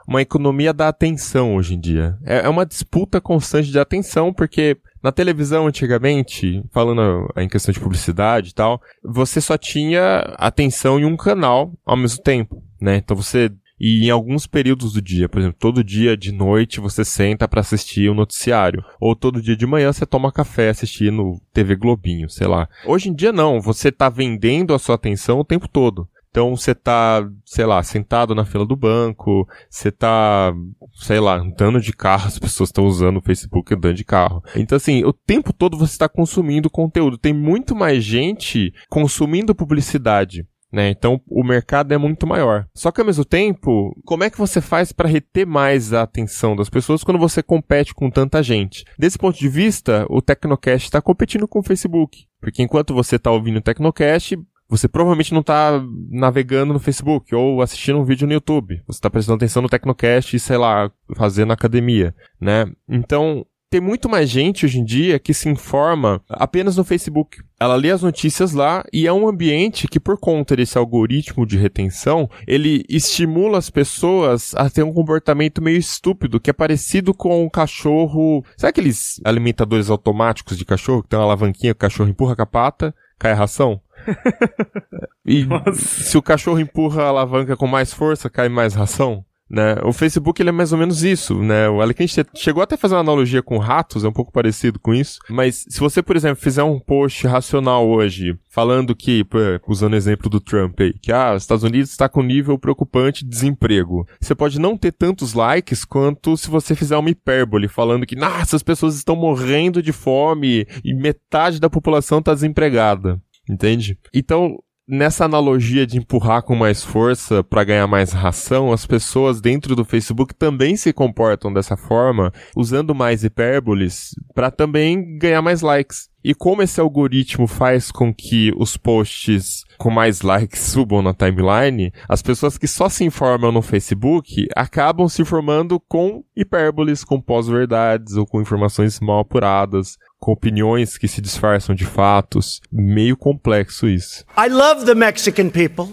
uma 0.06 0.20
economia 0.20 0.74
da 0.74 0.88
atenção 0.88 1.56
hoje 1.56 1.74
em 1.74 1.80
dia. 1.80 2.18
É 2.22 2.42
é 2.42 2.48
uma 2.48 2.66
disputa 2.66 3.20
constante 3.20 3.70
de 3.70 3.78
atenção, 3.78 4.32
porque 4.32 4.76
na 5.02 5.10
televisão, 5.10 5.66
antigamente, 5.66 6.62
falando 6.70 7.32
em 7.36 7.48
questão 7.48 7.72
de 7.72 7.80
publicidade 7.80 8.50
e 8.50 8.54
tal, 8.54 8.80
você 9.02 9.40
só 9.40 9.56
tinha 9.56 10.18
atenção 10.36 11.00
em 11.00 11.04
um 11.04 11.16
canal 11.16 11.72
ao 11.86 11.96
mesmo 11.96 12.22
tempo, 12.22 12.62
né? 12.80 12.96
Então 12.96 13.16
você 13.16 13.50
e 13.84 14.06
em 14.06 14.10
alguns 14.10 14.46
períodos 14.46 14.92
do 14.92 15.02
dia, 15.02 15.28
por 15.28 15.40
exemplo, 15.40 15.58
todo 15.58 15.82
dia 15.82 16.16
de 16.16 16.30
noite 16.30 16.78
você 16.78 17.04
senta 17.04 17.48
pra 17.48 17.62
assistir 17.62 18.08
o 18.08 18.14
noticiário, 18.14 18.84
ou 19.00 19.16
todo 19.16 19.42
dia 19.42 19.56
de 19.56 19.66
manhã 19.66 19.92
você 19.92 20.06
toma 20.06 20.30
café 20.30 20.68
assistindo 20.68 21.40
TV 21.52 21.74
Globinho, 21.74 22.30
sei 22.30 22.46
lá. 22.46 22.68
Hoje 22.86 23.08
em 23.08 23.14
dia 23.14 23.32
não, 23.32 23.60
você 23.60 23.90
tá 23.90 24.08
vendendo 24.08 24.72
a 24.72 24.78
sua 24.78 24.94
atenção 24.94 25.40
o 25.40 25.44
tempo 25.44 25.66
todo. 25.66 26.08
Então 26.30 26.56
você 26.56 26.74
tá, 26.76 27.28
sei 27.44 27.66
lá, 27.66 27.82
sentado 27.82 28.36
na 28.36 28.44
fila 28.44 28.64
do 28.64 28.76
banco, 28.76 29.46
você 29.68 29.90
tá, 29.90 30.54
sei 30.94 31.18
lá, 31.18 31.36
andando 31.36 31.80
de 31.80 31.92
carro, 31.92 32.28
as 32.28 32.38
pessoas 32.38 32.68
estão 32.68 32.86
usando 32.86 33.16
o 33.16 33.22
Facebook 33.22 33.74
andando 33.74 33.94
de 33.94 34.04
carro. 34.04 34.42
Então 34.54 34.76
assim, 34.76 35.04
o 35.04 35.12
tempo 35.12 35.52
todo 35.52 35.76
você 35.76 35.92
está 35.92 36.08
consumindo 36.08 36.70
conteúdo. 36.70 37.18
Tem 37.18 37.34
muito 37.34 37.74
mais 37.74 38.04
gente 38.04 38.72
consumindo 38.88 39.54
publicidade. 39.56 40.46
Né? 40.72 40.88
Então 40.88 41.20
o 41.28 41.44
mercado 41.44 41.92
é 41.92 41.98
muito 41.98 42.26
maior. 42.26 42.66
Só 42.74 42.90
que 42.90 43.00
ao 43.00 43.06
mesmo 43.06 43.24
tempo, 43.24 43.94
como 44.04 44.24
é 44.24 44.30
que 44.30 44.38
você 44.38 44.60
faz 44.60 44.90
para 44.90 45.08
reter 45.08 45.46
mais 45.46 45.92
a 45.92 46.02
atenção 46.02 46.56
das 46.56 46.70
pessoas 46.70 47.04
quando 47.04 47.18
você 47.18 47.42
compete 47.42 47.94
com 47.94 48.10
tanta 48.10 48.42
gente? 48.42 48.84
Desse 48.98 49.18
ponto 49.18 49.38
de 49.38 49.48
vista, 49.48 50.06
o 50.08 50.22
Tecnocast 50.22 50.86
está 50.86 51.02
competindo 51.02 51.46
com 51.46 51.58
o 51.58 51.62
Facebook. 51.62 52.26
Porque 52.40 52.62
enquanto 52.62 52.94
você 52.94 53.16
está 53.16 53.30
ouvindo 53.30 53.58
o 53.58 53.62
Tecnocast, 53.62 54.38
você 54.72 54.88
provavelmente 54.88 55.34
não 55.34 55.42
está 55.42 55.84
navegando 56.10 56.72
no 56.72 56.78
Facebook 56.78 57.34
ou 57.34 57.60
assistindo 57.60 57.98
um 57.98 58.04
vídeo 58.04 58.26
no 58.26 58.32
YouTube. 58.32 58.82
Você 58.86 58.96
está 58.96 59.10
prestando 59.10 59.36
atenção 59.36 59.60
no 59.60 59.68
Tecnocast 59.68 60.34
e, 60.34 60.40
sei 60.40 60.56
lá, 60.56 60.90
fazendo 61.14 61.52
academia, 61.52 62.14
né? 62.40 62.64
Então, 62.88 63.44
tem 63.72 63.80
muito 63.80 64.06
mais 64.06 64.28
gente 64.28 64.66
hoje 64.66 64.78
em 64.78 64.84
dia 64.84 65.18
que 65.18 65.32
se 65.32 65.48
informa 65.48 66.20
apenas 66.28 66.76
no 66.76 66.84
Facebook. 66.84 67.42
Ela 67.58 67.74
lê 67.74 67.90
as 67.90 68.02
notícias 68.02 68.52
lá 68.52 68.84
e 68.92 69.06
é 69.06 69.12
um 69.14 69.26
ambiente 69.26 69.88
que, 69.88 69.98
por 69.98 70.18
conta 70.20 70.54
desse 70.54 70.76
algoritmo 70.76 71.46
de 71.46 71.56
retenção, 71.56 72.28
ele 72.46 72.84
estimula 72.86 73.56
as 73.56 73.70
pessoas 73.70 74.54
a 74.56 74.68
ter 74.68 74.82
um 74.82 74.92
comportamento 74.92 75.62
meio 75.62 75.78
estúpido, 75.78 76.38
que 76.38 76.50
é 76.50 76.52
parecido 76.52 77.14
com 77.14 77.42
um 77.42 77.48
cachorro. 77.48 78.44
Sabe 78.58 78.72
aqueles 78.72 79.18
alimentadores 79.24 79.88
automáticos 79.88 80.58
de 80.58 80.66
cachorro 80.66 81.02
que 81.02 81.08
tem 81.08 81.18
uma 81.18 81.24
alavanquinha, 81.24 81.72
o 81.72 81.76
cachorro 81.76 82.10
empurra 82.10 82.36
com 82.36 82.42
a 82.42 82.46
pata, 82.46 82.94
cai 83.18 83.32
a 83.32 83.36
ração? 83.36 83.80
E 85.24 85.46
se 85.74 86.18
o 86.18 86.22
cachorro 86.22 86.58
empurra 86.58 87.04
a 87.04 87.08
alavanca 87.08 87.56
com 87.56 87.68
mais 87.68 87.94
força, 87.94 88.28
cai 88.28 88.48
mais 88.48 88.74
ração? 88.74 89.24
Né? 89.52 89.76
O 89.84 89.92
Facebook 89.92 90.40
ele 90.40 90.48
é 90.48 90.52
mais 90.52 90.72
ou 90.72 90.78
menos 90.78 91.04
isso, 91.04 91.38
né? 91.42 91.68
O 91.68 91.82
Alequim 91.82 92.06
chegou 92.34 92.62
até 92.62 92.74
a 92.74 92.78
fazer 92.78 92.94
uma 92.94 93.02
analogia 93.02 93.42
com 93.42 93.58
ratos, 93.58 94.02
é 94.02 94.08
um 94.08 94.12
pouco 94.12 94.32
parecido 94.32 94.80
com 94.80 94.94
isso. 94.94 95.18
Mas 95.28 95.66
se 95.68 95.78
você, 95.78 96.02
por 96.02 96.16
exemplo, 96.16 96.42
fizer 96.42 96.62
um 96.62 96.80
post 96.80 97.26
racional 97.26 97.86
hoje, 97.86 98.34
falando 98.48 98.96
que, 98.96 99.26
usando 99.68 99.92
o 99.92 99.96
exemplo 99.96 100.30
do 100.30 100.40
Trump 100.40 100.80
aí, 100.80 100.94
que 100.94 101.12
ah, 101.12 101.34
os 101.34 101.42
Estados 101.42 101.64
Unidos 101.64 101.90
está 101.90 102.08
com 102.08 102.22
nível 102.22 102.58
preocupante 102.58 103.24
de 103.24 103.30
desemprego. 103.30 104.06
Você 104.18 104.34
pode 104.34 104.58
não 104.58 104.74
ter 104.74 104.92
tantos 104.92 105.34
likes 105.34 105.84
quanto 105.84 106.34
se 106.34 106.48
você 106.48 106.74
fizer 106.74 106.96
uma 106.96 107.10
hipérbole, 107.10 107.68
falando 107.68 108.06
que, 108.06 108.16
nossa, 108.16 108.56
as 108.56 108.62
pessoas 108.62 108.96
estão 108.96 109.14
morrendo 109.14 109.82
de 109.82 109.92
fome 109.92 110.66
e 110.82 110.94
metade 110.94 111.60
da 111.60 111.68
população 111.68 112.20
está 112.20 112.32
desempregada. 112.32 113.20
Entende? 113.46 113.98
Então, 114.14 114.56
nessa 114.86 115.24
analogia 115.24 115.86
de 115.86 115.98
empurrar 115.98 116.42
com 116.42 116.54
mais 116.54 116.82
força 116.82 117.42
para 117.42 117.64
ganhar 117.64 117.86
mais 117.86 118.12
ração, 118.12 118.72
as 118.72 118.86
pessoas 118.86 119.40
dentro 119.40 119.74
do 119.76 119.84
Facebook 119.84 120.34
também 120.34 120.76
se 120.76 120.92
comportam 120.92 121.52
dessa 121.52 121.76
forma, 121.76 122.32
usando 122.56 122.94
mais 122.94 123.24
hipérboles 123.24 124.10
para 124.34 124.50
também 124.50 125.18
ganhar 125.18 125.42
mais 125.42 125.62
likes. 125.62 126.11
E 126.24 126.34
como 126.34 126.62
esse 126.62 126.80
algoritmo 126.80 127.46
faz 127.46 127.90
com 127.90 128.14
que 128.14 128.52
os 128.56 128.76
posts 128.76 129.64
com 129.78 129.90
mais 129.90 130.20
likes 130.20 130.60
subam 130.60 131.02
na 131.02 131.12
timeline, 131.12 131.92
as 132.08 132.22
pessoas 132.22 132.56
que 132.56 132.68
só 132.68 132.88
se 132.88 133.04
informam 133.04 133.50
no 133.50 133.62
Facebook 133.62 134.46
acabam 134.54 135.08
se 135.08 135.22
informando 135.22 135.80
com 135.80 136.22
hipérboles, 136.36 137.02
com 137.02 137.20
pós-verdades 137.20 138.14
ou 138.14 138.24
com 138.24 138.40
informações 138.40 139.00
mal 139.00 139.20
apuradas, 139.20 139.96
com 140.20 140.32
opiniões 140.32 140.96
que 140.96 141.08
se 141.08 141.20
disfarçam 141.20 141.74
de 141.74 141.84
fatos. 141.84 142.60
Meio 142.70 143.16
complexo 143.16 143.88
isso. 143.88 144.24
I 144.38 144.48
love 144.48 144.84
the 144.84 144.94
Mexican 144.94 145.50
people. 145.50 145.92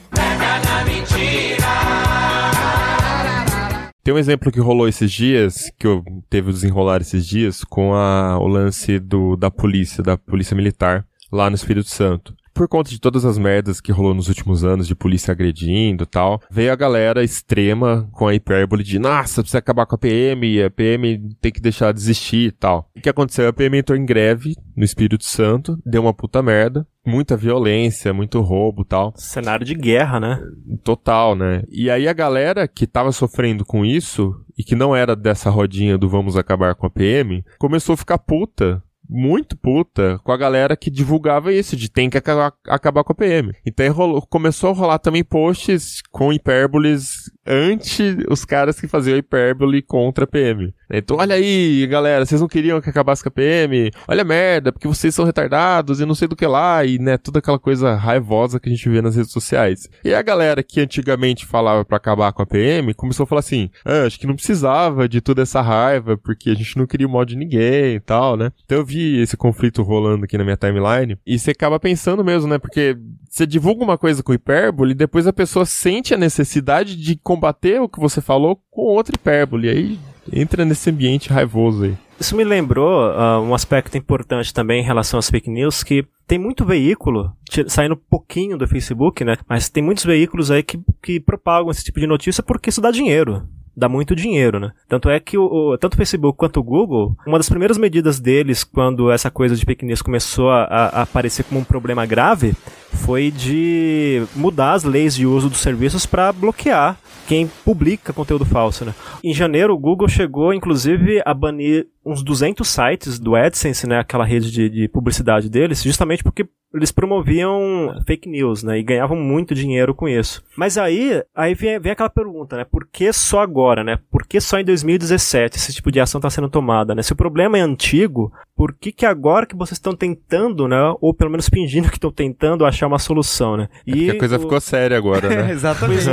Tem 4.10 4.16
um 4.16 4.18
exemplo 4.18 4.52
que 4.52 4.60
rolou 4.60 4.88
esses 4.88 5.12
dias, 5.12 5.72
que 5.78 5.86
eu 5.86 6.04
teve 6.32 6.50
o 6.50 6.52
desenrolar 6.52 7.00
esses 7.00 7.24
dias, 7.28 7.64
com 7.64 7.94
a, 7.94 8.40
o 8.40 8.48
lance 8.48 8.98
do, 8.98 9.36
da 9.36 9.52
polícia, 9.52 10.02
da 10.02 10.18
polícia 10.18 10.56
militar, 10.56 11.06
lá 11.32 11.48
no 11.48 11.56
Espírito 11.56 11.90
Santo. 11.90 12.36
Por 12.60 12.68
conta 12.68 12.90
de 12.90 13.00
todas 13.00 13.24
as 13.24 13.38
merdas 13.38 13.80
que 13.80 13.90
rolou 13.90 14.14
nos 14.14 14.28
últimos 14.28 14.66
anos 14.66 14.86
de 14.86 14.94
polícia 14.94 15.32
agredindo 15.32 16.04
e 16.04 16.06
tal, 16.06 16.42
veio 16.52 16.74
a 16.74 16.76
galera 16.76 17.24
extrema 17.24 18.10
com 18.12 18.28
a 18.28 18.36
hipérbole 18.36 18.84
de 18.84 19.00
nossa, 19.00 19.42
precisa 19.42 19.60
acabar 19.60 19.86
com 19.86 19.96
a 19.96 19.98
PM, 19.98 20.62
a 20.62 20.70
PM 20.70 21.34
tem 21.40 21.54
que 21.54 21.62
deixar 21.62 21.94
de 21.94 22.02
existir 22.02 22.48
e 22.50 22.52
tal. 22.52 22.90
O 22.94 23.00
que 23.00 23.08
aconteceu? 23.08 23.48
A 23.48 23.54
PM 23.54 23.78
entrou 23.78 23.98
em 23.98 24.06
greve 24.06 24.58
no 24.76 24.84
Espírito 24.84 25.24
Santo, 25.24 25.80
deu 25.86 26.02
uma 26.02 26.14
puta 26.14 26.44
merda, 26.44 26.86
muita 27.08 27.38
violência, 27.38 28.14
muito 28.14 28.42
roubo 28.42 28.82
e 28.82 28.88
tal. 28.88 29.14
Cenário 29.16 29.66
de 29.66 29.74
guerra, 29.74 30.20
né? 30.20 30.42
Total, 30.84 31.38
né? 31.38 31.64
E 31.70 31.90
aí 31.90 32.10
a 32.10 32.14
galera 32.14 32.68
que 32.68 32.86
tava 32.86 33.14
sofrendo 33.14 33.64
com 33.64 33.86
isso 33.86 34.36
e 34.58 34.66
que 34.66 34.76
não 34.76 34.94
era 34.94 35.16
dessa 35.16 35.50
rodinha 35.50 35.98
do 35.98 36.10
vamos 36.10 36.36
acabar 36.36 36.76
com 36.76 36.86
a 36.86 36.90
PM, 36.90 37.42
começou 37.58 37.94
a 37.94 37.98
ficar 37.98 38.18
puta 38.18 38.84
muito 39.10 39.58
puta 39.58 40.20
com 40.24 40.32
a 40.32 40.38
galera 40.38 40.78
que 40.78 40.92
divulgava 40.92 41.52
isso, 41.52 41.76
de 41.76 41.90
tem 41.90 42.10
que 42.10 42.18
acabar, 42.18 42.54
acabar 42.68 43.04
com 43.04 43.12
a 43.12 43.16
PM. 43.16 43.54
Então 43.66 43.92
rolou, 43.92 44.22
começou 44.30 44.70
a 44.70 44.74
rolar 44.74 45.00
também 45.00 45.24
posts 45.24 46.02
com 46.12 46.32
hipérboles 46.32 47.32
anti 47.46 48.18
os 48.30 48.46
caras 48.46 48.80
que 48.80 48.88
faziam 48.88 49.18
hipérbole 49.18 49.82
contra 49.82 50.24
a 50.24 50.28
PM. 50.28 50.74
Então, 50.92 51.18
olha 51.18 51.36
aí, 51.36 51.86
galera, 51.88 52.26
vocês 52.26 52.42
não 52.42 52.48
queriam 52.48 52.82
que 52.82 52.90
acabasse 52.90 53.22
com 53.22 53.30
a 53.30 53.32
PM? 53.32 53.92
Olha 54.08 54.24
a 54.24 54.26
merda, 54.26 54.72
porque 54.72 54.88
vocês 54.88 55.14
são 55.14 55.24
retardados 55.24 56.00
e 56.00 56.06
não 56.06 56.16
sei 56.16 56.28
do 56.28 56.36
que 56.36 56.48
lá, 56.48 56.84
e 56.84 56.98
né, 56.98 57.18
toda 57.18 57.40
aquela 57.40 57.60
coisa 57.60 57.94
raivosa 57.94 58.60
que 58.60 58.70
a 58.70 58.72
gente 58.72 58.90
vê 58.90 59.02
nas 59.02 59.16
redes 59.16 59.32
sociais. 59.32 59.88
E 60.04 60.14
a 60.14 60.22
galera 60.22 60.64
que 60.64 60.82
antigamente 60.82 61.46
falava 61.46 61.86
para 61.86 61.98
acabar 61.98 62.34
com 62.34 62.42
a 62.42 62.46
PM 62.46 62.94
começou 62.96 63.24
a 63.24 63.28
falar 63.28 63.40
assim: 63.40 63.70
ah, 63.86 64.06
acho 64.06 64.20
que 64.20 64.26
não 64.26 64.36
precisava 64.36 65.08
de 65.08 65.22
toda 65.22 65.44
essa 65.44 65.62
raiva, 65.62 66.18
porque 66.18 66.50
a 66.50 66.56
gente 66.56 66.76
não 66.76 66.88
queria 66.88 67.08
o 67.08 67.10
mal 67.10 67.24
de 67.24 67.36
ninguém 67.36 67.96
e 67.96 68.00
tal, 68.00 68.36
né? 68.36 68.52
Então 68.66 68.80
eu 68.80 68.86
vi 68.86 69.22
esse 69.22 69.38
conflito 69.38 69.84
rolando 69.84 70.26
aqui 70.26 70.38
na 70.38 70.44
minha 70.44 70.58
timeline, 70.58 71.18
e 71.26 71.38
você 71.38 71.52
acaba 71.52 71.80
pensando 71.80 72.24
mesmo, 72.24 72.50
né? 72.50 72.58
Porque 72.58 72.98
você 73.30 73.46
divulga 73.46 73.84
uma 73.84 73.98
coisa 73.98 74.24
com 74.24 74.34
hipérbole, 74.34 74.92
e 74.92 74.96
depois 74.96 75.28
a 75.28 75.34
pessoa 75.34 75.66
sente 75.66 76.16
a 76.16 76.18
necessidade 76.18 76.96
de 76.96 77.16
combater 77.30 77.80
o 77.80 77.88
que 77.88 78.00
você 78.00 78.22
falou 78.22 78.60
com 78.72 78.82
outra 78.82 79.14
hipérbole. 79.14 79.70
Aí 79.70 80.00
entra 80.34 80.66
nesse 80.66 80.90
ambiente 80.90 81.30
raivoso 81.30 81.84
aí. 81.84 81.96
Isso 82.20 82.36
me 82.36 82.44
lembrou 82.44 83.12
uh, 83.12 83.40
um 83.40 83.54
aspecto 83.54 83.96
importante 83.96 84.52
também 84.52 84.82
em 84.82 84.86
relação 84.86 85.20
às 85.20 85.30
fake 85.30 85.48
news, 85.48 85.84
que 85.84 86.04
tem 86.28 86.40
muito 86.40 86.66
veículo, 86.66 87.32
saindo 87.68 87.94
um 87.94 88.02
pouquinho 88.10 88.58
do 88.58 88.68
Facebook, 88.68 89.24
né? 89.24 89.38
Mas 89.48 89.70
tem 89.70 89.84
muitos 89.84 90.04
veículos 90.04 90.50
aí 90.50 90.64
que, 90.64 90.80
que 91.04 91.20
propagam 91.20 91.70
esse 91.70 91.84
tipo 91.84 92.00
de 92.00 92.08
notícia 92.08 92.42
porque 92.42 92.72
isso 92.72 92.82
dá 92.82 92.90
dinheiro 92.90 93.48
dá 93.78 93.88
muito 93.88 94.14
dinheiro, 94.14 94.60
né? 94.60 94.72
Tanto 94.90 95.10
é 95.10 95.22
que 95.22 95.38
o, 95.38 95.46
o, 95.46 95.78
tanto 95.78 95.94
o 95.94 95.98
Facebook 95.98 96.38
quanto 96.38 96.60
o 96.60 96.64
Google, 96.64 97.16
uma 97.26 97.38
das 97.38 97.48
primeiras 97.48 97.78
medidas 97.78 98.20
deles 98.20 98.62
quando 98.62 99.10
essa 99.10 99.32
coisa 99.32 99.56
de 99.56 99.64
fake 99.64 99.86
news 99.86 100.02
começou 100.02 100.50
a, 100.52 100.64
a 100.64 101.02
aparecer 101.04 101.44
como 101.44 101.62
um 101.62 101.64
problema 101.64 102.06
grave 102.06 102.54
foi 103.00 103.32
de 103.32 104.24
mudar 104.36 104.74
as 104.74 104.84
leis 104.84 105.16
de 105.16 105.26
uso 105.26 105.50
dos 105.50 105.60
serviços 105.60 106.06
para 106.06 106.32
bloquear 106.32 106.98
quem 107.28 107.48
publica 107.64 108.12
conteúdo 108.12 108.44
falso, 108.44 108.84
né? 108.84 108.94
Em 109.24 109.34
janeiro, 109.34 109.74
o 109.74 109.78
Google 109.78 110.08
chegou, 110.08 110.52
inclusive, 110.52 111.22
a 111.24 111.34
banir 111.34 111.88
uns 112.10 112.24
200 112.24 112.68
sites 112.68 113.20
do 113.20 113.36
AdSense, 113.36 113.88
né, 113.88 114.00
aquela 114.00 114.26
rede 114.26 114.52
de, 114.52 114.70
de 114.70 114.88
publicidade 114.88 115.50
deles, 115.50 115.84
justamente 115.84 116.24
porque 116.24 116.46
eles 116.74 116.92
promoviam 116.92 118.00
fake 118.06 118.30
news, 118.30 118.62
né? 118.62 118.78
E 118.78 118.84
ganhavam 118.84 119.18
muito 119.18 119.56
dinheiro 119.56 119.96
com 119.96 120.08
isso. 120.08 120.44
Mas 120.56 120.78
aí, 120.78 121.24
aí 121.36 121.56
vem, 121.56 121.80
vem 121.80 121.92
aquela 121.92 122.10
pergunta, 122.10 122.56
né? 122.56 122.64
Por 122.64 122.88
que 122.92 123.12
só 123.12 123.42
agora, 123.42 123.84
né? 123.84 123.98
Por 124.12 124.26
que 124.28 124.40
só 124.40 124.60
em 124.60 124.64
2017 124.64 125.58
esse 125.58 125.74
tipo 125.74 125.92
de 125.92 126.00
ação 126.00 126.20
está 126.20 126.30
sendo 126.30 126.50
tomada, 126.50 126.94
né? 126.94 127.02
Se 127.02 127.12
o 127.12 127.16
problema 127.16 127.58
é 127.58 127.62
antigo, 127.62 128.32
por 128.56 128.74
que 128.74 128.92
que 128.92 129.06
agora 129.06 129.48
que 129.48 129.56
vocês 129.56 129.78
estão 129.78 129.96
tentando, 129.96 130.68
né? 130.68 130.78
Ou 131.02 131.12
pelo 131.12 131.32
menos 131.32 131.50
fingindo 131.50 131.90
que 131.90 131.98
estão 131.98 132.12
tentando 132.12 132.66
achar 132.66 132.86
uma 132.86 133.00
solução, 133.00 133.58
né? 133.58 133.68
É 133.88 133.92
e 133.92 134.10
é 134.10 134.12
a 134.12 134.20
coisa 134.20 134.38
o... 134.38 134.40
ficou 134.40 134.62
séria 134.62 134.96
agora, 134.96 135.28
né? 135.28 135.50
Exatamente. 135.54 136.06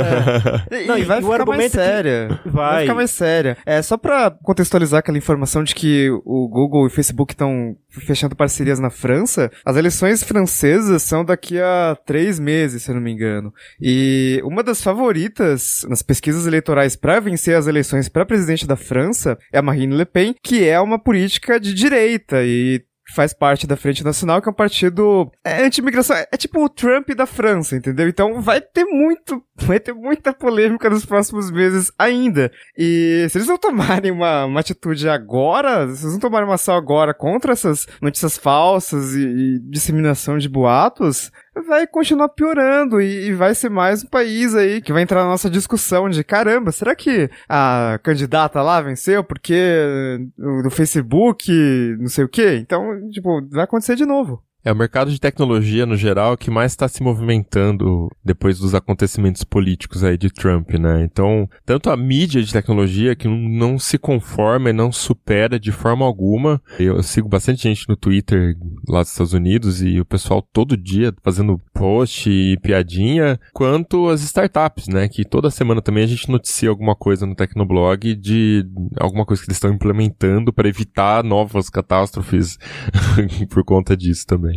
É. 0.71 0.83
E, 0.83 0.87
Não, 0.87 0.97
e 0.97 1.03
vai 1.03 1.21
ficar 1.21 1.45
mais 1.45 1.71
séria. 1.71 2.39
Vai. 2.45 2.51
vai 2.51 2.81
ficar 2.81 2.95
mais 2.95 3.11
séria. 3.11 3.57
É, 3.63 3.79
só 3.81 3.95
pra 3.95 4.31
contextualizar 4.31 4.99
aquela 4.99 5.17
informação 5.17 5.63
de 5.63 5.75
que 5.75 5.86
o 6.25 6.47
Google 6.47 6.83
e 6.83 6.87
o 6.87 6.89
Facebook 6.89 7.33
estão 7.33 7.75
fechando 7.89 8.35
parcerias 8.35 8.79
na 8.79 8.89
França, 8.89 9.51
as 9.65 9.75
eleições 9.75 10.23
francesas 10.23 11.01
são 11.03 11.25
daqui 11.25 11.59
a 11.59 11.97
três 12.05 12.39
meses, 12.39 12.83
se 12.83 12.91
eu 12.91 12.95
não 12.95 13.01
me 13.01 13.11
engano. 13.11 13.53
E 13.81 14.41
uma 14.43 14.63
das 14.63 14.81
favoritas 14.81 15.85
nas 15.89 16.01
pesquisas 16.01 16.45
eleitorais 16.45 16.95
para 16.95 17.19
vencer 17.19 17.55
as 17.55 17.67
eleições 17.67 18.09
para 18.09 18.25
presidente 18.25 18.67
da 18.67 18.75
França 18.75 19.37
é 19.51 19.57
a 19.57 19.61
Marine 19.61 19.95
Le 19.95 20.05
Pen, 20.05 20.35
que 20.43 20.67
é 20.67 20.79
uma 20.79 20.99
política 20.99 21.59
de 21.59 21.73
direita 21.73 22.43
e 22.43 22.83
faz 23.13 23.33
parte 23.33 23.65
da 23.65 23.77
Frente 23.77 24.03
Nacional, 24.03 24.41
que 24.41 24.49
é 24.49 24.51
um 24.51 24.55
partido 24.55 25.31
é, 25.43 25.63
anti-imigração. 25.63 26.15
É, 26.15 26.27
é 26.31 26.37
tipo 26.37 26.63
o 26.63 26.69
Trump 26.69 27.09
da 27.09 27.25
França, 27.25 27.75
entendeu? 27.75 28.07
Então 28.07 28.41
vai 28.41 28.61
ter 28.61 28.85
muito, 28.85 29.41
vai 29.55 29.79
ter 29.79 29.93
muita 29.93 30.33
polêmica 30.33 30.89
nos 30.89 31.05
próximos 31.05 31.51
meses 31.51 31.91
ainda. 31.97 32.51
E 32.77 33.27
se 33.29 33.37
eles 33.37 33.47
não 33.47 33.57
tomarem 33.57 34.11
uma, 34.11 34.45
uma 34.45 34.59
atitude 34.59 35.07
agora, 35.07 35.87
se 35.93 36.03
eles 36.03 36.13
não 36.13 36.19
tomarem 36.19 36.47
uma 36.47 36.55
ação 36.55 36.75
agora 36.75 37.13
contra 37.13 37.53
essas 37.53 37.87
notícias 38.01 38.37
falsas 38.37 39.13
e, 39.15 39.21
e 39.21 39.59
disseminação 39.59 40.37
de 40.37 40.49
boatos, 40.49 41.31
vai 41.61 41.87
continuar 41.87 42.29
piorando 42.29 43.01
e, 43.01 43.27
e, 43.27 43.33
vai 43.33 43.53
ser 43.53 43.69
mais 43.69 44.03
um 44.03 44.07
país 44.07 44.55
aí 44.55 44.81
que 44.81 44.93
vai 44.93 45.01
entrar 45.01 45.23
na 45.23 45.29
nossa 45.29 45.49
discussão 45.49 46.09
de 46.09 46.23
caramba, 46.23 46.71
será 46.71 46.95
que 46.95 47.29
a 47.47 47.99
candidata 48.03 48.61
lá 48.61 48.81
venceu 48.81 49.23
porque 49.23 50.19
no 50.37 50.69
Facebook, 50.69 51.51
não 51.99 52.07
sei 52.07 52.23
o 52.23 52.29
que? 52.29 52.55
Então, 52.55 53.09
tipo, 53.09 53.41
vai 53.49 53.63
acontecer 53.63 53.95
de 53.95 54.05
novo. 54.05 54.43
É 54.67 54.71
o 54.73 54.75
mercado 54.75 55.09
de 55.09 55.17
tecnologia, 55.17 55.85
no 55.85 55.95
geral, 55.95 56.35
que 56.35 56.51
mais 56.51 56.73
está 56.73 56.89
se 56.89 57.01
movimentando 57.01 58.09
depois 58.21 58.59
dos 58.59 58.75
acontecimentos 58.75 59.45
políticos 59.45 60.03
aí 60.03 60.17
de 60.17 60.29
Trump, 60.29 60.71
né? 60.71 61.05
Então, 61.05 61.47
tanto 61.65 61.89
a 61.89 61.95
mídia 61.95 62.43
de 62.43 62.51
tecnologia 62.51 63.15
que 63.15 63.29
não 63.29 63.79
se 63.79 63.97
conforma 63.97 64.69
e 64.69 64.73
não 64.73 64.91
supera 64.91 65.57
de 65.57 65.71
forma 65.71 66.05
alguma. 66.05 66.61
Eu 66.77 67.01
sigo 67.01 67.29
bastante 67.29 67.63
gente 67.63 67.87
no 67.87 67.95
Twitter 67.95 68.57
lá 68.89 68.99
dos 68.99 69.11
Estados 69.11 69.31
Unidos 69.31 69.81
e 69.81 70.01
o 70.01 70.05
pessoal 70.05 70.41
todo 70.41 70.75
dia 70.75 71.13
fazendo 71.23 71.61
post 71.73 72.29
e 72.29 72.59
piadinha, 72.59 73.39
quanto 73.53 74.09
as 74.09 74.21
startups, 74.21 74.89
né? 74.89 75.07
Que 75.07 75.23
toda 75.23 75.49
semana 75.49 75.81
também 75.81 76.03
a 76.03 76.07
gente 76.07 76.29
noticia 76.29 76.67
alguma 76.67 76.93
coisa 76.93 77.25
no 77.25 77.35
Tecnoblog 77.35 78.15
de 78.15 78.65
alguma 78.99 79.25
coisa 79.25 79.41
que 79.41 79.47
eles 79.47 79.55
estão 79.55 79.71
implementando 79.71 80.51
para 80.51 80.67
evitar 80.67 81.23
novas 81.23 81.69
catástrofes 81.69 82.57
por 83.49 83.63
conta 83.63 83.95
disso 83.95 84.25
também. 84.27 84.56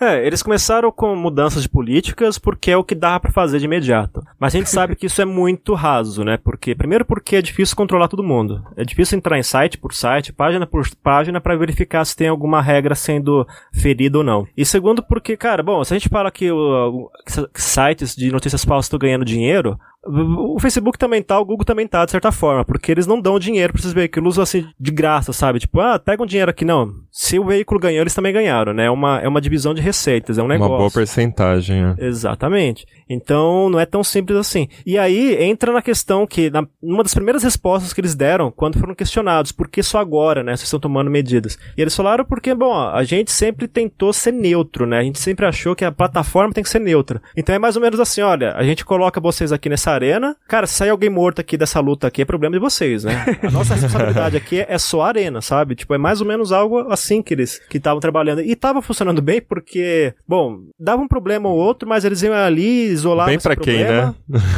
É, 0.00 0.24
eles 0.26 0.42
começaram 0.42 0.92
com 0.92 1.16
mudanças 1.16 1.62
de 1.62 1.68
políticas 1.68 2.38
porque 2.38 2.70
é 2.70 2.76
o 2.76 2.84
que 2.84 2.94
dá 2.94 3.18
para 3.18 3.32
fazer 3.32 3.58
de 3.58 3.64
imediato. 3.64 4.22
Mas 4.38 4.54
a 4.54 4.58
gente 4.58 4.70
sabe 4.70 4.94
que 4.94 5.06
isso 5.06 5.20
é 5.20 5.24
muito 5.24 5.74
raso, 5.74 6.24
né? 6.24 6.36
Porque 6.36 6.74
primeiro 6.74 7.04
porque 7.04 7.36
é 7.36 7.42
difícil 7.42 7.76
controlar 7.76 8.08
todo 8.08 8.22
mundo. 8.22 8.64
É 8.76 8.84
difícil 8.84 9.18
entrar 9.18 9.38
em 9.38 9.42
site 9.42 9.76
por 9.76 9.92
site, 9.92 10.32
página 10.32 10.66
por 10.66 10.88
página 11.02 11.40
para 11.40 11.56
verificar 11.56 12.04
se 12.04 12.16
tem 12.16 12.28
alguma 12.28 12.62
regra 12.62 12.94
sendo 12.94 13.46
ferida 13.72 14.18
ou 14.18 14.24
não. 14.24 14.46
E 14.56 14.64
segundo 14.64 15.02
porque, 15.02 15.36
cara, 15.36 15.62
bom, 15.62 15.82
se 15.82 15.92
a 15.92 15.98
gente 15.98 16.08
fala 16.08 16.30
que 16.30 16.50
o, 16.50 17.10
sites 17.54 18.14
de 18.14 18.30
notícias 18.30 18.64
falsas 18.64 18.86
estão 18.86 18.98
ganhando 18.98 19.24
dinheiro, 19.24 19.78
o 20.04 20.58
Facebook 20.60 20.96
também 20.96 21.22
tá, 21.22 21.38
o 21.38 21.44
Google 21.44 21.64
também 21.64 21.86
tá, 21.86 22.04
de 22.04 22.10
certa 22.10 22.30
forma, 22.30 22.64
porque 22.64 22.90
eles 22.90 23.06
não 23.06 23.20
dão 23.20 23.38
dinheiro 23.38 23.72
pra 23.72 23.80
esses 23.80 23.92
veículos 23.92 24.38
assim, 24.38 24.66
de 24.78 24.90
graça, 24.90 25.32
sabe? 25.32 25.58
Tipo, 25.58 25.80
ah, 25.80 25.98
pega 25.98 26.22
um 26.22 26.26
dinheiro 26.26 26.50
aqui, 26.50 26.64
não. 26.64 26.94
Se 27.10 27.38
o 27.38 27.44
veículo 27.44 27.80
ganhou, 27.80 28.02
eles 28.02 28.14
também 28.14 28.32
ganharam, 28.32 28.72
né? 28.72 28.86
É 28.86 28.90
uma, 28.90 29.18
é 29.18 29.28
uma 29.28 29.40
divisão 29.40 29.74
de 29.74 29.80
receitas, 29.88 30.38
é 30.38 30.42
um 30.42 30.46
negócio. 30.46 30.72
Uma 30.72 30.78
boa 30.78 30.90
porcentagem, 30.90 31.82
é. 31.84 32.06
Exatamente. 32.06 32.86
Então, 33.08 33.70
não 33.70 33.80
é 33.80 33.86
tão 33.86 34.04
simples 34.04 34.38
assim. 34.38 34.68
E 34.84 34.98
aí, 34.98 35.42
entra 35.42 35.72
na 35.72 35.82
questão 35.82 36.26
que, 36.26 36.50
na, 36.50 36.66
uma 36.82 37.02
das 37.02 37.14
primeiras 37.14 37.42
respostas 37.42 37.92
que 37.92 38.00
eles 38.00 38.14
deram, 38.14 38.50
quando 38.50 38.78
foram 38.78 38.94
questionados, 38.94 39.50
por 39.50 39.68
que 39.68 39.82
só 39.82 39.98
agora, 39.98 40.42
né, 40.42 40.56
vocês 40.56 40.66
estão 40.66 40.80
tomando 40.80 41.10
medidas? 41.10 41.58
E 41.76 41.80
eles 41.80 41.96
falaram 41.96 42.24
porque, 42.24 42.54
bom, 42.54 42.74
a 42.74 43.02
gente 43.04 43.32
sempre 43.32 43.66
tentou 43.66 44.12
ser 44.12 44.32
neutro, 44.32 44.86
né, 44.86 44.98
a 44.98 45.02
gente 45.02 45.18
sempre 45.18 45.46
achou 45.46 45.74
que 45.74 45.84
a 45.84 45.92
plataforma 45.92 46.52
tem 46.52 46.62
que 46.62 46.70
ser 46.70 46.80
neutra. 46.80 47.20
Então 47.36 47.54
é 47.54 47.58
mais 47.58 47.76
ou 47.76 47.82
menos 47.82 47.98
assim, 47.98 48.20
olha, 48.20 48.52
a 48.54 48.62
gente 48.62 48.84
coloca 48.84 49.20
vocês 49.20 49.52
aqui 49.52 49.68
nessa 49.68 49.90
arena, 49.90 50.36
cara, 50.46 50.66
se 50.66 50.74
sair 50.74 50.90
alguém 50.90 51.10
morto 51.10 51.40
aqui 51.40 51.56
dessa 51.56 51.80
luta 51.80 52.06
aqui, 52.06 52.22
é 52.22 52.24
problema 52.24 52.54
de 52.54 52.60
vocês, 52.60 53.04
né? 53.04 53.24
A 53.42 53.50
nossa 53.50 53.74
responsabilidade 53.74 54.36
aqui 54.36 54.64
é 54.66 54.78
só 54.78 55.02
a 55.02 55.08
arena, 55.08 55.40
sabe? 55.40 55.74
Tipo, 55.74 55.94
é 55.94 55.98
mais 55.98 56.20
ou 56.20 56.26
menos 56.26 56.52
algo 56.52 56.80
assim 56.92 57.22
que 57.22 57.34
eles 57.34 57.58
que 57.68 57.78
estavam 57.78 58.00
trabalhando. 58.00 58.42
E 58.42 58.54
tava 58.54 58.82
funcionando 58.82 59.22
bem 59.22 59.40
porque, 59.40 59.77
bom, 60.26 60.58
dava 60.78 61.02
um 61.02 61.08
problema 61.08 61.48
ou 61.48 61.56
outro, 61.56 61.88
mas 61.88 62.04
eles 62.04 62.22
iam 62.22 62.34
ali 62.34 62.86
isolar 62.90 63.26
Bem 63.26 63.38
pra 63.38 63.56
quem, 63.56 63.84
né? 63.84 64.14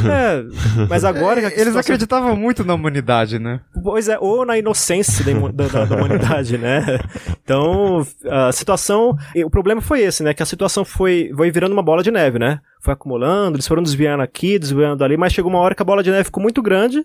É, 0.09 0.85
mas 0.89 1.03
agora... 1.05 1.39
que 1.41 1.45
a 1.47 1.49
Eles 1.51 1.59
situação- 1.59 1.79
acreditavam 1.79 2.35
muito 2.35 2.63
na 2.63 2.73
humanidade, 2.73 3.39
né? 3.39 3.61
Pois 3.83 4.07
é, 4.07 4.17
ou 4.19 4.45
na 4.45 4.57
inocência 4.57 5.23
da, 5.25 5.47
da- 5.51 5.67
da- 5.67 5.85
da 5.85 5.95
humanidade, 5.95 6.57
né? 6.57 6.99
Então, 7.43 8.05
a 8.29 8.51
situação. 8.51 9.15
e 9.35 9.43
O 9.43 9.49
problema 9.49 9.81
foi 9.81 10.01
esse, 10.01 10.23
né? 10.23 10.33
Que 10.33 10.43
a 10.43 10.45
situação 10.45 10.83
foi, 10.85 11.31
foi 11.35 11.51
virando 11.51 11.73
uma 11.73 11.83
bola 11.83 12.03
de 12.03 12.11
neve, 12.11 12.39
né? 12.39 12.59
Foi 12.81 12.93
acumulando, 12.93 13.55
eles 13.57 13.67
foram 13.67 13.83
desviando 13.83 14.21
aqui, 14.23 14.57
desviando 14.57 15.03
ali, 15.03 15.17
mas 15.17 15.33
chegou 15.33 15.51
uma 15.51 15.59
hora 15.59 15.75
que 15.75 15.81
a 15.81 15.85
bola 15.85 16.01
de 16.03 16.09
neve 16.11 16.23
ficou 16.25 16.41
muito 16.41 16.61
grande 16.61 17.03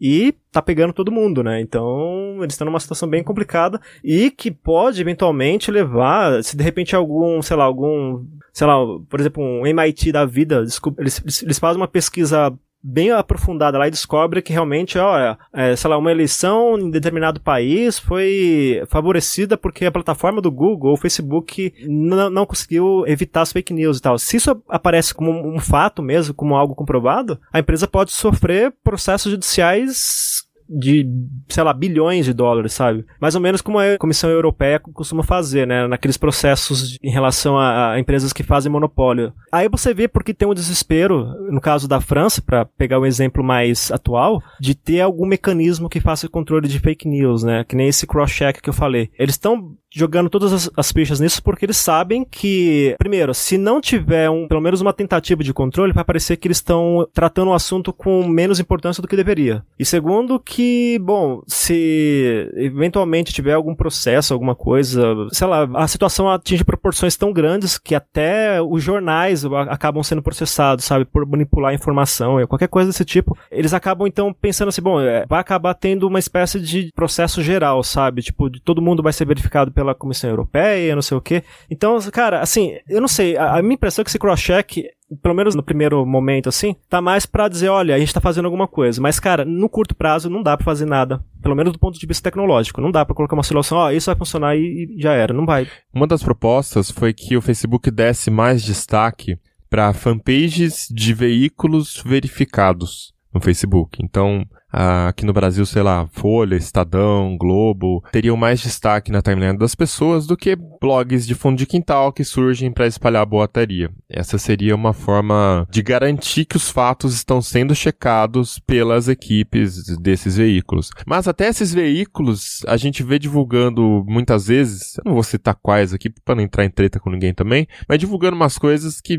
e 0.00 0.34
tá 0.50 0.60
pegando 0.62 0.92
todo 0.92 1.12
mundo, 1.12 1.42
né? 1.42 1.60
Então, 1.60 2.38
eles 2.38 2.54
estão 2.54 2.64
numa 2.64 2.80
situação 2.80 3.08
bem 3.08 3.22
complicada 3.22 3.80
e 4.02 4.30
que 4.30 4.50
pode 4.50 5.00
eventualmente 5.00 5.70
levar, 5.70 6.42
se 6.42 6.56
de 6.56 6.62
repente 6.62 6.94
algum, 6.94 7.40
sei 7.42 7.56
lá, 7.56 7.64
algum, 7.64 8.24
sei 8.52 8.66
lá, 8.66 8.74
por 9.08 9.20
exemplo, 9.20 9.42
um 9.42 9.66
MIT 9.66 10.12
da 10.12 10.24
vida, 10.24 10.64
eles 10.98 11.42
eles 11.42 11.58
fazem 11.58 11.80
uma 11.80 11.88
pesquisa 11.88 12.52
bem 12.86 13.10
aprofundada 13.10 13.76
lá 13.76 13.88
e 13.88 13.90
descobre 13.90 14.40
que 14.40 14.52
realmente, 14.52 14.96
ó, 14.96 15.36
é, 15.52 15.74
sei 15.74 15.90
lá, 15.90 15.98
uma 15.98 16.12
eleição 16.12 16.78
em 16.78 16.88
determinado 16.88 17.40
país 17.40 17.98
foi 17.98 18.82
favorecida 18.88 19.56
porque 19.56 19.84
a 19.84 19.90
plataforma 19.90 20.40
do 20.40 20.52
Google 20.52 20.90
ou 20.90 20.96
Facebook 20.96 21.74
não, 21.84 22.30
não 22.30 22.46
conseguiu 22.46 23.04
evitar 23.06 23.42
as 23.42 23.52
fake 23.52 23.74
news 23.74 23.98
e 23.98 24.02
tal. 24.02 24.18
Se 24.18 24.36
isso 24.36 24.62
aparece 24.68 25.12
como 25.12 25.32
um 25.32 25.58
fato 25.58 26.00
mesmo, 26.00 26.32
como 26.32 26.54
algo 26.54 26.76
comprovado, 26.76 27.40
a 27.52 27.58
empresa 27.58 27.88
pode 27.88 28.12
sofrer 28.12 28.72
processos 28.84 29.32
judiciais 29.32 30.45
de, 30.68 31.06
sei 31.48 31.62
lá, 31.62 31.72
bilhões 31.72 32.24
de 32.24 32.32
dólares, 32.32 32.72
sabe? 32.72 33.04
Mais 33.20 33.34
ou 33.34 33.40
menos 33.40 33.60
como 33.60 33.78
a 33.78 33.96
Comissão 33.98 34.30
Europeia 34.30 34.80
costuma 34.80 35.22
fazer, 35.22 35.66
né? 35.66 35.86
Naqueles 35.86 36.16
processos 36.16 36.98
em 37.02 37.10
relação 37.10 37.58
a, 37.58 37.92
a 37.92 38.00
empresas 38.00 38.32
que 38.32 38.42
fazem 38.42 38.70
monopólio. 38.70 39.32
Aí 39.52 39.68
você 39.68 39.94
vê 39.94 40.08
porque 40.08 40.34
tem 40.34 40.48
um 40.48 40.54
desespero, 40.54 41.26
no 41.50 41.60
caso 41.60 41.88
da 41.88 42.00
França, 42.00 42.42
para 42.42 42.64
pegar 42.64 43.00
um 43.00 43.06
exemplo 43.06 43.42
mais 43.42 43.90
atual, 43.90 44.42
de 44.60 44.74
ter 44.74 45.00
algum 45.00 45.26
mecanismo 45.26 45.88
que 45.88 46.00
faça 46.00 46.26
o 46.26 46.30
controle 46.30 46.68
de 46.68 46.78
fake 46.78 47.08
news, 47.08 47.42
né? 47.42 47.64
Que 47.64 47.76
nem 47.76 47.88
esse 47.88 48.06
cross-check 48.06 48.60
que 48.60 48.68
eu 48.68 48.74
falei. 48.74 49.10
Eles 49.18 49.34
estão 49.34 49.76
jogando 49.92 50.28
todas 50.28 50.52
as, 50.52 50.70
as 50.76 50.92
fichas 50.92 51.20
nisso 51.20 51.42
porque 51.42 51.64
eles 51.64 51.76
sabem 51.76 52.24
que, 52.24 52.94
primeiro, 52.98 53.32
se 53.32 53.56
não 53.56 53.80
tiver 53.80 54.28
um, 54.28 54.46
pelo 54.48 54.60
menos 54.60 54.80
uma 54.80 54.92
tentativa 54.92 55.42
de 55.42 55.52
controle, 55.52 55.92
vai 55.92 56.04
parecer 56.04 56.36
que 56.36 56.48
eles 56.48 56.58
estão 56.58 57.08
tratando 57.12 57.48
o 57.50 57.54
assunto 57.54 57.92
com 57.92 58.26
menos 58.26 58.60
importância 58.60 59.00
do 59.00 59.08
que 59.08 59.16
deveria. 59.16 59.64
E 59.78 59.84
segundo, 59.84 60.38
que, 60.38 60.98
bom, 61.00 61.42
se 61.46 62.50
eventualmente 62.56 63.32
tiver 63.32 63.52
algum 63.52 63.74
processo, 63.74 64.32
alguma 64.32 64.54
coisa, 64.54 65.14
sei 65.30 65.46
lá, 65.46 65.68
a 65.74 65.88
situação 65.88 66.28
atinge 66.28 66.64
proporções 66.64 67.16
tão 67.16 67.32
grandes 67.32 67.78
que 67.78 67.94
até 67.94 68.60
os 68.60 68.82
jornais 68.82 69.44
acabam 69.68 70.02
sendo 70.02 70.22
processados, 70.22 70.84
sabe, 70.84 71.04
por 71.04 71.26
manipular 71.26 71.74
informação, 71.74 72.44
qualquer 72.46 72.68
coisa 72.68 72.90
desse 72.90 73.04
tipo. 73.04 73.36
Eles 73.50 73.72
acabam 73.72 74.06
então 74.06 74.32
pensando 74.32 74.68
assim, 74.68 74.82
bom, 74.82 75.00
é, 75.00 75.24
vai 75.26 75.40
acabar 75.40 75.74
tendo 75.74 76.06
uma 76.06 76.18
espécie 76.18 76.60
de 76.60 76.90
processo 76.94 77.42
geral, 77.42 77.82
sabe? 77.82 78.22
Tipo, 78.22 78.50
de 78.50 78.60
todo 78.60 78.82
mundo 78.82 79.02
vai 79.02 79.12
ser 79.12 79.26
verificado 79.26 79.70
pela 79.72 79.85
Comissão 79.94 80.30
Europeia, 80.30 80.94
não 80.94 81.02
sei 81.02 81.16
o 81.16 81.20
quê. 81.20 81.42
Então, 81.70 81.98
cara, 82.12 82.40
assim, 82.40 82.76
eu 82.88 83.00
não 83.00 83.08
sei, 83.08 83.36
a, 83.36 83.56
a 83.56 83.62
minha 83.62 83.74
impressão 83.74 84.02
é 84.02 84.04
que 84.04 84.10
esse 84.10 84.18
cross-check 84.18 84.84
pelo 85.22 85.34
menos 85.34 85.54
no 85.54 85.62
primeiro 85.62 86.04
momento, 86.04 86.48
assim, 86.48 86.74
tá 86.88 87.00
mais 87.00 87.26
pra 87.26 87.48
dizer, 87.48 87.68
olha, 87.68 87.94
a 87.94 87.98
gente 87.98 88.12
tá 88.12 88.20
fazendo 88.20 88.46
alguma 88.46 88.66
coisa. 88.66 89.00
Mas, 89.00 89.20
cara, 89.20 89.44
no 89.44 89.68
curto 89.68 89.94
prazo 89.94 90.28
não 90.28 90.42
dá 90.42 90.56
pra 90.56 90.64
fazer 90.64 90.84
nada. 90.84 91.22
Pelo 91.40 91.54
menos 91.54 91.72
do 91.72 91.78
ponto 91.78 91.98
de 91.98 92.06
vista 92.06 92.24
tecnológico. 92.24 92.80
Não 92.80 92.90
dá 92.90 93.04
pra 93.04 93.14
colocar 93.14 93.34
uma 93.36 93.42
solução, 93.42 93.78
ó, 93.78 93.90
isso 93.90 94.10
vai 94.10 94.16
funcionar 94.16 94.56
e, 94.56 94.96
e 94.96 95.00
já 95.00 95.12
era. 95.12 95.32
Não 95.32 95.46
vai. 95.46 95.68
Uma 95.94 96.06
das 96.06 96.22
propostas 96.22 96.90
foi 96.90 97.12
que 97.12 97.36
o 97.36 97.42
Facebook 97.42 97.90
desse 97.90 98.30
mais 98.30 98.62
destaque 98.62 99.38
para 99.70 99.92
fanpages 99.92 100.88
de 100.90 101.14
veículos 101.14 102.02
verificados 102.04 103.12
no 103.32 103.40
Facebook. 103.40 103.98
Então, 104.02 104.44
ah, 104.78 105.08
aqui 105.08 105.24
no 105.24 105.32
Brasil, 105.32 105.64
sei 105.64 105.82
lá, 105.82 106.06
Folha, 106.12 106.54
Estadão, 106.54 107.34
Globo, 107.38 108.04
teriam 108.12 108.36
mais 108.36 108.60
destaque 108.60 109.10
na 109.10 109.22
timeline 109.22 109.56
das 109.56 109.74
pessoas 109.74 110.26
do 110.26 110.36
que 110.36 110.54
blogs 110.54 111.26
de 111.26 111.34
fundo 111.34 111.56
de 111.56 111.64
quintal 111.64 112.12
que 112.12 112.22
surgem 112.22 112.70
para 112.70 112.86
espalhar 112.86 113.24
boataria. 113.24 113.90
Essa 114.06 114.36
seria 114.36 114.74
uma 114.74 114.92
forma 114.92 115.66
de 115.70 115.80
garantir 115.82 116.44
que 116.44 116.58
os 116.58 116.70
fatos 116.70 117.14
estão 117.14 117.40
sendo 117.40 117.74
checados 117.74 118.58
pelas 118.58 119.08
equipes 119.08 119.96
desses 119.96 120.36
veículos. 120.36 120.90
Mas 121.06 121.26
até 121.26 121.48
esses 121.48 121.72
veículos 121.72 122.62
a 122.66 122.76
gente 122.76 123.02
vê 123.02 123.18
divulgando 123.18 124.04
muitas 124.06 124.48
vezes, 124.48 125.00
não 125.06 125.14
vou 125.14 125.22
citar 125.22 125.54
quais 125.54 125.94
aqui 125.94 126.10
para 126.10 126.34
não 126.34 126.42
entrar 126.42 126.66
em 126.66 126.70
treta 126.70 127.00
com 127.00 127.08
ninguém 127.08 127.32
também, 127.32 127.66
mas 127.88 127.98
divulgando 127.98 128.36
umas 128.36 128.58
coisas 128.58 129.00
que 129.00 129.18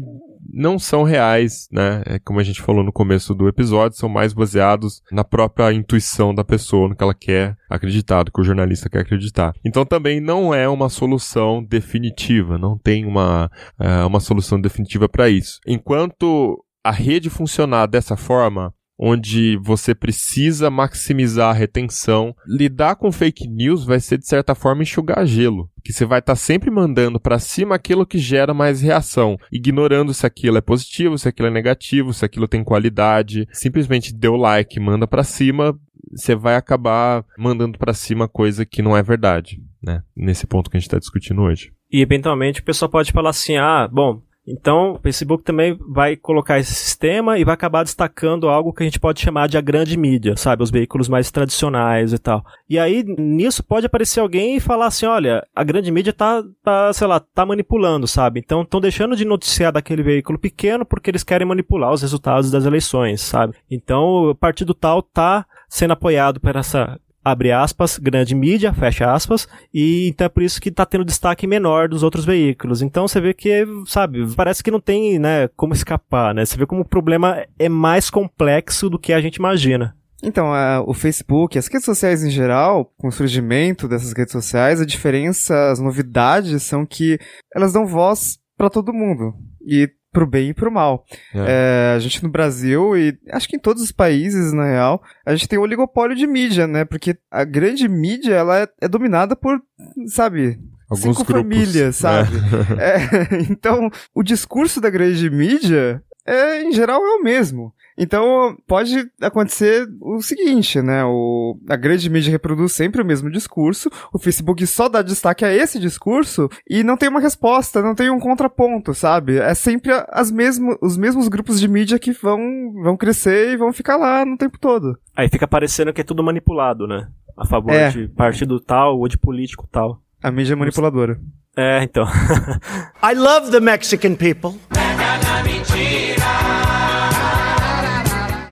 não 0.53 0.77
são 0.77 1.03
reais, 1.03 1.67
né? 1.71 2.03
É 2.05 2.19
como 2.19 2.39
a 2.39 2.43
gente 2.43 2.61
falou 2.61 2.83
no 2.83 2.91
começo 2.91 3.33
do 3.33 3.47
episódio, 3.47 3.97
são 3.97 4.07
mais 4.07 4.33
baseados 4.33 5.01
na 5.11 5.23
própria 5.23 5.46
intuição 5.73 6.33
da 6.33 6.43
pessoa, 6.43 6.89
no 6.89 6.95
que 6.95 7.03
ela 7.03 7.13
quer 7.13 7.55
acreditar, 7.69 8.23
do 8.23 8.31
que 8.31 8.41
o 8.41 8.43
jornalista 8.43 8.89
quer 8.89 8.99
acreditar. 8.99 9.53
Então 9.65 9.85
também 9.85 10.19
não 10.19 10.53
é 10.53 10.67
uma 10.67 10.89
solução 10.89 11.63
definitiva, 11.63 12.57
não 12.57 12.77
tem 12.77 13.05
uma, 13.05 13.49
eh, 13.79 14.03
uma 14.05 14.19
solução 14.19 14.59
definitiva 14.59 15.07
para 15.09 15.29
isso. 15.29 15.59
Enquanto 15.67 16.63
a 16.83 16.91
rede 16.91 17.29
funcionar 17.29 17.85
dessa 17.85 18.15
forma, 18.15 18.73
onde 18.97 19.57
você 19.57 19.93
precisa 19.93 20.69
maximizar 20.69 21.49
a 21.49 21.53
retenção. 21.53 22.35
Lidar 22.45 22.95
com 22.95 23.11
fake 23.11 23.47
news 23.47 23.85
vai 23.85 23.99
ser, 23.99 24.17
de 24.17 24.27
certa 24.27 24.55
forma, 24.55 24.81
enxugar 24.81 25.25
gelo. 25.25 25.69
Que 25.83 25.93
você 25.93 26.05
vai 26.05 26.19
estar 26.19 26.35
sempre 26.35 26.71
mandando 26.71 27.19
para 27.19 27.39
cima 27.39 27.75
aquilo 27.75 28.05
que 28.05 28.17
gera 28.17 28.53
mais 28.53 28.81
reação, 28.81 29.37
ignorando 29.51 30.13
se 30.13 30.25
aquilo 30.25 30.57
é 30.57 30.61
positivo, 30.61 31.17
se 31.17 31.27
aquilo 31.27 31.47
é 31.47 31.51
negativo, 31.51 32.13
se 32.13 32.25
aquilo 32.25 32.47
tem 32.47 32.63
qualidade. 32.63 33.47
Simplesmente 33.51 34.13
deu 34.13 34.35
like, 34.35 34.79
manda 34.79 35.07
para 35.07 35.23
cima, 35.23 35.77
você 36.11 36.35
vai 36.35 36.55
acabar 36.55 37.23
mandando 37.37 37.77
para 37.77 37.93
cima 37.93 38.27
coisa 38.27 38.65
que 38.65 38.81
não 38.81 38.95
é 38.95 39.03
verdade, 39.03 39.61
né? 39.81 40.01
Nesse 40.15 40.47
ponto 40.47 40.69
que 40.69 40.77
a 40.77 40.79
gente 40.79 40.87
está 40.87 40.99
discutindo 40.99 41.41
hoje. 41.41 41.71
E 41.91 42.01
eventualmente 42.01 42.61
o 42.61 42.63
pessoal 42.63 42.89
pode 42.89 43.11
falar 43.11 43.29
assim: 43.29 43.57
ah, 43.57 43.87
bom, 43.91 44.21
então 44.47 44.93
o 44.93 44.99
Facebook 44.99 45.43
também 45.43 45.77
vai 45.89 46.15
colocar 46.15 46.57
esse 46.57 46.73
sistema 46.73 47.37
e 47.37 47.43
vai 47.43 47.53
acabar 47.53 47.83
destacando 47.83 48.47
algo 48.47 48.71
que 48.71 48.81
a 48.81 48.85
gente 48.85 48.99
pode 48.99 49.19
chamar 49.19 49.47
de 49.47 49.57
a 49.57 49.61
grande 49.61 49.97
mídia, 49.97 50.37
sabe? 50.37 50.63
Os 50.63 50.71
veículos 50.71 51.09
mais 51.09 51.29
tradicionais 51.29 52.13
e 52.13 52.17
tal. 52.17 52.45
E 52.69 52.79
aí 52.79 53.03
nisso 53.03 53.63
pode 53.63 53.85
aparecer 53.85 54.21
alguém 54.21 54.55
e 54.55 54.61
falar 54.61 54.87
assim: 54.87 55.05
olha, 55.05 55.45
a 55.53 55.63
grande 55.63 55.91
mídia 55.91 56.13
tá, 56.13 56.43
tá 56.63 56.93
sei 56.93 57.07
lá, 57.07 57.19
tá 57.19 57.45
manipulando, 57.45 58.07
sabe? 58.07 58.39
Então 58.39 58.61
estão 58.61 58.79
deixando 58.79 59.15
de 59.15 59.25
noticiar 59.25 59.71
daquele 59.71 60.01
veículo 60.01 60.39
pequeno 60.39 60.85
porque 60.85 61.11
eles 61.11 61.23
querem 61.23 61.47
manipular 61.47 61.91
os 61.91 62.01
resultados 62.01 62.49
das 62.49 62.65
eleições, 62.65 63.21
sabe? 63.21 63.55
Então 63.69 64.29
o 64.29 64.35
partido 64.35 64.73
tal 64.73 65.01
tá 65.01 65.45
sendo 65.67 65.91
apoiado 65.91 66.39
por 66.39 66.55
essa 66.55 66.97
abre 67.27 67.51
aspas, 67.51 67.97
grande 67.97 68.33
mídia, 68.33 68.73
fecha 68.73 69.11
aspas, 69.11 69.47
e 69.73 70.07
então 70.07 70.25
é 70.25 70.29
por 70.29 70.43
isso 70.43 70.59
que 70.61 70.71
tá 70.71 70.85
tendo 70.85 71.05
destaque 71.05 71.45
menor 71.47 71.89
dos 71.89 72.03
outros 72.03 72.25
veículos. 72.25 72.81
Então 72.81 73.07
você 73.07 73.19
vê 73.21 73.33
que, 73.33 73.65
sabe, 73.85 74.25
parece 74.35 74.63
que 74.63 74.71
não 74.71 74.79
tem, 74.79 75.19
né, 75.19 75.47
como 75.55 75.73
escapar, 75.73 76.33
né? 76.33 76.45
Você 76.45 76.57
vê 76.57 76.65
como 76.65 76.81
o 76.81 76.87
problema 76.87 77.43
é 77.59 77.69
mais 77.69 78.09
complexo 78.09 78.89
do 78.89 78.99
que 78.99 79.13
a 79.13 79.21
gente 79.21 79.35
imagina. 79.37 79.95
Então, 80.23 80.51
a- 80.51 80.81
o 80.81 80.93
Facebook, 80.93 81.57
as 81.59 81.67
redes 81.67 81.85
sociais 81.85 82.23
em 82.23 82.31
geral, 82.31 82.91
com 82.97 83.07
o 83.07 83.11
surgimento 83.11 83.87
dessas 83.87 84.13
redes 84.13 84.31
sociais, 84.31 84.81
a 84.81 84.85
diferença, 84.85 85.69
as 85.69 85.79
novidades 85.79 86.63
são 86.63 86.85
que 86.85 87.19
elas 87.55 87.73
dão 87.73 87.85
voz 87.85 88.39
para 88.57 88.69
todo 88.69 88.91
mundo. 88.93 89.33
E 89.63 89.87
pro 90.17 90.25
bem 90.25 90.49
e 90.49 90.53
pro 90.53 90.71
mal. 90.71 91.05
É, 91.31 91.93
a 91.95 91.99
gente 91.99 92.23
no 92.23 92.29
Brasil 92.29 92.97
e 92.97 93.15
acho 93.29 93.47
que 93.47 93.55
em 93.55 93.59
todos 93.59 93.83
os 93.83 93.91
países, 93.91 94.51
na 94.51 94.65
real, 94.65 95.03
a 95.23 95.35
gente 95.35 95.47
tem 95.47 95.59
um 95.59 95.61
oligopólio 95.61 96.15
de 96.15 96.25
mídia, 96.25 96.65
né? 96.65 96.83
Porque 96.83 97.15
a 97.29 97.43
grande 97.43 97.87
mídia, 97.87 98.33
ela 98.33 98.61
é, 98.61 98.67
é 98.81 98.87
dominada 98.87 99.35
por, 99.35 99.61
sabe, 100.07 100.59
Alguns 100.89 101.17
cinco 101.17 101.23
grupos, 101.23 101.43
famílias, 101.43 101.85
né? 101.85 101.91
sabe? 101.91 102.31
É, 102.81 103.43
então, 103.47 103.91
o 104.15 104.23
discurso 104.23 104.81
da 104.81 104.89
grande 104.89 105.29
mídia 105.29 106.01
é, 106.25 106.63
em 106.63 106.71
geral 106.71 106.99
é 106.99 107.15
o 107.19 107.23
mesmo. 107.23 107.71
Então, 107.97 108.55
pode 108.67 109.09
acontecer 109.21 109.87
o 109.99 110.21
seguinte, 110.21 110.81
né? 110.81 111.03
O, 111.03 111.57
a 111.67 111.75
grande 111.75 112.09
mídia 112.09 112.29
reproduz 112.31 112.73
sempre 112.73 113.01
o 113.01 113.05
mesmo 113.05 113.29
discurso, 113.31 113.89
o 114.13 114.19
Facebook 114.19 114.65
só 114.67 114.87
dá 114.87 115.01
destaque 115.01 115.43
a 115.43 115.51
esse 115.53 115.79
discurso 115.79 116.47
e 116.69 116.83
não 116.83 116.95
tem 116.95 117.09
uma 117.09 117.19
resposta, 117.19 117.81
não 117.81 117.95
tem 117.95 118.09
um 118.09 118.19
contraponto, 118.19 118.93
sabe? 118.93 119.37
É 119.39 119.53
sempre 119.55 119.91
as 120.09 120.29
mesmo, 120.29 120.77
os 120.81 120.95
mesmos 120.95 121.27
grupos 121.27 121.59
de 121.59 121.67
mídia 121.67 121.97
que 121.97 122.11
vão, 122.11 122.39
vão 122.83 122.95
crescer 122.95 123.51
e 123.53 123.57
vão 123.57 123.73
ficar 123.73 123.97
lá 123.97 124.23
no 124.23 124.37
tempo 124.37 124.59
todo. 124.59 124.97
Aí 125.15 125.27
fica 125.29 125.47
parecendo 125.47 125.91
que 125.91 126.01
é 126.01 126.03
tudo 126.03 126.23
manipulado, 126.23 126.85
né? 126.85 127.07
A 127.35 127.45
favor 127.45 127.73
É. 127.73 127.89
de 127.89 128.07
partido 128.09 128.59
tal 128.59 128.99
ou 128.99 129.07
de 129.07 129.17
político 129.17 129.67
tal. 129.71 130.01
A 130.21 130.29
mídia 130.31 130.53
é 130.53 130.55
manipuladora. 130.55 131.19
É, 131.55 131.81
então. 131.83 132.05
I 133.01 133.15
love 133.15 133.49
the 133.49 133.59
Mexican 133.59 134.13
people. 134.15 134.55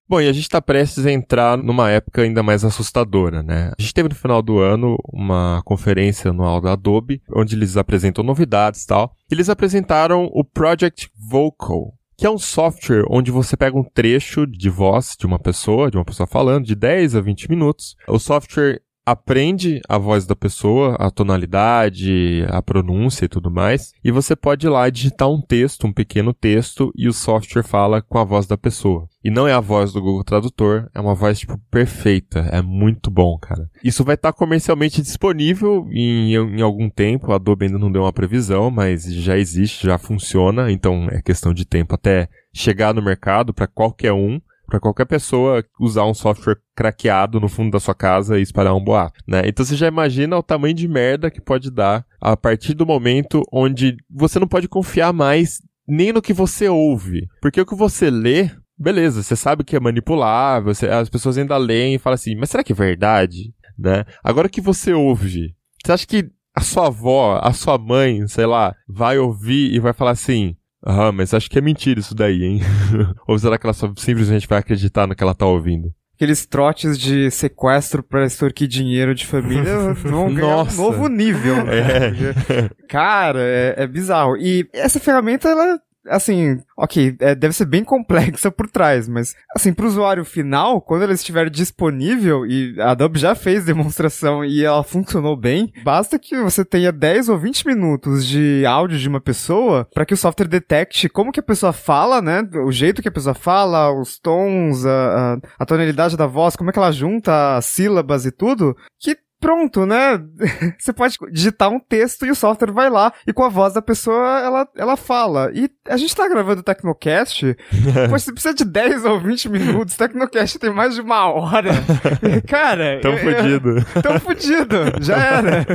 Bom, 0.07 0.21
e 0.21 0.29
a 0.29 0.33
gente 0.33 0.47
tá 0.47 0.61
prestes 0.61 1.03
a 1.03 1.11
entrar 1.11 1.57
numa 1.57 1.89
época 1.89 2.21
ainda 2.21 2.43
mais 2.43 2.63
assustadora, 2.63 3.41
né? 3.41 3.71
A 3.77 3.81
gente 3.81 3.93
teve 3.93 4.09
no 4.09 4.13
final 4.13 4.39
do 4.39 4.59
ano 4.59 4.97
uma 5.11 5.63
conferência 5.65 6.29
anual 6.29 6.61
da 6.61 6.73
Adobe, 6.73 7.23
onde 7.33 7.55
eles 7.55 7.75
apresentam 7.75 8.23
novidades 8.23 8.83
e 8.83 8.87
tal. 8.87 9.15
Eles 9.31 9.49
apresentaram 9.49 10.29
o 10.31 10.43
Project 10.43 11.09
Vocal, 11.17 11.95
que 12.15 12.25
é 12.27 12.29
um 12.29 12.37
software 12.37 13.03
onde 13.09 13.31
você 13.31 13.57
pega 13.57 13.75
um 13.75 13.83
trecho 13.83 14.45
de 14.45 14.69
voz 14.69 15.15
de 15.19 15.25
uma 15.25 15.39
pessoa, 15.39 15.89
de 15.89 15.97
uma 15.97 16.05
pessoa 16.05 16.27
falando, 16.27 16.65
de 16.65 16.75
10 16.75 17.15
a 17.15 17.21
20 17.21 17.49
minutos. 17.49 17.95
O 18.07 18.19
software 18.19 18.81
aprende 19.05 19.81
a 19.87 19.97
voz 19.97 20.25
da 20.25 20.35
pessoa, 20.35 20.95
a 20.95 21.11
tonalidade, 21.11 22.45
a 22.49 22.61
pronúncia 22.61 23.25
e 23.25 23.29
tudo 23.29 23.51
mais, 23.51 23.91
e 24.03 24.11
você 24.11 24.35
pode 24.35 24.65
ir 24.65 24.69
lá 24.69 24.89
digitar 24.89 25.29
um 25.29 25.41
texto, 25.41 25.85
um 25.85 25.93
pequeno 25.93 26.33
texto, 26.33 26.91
e 26.95 27.07
o 27.07 27.13
software 27.13 27.63
fala 27.63 28.01
com 28.01 28.17
a 28.17 28.23
voz 28.23 28.47
da 28.47 28.57
pessoa. 28.57 29.07
E 29.23 29.29
não 29.31 29.47
é 29.47 29.53
a 29.53 29.59
voz 29.59 29.91
do 29.91 30.01
Google 30.01 30.23
Tradutor, 30.23 30.87
é 30.93 30.99
uma 30.99 31.15
voz, 31.15 31.39
tipo, 31.39 31.59
perfeita. 31.71 32.41
É 32.51 32.61
muito 32.61 33.09
bom, 33.09 33.37
cara. 33.39 33.67
Isso 33.83 34.03
vai 34.03 34.13
estar 34.13 34.31
comercialmente 34.31 35.01
disponível 35.01 35.87
em, 35.91 36.35
em 36.35 36.61
algum 36.61 36.87
tempo. 36.91 37.31
A 37.31 37.35
Adobe 37.35 37.65
ainda 37.65 37.79
não 37.79 37.91
deu 37.91 38.03
uma 38.03 38.13
previsão, 38.13 38.69
mas 38.69 39.03
já 39.03 39.35
existe, 39.35 39.87
já 39.87 39.97
funciona. 39.97 40.71
Então 40.71 41.07
é 41.09 41.23
questão 41.23 41.55
de 41.55 41.65
tempo 41.65 41.95
até 41.95 42.29
chegar 42.53 42.93
no 42.93 43.01
mercado 43.01 43.51
para 43.51 43.65
qualquer 43.65 44.13
um 44.13 44.39
para 44.67 44.79
qualquer 44.79 45.05
pessoa 45.05 45.63
usar 45.79 46.05
um 46.05 46.13
software 46.13 46.57
craqueado 46.75 47.39
no 47.39 47.47
fundo 47.47 47.71
da 47.71 47.79
sua 47.79 47.95
casa 47.95 48.39
e 48.39 48.41
espalhar 48.41 48.75
um 48.75 48.83
boato, 48.83 49.19
né? 49.27 49.43
Então 49.45 49.65
você 49.65 49.75
já 49.75 49.87
imagina 49.87 50.37
o 50.37 50.43
tamanho 50.43 50.73
de 50.73 50.87
merda 50.87 51.29
que 51.31 51.41
pode 51.41 51.69
dar 51.71 52.05
a 52.19 52.35
partir 52.35 52.73
do 52.73 52.85
momento 52.85 53.41
onde 53.51 53.97
você 54.09 54.39
não 54.39 54.47
pode 54.47 54.67
confiar 54.67 55.13
mais 55.13 55.61
nem 55.87 56.11
no 56.11 56.21
que 56.21 56.33
você 56.33 56.67
ouve, 56.67 57.27
porque 57.41 57.61
o 57.61 57.65
que 57.65 57.75
você 57.75 58.09
lê 58.09 58.49
Beleza, 58.77 59.23
você 59.23 59.37
sabe 59.37 59.63
que 59.63 59.73
é 59.73 59.79
manipulável, 59.79 60.73
você- 60.75 60.89
as 60.89 61.07
pessoas 61.07 61.37
ainda 61.37 61.55
leem 61.55 61.95
e 61.95 61.97
falam 61.97 62.15
assim, 62.15 62.35
mas 62.35 62.49
será 62.49 62.61
que 62.61 62.73
é 62.73 62.75
verdade? 62.75 63.53
Né? 63.79 64.03
Agora 64.21 64.47
o 64.47 64.49
que 64.49 64.59
você 64.59 64.91
ouve, 64.93 65.55
você 65.81 65.93
acha 65.93 66.05
que 66.05 66.29
a 66.53 66.59
sua 66.59 66.87
avó, 66.87 67.39
a 67.41 67.53
sua 67.53 67.77
mãe, 67.77 68.27
sei 68.27 68.45
lá, 68.45 68.75
vai 68.85 69.17
ouvir 69.17 69.73
e 69.73 69.79
vai 69.79 69.93
falar 69.93 70.11
assim, 70.11 70.57
ah, 70.85 71.11
mas 71.11 71.33
acho 71.33 71.49
que 71.49 71.57
é 71.57 71.61
mentira 71.61 71.99
isso 71.99 72.13
daí, 72.15 72.43
hein? 72.43 72.61
Ou 73.27 73.37
será 73.39 73.57
que 73.57 73.65
ela 73.65 73.73
só 73.73 73.91
simplesmente 73.97 74.47
vai 74.47 74.59
acreditar 74.59 75.07
no 75.07 75.15
que 75.15 75.23
ela 75.23 75.33
tá 75.35 75.45
ouvindo? 75.45 75.91
Aqueles 76.15 76.45
trotes 76.45 76.97
de 76.97 77.29
sequestro 77.29 78.01
pra 78.01 78.25
extorquir 78.25 78.69
dinheiro 78.69 79.13
de 79.13 79.25
família 79.25 79.93
vão 80.01 80.33
ganhar 80.33 80.63
um 80.63 80.75
novo 80.75 81.09
nível. 81.09 81.65
né? 81.65 81.79
É. 81.79 82.69
Cara, 82.87 83.39
é, 83.41 83.75
é 83.79 83.87
bizarro. 83.87 84.37
E 84.37 84.65
essa 84.71 84.97
ferramenta, 84.99 85.49
ela, 85.49 85.77
assim, 86.07 86.59
ok, 86.77 87.15
é, 87.19 87.35
deve 87.35 87.53
ser 87.53 87.65
bem 87.65 87.83
complexa 87.83 88.51
por 88.51 88.69
trás, 88.69 89.07
mas, 89.07 89.35
assim, 89.55 89.73
pro 89.73 89.87
usuário 89.87 90.25
final, 90.25 90.81
quando 90.81 91.03
ela 91.03 91.13
estiver 91.13 91.49
disponível, 91.49 92.45
e 92.45 92.79
a 92.79 92.91
Adobe 92.91 93.19
já 93.19 93.35
fez 93.35 93.65
demonstração 93.65 94.43
e 94.43 94.63
ela 94.63 94.83
funcionou 94.83 95.35
bem, 95.35 95.71
basta 95.83 96.19
que 96.19 96.35
você 96.37 96.63
tenha 96.63 96.91
10 96.91 97.29
ou 97.29 97.37
20 97.37 97.67
minutos 97.67 98.25
de 98.25 98.65
áudio 98.65 98.97
de 98.97 99.07
uma 99.07 99.21
pessoa 99.21 99.87
para 99.93 100.05
que 100.05 100.13
o 100.13 100.17
software 100.17 100.47
detecte 100.47 101.09
como 101.09 101.31
que 101.31 101.39
a 101.39 101.43
pessoa 101.43 101.73
fala, 101.73 102.21
né? 102.21 102.47
O 102.65 102.71
jeito 102.71 103.01
que 103.01 103.07
a 103.07 103.11
pessoa 103.11 103.33
fala, 103.33 103.91
os 103.91 104.19
tons, 104.19 104.85
a, 104.85 104.89
a, 105.33 105.37
a 105.59 105.65
tonalidade 105.65 106.17
da 106.17 106.27
voz, 106.27 106.55
como 106.55 106.69
é 106.69 106.73
que 106.73 106.79
ela 106.79 106.91
junta 106.91 107.57
as 107.57 107.65
sílabas 107.65 108.25
e 108.25 108.31
tudo, 108.31 108.75
que 108.99 109.17
pronto, 109.39 109.85
né? 109.85 110.19
Você 110.79 110.91
pode 110.93 111.17
digitar 111.31 111.69
um 111.69 111.79
texto 111.79 112.25
e 112.25 112.31
o 112.31 112.35
software 112.35 112.71
vai 112.71 112.89
lá 112.89 113.11
e 113.27 113.33
com 113.33 113.43
a 113.43 113.49
voz 113.49 113.73
da 113.73 113.81
pessoa 113.81 114.39
ela, 114.39 114.67
ela 114.75 114.97
fala. 114.97 115.51
E 115.53 115.69
a 115.87 115.97
gente 115.97 116.15
tá 116.15 116.27
gravando 116.27 116.61
o 116.61 116.63
Tecnocast, 116.63 117.55
pois 118.09 118.23
você 118.23 118.31
precisa 118.31 118.53
de 118.53 118.65
10 118.65 119.05
ou 119.05 119.19
20 119.19 119.49
minutos, 119.49 119.93
o 119.95 119.97
Tecnocast 119.97 120.57
tem 120.59 120.71
mais 120.73 120.95
de 120.95 121.01
uma 121.01 121.25
hora. 121.27 121.69
Cara, 122.47 122.99
Tão 123.01 123.13
eu- 123.13 123.29
eu- 123.29 123.37
fudido. 123.37 124.01
Tão 124.01 124.19
fudido, 124.19 124.75
já 125.01 125.17
era. 125.17 125.65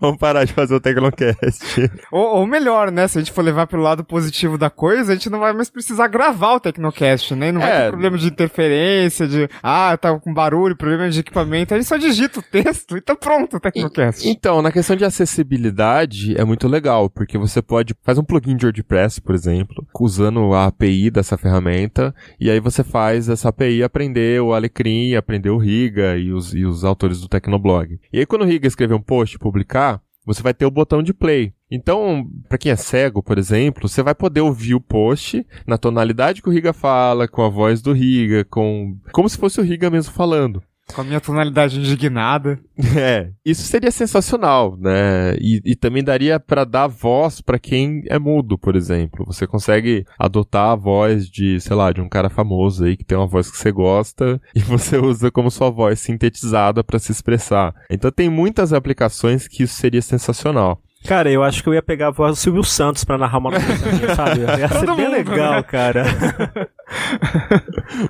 Vamos 0.00 0.18
parar 0.18 0.44
de 0.44 0.52
fazer 0.52 0.74
o 0.74 0.80
Tecnocast. 0.80 1.90
Ou, 2.12 2.36
ou 2.38 2.46
melhor, 2.46 2.90
né? 2.90 3.08
Se 3.08 3.18
a 3.18 3.20
gente 3.20 3.32
for 3.32 3.42
levar 3.42 3.66
pelo 3.66 3.82
lado 3.82 4.04
positivo 4.04 4.58
da 4.58 4.70
coisa, 4.70 5.12
a 5.12 5.14
gente 5.14 5.30
não 5.30 5.38
vai 5.38 5.52
mais 5.52 5.70
precisar 5.70 6.08
gravar 6.08 6.54
o 6.54 6.60
Tecnocast, 6.60 7.34
né? 7.34 7.52
Não 7.52 7.60
vai 7.60 7.70
É. 7.70 7.84
ter 7.84 7.90
problema 7.90 8.18
de 8.18 8.26
interferência, 8.26 9.26
de 9.26 9.48
ah, 9.62 9.96
tá 9.96 10.18
com 10.18 10.32
barulho, 10.32 10.76
problema 10.76 11.08
de 11.08 11.20
equipamento. 11.20 11.74
A 11.74 11.76
gente 11.76 11.86
só 11.88 11.96
digita 11.96 12.40
o 12.40 12.42
texto 12.42 12.96
e 12.96 13.00
tá 13.00 13.13
pronto 13.14 13.56
o 13.56 13.60
Tecnocast. 13.60 14.28
Então, 14.28 14.62
na 14.62 14.72
questão 14.72 14.96
de 14.96 15.04
acessibilidade, 15.04 16.38
é 16.38 16.44
muito 16.44 16.68
legal, 16.68 17.08
porque 17.08 17.38
você 17.38 17.60
pode 17.62 17.94
faz 18.02 18.18
um 18.18 18.24
plugin 18.24 18.56
de 18.56 18.66
WordPress, 18.66 19.20
por 19.20 19.34
exemplo, 19.34 19.86
usando 19.98 20.52
a 20.52 20.66
API 20.66 21.10
dessa 21.10 21.36
ferramenta, 21.36 22.14
e 22.38 22.50
aí 22.50 22.60
você 22.60 22.82
faz 22.84 23.28
essa 23.28 23.48
API 23.48 23.82
aprender 23.82 24.40
o 24.40 24.52
Alecrim, 24.52 25.14
aprender 25.14 25.50
o 25.50 25.58
Riga 25.58 26.16
e 26.16 26.32
os, 26.32 26.54
e 26.54 26.64
os 26.64 26.84
autores 26.84 27.20
do 27.20 27.28
Tecnoblog. 27.28 27.98
E 28.12 28.18
aí, 28.18 28.26
quando 28.26 28.42
o 28.42 28.46
Riga 28.46 28.66
escrever 28.66 28.94
um 28.94 29.02
post 29.02 29.36
e 29.36 29.38
publicar, 29.38 30.00
você 30.24 30.42
vai 30.42 30.54
ter 30.54 30.64
o 30.64 30.70
botão 30.70 31.02
de 31.02 31.12
play. 31.12 31.52
Então, 31.70 32.26
pra 32.48 32.56
quem 32.56 32.72
é 32.72 32.76
cego, 32.76 33.22
por 33.22 33.38
exemplo, 33.38 33.88
você 33.88 34.02
vai 34.02 34.14
poder 34.14 34.40
ouvir 34.40 34.74
o 34.74 34.80
post 34.80 35.44
na 35.66 35.76
tonalidade 35.76 36.40
que 36.40 36.48
o 36.48 36.52
Riga 36.52 36.72
fala, 36.72 37.28
com 37.28 37.42
a 37.42 37.48
voz 37.48 37.82
do 37.82 37.92
Riga, 37.92 38.44
com 38.44 38.96
como 39.12 39.28
se 39.28 39.36
fosse 39.36 39.60
o 39.60 39.64
Riga 39.64 39.90
mesmo 39.90 40.12
falando. 40.12 40.62
Com 40.92 41.00
a 41.00 41.04
minha 41.04 41.20
tonalidade 41.20 41.78
indignada. 41.78 42.58
É, 42.96 43.30
isso 43.44 43.62
seria 43.62 43.90
sensacional, 43.90 44.76
né? 44.78 45.34
E, 45.40 45.60
e 45.64 45.76
também 45.76 46.02
daria 46.02 46.38
pra 46.40 46.64
dar 46.64 46.86
voz 46.88 47.40
pra 47.40 47.58
quem 47.58 48.02
é 48.08 48.18
mudo, 48.18 48.58
por 48.58 48.74
exemplo. 48.76 49.24
Você 49.26 49.46
consegue 49.46 50.04
adotar 50.18 50.70
a 50.70 50.74
voz 50.76 51.28
de, 51.28 51.60
sei 51.60 51.74
lá, 51.76 51.92
de 51.92 52.00
um 52.00 52.08
cara 52.08 52.28
famoso 52.28 52.84
aí 52.84 52.96
que 52.96 53.04
tem 53.04 53.16
uma 53.16 53.26
voz 53.26 53.50
que 53.50 53.56
você 53.56 53.70
gosta 53.72 54.40
e 54.54 54.60
você 54.60 54.96
usa 54.98 55.30
como 55.30 55.50
sua 55.50 55.70
voz 55.70 56.00
sintetizada 56.00 56.82
pra 56.84 56.98
se 56.98 57.12
expressar. 57.12 57.74
Então 57.90 58.10
tem 58.10 58.28
muitas 58.28 58.72
aplicações 58.72 59.46
que 59.48 59.62
isso 59.62 59.74
seria 59.76 60.02
sensacional. 60.02 60.80
Cara, 61.06 61.30
eu 61.30 61.42
acho 61.42 61.62
que 61.62 61.68
eu 61.68 61.74
ia 61.74 61.82
pegar 61.82 62.08
a 62.08 62.12
voz 62.12 62.32
do 62.32 62.40
Silvio 62.40 62.64
Santos 62.64 63.04
pra 63.04 63.18
narrar 63.18 63.38
uma 63.38 63.50
minha, 63.52 64.14
sabe? 64.14 64.40
Ia 64.40 64.68
ser 64.68 64.86
Todo 64.86 64.96
bem 64.96 65.04
mundo, 65.06 65.16
legal, 65.16 65.54
né? 65.56 65.62
cara. 65.62 66.04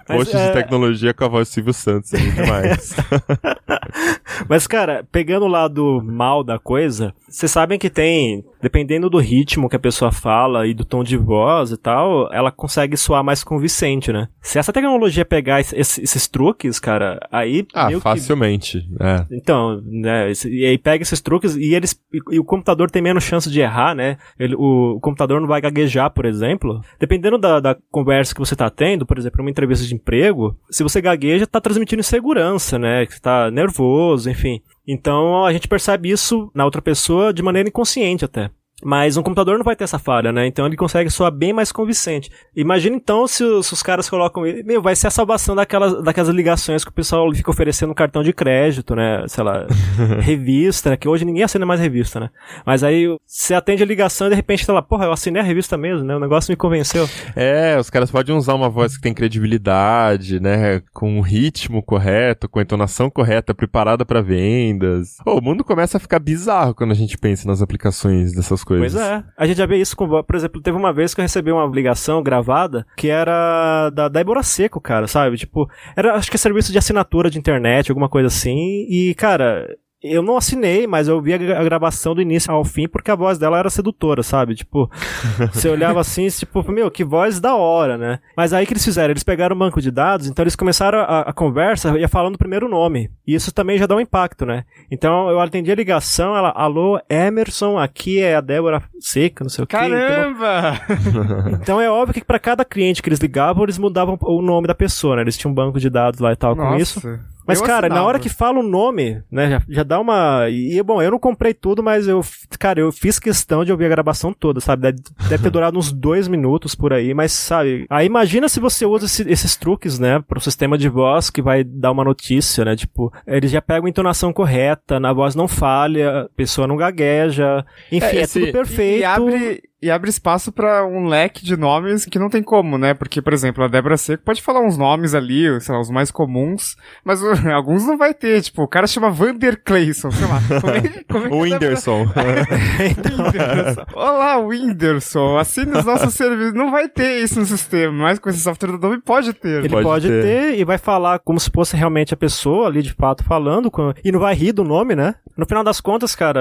Mas, 0.09 0.19
Post 0.19 0.37
é, 0.37 0.47
de 0.49 0.53
tecnologia 0.55 1.15
com 1.15 1.25
a 1.25 1.29
voz 1.29 1.49
Silvio 1.49 1.73
Santos, 1.73 2.13
é 2.15 2.19
demais. 2.19 2.95
Mas, 4.49 4.67
cara, 4.67 5.07
pegando 5.11 5.45
o 5.47 5.49
lado 5.49 6.03
mal 6.05 6.43
da 6.45 6.59
coisa, 6.59 7.15
vocês 7.29 7.51
sabem 7.51 7.79
que 7.79 7.91
tem, 7.91 8.45
dependendo 8.63 9.09
do 9.11 9.19
ritmo 9.19 9.69
que 9.69 9.77
a 9.77 9.81
pessoa 9.81 10.11
fala 10.13 10.67
e 10.67 10.75
do 10.75 10.85
tom 10.85 11.03
de 11.05 11.17
voz 11.17 11.71
e 11.71 11.77
tal, 11.77 12.33
ela 12.33 12.51
consegue 12.51 12.97
soar 12.97 13.23
mais 13.25 13.43
convincente, 13.45 14.13
né? 14.13 14.29
Se 14.41 14.59
essa 14.59 14.73
tecnologia 14.73 15.25
pegar 15.25 15.61
esse- 15.61 15.77
esse- 15.79 16.03
esses 16.03 16.27
truques, 16.29 16.79
cara, 16.79 17.19
aí 17.31 17.67
ah, 17.75 17.87
meio 17.87 17.99
que 17.99 18.03
facilmente. 18.03 18.79
É. 19.01 19.25
Então, 19.33 19.81
né, 19.85 20.33
e 20.47 20.65
aí 20.67 20.79
pega 20.79 21.03
esses 21.03 21.21
truques 21.21 21.57
e 21.57 21.75
eles 21.75 21.93
e, 22.13 22.37
e 22.37 22.39
o 22.41 22.45
computador 22.45 22.91
tem 22.91 23.03
menos 23.03 23.25
chance 23.25 23.51
de 23.51 23.61
errar, 23.61 23.95
né? 23.95 24.17
Ele- 24.39 24.55
o, 24.57 24.97
o 24.97 25.01
computador 25.01 25.41
não 25.41 25.49
vai 25.49 25.61
gaguejar, 25.61 26.11
por 26.11 26.25
exemplo. 26.25 26.81
Dependendo 26.99 27.39
da, 27.39 27.61
da 27.61 27.77
conversa 27.91 28.35
que 28.35 28.41
você 28.41 28.55
tá 28.57 28.71
tendo, 28.71 29.05
por 29.07 29.19
exemplo, 29.19 29.41
uma 29.41 29.51
entrevista 29.51 29.85
de 29.87 29.95
emprego, 29.95 30.57
se 30.71 30.83
você 30.83 31.01
gagueja, 31.01 31.47
tá 31.47 31.61
transmitindo 31.61 32.01
insegurança, 32.01 32.79
né? 32.79 33.07
Que 33.07 33.15
você 33.15 33.21
tá 33.21 33.51
nervoso, 33.51 34.24
enfim. 34.27 34.61
Então 34.87 35.45
a 35.45 35.53
gente 35.53 35.69
percebe 35.69 36.11
isso 36.11 36.51
na 36.55 36.65
outra 36.65 36.83
pessoa 36.83 37.33
de 37.33 37.43
maneira 37.43 37.69
inconsciente 37.69 38.25
até. 38.25 38.51
Mas 38.85 39.17
um 39.17 39.23
computador 39.23 39.57
não 39.57 39.65
vai 39.65 39.75
ter 39.75 39.85
essa 39.85 39.99
falha, 39.99 40.31
né? 40.31 40.47
Então 40.47 40.67
ele 40.67 40.77
consegue 40.77 41.09
soar 41.09 41.33
bem 41.33 41.55
mais 41.55 41.73
convincente. 41.73 42.31
Imagina 42.55 42.95
então 42.95 43.27
se 43.27 43.43
os, 43.43 43.67
se 43.67 43.73
os 43.73 43.83
caras 43.83 44.11
colocam 44.11 44.47
ele. 44.47 44.63
Meu, 44.63 44.83
vai 44.83 44.95
ser 44.95 45.07
a 45.07 45.11
salvação 45.11 45.57
daquelas, 45.57 46.03
daquelas 46.03 46.29
ligações 46.29 46.85
que 46.85 46.91
o 46.91 46.95
pessoal 46.95 47.33
fica 47.35 47.51
oferecendo 47.51 47.95
cartão 47.95 48.23
de 48.23 48.33
crédito, 48.35 48.95
né? 48.95 49.25
Sei 49.27 49.43
lá, 49.43 49.67
revista, 50.21 50.91
né? 50.91 50.97
Que 50.99 51.09
hoje 51.09 51.25
ninguém 51.25 51.43
assina 51.43 51.65
mais 51.65 51.81
revista, 51.81 52.21
né? 52.21 52.31
Mas 52.67 52.85
aí 52.85 53.07
você 53.27 53.55
atende 53.55 53.83
a 53.83 53.87
ligação 53.87 54.27
e 54.27 54.31
de 54.31 54.37
repente 54.37 54.67
tá 54.67 54.75
lá, 54.75 54.83
porra, 54.83 55.07
eu 55.07 55.13
assinei 55.13 55.41
a 55.41 55.45
revista 55.45 55.79
mesmo, 55.79 56.05
né? 56.05 56.15
O 56.15 56.21
negócio 56.21 56.53
me 56.53 56.57
convenceu. 56.57 57.09
É, 57.35 57.79
os 57.79 57.89
caras 57.89 58.11
podem 58.11 58.37
usar 58.37 58.53
uma 58.53 58.69
voz 58.69 58.97
que 58.97 59.03
tem 59.03 59.15
credibilidade, 59.15 60.39
né? 60.41 60.83
Com 60.93 61.19
o 61.19 61.23
ritmo 61.23 61.83
correto, 61.83 62.51
com 62.51 62.59
a 62.59 62.63
entonação 62.63 63.09
correta, 63.09 63.55
preparada 63.55 64.05
pra 64.05 64.21
vendas. 64.21 65.17
Pô, 65.25 65.39
o 65.39 65.43
mundo 65.43 65.65
começa 65.65 65.97
a 65.97 66.01
ficar 66.01 66.19
bizarro 66.19 66.75
quando 66.75 66.91
a 66.91 66.95
gente 66.95 67.17
pensa 67.17 67.49
nas 67.49 67.63
aplicações 67.63 68.35
dessas 68.35 68.63
coisas 68.63 68.74
coisas. 68.79 69.01
Pois 69.01 69.13
é. 69.13 69.25
A 69.37 69.47
gente 69.47 69.57
já 69.59 69.67
vê 69.67 69.77
isso 69.77 69.97
com. 69.97 70.23
Por 70.23 70.37
exemplo, 70.37 70.61
teve 70.61 70.77
uma 70.77 70.93
vez 70.93 71.15
que 71.15 71.21
eu 71.21 71.25
recebi 71.25 71.53
uma 71.53 71.67
ligação 71.67 72.23
gravada 72.23 72.87
que 72.97 73.09
era 73.09 73.91
da 73.91 74.09
Débora 74.09 74.43
Seco, 74.43 74.81
cara, 74.81 75.07
sabe? 75.07 75.37
Tipo, 75.37 75.69
era 75.97 76.15
acho 76.15 76.31
que 76.31 76.37
é 76.37 76.39
serviço 76.39 76.73
de 76.73 76.79
assinatura 76.79 77.31
de 77.31 77.39
internet, 77.39 77.91
alguma 77.91 78.09
coisa 78.09 78.29
assim. 78.29 78.87
E, 78.89 79.15
cara, 79.15 79.69
eu 80.05 80.23
não 80.23 80.37
assinei, 80.37 80.87
mas 80.87 81.09
eu 81.09 81.21
vi 81.21 81.33
a, 81.35 81.39
gra- 81.39 81.61
a 81.61 81.65
gravação 81.65 82.15
do 82.15 82.21
início 82.23 82.53
ao 82.53 82.65
fim 82.65 82.87
porque 82.89 83.11
a 83.11 83.15
voz 83.15 83.39
dela 83.39 83.59
era 83.59 83.71
sedutora, 83.71 84.23
sabe? 84.23 84.55
Tipo, 84.55 84.91
você 85.53 85.69
olhava 85.69 86.01
assim, 86.01 86.27
tipo, 86.29 86.71
meu, 86.71 86.91
que 86.91 87.03
voz 87.05 87.41
da 87.41 87.55
hora, 87.55 87.97
né? 87.97 88.19
Mas 88.37 88.53
aí 88.53 88.67
que 88.67 88.73
eles 88.73 88.85
fizeram? 88.85 89.11
Eles 89.13 89.23
pegaram 89.23 89.57
o 89.57 89.59
banco 89.59 89.81
de 89.81 89.91
dados, 89.91 90.27
então 90.29 90.43
eles 90.43 90.57
começaram 90.57 90.99
a, 91.01 91.21
a 91.21 91.33
conversa 91.33 91.99
ia 91.99 92.09
falando 92.09 92.35
o 92.35 92.39
primeiro 92.39 92.69
nome. 92.69 93.11
E 93.27 93.35
isso 93.35 93.53
também 93.53 93.79
já 93.79 93.87
dá 93.87 93.97
um 93.97 94.01
impacto, 94.01 94.45
né? 94.45 94.65
Então 94.91 95.29
eu 95.31 95.41
atendi 95.41 95.73
a 95.73 95.75
ligação, 95.75 96.37
ela, 96.37 96.51
alô, 96.51 97.01
Emerson, 97.09 97.79
aqui 97.79 98.21
é 98.21 98.37
a 98.37 98.41
Débora 98.41 98.83
Seca, 99.01 99.43
não 99.45 99.49
sei 99.51 99.65
o 99.65 99.67
quê. 99.67 99.77
Então, 99.77 99.89
Caramba! 99.91 100.81
então 101.63 101.81
é 101.81 101.91
óbvio 101.91 102.15
que 102.15 102.25
pra 102.25 102.39
cada 102.39 102.65
cliente 102.65 103.03
que 103.03 103.09
eles 103.09 103.19
ligavam, 103.21 103.65
eles 103.65 103.79
mudavam 103.79 104.19
o 104.21 104.43
nome 104.43 104.67
da 104.67 104.75
pessoa, 104.75 105.17
né? 105.17 105.23
Eles 105.23 105.37
tinham 105.37 105.51
um 105.53 105.55
banco 105.55 105.79
de 105.81 105.89
dados 105.89 106.21
lá 106.21 106.33
e 106.33 106.37
tal 106.37 106.55
com 106.57 106.63
isso. 106.77 107.01
Mas, 107.47 107.59
eu 107.61 107.65
cara, 107.67 107.89
na 107.89 107.95
assinava. 107.95 108.07
hora 108.09 108.19
que 108.19 108.29
fala 108.29 108.59
o 108.61 108.63
nome, 108.63 109.23
né, 109.31 109.51
já, 109.51 109.63
já 109.69 109.83
dá 109.83 110.01
uma. 110.01 110.49
E, 110.49 110.83
bom, 110.83 111.03
eu 111.03 111.11
não 111.11 111.19
comprei 111.19 111.53
tudo, 111.53 111.83
mas 111.83 112.09
eu, 112.09 112.21
cara, 112.59 112.81
eu 112.81 112.91
fiz 112.91 113.19
questão 113.19 113.65
de 113.65 113.71
ouvir 113.73 113.85
a 113.87 113.89
gravação 113.91 114.33
toda, 114.33 114.61
sabe? 114.61 114.83
Deve, 114.83 114.99
deve 115.29 115.43
ter 115.43 115.51
durado 115.51 115.79
uns 115.79 115.93
dois 115.93 116.27
minutos 116.29 116.75
por 116.75 116.93
aí, 116.93 117.13
mas, 117.13 117.33
sabe? 117.33 117.87
Aí 117.91 118.07
imagina 118.07 118.49
se 118.49 118.59
você 118.61 118.87
usa 118.87 119.07
esse- 119.07 119.29
esses 119.31 119.57
truques, 119.57 119.99
né, 119.99 120.23
pro 120.27 120.41
sistema 120.41 120.79
de 120.79 120.89
voz 120.89 121.29
que 121.31 121.43
vai 121.43 121.63
dar 121.65 121.91
uma 121.91 122.05
notícia, 122.05 122.65
né? 122.65 122.75
Tipo, 122.77 123.13
eles 123.27 123.51
já 123.51 123.61
pegam 123.61 123.87
a 123.87 123.91
entonação 123.91 124.33
correta, 124.33 124.99
na 124.99 125.13
voz 125.13 125.35
não 125.35 125.47
falha, 125.47 126.21
a 126.23 126.29
pessoa 126.37 126.67
não 126.67 126.77
gagueja, 126.77 127.65
enfim, 127.93 128.07
É, 128.07 128.17
é, 128.17 128.23
esse- 128.23 128.41
tudo 128.41 128.53
perfeito. 128.53 129.01
E 129.01 129.05
abre, 129.05 129.63
e 129.85 129.91
abre 129.91 130.09
espaço 130.11 130.51
pra 130.51 130.85
um 130.87 131.07
leque 131.07 131.45
de 131.45 131.57
nomes 131.57 132.05
que 132.07 132.19
não 132.19 132.29
tem 132.31 132.43
como, 132.43 132.79
né? 132.79 132.95
Porque, 132.95 133.21
por 133.21 133.33
exemplo, 133.33 133.63
a 133.65 133.69
Débora 133.69 133.97
Seco 133.97 134.25
pode 134.25 134.41
falar 134.43 134.61
uns 134.61 134.77
nomes 134.79 135.15
ali, 135.15 135.61
sei 135.61 135.75
lá, 135.75 135.81
os 135.81 135.91
mais 135.91 136.11
comuns, 136.11 136.77
mas 137.05 137.23
uh, 137.23 137.33
alguns 137.55 137.87
não 137.87 137.97
vai 137.99 138.15
ter. 138.15 138.41
Tipo, 138.43 138.63
o 138.63 138.69
cara 138.69 138.87
chama 138.87 139.11
Vander 139.11 139.61
Clayson, 139.63 140.11
sei 140.11 140.27
lá. 140.27 140.41
Como 140.61 140.73
é, 140.75 140.81
que- 140.81 141.05
como 141.05 141.27
é 141.27 141.29
O 141.29 141.43
a 141.45 141.59
Débora- 141.59 141.75
Whindersson. 141.75 142.07
Whindersson. 142.81 143.85
Olá, 143.95 144.39
Whindersson. 144.39 145.37
Assine 145.39 145.77
os 145.77 145.85
nossos 145.85 146.15
serviços. 146.15 146.55
Não 146.55 146.71
vai 146.71 146.89
ter 146.89 147.23
isso 147.23 147.39
no 147.41 147.47
sistema, 147.47 147.93
mas 147.93 148.19
com 148.19 148.29
esse 148.31 148.41
software 148.41 148.73
do 148.73 148.79
nome 148.79 149.01
pode 149.01 149.33
ter. 149.33 149.59
Ele 149.61 149.69
Pode 149.69 149.85
pode, 149.85 150.09
ter. 150.09 150.23
ter. 150.23 150.59
e 150.59 150.65
vai 150.65 150.79
falar 150.79 151.19
como 151.19 151.39
se 151.39 151.51
fosse 151.51 151.77
realmente 151.77 152.15
a 152.15 152.17
pessoa 152.17 152.67
ali 152.69 152.83
de 152.83 152.93
fato 152.93 153.25
falando, 153.25 153.71
com- 153.71 153.93
e 154.05 154.11
não 154.13 154.21
vai 154.21 154.35
rir 154.35 154.53
do 154.53 154.65
nome, 154.65 154.95
né? 154.95 155.15
No 155.37 155.47
final 155.47 155.65
das 155.65 155.81
contas, 155.81 156.15
cara. 156.15 156.41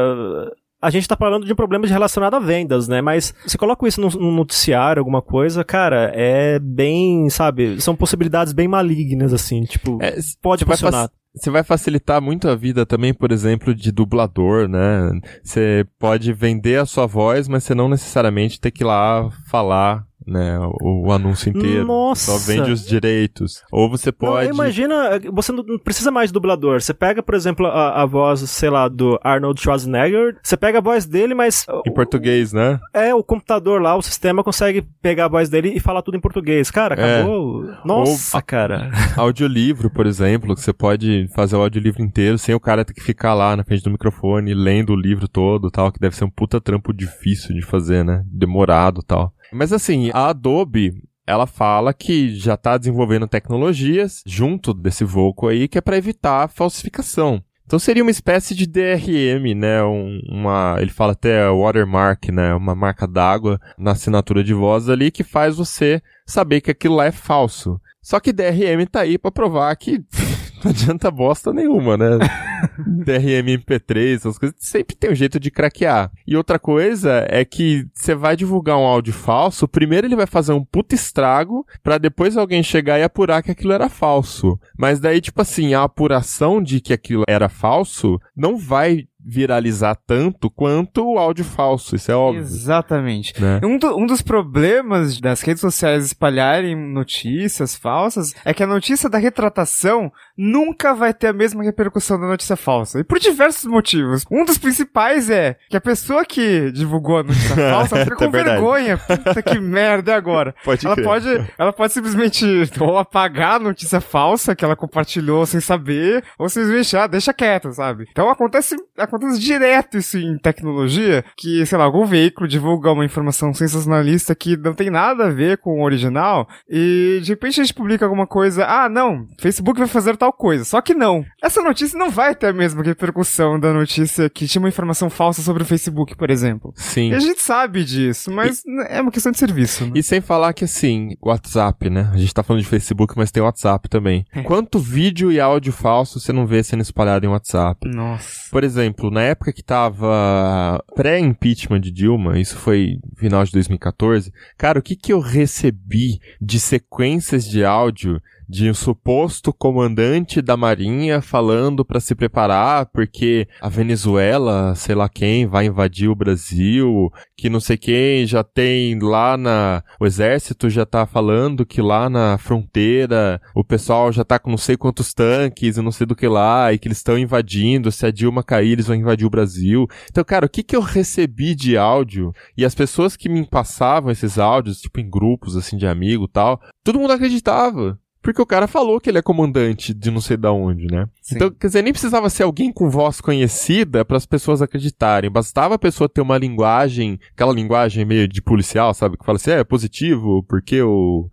A 0.84 0.90
gente 0.90 1.08
tá 1.08 1.16
falando 1.16 1.46
de 1.46 1.54
um 1.54 1.56
problema 1.56 1.88
relacionado 1.88 2.36
a 2.36 2.40
vendas, 2.40 2.90
né? 2.90 3.02
Mas 3.02 3.34
você 3.46 3.58
coloca 3.58 3.88
isso 3.88 4.02
num, 4.02 4.10
num 4.10 4.36
noticiário, 4.36 5.00
alguma 5.00 5.22
coisa, 5.22 5.64
cara, 5.64 6.12
é 6.14 6.60
bem, 6.60 7.30
sabe? 7.30 7.80
São 7.82 7.96
possibilidades 7.96 8.52
bem 8.52 8.68
malignas, 8.68 9.34
assim, 9.34 9.64
tipo, 9.64 9.98
É, 10.02 10.16
pode 10.42 10.66
funcionar. 10.66 11.10
Você 11.36 11.50
vai 11.50 11.64
facilitar 11.64 12.22
muito 12.22 12.48
a 12.48 12.56
vida 12.56 12.86
também, 12.86 13.12
por 13.14 13.32
exemplo, 13.32 13.74
de 13.74 13.92
dublador, 13.92 14.68
né? 14.68 15.10
Você 15.42 15.86
pode 15.98 16.32
vender 16.32 16.80
a 16.80 16.86
sua 16.86 17.08
voz, 17.08 17.48
mas 17.48 17.64
você 17.64 17.74
não 17.74 17.90
necessariamente 17.90 18.60
ter 18.60 18.70
que 18.70 18.84
ir 18.84 18.86
lá 18.86 19.30
falar, 19.50 20.06
né, 20.28 20.58
o, 20.82 21.08
o 21.08 21.12
anúncio 21.12 21.50
inteiro. 21.50 21.86
Nossa! 21.86 22.32
Só 22.32 22.38
vende 22.52 22.72
os 22.72 22.86
direitos. 22.86 23.62
Ou 23.72 23.90
você 23.90 24.10
Não, 24.12 24.14
pode. 24.30 24.50
imagina, 24.50 25.20
você 25.32 25.52
não 25.52 25.64
não 25.64 25.78
precisa 25.80 26.12
mais 26.12 26.30
de 26.30 26.34
dublador. 26.34 26.82
Você 26.82 26.94
pega, 26.94 27.24
por 27.24 27.36
exemplo, 27.36 27.66
a, 27.68 28.02
a 28.02 28.06
voz, 28.06 28.42
sei 28.42 28.70
lá, 28.70 28.88
do 28.88 29.20
Arnold 29.24 29.60
Schwarzenegger, 29.62 30.38
você 30.44 30.58
pega 30.58 30.78
a 30.80 30.82
voz 30.82 31.06
dele, 31.06 31.34
mas 31.34 31.66
Em 31.86 31.94
português, 31.94 32.52
né? 32.54 32.80
É, 32.94 33.14
o 33.16 33.24
computador 33.24 33.82
lá, 33.82 33.96
o 33.96 34.02
sistema 34.02 34.44
consegue 34.44 34.82
pegar 35.02 35.26
a 35.26 35.30
voz 35.30 35.50
dele 35.50 35.74
e 35.76 35.80
falar 35.80 36.02
tudo 36.02 36.18
em 36.18 36.22
português. 36.22 36.70
Cara, 36.70 36.96
É. 36.96 37.20
acabou. 37.22 37.64
Nossa, 37.86 38.42
cara. 38.42 38.92
Audiolivro, 39.18 39.90
por 39.90 40.06
exemplo, 40.06 40.54
que 40.56 40.62
você 40.62 40.74
pode 40.74 41.28
fazer 41.34 41.56
o 41.56 41.62
audiolivro 41.62 42.02
inteiro 42.02 42.38
sem 42.38 42.54
o 42.54 42.60
cara 42.60 42.84
ter 42.86 42.94
que 42.94 43.02
ficar 43.02 43.34
lá 43.34 43.56
na 43.56 43.64
frente 43.64 43.84
do 43.84 43.90
microfone 43.92 44.54
lendo 44.54 44.92
o 44.94 44.96
livro 44.96 45.28
todo 45.28 45.72
tal, 45.72 45.92
que 45.92 46.00
deve 46.00 46.16
ser 46.16 46.26
um 46.26 46.30
puta 46.30 46.60
trampo 46.60 46.94
difícil 46.94 47.56
de 47.56 47.62
fazer, 47.62 48.04
né? 48.04 48.24
Demorado 48.26 49.02
tal. 49.02 49.34
Mas 49.54 49.72
assim, 49.72 50.10
a 50.14 50.28
Adobe, 50.30 50.94
ela 51.26 51.46
fala 51.48 51.94
que 51.94 52.36
já 52.36 52.58
tá 52.58 52.78
desenvolvendo 52.78 53.28
tecnologias 53.28 54.22
junto 54.26 54.74
desse 54.74 55.04
Vocal 55.04 55.50
aí 55.50 55.68
que 55.68 55.78
é 55.78 55.82
para 55.82 55.98
evitar 55.98 56.50
falsificação. 56.50 57.42
Então 57.66 57.80
seria 57.80 58.04
uma 58.04 58.12
espécie 58.12 58.54
de 58.54 58.68
DRM, 58.68 59.56
né? 59.56 59.82
Um- 59.84 60.20
uma, 60.30 60.76
ele 60.80 60.92
fala 60.92 61.14
até 61.14 61.50
watermark, 61.50 62.30
né? 62.30 62.54
Uma 62.54 62.76
marca 62.76 63.08
d'água 63.08 63.60
na 63.78 63.92
assinatura 63.92 64.44
de 64.44 64.54
voz 64.54 64.90
ali 64.90 65.10
que 65.10 65.24
faz 65.24 65.56
você 65.56 66.02
saber 66.26 66.60
que 66.60 66.72
aquilo 66.72 66.96
lá 66.96 67.06
é 67.06 67.12
falso. 67.12 67.80
Só 68.02 68.20
que 68.20 68.34
DRM 68.34 68.86
tá 68.92 69.00
aí 69.02 69.18
pra 69.18 69.32
provar 69.32 69.74
que 69.78 70.04
não 70.64 70.72
adianta 70.72 71.12
bosta 71.12 71.54
nenhuma, 71.54 71.98
né? 71.98 72.18
DRM 72.88 73.58
MP3, 73.58 74.16
essas 74.16 74.38
coisas, 74.38 74.56
sempre 74.60 74.96
tem 74.96 75.12
um 75.12 75.16
jeito 75.16 75.40
de 75.40 75.52
craquear. 75.52 76.12
E 76.26 76.36
outra 76.36 76.58
coisa 76.58 77.26
é 77.30 77.44
que 77.44 77.88
você 77.94 78.16
vai 78.16 78.36
divulgar 78.36 78.78
um 78.78 78.86
áudio 78.86 79.14
falso, 79.14 79.68
primeiro 79.68 80.08
ele 80.08 80.16
vai 80.16 80.28
fazer 80.28 80.54
um 80.54 80.64
puta 80.64 80.96
estrago, 80.96 81.66
pra 81.82 81.98
depois 81.98 82.38
alguém 82.38 82.64
chegar 82.64 83.00
e 83.00 83.04
apurar 83.04 83.44
que 83.44 83.52
aquilo 83.52 83.74
era 83.74 83.90
falso. 83.90 84.60
Mas 84.78 85.00
daí, 85.00 85.20
tipo 85.22 85.42
assim, 85.42 85.74
a 85.74 85.84
apuração 85.84 86.62
de 86.62 86.80
que 86.80 86.94
aquilo 86.94 87.24
era 87.28 87.50
falso 87.50 88.20
não 88.36 88.58
vai 88.58 89.08
viralizar 89.26 89.96
tanto 90.08 90.50
quanto 90.50 91.06
o 91.06 91.18
áudio 91.18 91.46
falso, 91.46 91.96
isso 91.96 92.12
é 92.12 92.16
óbvio. 92.16 92.42
Exatamente. 92.42 93.40
Né? 93.42 93.60
Um, 93.64 93.78
do- 93.78 93.96
um 93.98 94.06
dos 94.06 94.22
problemas 94.22 95.20
das 95.20 95.42
redes 95.42 95.62
sociais 95.62 96.06
espalharem 96.06 96.76
notícias 96.76 97.76
falsas 97.76 98.34
é 98.44 98.54
que 98.54 98.64
a 98.64 98.68
notícia 98.68 99.10
da 99.10 99.18
retratação 99.18 100.12
nunca 100.38 100.94
vai 100.94 101.14
ter 101.14 101.28
a 101.28 101.34
mesma 101.34 101.64
repercussão 101.64 102.20
da 102.20 102.28
notícia 102.28 102.56
falsa. 102.56 103.00
E 103.00 103.04
por 103.04 103.20
diversos 103.20 103.66
motivos. 103.66 104.26
Um 104.32 104.44
dos 104.46 104.58
principais 104.58 105.30
é 105.30 105.56
que 105.70 105.78
a 105.78 105.82
pessoa 105.82 106.26
que 106.26 106.72
divulgou 106.72 107.20
a 107.20 107.24
notícia 107.24 107.56
falsa 107.70 108.04
fica 108.04 108.16
com 108.16 108.26
É 108.26 108.30
verdade. 108.30 108.56
vergonha. 108.62 108.98
Puta 108.98 109.42
que 109.42 109.60
merda 109.62 110.16
agora. 110.16 110.56
Pode 110.64 110.86
Ela 110.86 110.96
crer. 110.96 111.06
pode, 111.06 111.54
ela 111.58 111.74
pode 111.74 111.94
simplesmente 111.94 112.46
ou 112.80 112.98
apagar 112.98 113.56
a 113.56 113.60
notícia 113.60 114.02
falsa 114.02 114.56
que 114.56 114.66
ela 114.66 114.76
compartilhou 114.76 115.46
sem 115.46 115.60
saber, 115.60 116.24
ou 116.38 116.50
simplesmente, 116.50 116.98
ah, 116.98 117.08
deixa 117.08 117.34
quieto, 117.34 117.72
sabe? 117.72 118.08
Então 118.12 118.30
acontece, 118.30 118.76
acontece 118.98 119.13
direto 119.40 119.98
isso 119.98 120.18
em 120.18 120.38
tecnologia, 120.38 121.24
que, 121.38 121.66
sei 121.66 121.78
lá, 121.78 121.84
algum 121.84 122.06
veículo 122.06 122.48
divulga 122.48 122.92
uma 122.92 123.06
informação 123.06 123.54
sensacionalista 123.54 124.36
que 124.36 124.58
não 124.58 124.74
tem 124.74 124.90
nada 124.90 125.26
a 125.26 125.30
ver 125.30 125.58
com 125.58 125.80
o 125.80 125.84
original, 125.84 126.48
e 126.70 127.20
de 127.24 127.30
repente 127.30 127.60
a 127.60 127.64
gente 127.64 127.74
publica 127.74 128.06
alguma 128.06 128.28
coisa, 128.28 128.66
ah, 128.66 128.90
não, 128.90 129.28
Facebook 129.40 129.80
vai 129.80 129.88
fazer 129.88 130.18
tal 130.18 130.32
coisa, 130.32 130.64
só 130.64 130.82
que 130.82 130.94
não. 130.94 131.26
Essa 131.42 131.62
notícia 131.62 131.98
não 131.98 132.10
vai 132.10 132.36
ter 132.36 132.48
a 132.48 132.54
mesma 132.54 132.84
repercussão 132.84 133.60
da 133.60 133.74
notícia 133.74 134.30
que 134.30 134.48
tinha 134.48 134.62
uma 134.62 134.70
informação 134.70 135.10
falsa 135.10 135.42
sobre 135.42 135.64
o 135.64 135.66
Facebook, 135.66 136.16
por 136.16 136.30
exemplo. 136.30 136.74
Sim. 136.76 137.12
E 137.12 137.16
a 137.16 137.20
gente 137.20 137.42
sabe 137.42 137.84
disso, 137.84 138.32
mas 138.32 138.64
é 138.90 139.02
uma 139.02 139.12
questão 139.12 139.32
de 139.32 139.38
serviço, 139.38 139.86
né? 139.86 139.92
E 139.96 140.04
sem 140.04 140.22
falar 140.22 140.54
que 140.54 140.66
assim, 140.66 141.16
WhatsApp, 141.22 141.90
né? 141.90 142.10
A 142.14 142.18
gente 142.18 142.34
tá 142.34 142.44
falando 142.44 142.62
de 142.62 142.68
Facebook, 142.68 143.14
mas 143.18 143.32
tem 143.32 143.44
WhatsApp 143.44 143.90
também. 143.90 144.26
É. 144.34 144.42
Quanto 144.44 144.80
vídeo 144.80 145.32
e 145.32 145.40
áudio 145.40 145.74
falso 145.74 146.20
você 146.20 146.32
não 146.32 146.46
vê 146.46 146.64
sendo 146.64 146.82
espalhado 146.82 147.26
em 147.26 147.30
WhatsApp? 147.30 147.88
Nossa. 147.88 148.50
Por 148.52 148.64
exemplo, 148.64 149.03
na 149.10 149.22
época 149.22 149.54
que 149.54 149.64
tava 149.64 150.84
pré-impeachment 150.96 151.80
de 151.80 151.92
Dilma, 151.92 152.40
isso 152.40 152.58
foi 152.58 153.00
final 153.16 153.44
de 153.44 153.52
2014, 153.52 154.32
cara, 154.58 154.80
o 154.80 154.82
que 154.82 154.96
que 154.96 155.14
eu 155.14 155.20
recebi 155.20 156.20
de 156.42 156.60
sequências 156.60 157.46
de 157.46 157.64
áudio 157.64 158.22
de 158.54 158.70
um 158.70 158.74
suposto 158.76 159.52
comandante 159.52 160.40
da 160.40 160.56
Marinha 160.56 161.24
falando 161.24 161.84
pra 161.84 162.00
se 162.00 162.14
preparar 162.14 162.86
porque 162.86 163.48
a 163.60 163.68
Venezuela, 163.68 164.76
sei 164.76 164.94
lá 164.94 165.10
quem, 165.10 165.48
vai 165.48 165.66
invadir 165.66 166.08
o 166.08 166.16
Brasil, 166.16 167.12
que 167.36 167.50
não 167.50 167.60
sei 167.60 167.78
quem 167.78 168.28
já 168.28 168.44
tem 168.44 169.00
lá 169.00 169.36
na 169.36 169.84
o 170.00 170.06
exército 170.06 170.70
já 170.70 170.86
tá 170.86 171.04
falando 171.08 171.66
que 171.66 171.82
lá 171.82 172.08
na 172.12 172.38
fronteira 172.38 173.42
o 173.56 173.64
pessoal 173.64 174.12
já 174.12 174.24
tá 174.24 174.38
com 174.38 174.52
não 174.52 174.58
sei 174.58 174.78
quantos 174.78 175.16
tanques 175.16 175.76
e 175.76 175.82
não 175.82 175.92
sei 175.92 176.06
do 176.06 176.16
que 176.16 176.28
lá 176.28 176.72
e 176.72 176.78
que 176.78 176.88
eles 176.88 177.00
estão 177.00 177.18
invadindo, 177.18 177.92
se 177.92 178.06
a 178.06 178.12
Dilma 178.12 178.44
cair 178.44 178.74
eles 178.74 178.86
vão 178.86 178.96
invadir 178.96 179.26
o 179.26 179.32
Brasil. 179.32 179.88
Então, 180.12 180.24
cara, 180.24 180.46
o 180.46 180.50
que 180.50 180.62
que 180.62 180.76
eu 180.76 180.82
recebi 180.82 181.56
de 181.56 181.76
áudio 181.76 182.32
e 182.56 182.64
as 182.64 182.76
pessoas 182.76 183.16
que 183.16 183.28
me 183.28 183.44
passavam 183.48 184.12
esses 184.12 184.38
áudios, 184.38 184.80
tipo 184.80 185.00
em 185.00 185.10
grupos 185.10 185.58
assim 185.58 185.76
de 185.76 185.88
amigo, 185.88 186.28
tal, 186.28 186.62
todo 186.84 187.00
mundo 187.00 187.14
acreditava. 187.14 187.98
Porque 188.24 188.42
o 188.42 188.46
cara 188.46 188.68
falou 188.68 189.02
que 189.02 189.10
ele 189.10 189.18
é 189.18 189.22
comandante 189.22 189.94
de 189.94 190.10
não 190.10 190.22
sei 190.22 190.38
da 190.38 190.50
onde, 190.52 190.88
né? 190.88 191.08
Sim. 191.22 191.36
Então, 191.36 191.52
quer 191.52 191.68
dizer, 191.68 191.82
nem 191.82 191.92
precisava 191.92 192.30
ser 192.30 192.44
alguém 192.44 192.72
com 192.72 192.90
voz 192.90 193.20
conhecida 193.20 194.06
para 194.06 194.16
as 194.16 194.26
pessoas 194.26 194.62
acreditarem. 194.62 195.30
Bastava 195.30 195.76
a 195.76 195.80
pessoa 195.80 196.08
ter 196.08 196.22
uma 196.22 196.38
linguagem, 196.38 197.20
aquela 197.34 197.52
linguagem 197.52 198.06
meio 198.06 198.26
de 198.26 198.42
policial, 198.42 198.94
sabe? 198.94 199.18
Que 199.18 199.26
fala 199.26 199.36
assim, 199.36 199.52
é, 199.52 199.60
é 199.60 199.64
positivo, 199.66 200.42
porque 200.48 200.82
o, 200.82 201.30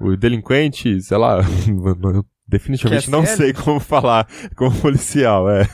o, 0.00 0.04
o 0.10 0.16
delinquente, 0.16 1.00
sei 1.00 1.16
lá, 1.16 1.38
Definitivamente 2.52 3.10
não 3.10 3.22
QSL? 3.22 3.36
sei 3.36 3.52
como 3.54 3.80
falar 3.80 4.28
como 4.56 4.78
policial, 4.78 5.48
é. 5.48 5.66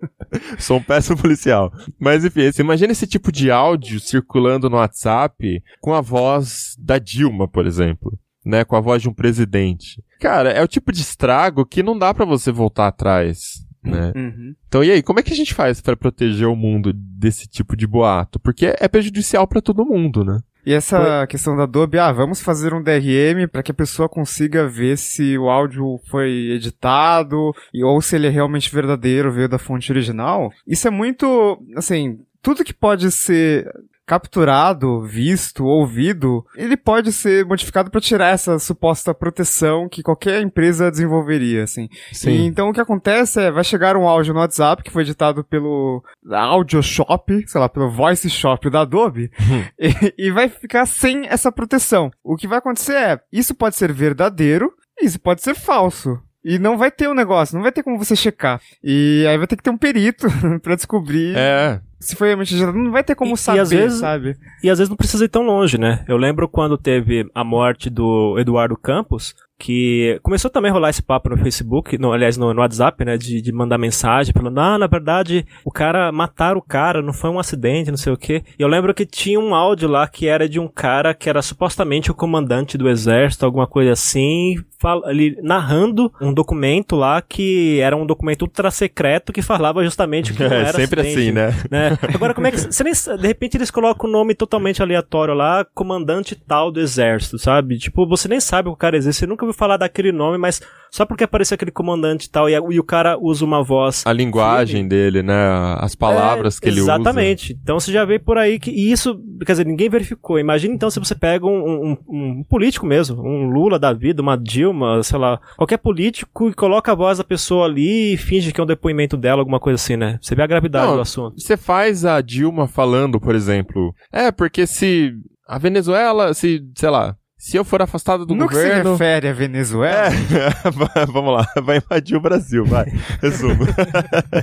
Sou 0.58 0.78
um 0.78 0.82
péssimo 0.82 1.18
policial. 1.18 1.70
Mas 2.00 2.24
enfim, 2.24 2.50
você 2.50 2.62
imagina 2.62 2.92
esse 2.92 3.06
tipo 3.06 3.30
de 3.30 3.50
áudio 3.50 4.00
circulando 4.00 4.70
no 4.70 4.76
WhatsApp 4.76 5.62
com 5.80 5.92
a 5.92 6.00
voz 6.00 6.74
da 6.78 6.98
Dilma, 6.98 7.46
por 7.46 7.66
exemplo. 7.66 8.18
Né, 8.44 8.64
com 8.64 8.74
a 8.74 8.80
voz 8.80 9.00
de 9.00 9.08
um 9.08 9.14
presidente. 9.14 10.02
Cara, 10.20 10.50
é 10.50 10.60
o 10.62 10.68
tipo 10.68 10.90
de 10.90 11.00
estrago 11.00 11.64
que 11.64 11.82
não 11.82 11.96
dá 11.96 12.12
pra 12.12 12.24
você 12.24 12.50
voltar 12.50 12.88
atrás, 12.88 13.64
né? 13.82 14.12
Uhum. 14.16 14.54
Então, 14.66 14.82
e 14.82 14.90
aí, 14.90 15.02
como 15.02 15.20
é 15.20 15.22
que 15.22 15.32
a 15.32 15.36
gente 15.36 15.54
faz 15.54 15.80
pra 15.80 15.96
proteger 15.96 16.48
o 16.48 16.56
mundo 16.56 16.92
desse 16.92 17.46
tipo 17.46 17.76
de 17.76 17.86
boato? 17.86 18.40
Porque 18.40 18.74
é 18.78 18.88
prejudicial 18.88 19.46
pra 19.46 19.60
todo 19.60 19.84
mundo, 19.84 20.24
né? 20.24 20.40
E 20.64 20.72
essa 20.72 21.26
questão 21.26 21.56
da 21.56 21.64
Adobe, 21.64 21.98
ah, 21.98 22.12
vamos 22.12 22.40
fazer 22.40 22.72
um 22.72 22.82
DRM 22.82 23.48
para 23.50 23.64
que 23.64 23.72
a 23.72 23.74
pessoa 23.74 24.08
consiga 24.08 24.68
ver 24.68 24.96
se 24.96 25.36
o 25.36 25.50
áudio 25.50 25.98
foi 26.08 26.52
editado 26.52 27.52
e 27.74 27.82
ou 27.82 28.00
se 28.00 28.14
ele 28.14 28.28
é 28.28 28.30
realmente 28.30 28.72
verdadeiro, 28.72 29.32
veio 29.32 29.48
da 29.48 29.58
fonte 29.58 29.90
original. 29.90 30.52
Isso 30.64 30.86
é 30.86 30.90
muito, 30.90 31.60
assim, 31.76 32.20
tudo 32.40 32.62
que 32.62 32.72
pode 32.72 33.10
ser 33.10 33.68
capturado, 34.12 35.00
visto, 35.00 35.64
ouvido, 35.64 36.44
ele 36.54 36.76
pode 36.76 37.10
ser 37.10 37.46
modificado 37.46 37.90
para 37.90 37.98
tirar 37.98 38.28
essa 38.28 38.58
suposta 38.58 39.14
proteção 39.14 39.88
que 39.88 40.02
qualquer 40.02 40.42
empresa 40.42 40.90
desenvolveria, 40.90 41.64
assim. 41.64 41.88
E 42.28 42.44
então 42.44 42.68
o 42.68 42.74
que 42.74 42.80
acontece 42.80 43.40
é, 43.40 43.50
vai 43.50 43.64
chegar 43.64 43.96
um 43.96 44.06
áudio 44.06 44.34
no 44.34 44.40
WhatsApp 44.40 44.82
que 44.82 44.90
foi 44.90 45.00
editado 45.00 45.42
pelo 45.42 46.04
Audio 46.30 46.82
Shop, 46.82 47.42
sei 47.46 47.58
lá, 47.58 47.70
pelo 47.70 47.90
Voice 47.90 48.28
Shop 48.28 48.68
da 48.68 48.82
Adobe, 48.82 49.30
e, 49.80 50.26
e 50.26 50.30
vai 50.30 50.46
ficar 50.50 50.84
sem 50.84 51.26
essa 51.26 51.50
proteção. 51.50 52.10
O 52.22 52.36
que 52.36 52.46
vai 52.46 52.58
acontecer 52.58 52.94
é, 52.94 53.20
isso 53.32 53.54
pode 53.54 53.76
ser 53.76 53.94
verdadeiro, 53.94 54.74
isso 55.00 55.18
pode 55.18 55.40
ser 55.40 55.54
falso. 55.54 56.20
E 56.44 56.58
não 56.58 56.76
vai 56.76 56.90
ter 56.90 57.06
o 57.06 57.12
um 57.12 57.14
negócio, 57.14 57.54
não 57.54 57.62
vai 57.62 57.72
ter 57.72 57.82
como 57.82 57.96
você 57.96 58.16
checar. 58.16 58.60
E 58.82 59.24
aí 59.26 59.38
vai 59.38 59.46
ter 59.46 59.56
que 59.56 59.62
ter 59.62 59.70
um 59.70 59.78
perito 59.78 60.26
pra 60.60 60.74
descobrir 60.74 61.34
É. 61.36 61.80
se 62.02 62.16
foi 62.16 62.28
realmente 62.28 62.54
editado. 62.54 62.76
Não 62.76 62.90
vai 62.90 63.02
ter 63.04 63.14
como 63.14 63.32
E- 63.32 63.34
e 63.34 63.38
saber, 63.38 63.60
às 63.60 63.70
vezes- 63.70 64.00
sabe? 64.00 64.36
E 64.62 64.68
às 64.70 64.78
vezes 64.78 64.88
não 64.90 64.96
precisa 64.96 65.24
ir 65.24 65.28
tão 65.28 65.42
longe, 65.42 65.78
né? 65.78 66.04
Eu 66.08 66.16
lembro 66.16 66.48
quando 66.48 66.76
teve 66.76 67.26
a 67.34 67.42
morte 67.44 67.88
do 67.88 68.36
Eduardo 68.38 68.76
Campos, 68.76 69.34
que 69.58 70.18
começou 70.24 70.50
também 70.50 70.72
a 70.72 70.74
rolar 70.74 70.90
esse 70.90 71.00
papo 71.02 71.28
no 71.30 71.36
Facebook, 71.36 71.96
no, 71.96 72.12
aliás, 72.12 72.36
no, 72.36 72.52
no 72.52 72.60
WhatsApp, 72.62 73.04
né? 73.04 73.16
De, 73.16 73.40
de 73.40 73.52
mandar 73.52 73.78
mensagem 73.78 74.32
falando, 74.34 74.58
ah, 74.58 74.76
na 74.76 74.88
verdade, 74.88 75.46
o 75.64 75.70
cara, 75.70 76.10
mataram 76.10 76.58
o 76.58 76.62
cara, 76.62 77.00
não 77.00 77.12
foi 77.12 77.30
um 77.30 77.38
acidente, 77.38 77.88
não 77.90 77.96
sei 77.96 78.12
o 78.12 78.16
quê. 78.16 78.42
E 78.58 78.62
eu 78.62 78.66
lembro 78.66 78.92
que 78.92 79.06
tinha 79.06 79.38
um 79.38 79.54
áudio 79.54 79.88
lá 79.88 80.08
que 80.08 80.26
era 80.26 80.48
de 80.48 80.58
um 80.58 80.66
cara 80.66 81.14
que 81.14 81.28
era 81.28 81.40
supostamente 81.42 82.10
o 82.10 82.14
comandante 82.14 82.76
do 82.76 82.88
exército, 82.88 83.46
alguma 83.46 83.66
coisa 83.68 83.92
assim, 83.92 84.56
fala, 84.80 85.06
ali, 85.08 85.38
narrando 85.40 86.12
um 86.20 86.34
documento 86.34 86.96
lá 86.96 87.22
que 87.22 87.78
era 87.78 87.96
um 87.96 88.04
documento 88.04 88.42
ultra 88.42 88.68
secreto 88.68 89.32
que 89.32 89.42
falava 89.42 89.84
justamente 89.84 90.32
que 90.34 90.42
não 90.42 90.50
É 90.52 90.60
era 90.62 90.72
sempre 90.72 91.02
acidente 91.02 91.20
assim, 91.20 91.30
né? 91.30 91.54
né? 91.70 91.91
Agora, 92.14 92.34
como 92.34 92.46
é 92.46 92.50
que. 92.50 92.58
Você 92.58 92.84
nem, 92.84 92.92
de 92.92 93.26
repente 93.26 93.56
eles 93.56 93.70
colocam 93.70 94.08
um 94.08 94.12
nome 94.12 94.34
totalmente 94.34 94.82
aleatório 94.82 95.34
lá, 95.34 95.64
comandante 95.74 96.34
tal 96.34 96.70
do 96.70 96.80
exército, 96.80 97.38
sabe? 97.38 97.78
Tipo, 97.78 98.06
você 98.06 98.28
nem 98.28 98.40
sabe 98.40 98.68
o 98.68 98.72
que 98.72 98.76
o 98.76 98.78
cara 98.78 98.96
existe, 98.96 99.20
você 99.20 99.26
nunca 99.26 99.44
ouviu 99.44 99.56
falar 99.56 99.76
daquele 99.76 100.12
nome, 100.12 100.38
mas 100.38 100.60
só 100.92 101.06
porque 101.06 101.24
apareceu 101.24 101.54
aquele 101.54 101.70
comandante 101.70 102.30
tal 102.30 102.50
e, 102.50 102.52
e 102.52 102.78
o 102.78 102.84
cara 102.84 103.16
usa 103.18 103.44
uma 103.44 103.64
voz. 103.64 104.02
A 104.06 104.12
linguagem 104.12 104.86
dele, 104.86 105.22
né? 105.22 105.34
As 105.78 105.94
palavras 105.94 106.58
É, 106.58 106.60
que 106.60 106.68
ele 106.68 106.80
usa. 106.82 106.92
Exatamente. 106.94 107.58
Então 107.62 107.80
você 107.80 107.90
já 107.90 108.04
vê 108.04 108.18
por 108.18 108.36
aí 108.36 108.58
que. 108.58 108.70
E 108.70 108.92
isso, 108.92 109.18
quer 109.46 109.52
dizer, 109.52 109.64
ninguém 109.66 109.88
verificou. 109.88 110.38
Imagina 110.38 110.74
então 110.74 110.90
se 110.90 110.98
você 111.00 111.14
pega 111.14 111.46
um, 111.46 111.92
um- 111.92 111.96
um 112.08 112.44
político 112.44 112.84
mesmo, 112.84 113.22
um 113.26 113.48
Lula 113.48 113.78
da 113.78 113.92
vida, 113.94 114.20
uma 114.20 114.36
Dilma, 114.36 115.02
sei 115.02 115.18
lá, 115.18 115.40
qualquer 115.56 115.78
político 115.78 116.50
e 116.50 116.54
coloca 116.54 116.92
a 116.92 116.94
voz 116.94 117.16
da 117.18 117.24
pessoa 117.24 117.64
ali 117.64 118.12
e 118.12 118.16
finge 118.18 118.52
que 118.52 118.60
é 118.60 118.64
um 118.64 118.66
depoimento 118.66 119.16
dela, 119.16 119.40
alguma 119.40 119.58
coisa 119.58 119.76
assim, 119.76 119.96
né? 119.96 120.18
Você 120.20 120.34
vê 120.34 120.42
a 120.42 120.46
gravidade 120.46 120.86
Não, 120.88 120.96
do 120.96 121.00
assunto. 121.00 121.40
Você 121.40 121.56
faz 121.56 122.04
a 122.04 122.20
Dilma 122.20 122.68
falando, 122.68 123.18
por 123.18 123.34
exemplo. 123.34 123.94
É, 124.12 124.30
porque 124.30 124.66
se 124.66 125.12
a 125.48 125.58
Venezuela, 125.58 126.34
se, 126.34 126.60
sei 126.76 126.90
lá, 126.90 127.16
se 127.44 127.56
eu 127.56 127.64
for 127.64 127.82
afastado 127.82 128.24
do 128.24 128.36
no 128.36 128.46
que 128.46 128.54
se 128.54 128.62
governo. 128.62 128.92
refere 128.92 129.26
à 129.26 129.32
Venezuela, 129.32 130.06
É, 130.14 130.70
vamos 131.10 131.34
lá, 131.34 131.46
vai 131.64 131.78
invadir 131.78 132.16
o 132.16 132.20
Brasil, 132.20 132.64
vai. 132.64 132.86
Resumo. 133.20 133.64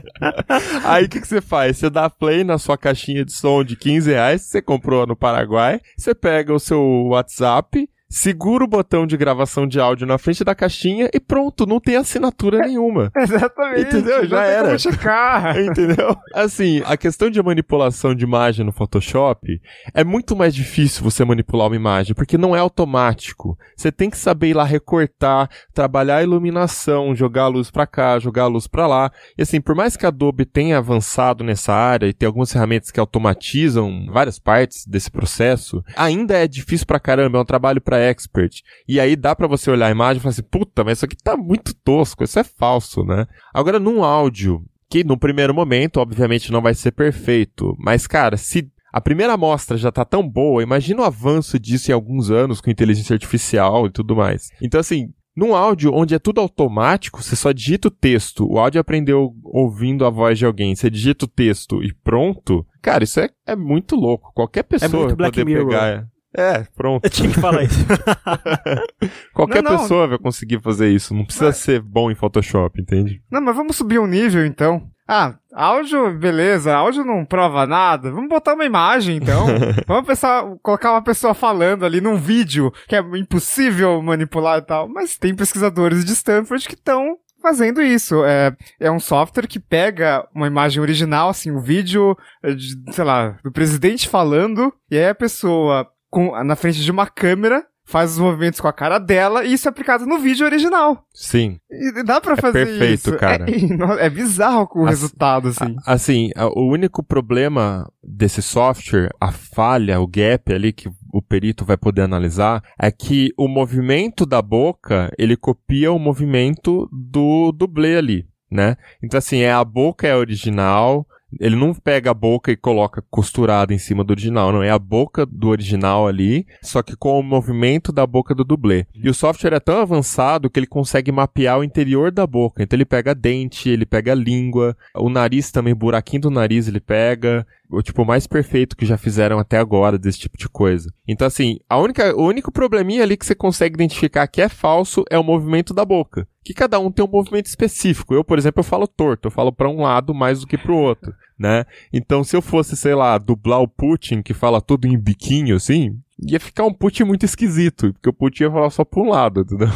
Aí 0.84 1.06
o 1.06 1.10
que, 1.10 1.22
que 1.22 1.28
você 1.28 1.40
faz? 1.40 1.78
Você 1.78 1.90
dá 1.90 2.10
play 2.10 2.44
na 2.44 2.58
sua 2.58 2.78
caixinha 2.78 3.24
de 3.24 3.32
som 3.32 3.64
de 3.64 3.78
15 3.78 4.12
reais, 4.12 4.42
que 4.44 4.48
você 4.50 4.62
comprou 4.62 5.08
no 5.08 5.16
Paraguai, 5.16 5.80
você 5.98 6.14
pega 6.14 6.54
o 6.54 6.60
seu 6.60 6.82
WhatsApp, 7.08 7.88
segura 8.10 8.64
o 8.64 8.68
botão 8.68 9.06
de 9.06 9.16
gravação 9.16 9.68
de 9.68 9.80
áudio 9.80 10.08
na 10.08 10.18
frente 10.18 10.44
da 10.44 10.56
caixinha 10.56 11.10
e 11.14 11.20
pronto, 11.20 11.66
não 11.66 11.80
tem 11.80 11.96
assinatura 11.96 12.60
nenhuma. 12.60 13.12
exatamente. 13.16 13.82
Entendeu? 13.82 14.26
Já 14.28 14.44
era. 14.44 14.76
Entendeu? 15.62 16.18
Assim, 16.34 16.82
a 16.86 16.98
questão 16.98 17.30
de 17.30 17.42
manipulação 17.42 18.16
de 18.16 18.24
imagem 18.24 18.66
no 18.66 18.72
Photoshop 18.72 19.62
é 19.94 20.04
muito 20.04 20.36
mais 20.36 20.56
difícil 20.56 21.04
você 21.04 21.24
manipular 21.24 21.68
uma 21.68 21.76
imagem, 21.76 22.16
porque 22.16 22.38
não 22.38 22.56
é 22.56 22.60
automático. 22.60 23.58
Você 23.76 23.92
tem 23.92 24.10
que 24.10 24.18
saber 24.18 24.50
ir 24.50 24.54
lá 24.56 24.64
recortar, 24.64 25.50
trabalhar 25.74 26.18
a 26.18 26.24
iluminação, 26.24 27.16
jogar 27.16 27.44
a 27.44 27.48
luz 27.48 27.70
pra 27.70 27.86
cá, 27.86 28.18
jogar 28.18 28.44
a 28.44 28.48
luz 28.48 28.66
pra 28.66 28.88
lá. 28.88 29.12
E 29.38 29.44
assim, 29.44 29.62
por 29.62 29.76
mais 29.76 29.96
que 29.96 30.06
a 30.06 30.10
Adobe 30.10 30.46
tenha 30.46 30.80
avançado 30.80 31.44
nessa 31.44 31.74
área 31.74 32.08
e 32.08 32.14
tem 32.14 32.26
algumas 32.26 32.52
ferramentas 32.52 32.90
que 32.90 33.00
automatizam 33.00 34.08
várias 34.12 34.40
partes 34.40 34.86
desse 34.88 35.12
processo, 35.12 35.84
ainda 35.96 36.36
é 36.36 36.48
difícil 36.48 36.88
pra 36.88 37.00
caramba, 37.00 37.38
é 37.38 37.42
um 37.42 37.46
trabalho 37.46 37.80
pra 37.80 37.99
expert. 38.00 38.62
E 38.88 39.00
aí 39.00 39.16
dá 39.16 39.36
pra 39.36 39.48
você 39.48 39.70
olhar 39.70 39.88
a 39.88 39.92
imagem 39.92 40.18
e 40.18 40.22
falar 40.22 40.32
assim, 40.32 40.44
puta, 40.44 40.84
mas 40.84 40.98
isso 40.98 41.06
aqui 41.06 41.16
tá 41.16 41.36
muito 41.38 41.74
tosco, 41.74 42.24
isso 42.24 42.40
é 42.40 42.44
falso, 42.44 43.04
né? 43.04 43.28
Agora, 43.54 43.80
num 43.80 44.04
áudio, 44.04 44.64
que 44.90 45.04
no 45.04 45.18
primeiro 45.18 45.54
momento, 45.54 45.98
obviamente, 45.98 46.52
não 46.52 46.62
vai 46.62 46.74
ser 46.74 46.92
perfeito. 46.92 47.76
Mas, 47.78 48.08
cara, 48.08 48.38
se 48.38 48.70
a 48.92 49.00
primeira 49.00 49.34
amostra 49.34 49.78
já 49.78 49.92
tá 49.92 50.04
tão 50.04 50.28
boa, 50.28 50.64
imagina 50.64 51.02
o 51.02 51.06
avanço 51.06 51.60
disso 51.60 51.92
em 51.92 51.94
alguns 51.94 52.32
anos 52.32 52.60
com 52.60 52.72
inteligência 52.72 53.14
artificial 53.14 53.86
e 53.86 53.92
tudo 53.92 54.16
mais. 54.16 54.50
Então, 54.62 54.80
assim, 54.80 55.10
num 55.36 55.56
áudio 55.56 55.94
onde 55.94 56.16
é 56.16 56.20
tudo 56.20 56.42
automático, 56.42 57.22
você 57.22 57.36
só 57.36 57.52
digita 57.52 57.88
o 57.88 57.92
texto, 57.92 58.46
o 58.50 58.58
áudio 58.58 58.82
aprendeu 58.82 59.34
ouvindo 59.44 60.06
a 60.06 60.10
voz 60.10 60.38
de 60.38 60.46
alguém, 60.46 60.76
você 60.76 60.90
digita 60.90 61.26
o 61.26 61.30
texto 61.30 61.84
e 61.84 61.94
pronto. 61.94 62.66
Cara, 62.82 63.04
isso 63.04 63.20
é, 63.20 63.30
é 63.46 63.56
muito 63.56 63.96
louco. 63.96 64.32
Qualquer 64.34 64.64
pessoa 64.64 64.90
muito 64.92 65.08
vai 65.10 65.16
Black 65.16 65.40
poder 65.40 65.46
Mirror. 65.46 65.70
pegar. 65.70 66.08
É, 66.36 66.64
pronto. 66.76 67.04
Eu 67.04 67.10
tinha 67.10 67.30
que 67.30 67.40
falar 67.40 67.64
isso. 67.64 67.86
Qualquer 69.34 69.64
Não, 69.64 69.72
não. 69.74 69.80
pessoa 69.80 70.08
vai 70.08 70.18
conseguir 70.18 70.62
fazer 70.62 70.90
isso. 70.90 71.14
Não 71.14 71.26
precisa 71.26 71.48
Mas- 71.48 71.58
ser 71.58 71.82
bom 71.82 72.12
em 72.12 72.16
Photoshop, 72.16 72.82
entende? 72.82 73.22
Não, 73.32 73.42
mas 73.42 73.56
vamos 73.56 73.76
subir 73.76 74.00
um 74.00 74.08
nível 74.08 74.46
então. 74.46 74.88
Ah, 75.08 75.34
áudio, 75.52 76.16
beleza, 76.20 76.72
áudio 76.76 77.04
não 77.04 77.26
prova 77.26 77.66
nada. 77.66 78.12
Vamos 78.12 78.30
botar 78.30 78.54
uma 78.54 78.66
imagem 78.66 79.18
então. 79.18 79.48
Vamos 79.88 80.06
pensar, 80.06 80.44
colocar 80.62 80.92
uma 80.92 81.02
pessoa 81.02 81.34
falando 81.34 81.84
ali 81.84 82.00
num 82.00 82.16
vídeo 82.16 82.72
que 82.88 82.96
é 82.96 83.00
impossível 83.18 84.00
manipular 84.04 84.60
e 84.60 84.62
tal. 84.62 84.88
Mas 84.88 85.18
tem 85.18 85.36
pesquisadores 85.36 86.06
de 86.06 86.12
Stanford 86.14 86.68
que 86.68 86.76
estão 86.76 87.18
fazendo 87.42 87.82
isso. 87.82 88.24
É, 88.24 88.56
é 88.80 88.92
um 88.92 89.00
software 89.00 89.48
que 89.48 89.60
pega 89.60 90.28
uma 90.36 90.46
imagem 90.46 90.80
original, 90.80 91.30
assim, 91.30 91.50
um 91.50 91.60
vídeo, 91.60 92.16
eh, 92.44 92.54
de, 92.54 92.76
sei 92.94 93.04
lá, 93.04 93.36
do 93.44 93.52
presidente 93.52 94.08
falando, 94.08 94.72
e 94.92 94.98
aí 94.98 95.08
a 95.08 95.16
pessoa 95.16 95.88
com, 96.10 96.32
na 96.44 96.56
frente 96.56 96.82
de 96.82 96.92
uma 96.92 97.08
câmera 97.08 97.66
faz 97.86 98.12
os 98.12 98.20
movimentos 98.20 98.60
com 98.62 98.68
a 98.68 98.74
cara 98.74 99.00
dela 99.00 99.44
e 99.44 99.54
isso 99.54 99.68
é 99.68 99.72
aplicado 99.72 100.06
no 100.06 100.20
vídeo 100.20 100.46
original. 100.46 101.04
Sim. 101.12 101.58
E 101.72 102.04
dá 102.04 102.22
pra 102.22 102.38
fazer 102.38 102.68
perfeito, 102.68 103.10
isso. 103.10 103.18
cara. 103.18 103.46
É, 103.50 104.06
é 104.06 104.10
bizarro 104.12 104.70
o 104.76 104.82
Assim- 104.82 104.90
resultado, 104.90 105.48
assim. 105.48 105.76
A- 105.88 105.94
Assim, 105.94 106.30
a- 106.36 106.46
o 106.48 106.70
único 106.72 107.02
problema 107.02 107.92
desse 108.04 108.44
software, 108.44 109.10
a 109.20 109.32
falha, 109.32 110.00
o 110.00 110.06
gap 110.06 110.54
ali 110.54 110.72
que 110.72 110.88
o 111.12 111.20
perito 111.20 111.66
vai 111.66 111.78
poder 111.78 112.04
analisar, 112.04 112.64
é 112.80 112.92
que 112.92 113.32
o 113.36 113.48
movimento 113.48 114.24
da 114.24 114.40
boca, 114.40 115.12
ele 115.18 115.36
copia 115.36 115.92
o 115.92 115.98
movimento 115.98 116.88
do 116.92 117.52
dublê 117.52 117.98
ali, 117.98 118.28
né? 118.52 118.76
Então 119.02 119.18
assim, 119.18 119.40
é 119.40 119.52
a 119.52 119.66
boca 119.66 120.08
é 120.08 120.16
original, 120.16 121.08
ele 121.40 121.56
não 121.56 121.74
pega 121.74 122.12
a 122.12 122.14
boca 122.14 122.52
e 122.52 122.58
coloca 122.58 123.04
costurada 123.10 123.74
em 123.74 123.78
cima 123.78 124.04
do 124.04 124.12
original, 124.12 124.52
não. 124.52 124.64
É 124.64 124.70
a 124.70 124.80
boca 124.80 125.26
do 125.26 125.50
original 125.50 126.08
ali, 126.08 126.46
só 126.62 126.82
que 126.82 126.96
com 126.96 127.20
o 127.20 127.24
movimento 127.24 127.92
da 127.92 128.06
boca 128.08 128.34
do 128.34 128.44
dublê. 128.44 128.86
E 128.96 129.10
o 129.10 129.14
software 129.14 129.54
é 129.54 129.60
tão 129.60 129.80
avançado 129.80 130.50
que 130.50 130.60
ele 130.60 130.68
consegue 130.68 131.12
mapear 131.12 131.60
o 131.60 131.64
interior 131.64 132.12
da 132.12 132.26
boca. 132.26 132.64
Então 132.64 132.78
ele 132.78 132.86
pega 132.86 133.14
dente, 133.14 133.70
ele 133.70 133.86
pega 133.86 134.14
língua, 134.14 134.76
o 134.96 135.10
nariz 135.10 135.52
também, 135.52 135.74
o 135.74 135.76
buraquinho 135.76 136.24
do 136.24 136.32
nariz 136.32 136.68
ele 136.68 136.80
pega. 136.80 137.46
O 137.70 137.82
tipo 137.84 138.04
mais 138.04 138.26
perfeito 138.26 138.76
que 138.76 138.86
já 138.86 138.98
fizeram 138.98 139.38
até 139.38 139.58
agora 139.58 139.98
desse 139.98 140.20
tipo 140.20 140.38
de 140.38 140.50
coisa. 140.50 140.92
Então, 141.08 141.28
assim, 141.28 141.60
a 141.70 141.78
única, 141.78 142.16
o 142.16 142.26
único 142.26 142.52
probleminha 142.52 143.04
ali 143.04 143.16
que 143.16 143.26
você 143.26 143.36
consegue 143.36 143.76
identificar 143.76 144.28
que 144.28 144.42
é 144.42 144.50
falso 144.50 145.04
é 145.10 145.20
o 145.20 145.24
movimento 145.24 145.74
da 145.74 145.86
boca. 145.86 146.28
Que 146.44 146.54
cada 146.54 146.80
um 146.80 146.92
tem 146.92 147.06
um 147.06 147.10
movimento 147.10 147.46
específico. 147.46 148.14
Eu, 148.14 148.24
por 148.24 148.40
exemplo, 148.40 148.62
eu 148.62 148.64
falo 148.64 148.88
torto, 148.88 149.28
eu 149.28 149.32
falo 149.32 149.52
pra 149.52 149.70
um 149.70 149.82
lado 149.82 150.16
mais 150.16 150.40
do 150.40 150.48
que 150.48 150.58
pro 150.58 150.76
outro, 150.76 151.14
né? 151.38 151.64
Então, 151.94 152.24
se 152.24 152.36
eu 152.36 152.42
fosse, 152.42 152.76
sei 152.76 152.96
lá, 152.96 153.18
dublar 153.20 153.62
o 153.62 153.68
Putin, 153.68 154.24
que 154.24 154.34
fala 154.34 154.60
tudo 154.60 154.88
em 154.88 154.98
biquinho, 154.98 155.56
assim, 155.56 156.00
ia 156.28 156.40
ficar 156.40 156.66
um 156.66 156.74
put 156.74 157.04
muito 157.04 157.26
esquisito, 157.26 157.94
porque 157.94 158.10
o 158.10 158.14
put 158.14 158.42
ia 158.42 158.52
falar 158.52 158.70
só 158.70 158.84
pra 158.84 159.02
um 159.02 159.10
lado, 159.10 159.42
entendeu? 159.42 159.68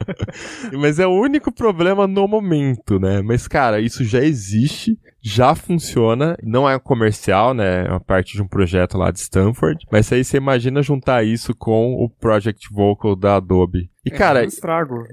Mas 0.78 0.98
é 0.98 1.06
o 1.06 1.20
único 1.20 1.52
problema 1.52 2.06
no 2.06 2.26
momento, 2.28 2.98
né? 2.98 3.22
Mas, 3.22 3.48
cara, 3.48 3.80
isso 3.80 4.04
já 4.04 4.22
existe, 4.22 4.98
já 5.20 5.54
funciona, 5.54 6.36
não 6.42 6.68
é 6.68 6.78
comercial, 6.78 7.54
né? 7.54 7.86
É 7.86 7.90
uma 7.90 8.00
parte 8.00 8.34
de 8.34 8.42
um 8.42 8.48
projeto 8.48 8.98
lá 8.98 9.10
de 9.10 9.20
Stanford. 9.20 9.86
Mas 9.90 10.12
aí 10.12 10.24
você 10.24 10.36
imagina 10.36 10.82
juntar 10.82 11.24
isso 11.24 11.54
com 11.54 11.94
o 11.94 12.08
Project 12.08 12.68
Vocal 12.72 13.16
da 13.16 13.36
Adobe. 13.36 13.90
E, 14.04 14.10
cara. 14.10 14.40
É 14.40 14.44
um 14.44 14.48
estrago. 14.48 15.04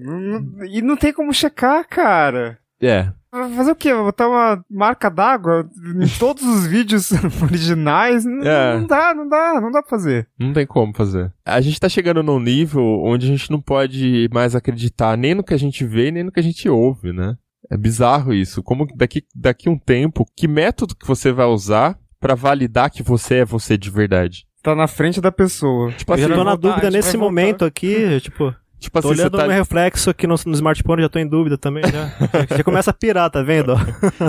E 0.70 0.82
não 0.82 0.98
tem 0.98 1.14
como 1.14 1.34
checar, 1.34 1.88
cara. 1.88 2.58
É. 2.82 3.12
Vai 3.32 3.50
Fazer 3.54 3.72
o 3.72 3.76
quê? 3.76 3.94
Vai 3.94 4.04
Botar 4.04 4.28
uma 4.28 4.64
marca 4.70 5.10
d'água 5.10 5.70
em 6.02 6.08
todos 6.20 6.44
os 6.44 6.66
vídeos 6.66 7.10
originais? 7.44 8.26
Não, 8.26 8.44
É. 8.46 8.80
não 8.80 8.88
dá, 8.88 9.14
não 9.14 9.28
dá, 9.28 9.62
não 9.62 9.72
dá 9.72 9.82
pra 9.82 9.90
fazer. 9.90 10.28
Não 10.40 10.52
tem 10.54 10.66
como 10.66 10.94
fazer. 10.96 11.32
A 11.46 11.62
gente 11.62 11.80
tá 11.80 11.88
chegando 11.88 12.24
num 12.24 12.40
nível 12.40 12.84
onde 13.04 13.26
a 13.28 13.30
gente 13.30 13.52
não 13.52 13.62
pode 13.62 14.28
mais 14.34 14.56
acreditar 14.56 15.18
nem 15.18 15.36
no 15.36 15.44
que 15.44 15.54
a 15.54 15.60
gente 15.60 15.86
vê, 15.86 16.12
nem 16.12 16.24
no 16.24 16.32
que 16.32 16.40
a 16.40 16.44
gente 16.44 16.68
ouve, 16.68 17.14
né? 17.14 17.36
É 17.72 17.78
bizarro 17.78 18.34
isso. 18.34 18.64
Como 18.64 18.88
que 18.88 18.96
daqui, 18.98 19.24
daqui 19.36 19.70
um 19.70 19.78
tempo, 19.78 20.26
que 20.36 20.48
método 20.48 20.96
que 20.96 21.08
você 21.08 21.32
vai 21.32 21.46
usar 21.46 21.98
pra 22.20 22.34
validar 22.34 22.90
que 22.90 23.04
você 23.04 23.36
é 23.36 23.46
você 23.46 23.78
de 23.78 23.92
verdade? 23.92 24.46
Tá 24.64 24.74
na 24.76 24.88
frente 24.88 25.22
da 25.22 25.32
pessoa. 25.32 25.92
Tipo 25.92 26.14
Eu 26.14 26.18
já 26.18 26.26
assim, 26.26 26.34
tô 26.36 26.44
na 26.44 26.56
dúvida 26.56 26.90
nesse 26.90 27.16
voltar. 27.16 27.26
momento 27.26 27.64
aqui, 27.64 28.20
tipo, 28.22 28.54
tipo 28.80 29.02
tô 29.02 29.10
assim, 29.10 29.20
olhando 29.20 29.38
tá... 29.38 29.46
meu 29.46 29.56
reflexo 29.56 30.10
aqui 30.10 30.26
no, 30.26 30.36
no 30.46 30.54
smartphone, 30.54 31.02
já 31.02 31.10
tô 31.10 31.20
em 31.20 31.28
dúvida 31.28 31.58
também, 31.58 31.84
já. 31.84 32.12
já 32.58 32.64
começa 32.64 32.92
a 32.92 32.94
pirar, 32.94 33.30
tá 33.30 33.42
vendo? 33.42 33.74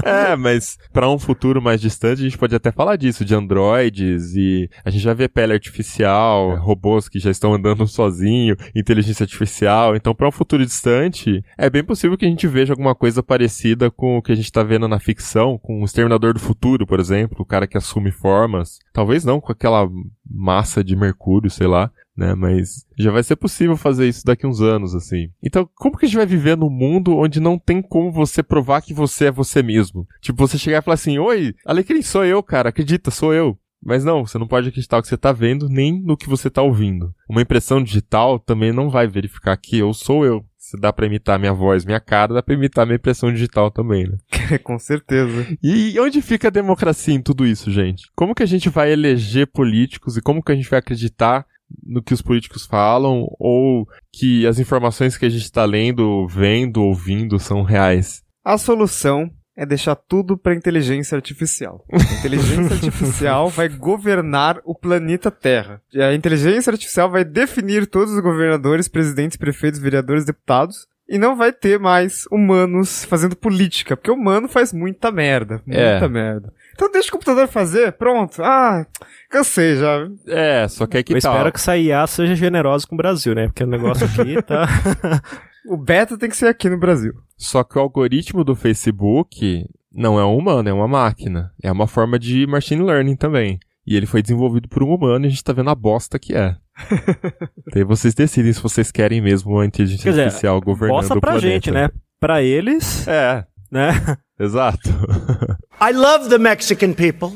É, 0.05 0.37
mas 0.37 0.79
pra 0.93 1.09
um 1.09 1.19
futuro 1.19 1.63
mais 1.63 1.81
distante, 1.81 2.21
a 2.21 2.25
gente 2.25 2.39
pode 2.39 2.55
até 2.55 2.71
falar 2.71 2.97
disso, 2.97 3.25
de 3.25 3.35
androides 3.35 4.35
e 4.35 4.69
a 4.85 4.91
gente 4.91 5.03
já 5.03 5.15
vê 5.15 5.29
pele 5.29 5.53
artificial, 5.53 6.57
robôs 6.57 7.09
que 7.09 7.19
já 7.19 7.31
estão 7.31 7.55
andando 7.55 7.87
sozinho, 7.87 8.57
inteligência 8.75 9.25
artificial. 9.25 9.97
Então, 9.97 10.15
pra 10.15 10.29
um 10.29 10.33
futuro 10.33 10.65
distante, 10.65 11.45
é 11.57 11.71
bem 11.71 11.85
possível 11.85 12.17
que 12.17 12.25
a 12.25 12.29
gente 12.29 12.47
veja 12.47 12.73
alguma 12.73 12.95
coisa 12.95 13.23
parecida 13.23 13.91
com 13.91 14.19
o 14.19 14.23
que 14.23 14.33
a 14.33 14.35
gente 14.35 14.51
tá 14.51 14.63
vendo 14.63 14.89
na 14.89 14.99
ficção, 14.99 15.59
com 15.59 15.81
o 15.81 15.85
Exterminador 15.85 16.35
do 16.35 16.41
Futuro, 16.41 16.87
por 16.87 17.01
exemplo, 17.01 17.39
o 17.41 17.45
cara 17.45 17.67
que 17.67 17.79
assume 17.79 18.11
formas. 18.11 18.79
Talvez 18.93 19.25
não 19.25 19.41
com 19.41 19.53
aquela 19.53 19.89
massa 20.29 20.83
de 20.83 20.97
mercúrio, 20.97 21.51
sei 21.51 21.67
lá. 21.67 21.91
Né, 22.17 22.35
mas 22.35 22.85
já 22.99 23.11
vai 23.11 23.23
ser 23.23 23.37
possível 23.37 23.79
fazer 23.79 24.07
isso 24.07 24.27
daqui 24.27 24.47
uns 24.47 24.61
anos, 24.61 24.95
assim. 24.95 25.31
Então, 25.43 25.67
como 25.77 25.97
que 25.97 26.05
a 26.05 26.09
gente 26.09 26.19
vai 26.19 26.27
viver 26.27 26.55
num 26.55 26.69
mundo 26.69 27.17
onde 27.17 27.41
não 27.41 27.59
tem 27.59 27.81
como 27.81 28.13
você 28.13 28.43
provar 28.43 28.83
que 28.83 28.93
você 28.93 29.27
é 29.27 29.31
você 29.31 29.63
mesmo? 29.63 30.07
Tipo, 30.21 30.47
você 30.47 30.59
chegar 30.59 30.81
e 30.81 30.83
falar 30.83 30.97
assim, 30.97 31.19
oi, 31.19 31.55
Alecrim, 31.65 32.03
sou 32.03 32.23
eu, 32.23 32.43
cara, 32.43 32.69
acredita, 32.69 33.11
sou 33.11 33.33
eu. 33.33 33.57
Mas 33.83 34.05
não, 34.05 34.27
você 34.27 34.39
não 34.39 34.47
pode 34.47 34.69
acreditar 34.69 34.99
no 34.99 35.03
que 35.03 35.09
você 35.09 35.17
tá 35.17 35.33
vendo, 35.33 35.69
nem 35.69 36.01
no 36.01 36.17
que 36.17 36.29
você 36.29 36.51
tá 36.51 36.63
ouvindo. 36.63 37.15
Uma 37.29 37.43
impressão 37.43 37.83
digital 37.83 38.39
também 38.39 38.73
não 38.73 38.91
vai 38.91 39.07
verificar 39.07 39.57
que 39.57 39.79
eu 39.79 39.93
sou 39.95 40.25
eu. 40.25 40.45
Se 40.59 40.79
dá 40.79 40.93
pra 40.93 41.07
imitar 41.07 41.39
minha 41.39 41.55
voz, 41.55 41.85
minha 41.85 41.99
cara, 41.99 42.35
dá 42.35 42.43
pra 42.43 42.55
imitar 42.55 42.87
minha 42.87 42.97
impressão 42.97 43.33
digital 43.33 43.71
também, 43.71 44.05
né? 44.05 44.19
Com 44.63 44.79
certeza. 44.79 45.47
E 45.63 45.99
onde 45.99 46.21
fica 46.21 46.49
a 46.49 46.51
democracia 46.51 47.15
em 47.15 47.23
tudo 47.23 47.47
isso, 47.47 47.71
gente? 47.71 48.05
Como 48.15 48.35
que 48.35 48.43
a 48.43 48.47
gente 48.47 48.69
vai 48.69 48.93
eleger 48.93 49.47
políticos 49.47 50.17
e 50.17 50.23
como 50.23 50.43
que 50.43 50.53
a 50.53 50.55
gente 50.55 50.69
vai 50.69 50.79
acreditar 50.79 51.47
no 51.83 52.03
que 52.03 52.13
os 52.13 52.21
políticos 52.21 52.67
falam 52.67 53.27
ou 53.39 53.89
que 54.13 54.47
as 54.47 54.59
informações 54.59 55.17
que 55.17 55.25
a 55.25 55.29
gente 55.29 55.45
está 55.45 55.65
lendo, 55.65 56.27
vendo, 56.29 56.83
ouvindo 56.83 57.39
são 57.39 57.63
reais? 57.63 58.23
A 58.45 58.59
solução 58.59 59.31
é 59.61 59.67
deixar 59.67 59.95
tudo 59.95 60.39
pra 60.39 60.55
inteligência 60.55 61.15
artificial. 61.17 61.85
A 61.93 61.97
inteligência 62.19 62.73
artificial 62.75 63.51
vai 63.51 63.69
governar 63.69 64.59
o 64.65 64.75
planeta 64.75 65.31
Terra. 65.31 65.83
E 65.93 66.01
a 66.01 66.15
inteligência 66.15 66.71
artificial 66.71 67.11
vai 67.11 67.25
definir 67.25 67.87
todos 67.87 68.15
os 68.15 68.21
governadores, 68.21 68.89
presidentes, 68.89 69.37
prefeitos, 69.37 69.79
vereadores, 69.79 70.25
deputados. 70.25 70.89
E 71.07 71.19
não 71.19 71.37
vai 71.37 71.53
ter 71.53 71.79
mais 71.79 72.25
humanos 72.31 73.05
fazendo 73.05 73.37
política, 73.37 73.97
porque 73.97 74.11
o 74.11 74.15
humano 74.15 74.49
faz 74.49 74.73
muita 74.73 75.11
merda. 75.11 75.61
Muita 75.67 75.83
É. 76.07 76.09
merda. 76.09 76.53
Então 76.73 76.91
deixa 76.91 77.09
o 77.09 77.13
computador 77.13 77.47
fazer, 77.49 77.93
pronto. 77.93 78.43
Ah, 78.43 78.87
cansei 79.29 79.77
já. 79.77 80.09
É, 80.29 80.67
só 80.69 80.87
que 80.87 80.97
é 80.97 81.03
que 81.03 81.13
Eu 81.13 81.21
tal? 81.21 81.33
espero 81.35 81.53
que 81.53 81.59
essa 81.59 81.77
IA 81.77 82.07
seja 82.07 82.35
generosa 82.35 82.87
com 82.87 82.95
o 82.95 82.97
Brasil, 82.97 83.35
né? 83.35 83.49
Porque 83.49 83.65
o 83.65 83.67
negócio 83.67 84.07
aqui 84.07 84.41
tá. 84.41 84.67
O 85.67 85.77
beta 85.77 86.17
tem 86.17 86.31
que 86.31 86.37
ser 86.37 86.47
aqui 86.47 86.71
no 86.71 86.79
Brasil. 86.79 87.13
Só 87.43 87.65
que 87.65 87.79
o 87.79 87.81
algoritmo 87.81 88.45
do 88.45 88.55
Facebook 88.55 89.65
não 89.91 90.21
é 90.21 90.25
um 90.27 90.37
humano, 90.37 90.69
é 90.69 90.73
uma 90.75 90.87
máquina. 90.87 91.51
É 91.63 91.73
uma 91.73 91.87
forma 91.87 92.19
de 92.19 92.47
machine 92.47 92.83
learning 92.83 93.17
também. 93.17 93.59
E 93.87 93.97
ele 93.97 94.05
foi 94.05 94.21
desenvolvido 94.21 94.69
por 94.69 94.83
um 94.83 94.95
humano 94.95 95.25
e 95.25 95.29
a 95.29 95.31
gente 95.31 95.43
tá 95.43 95.51
vendo 95.55 95.71
a 95.71 95.75
bosta 95.75 96.19
que 96.19 96.35
é. 96.35 96.55
Daí 97.73 97.83
vocês 97.83 98.13
decidem 98.15 98.53
se 98.53 98.61
vocês 98.63 98.91
querem 98.93 99.23
mesmo 99.23 99.53
uma 99.53 99.65
inteligência 99.65 100.05
Quer 100.05 100.11
dizer, 100.11 100.23
artificial 100.25 100.61
governando 100.61 100.99
Bosta 100.99 101.15
o 101.17 101.21
pra 101.21 101.33
planeta. 101.33 101.49
gente, 101.51 101.71
né? 101.71 101.89
Pra 102.21 102.43
eles, 102.43 103.09
É, 103.09 103.45
né? 103.73 103.93
exato. 104.39 104.91
I 105.81 105.93
love 105.95 106.29
the 106.29 106.37
Mexican 106.39 106.93
people. 106.93 107.35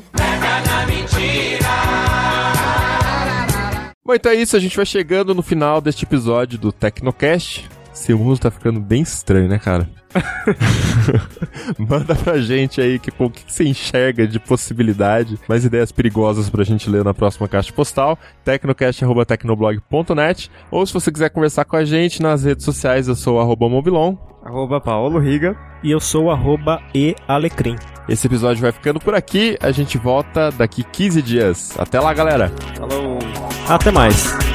Bom, 4.05 4.13
então 4.13 4.31
é 4.31 4.35
isso, 4.35 4.55
a 4.55 4.59
gente 4.59 4.75
vai 4.77 4.85
chegando 4.85 5.33
no 5.33 5.41
final 5.41 5.81
deste 5.81 6.05
episódio 6.05 6.59
do 6.59 6.71
Tecnocast. 6.71 7.67
Seu 7.95 8.19
mundo 8.19 8.37
tá 8.37 8.51
ficando 8.51 8.79
bem 8.79 9.01
estranho, 9.01 9.47
né, 9.47 9.57
cara? 9.57 9.89
Manda 11.79 12.13
pra 12.13 12.37
gente 12.39 12.79
aí 12.81 12.99
que, 12.99 13.09
o 13.17 13.29
que 13.29 13.41
você 13.47 13.63
enxerga 13.63 14.27
de 14.27 14.37
possibilidade, 14.37 15.39
mais 15.47 15.63
ideias 15.63 15.93
perigosas 15.93 16.49
pra 16.49 16.65
gente 16.65 16.89
ler 16.89 17.05
na 17.05 17.13
próxima 17.13 17.47
caixa 17.47 17.71
postal, 17.71 18.19
tecnocast.tecnoblog.net, 18.43 20.51
ou 20.69 20.85
se 20.85 20.93
você 20.93 21.09
quiser 21.09 21.29
conversar 21.29 21.63
com 21.63 21.77
a 21.77 21.85
gente 21.85 22.21
nas 22.21 22.43
redes 22.43 22.65
sociais, 22.65 23.07
eu 23.07 23.15
sou 23.15 23.37
o 23.37 23.39
arroba 23.39 23.69
Mobilon. 23.69 24.17
Arroba 24.43 24.81
Paulo 24.81 25.17
Riga. 25.17 25.55
E 25.81 25.89
eu 25.89 26.01
sou 26.01 26.25
o 26.25 26.31
arroba 26.31 26.81
ealecrim. 26.93 27.77
Esse 28.09 28.27
episódio 28.27 28.61
vai 28.61 28.73
ficando 28.73 28.99
por 28.99 29.15
aqui, 29.15 29.57
a 29.61 29.71
gente 29.71 29.97
volta 29.97 30.51
daqui 30.51 30.83
15 30.83 31.21
dias. 31.21 31.79
Até 31.79 31.97
lá, 31.99 32.13
galera! 32.13 32.51
Falou. 32.77 33.19
Até 33.69 33.89
mais. 33.91 34.54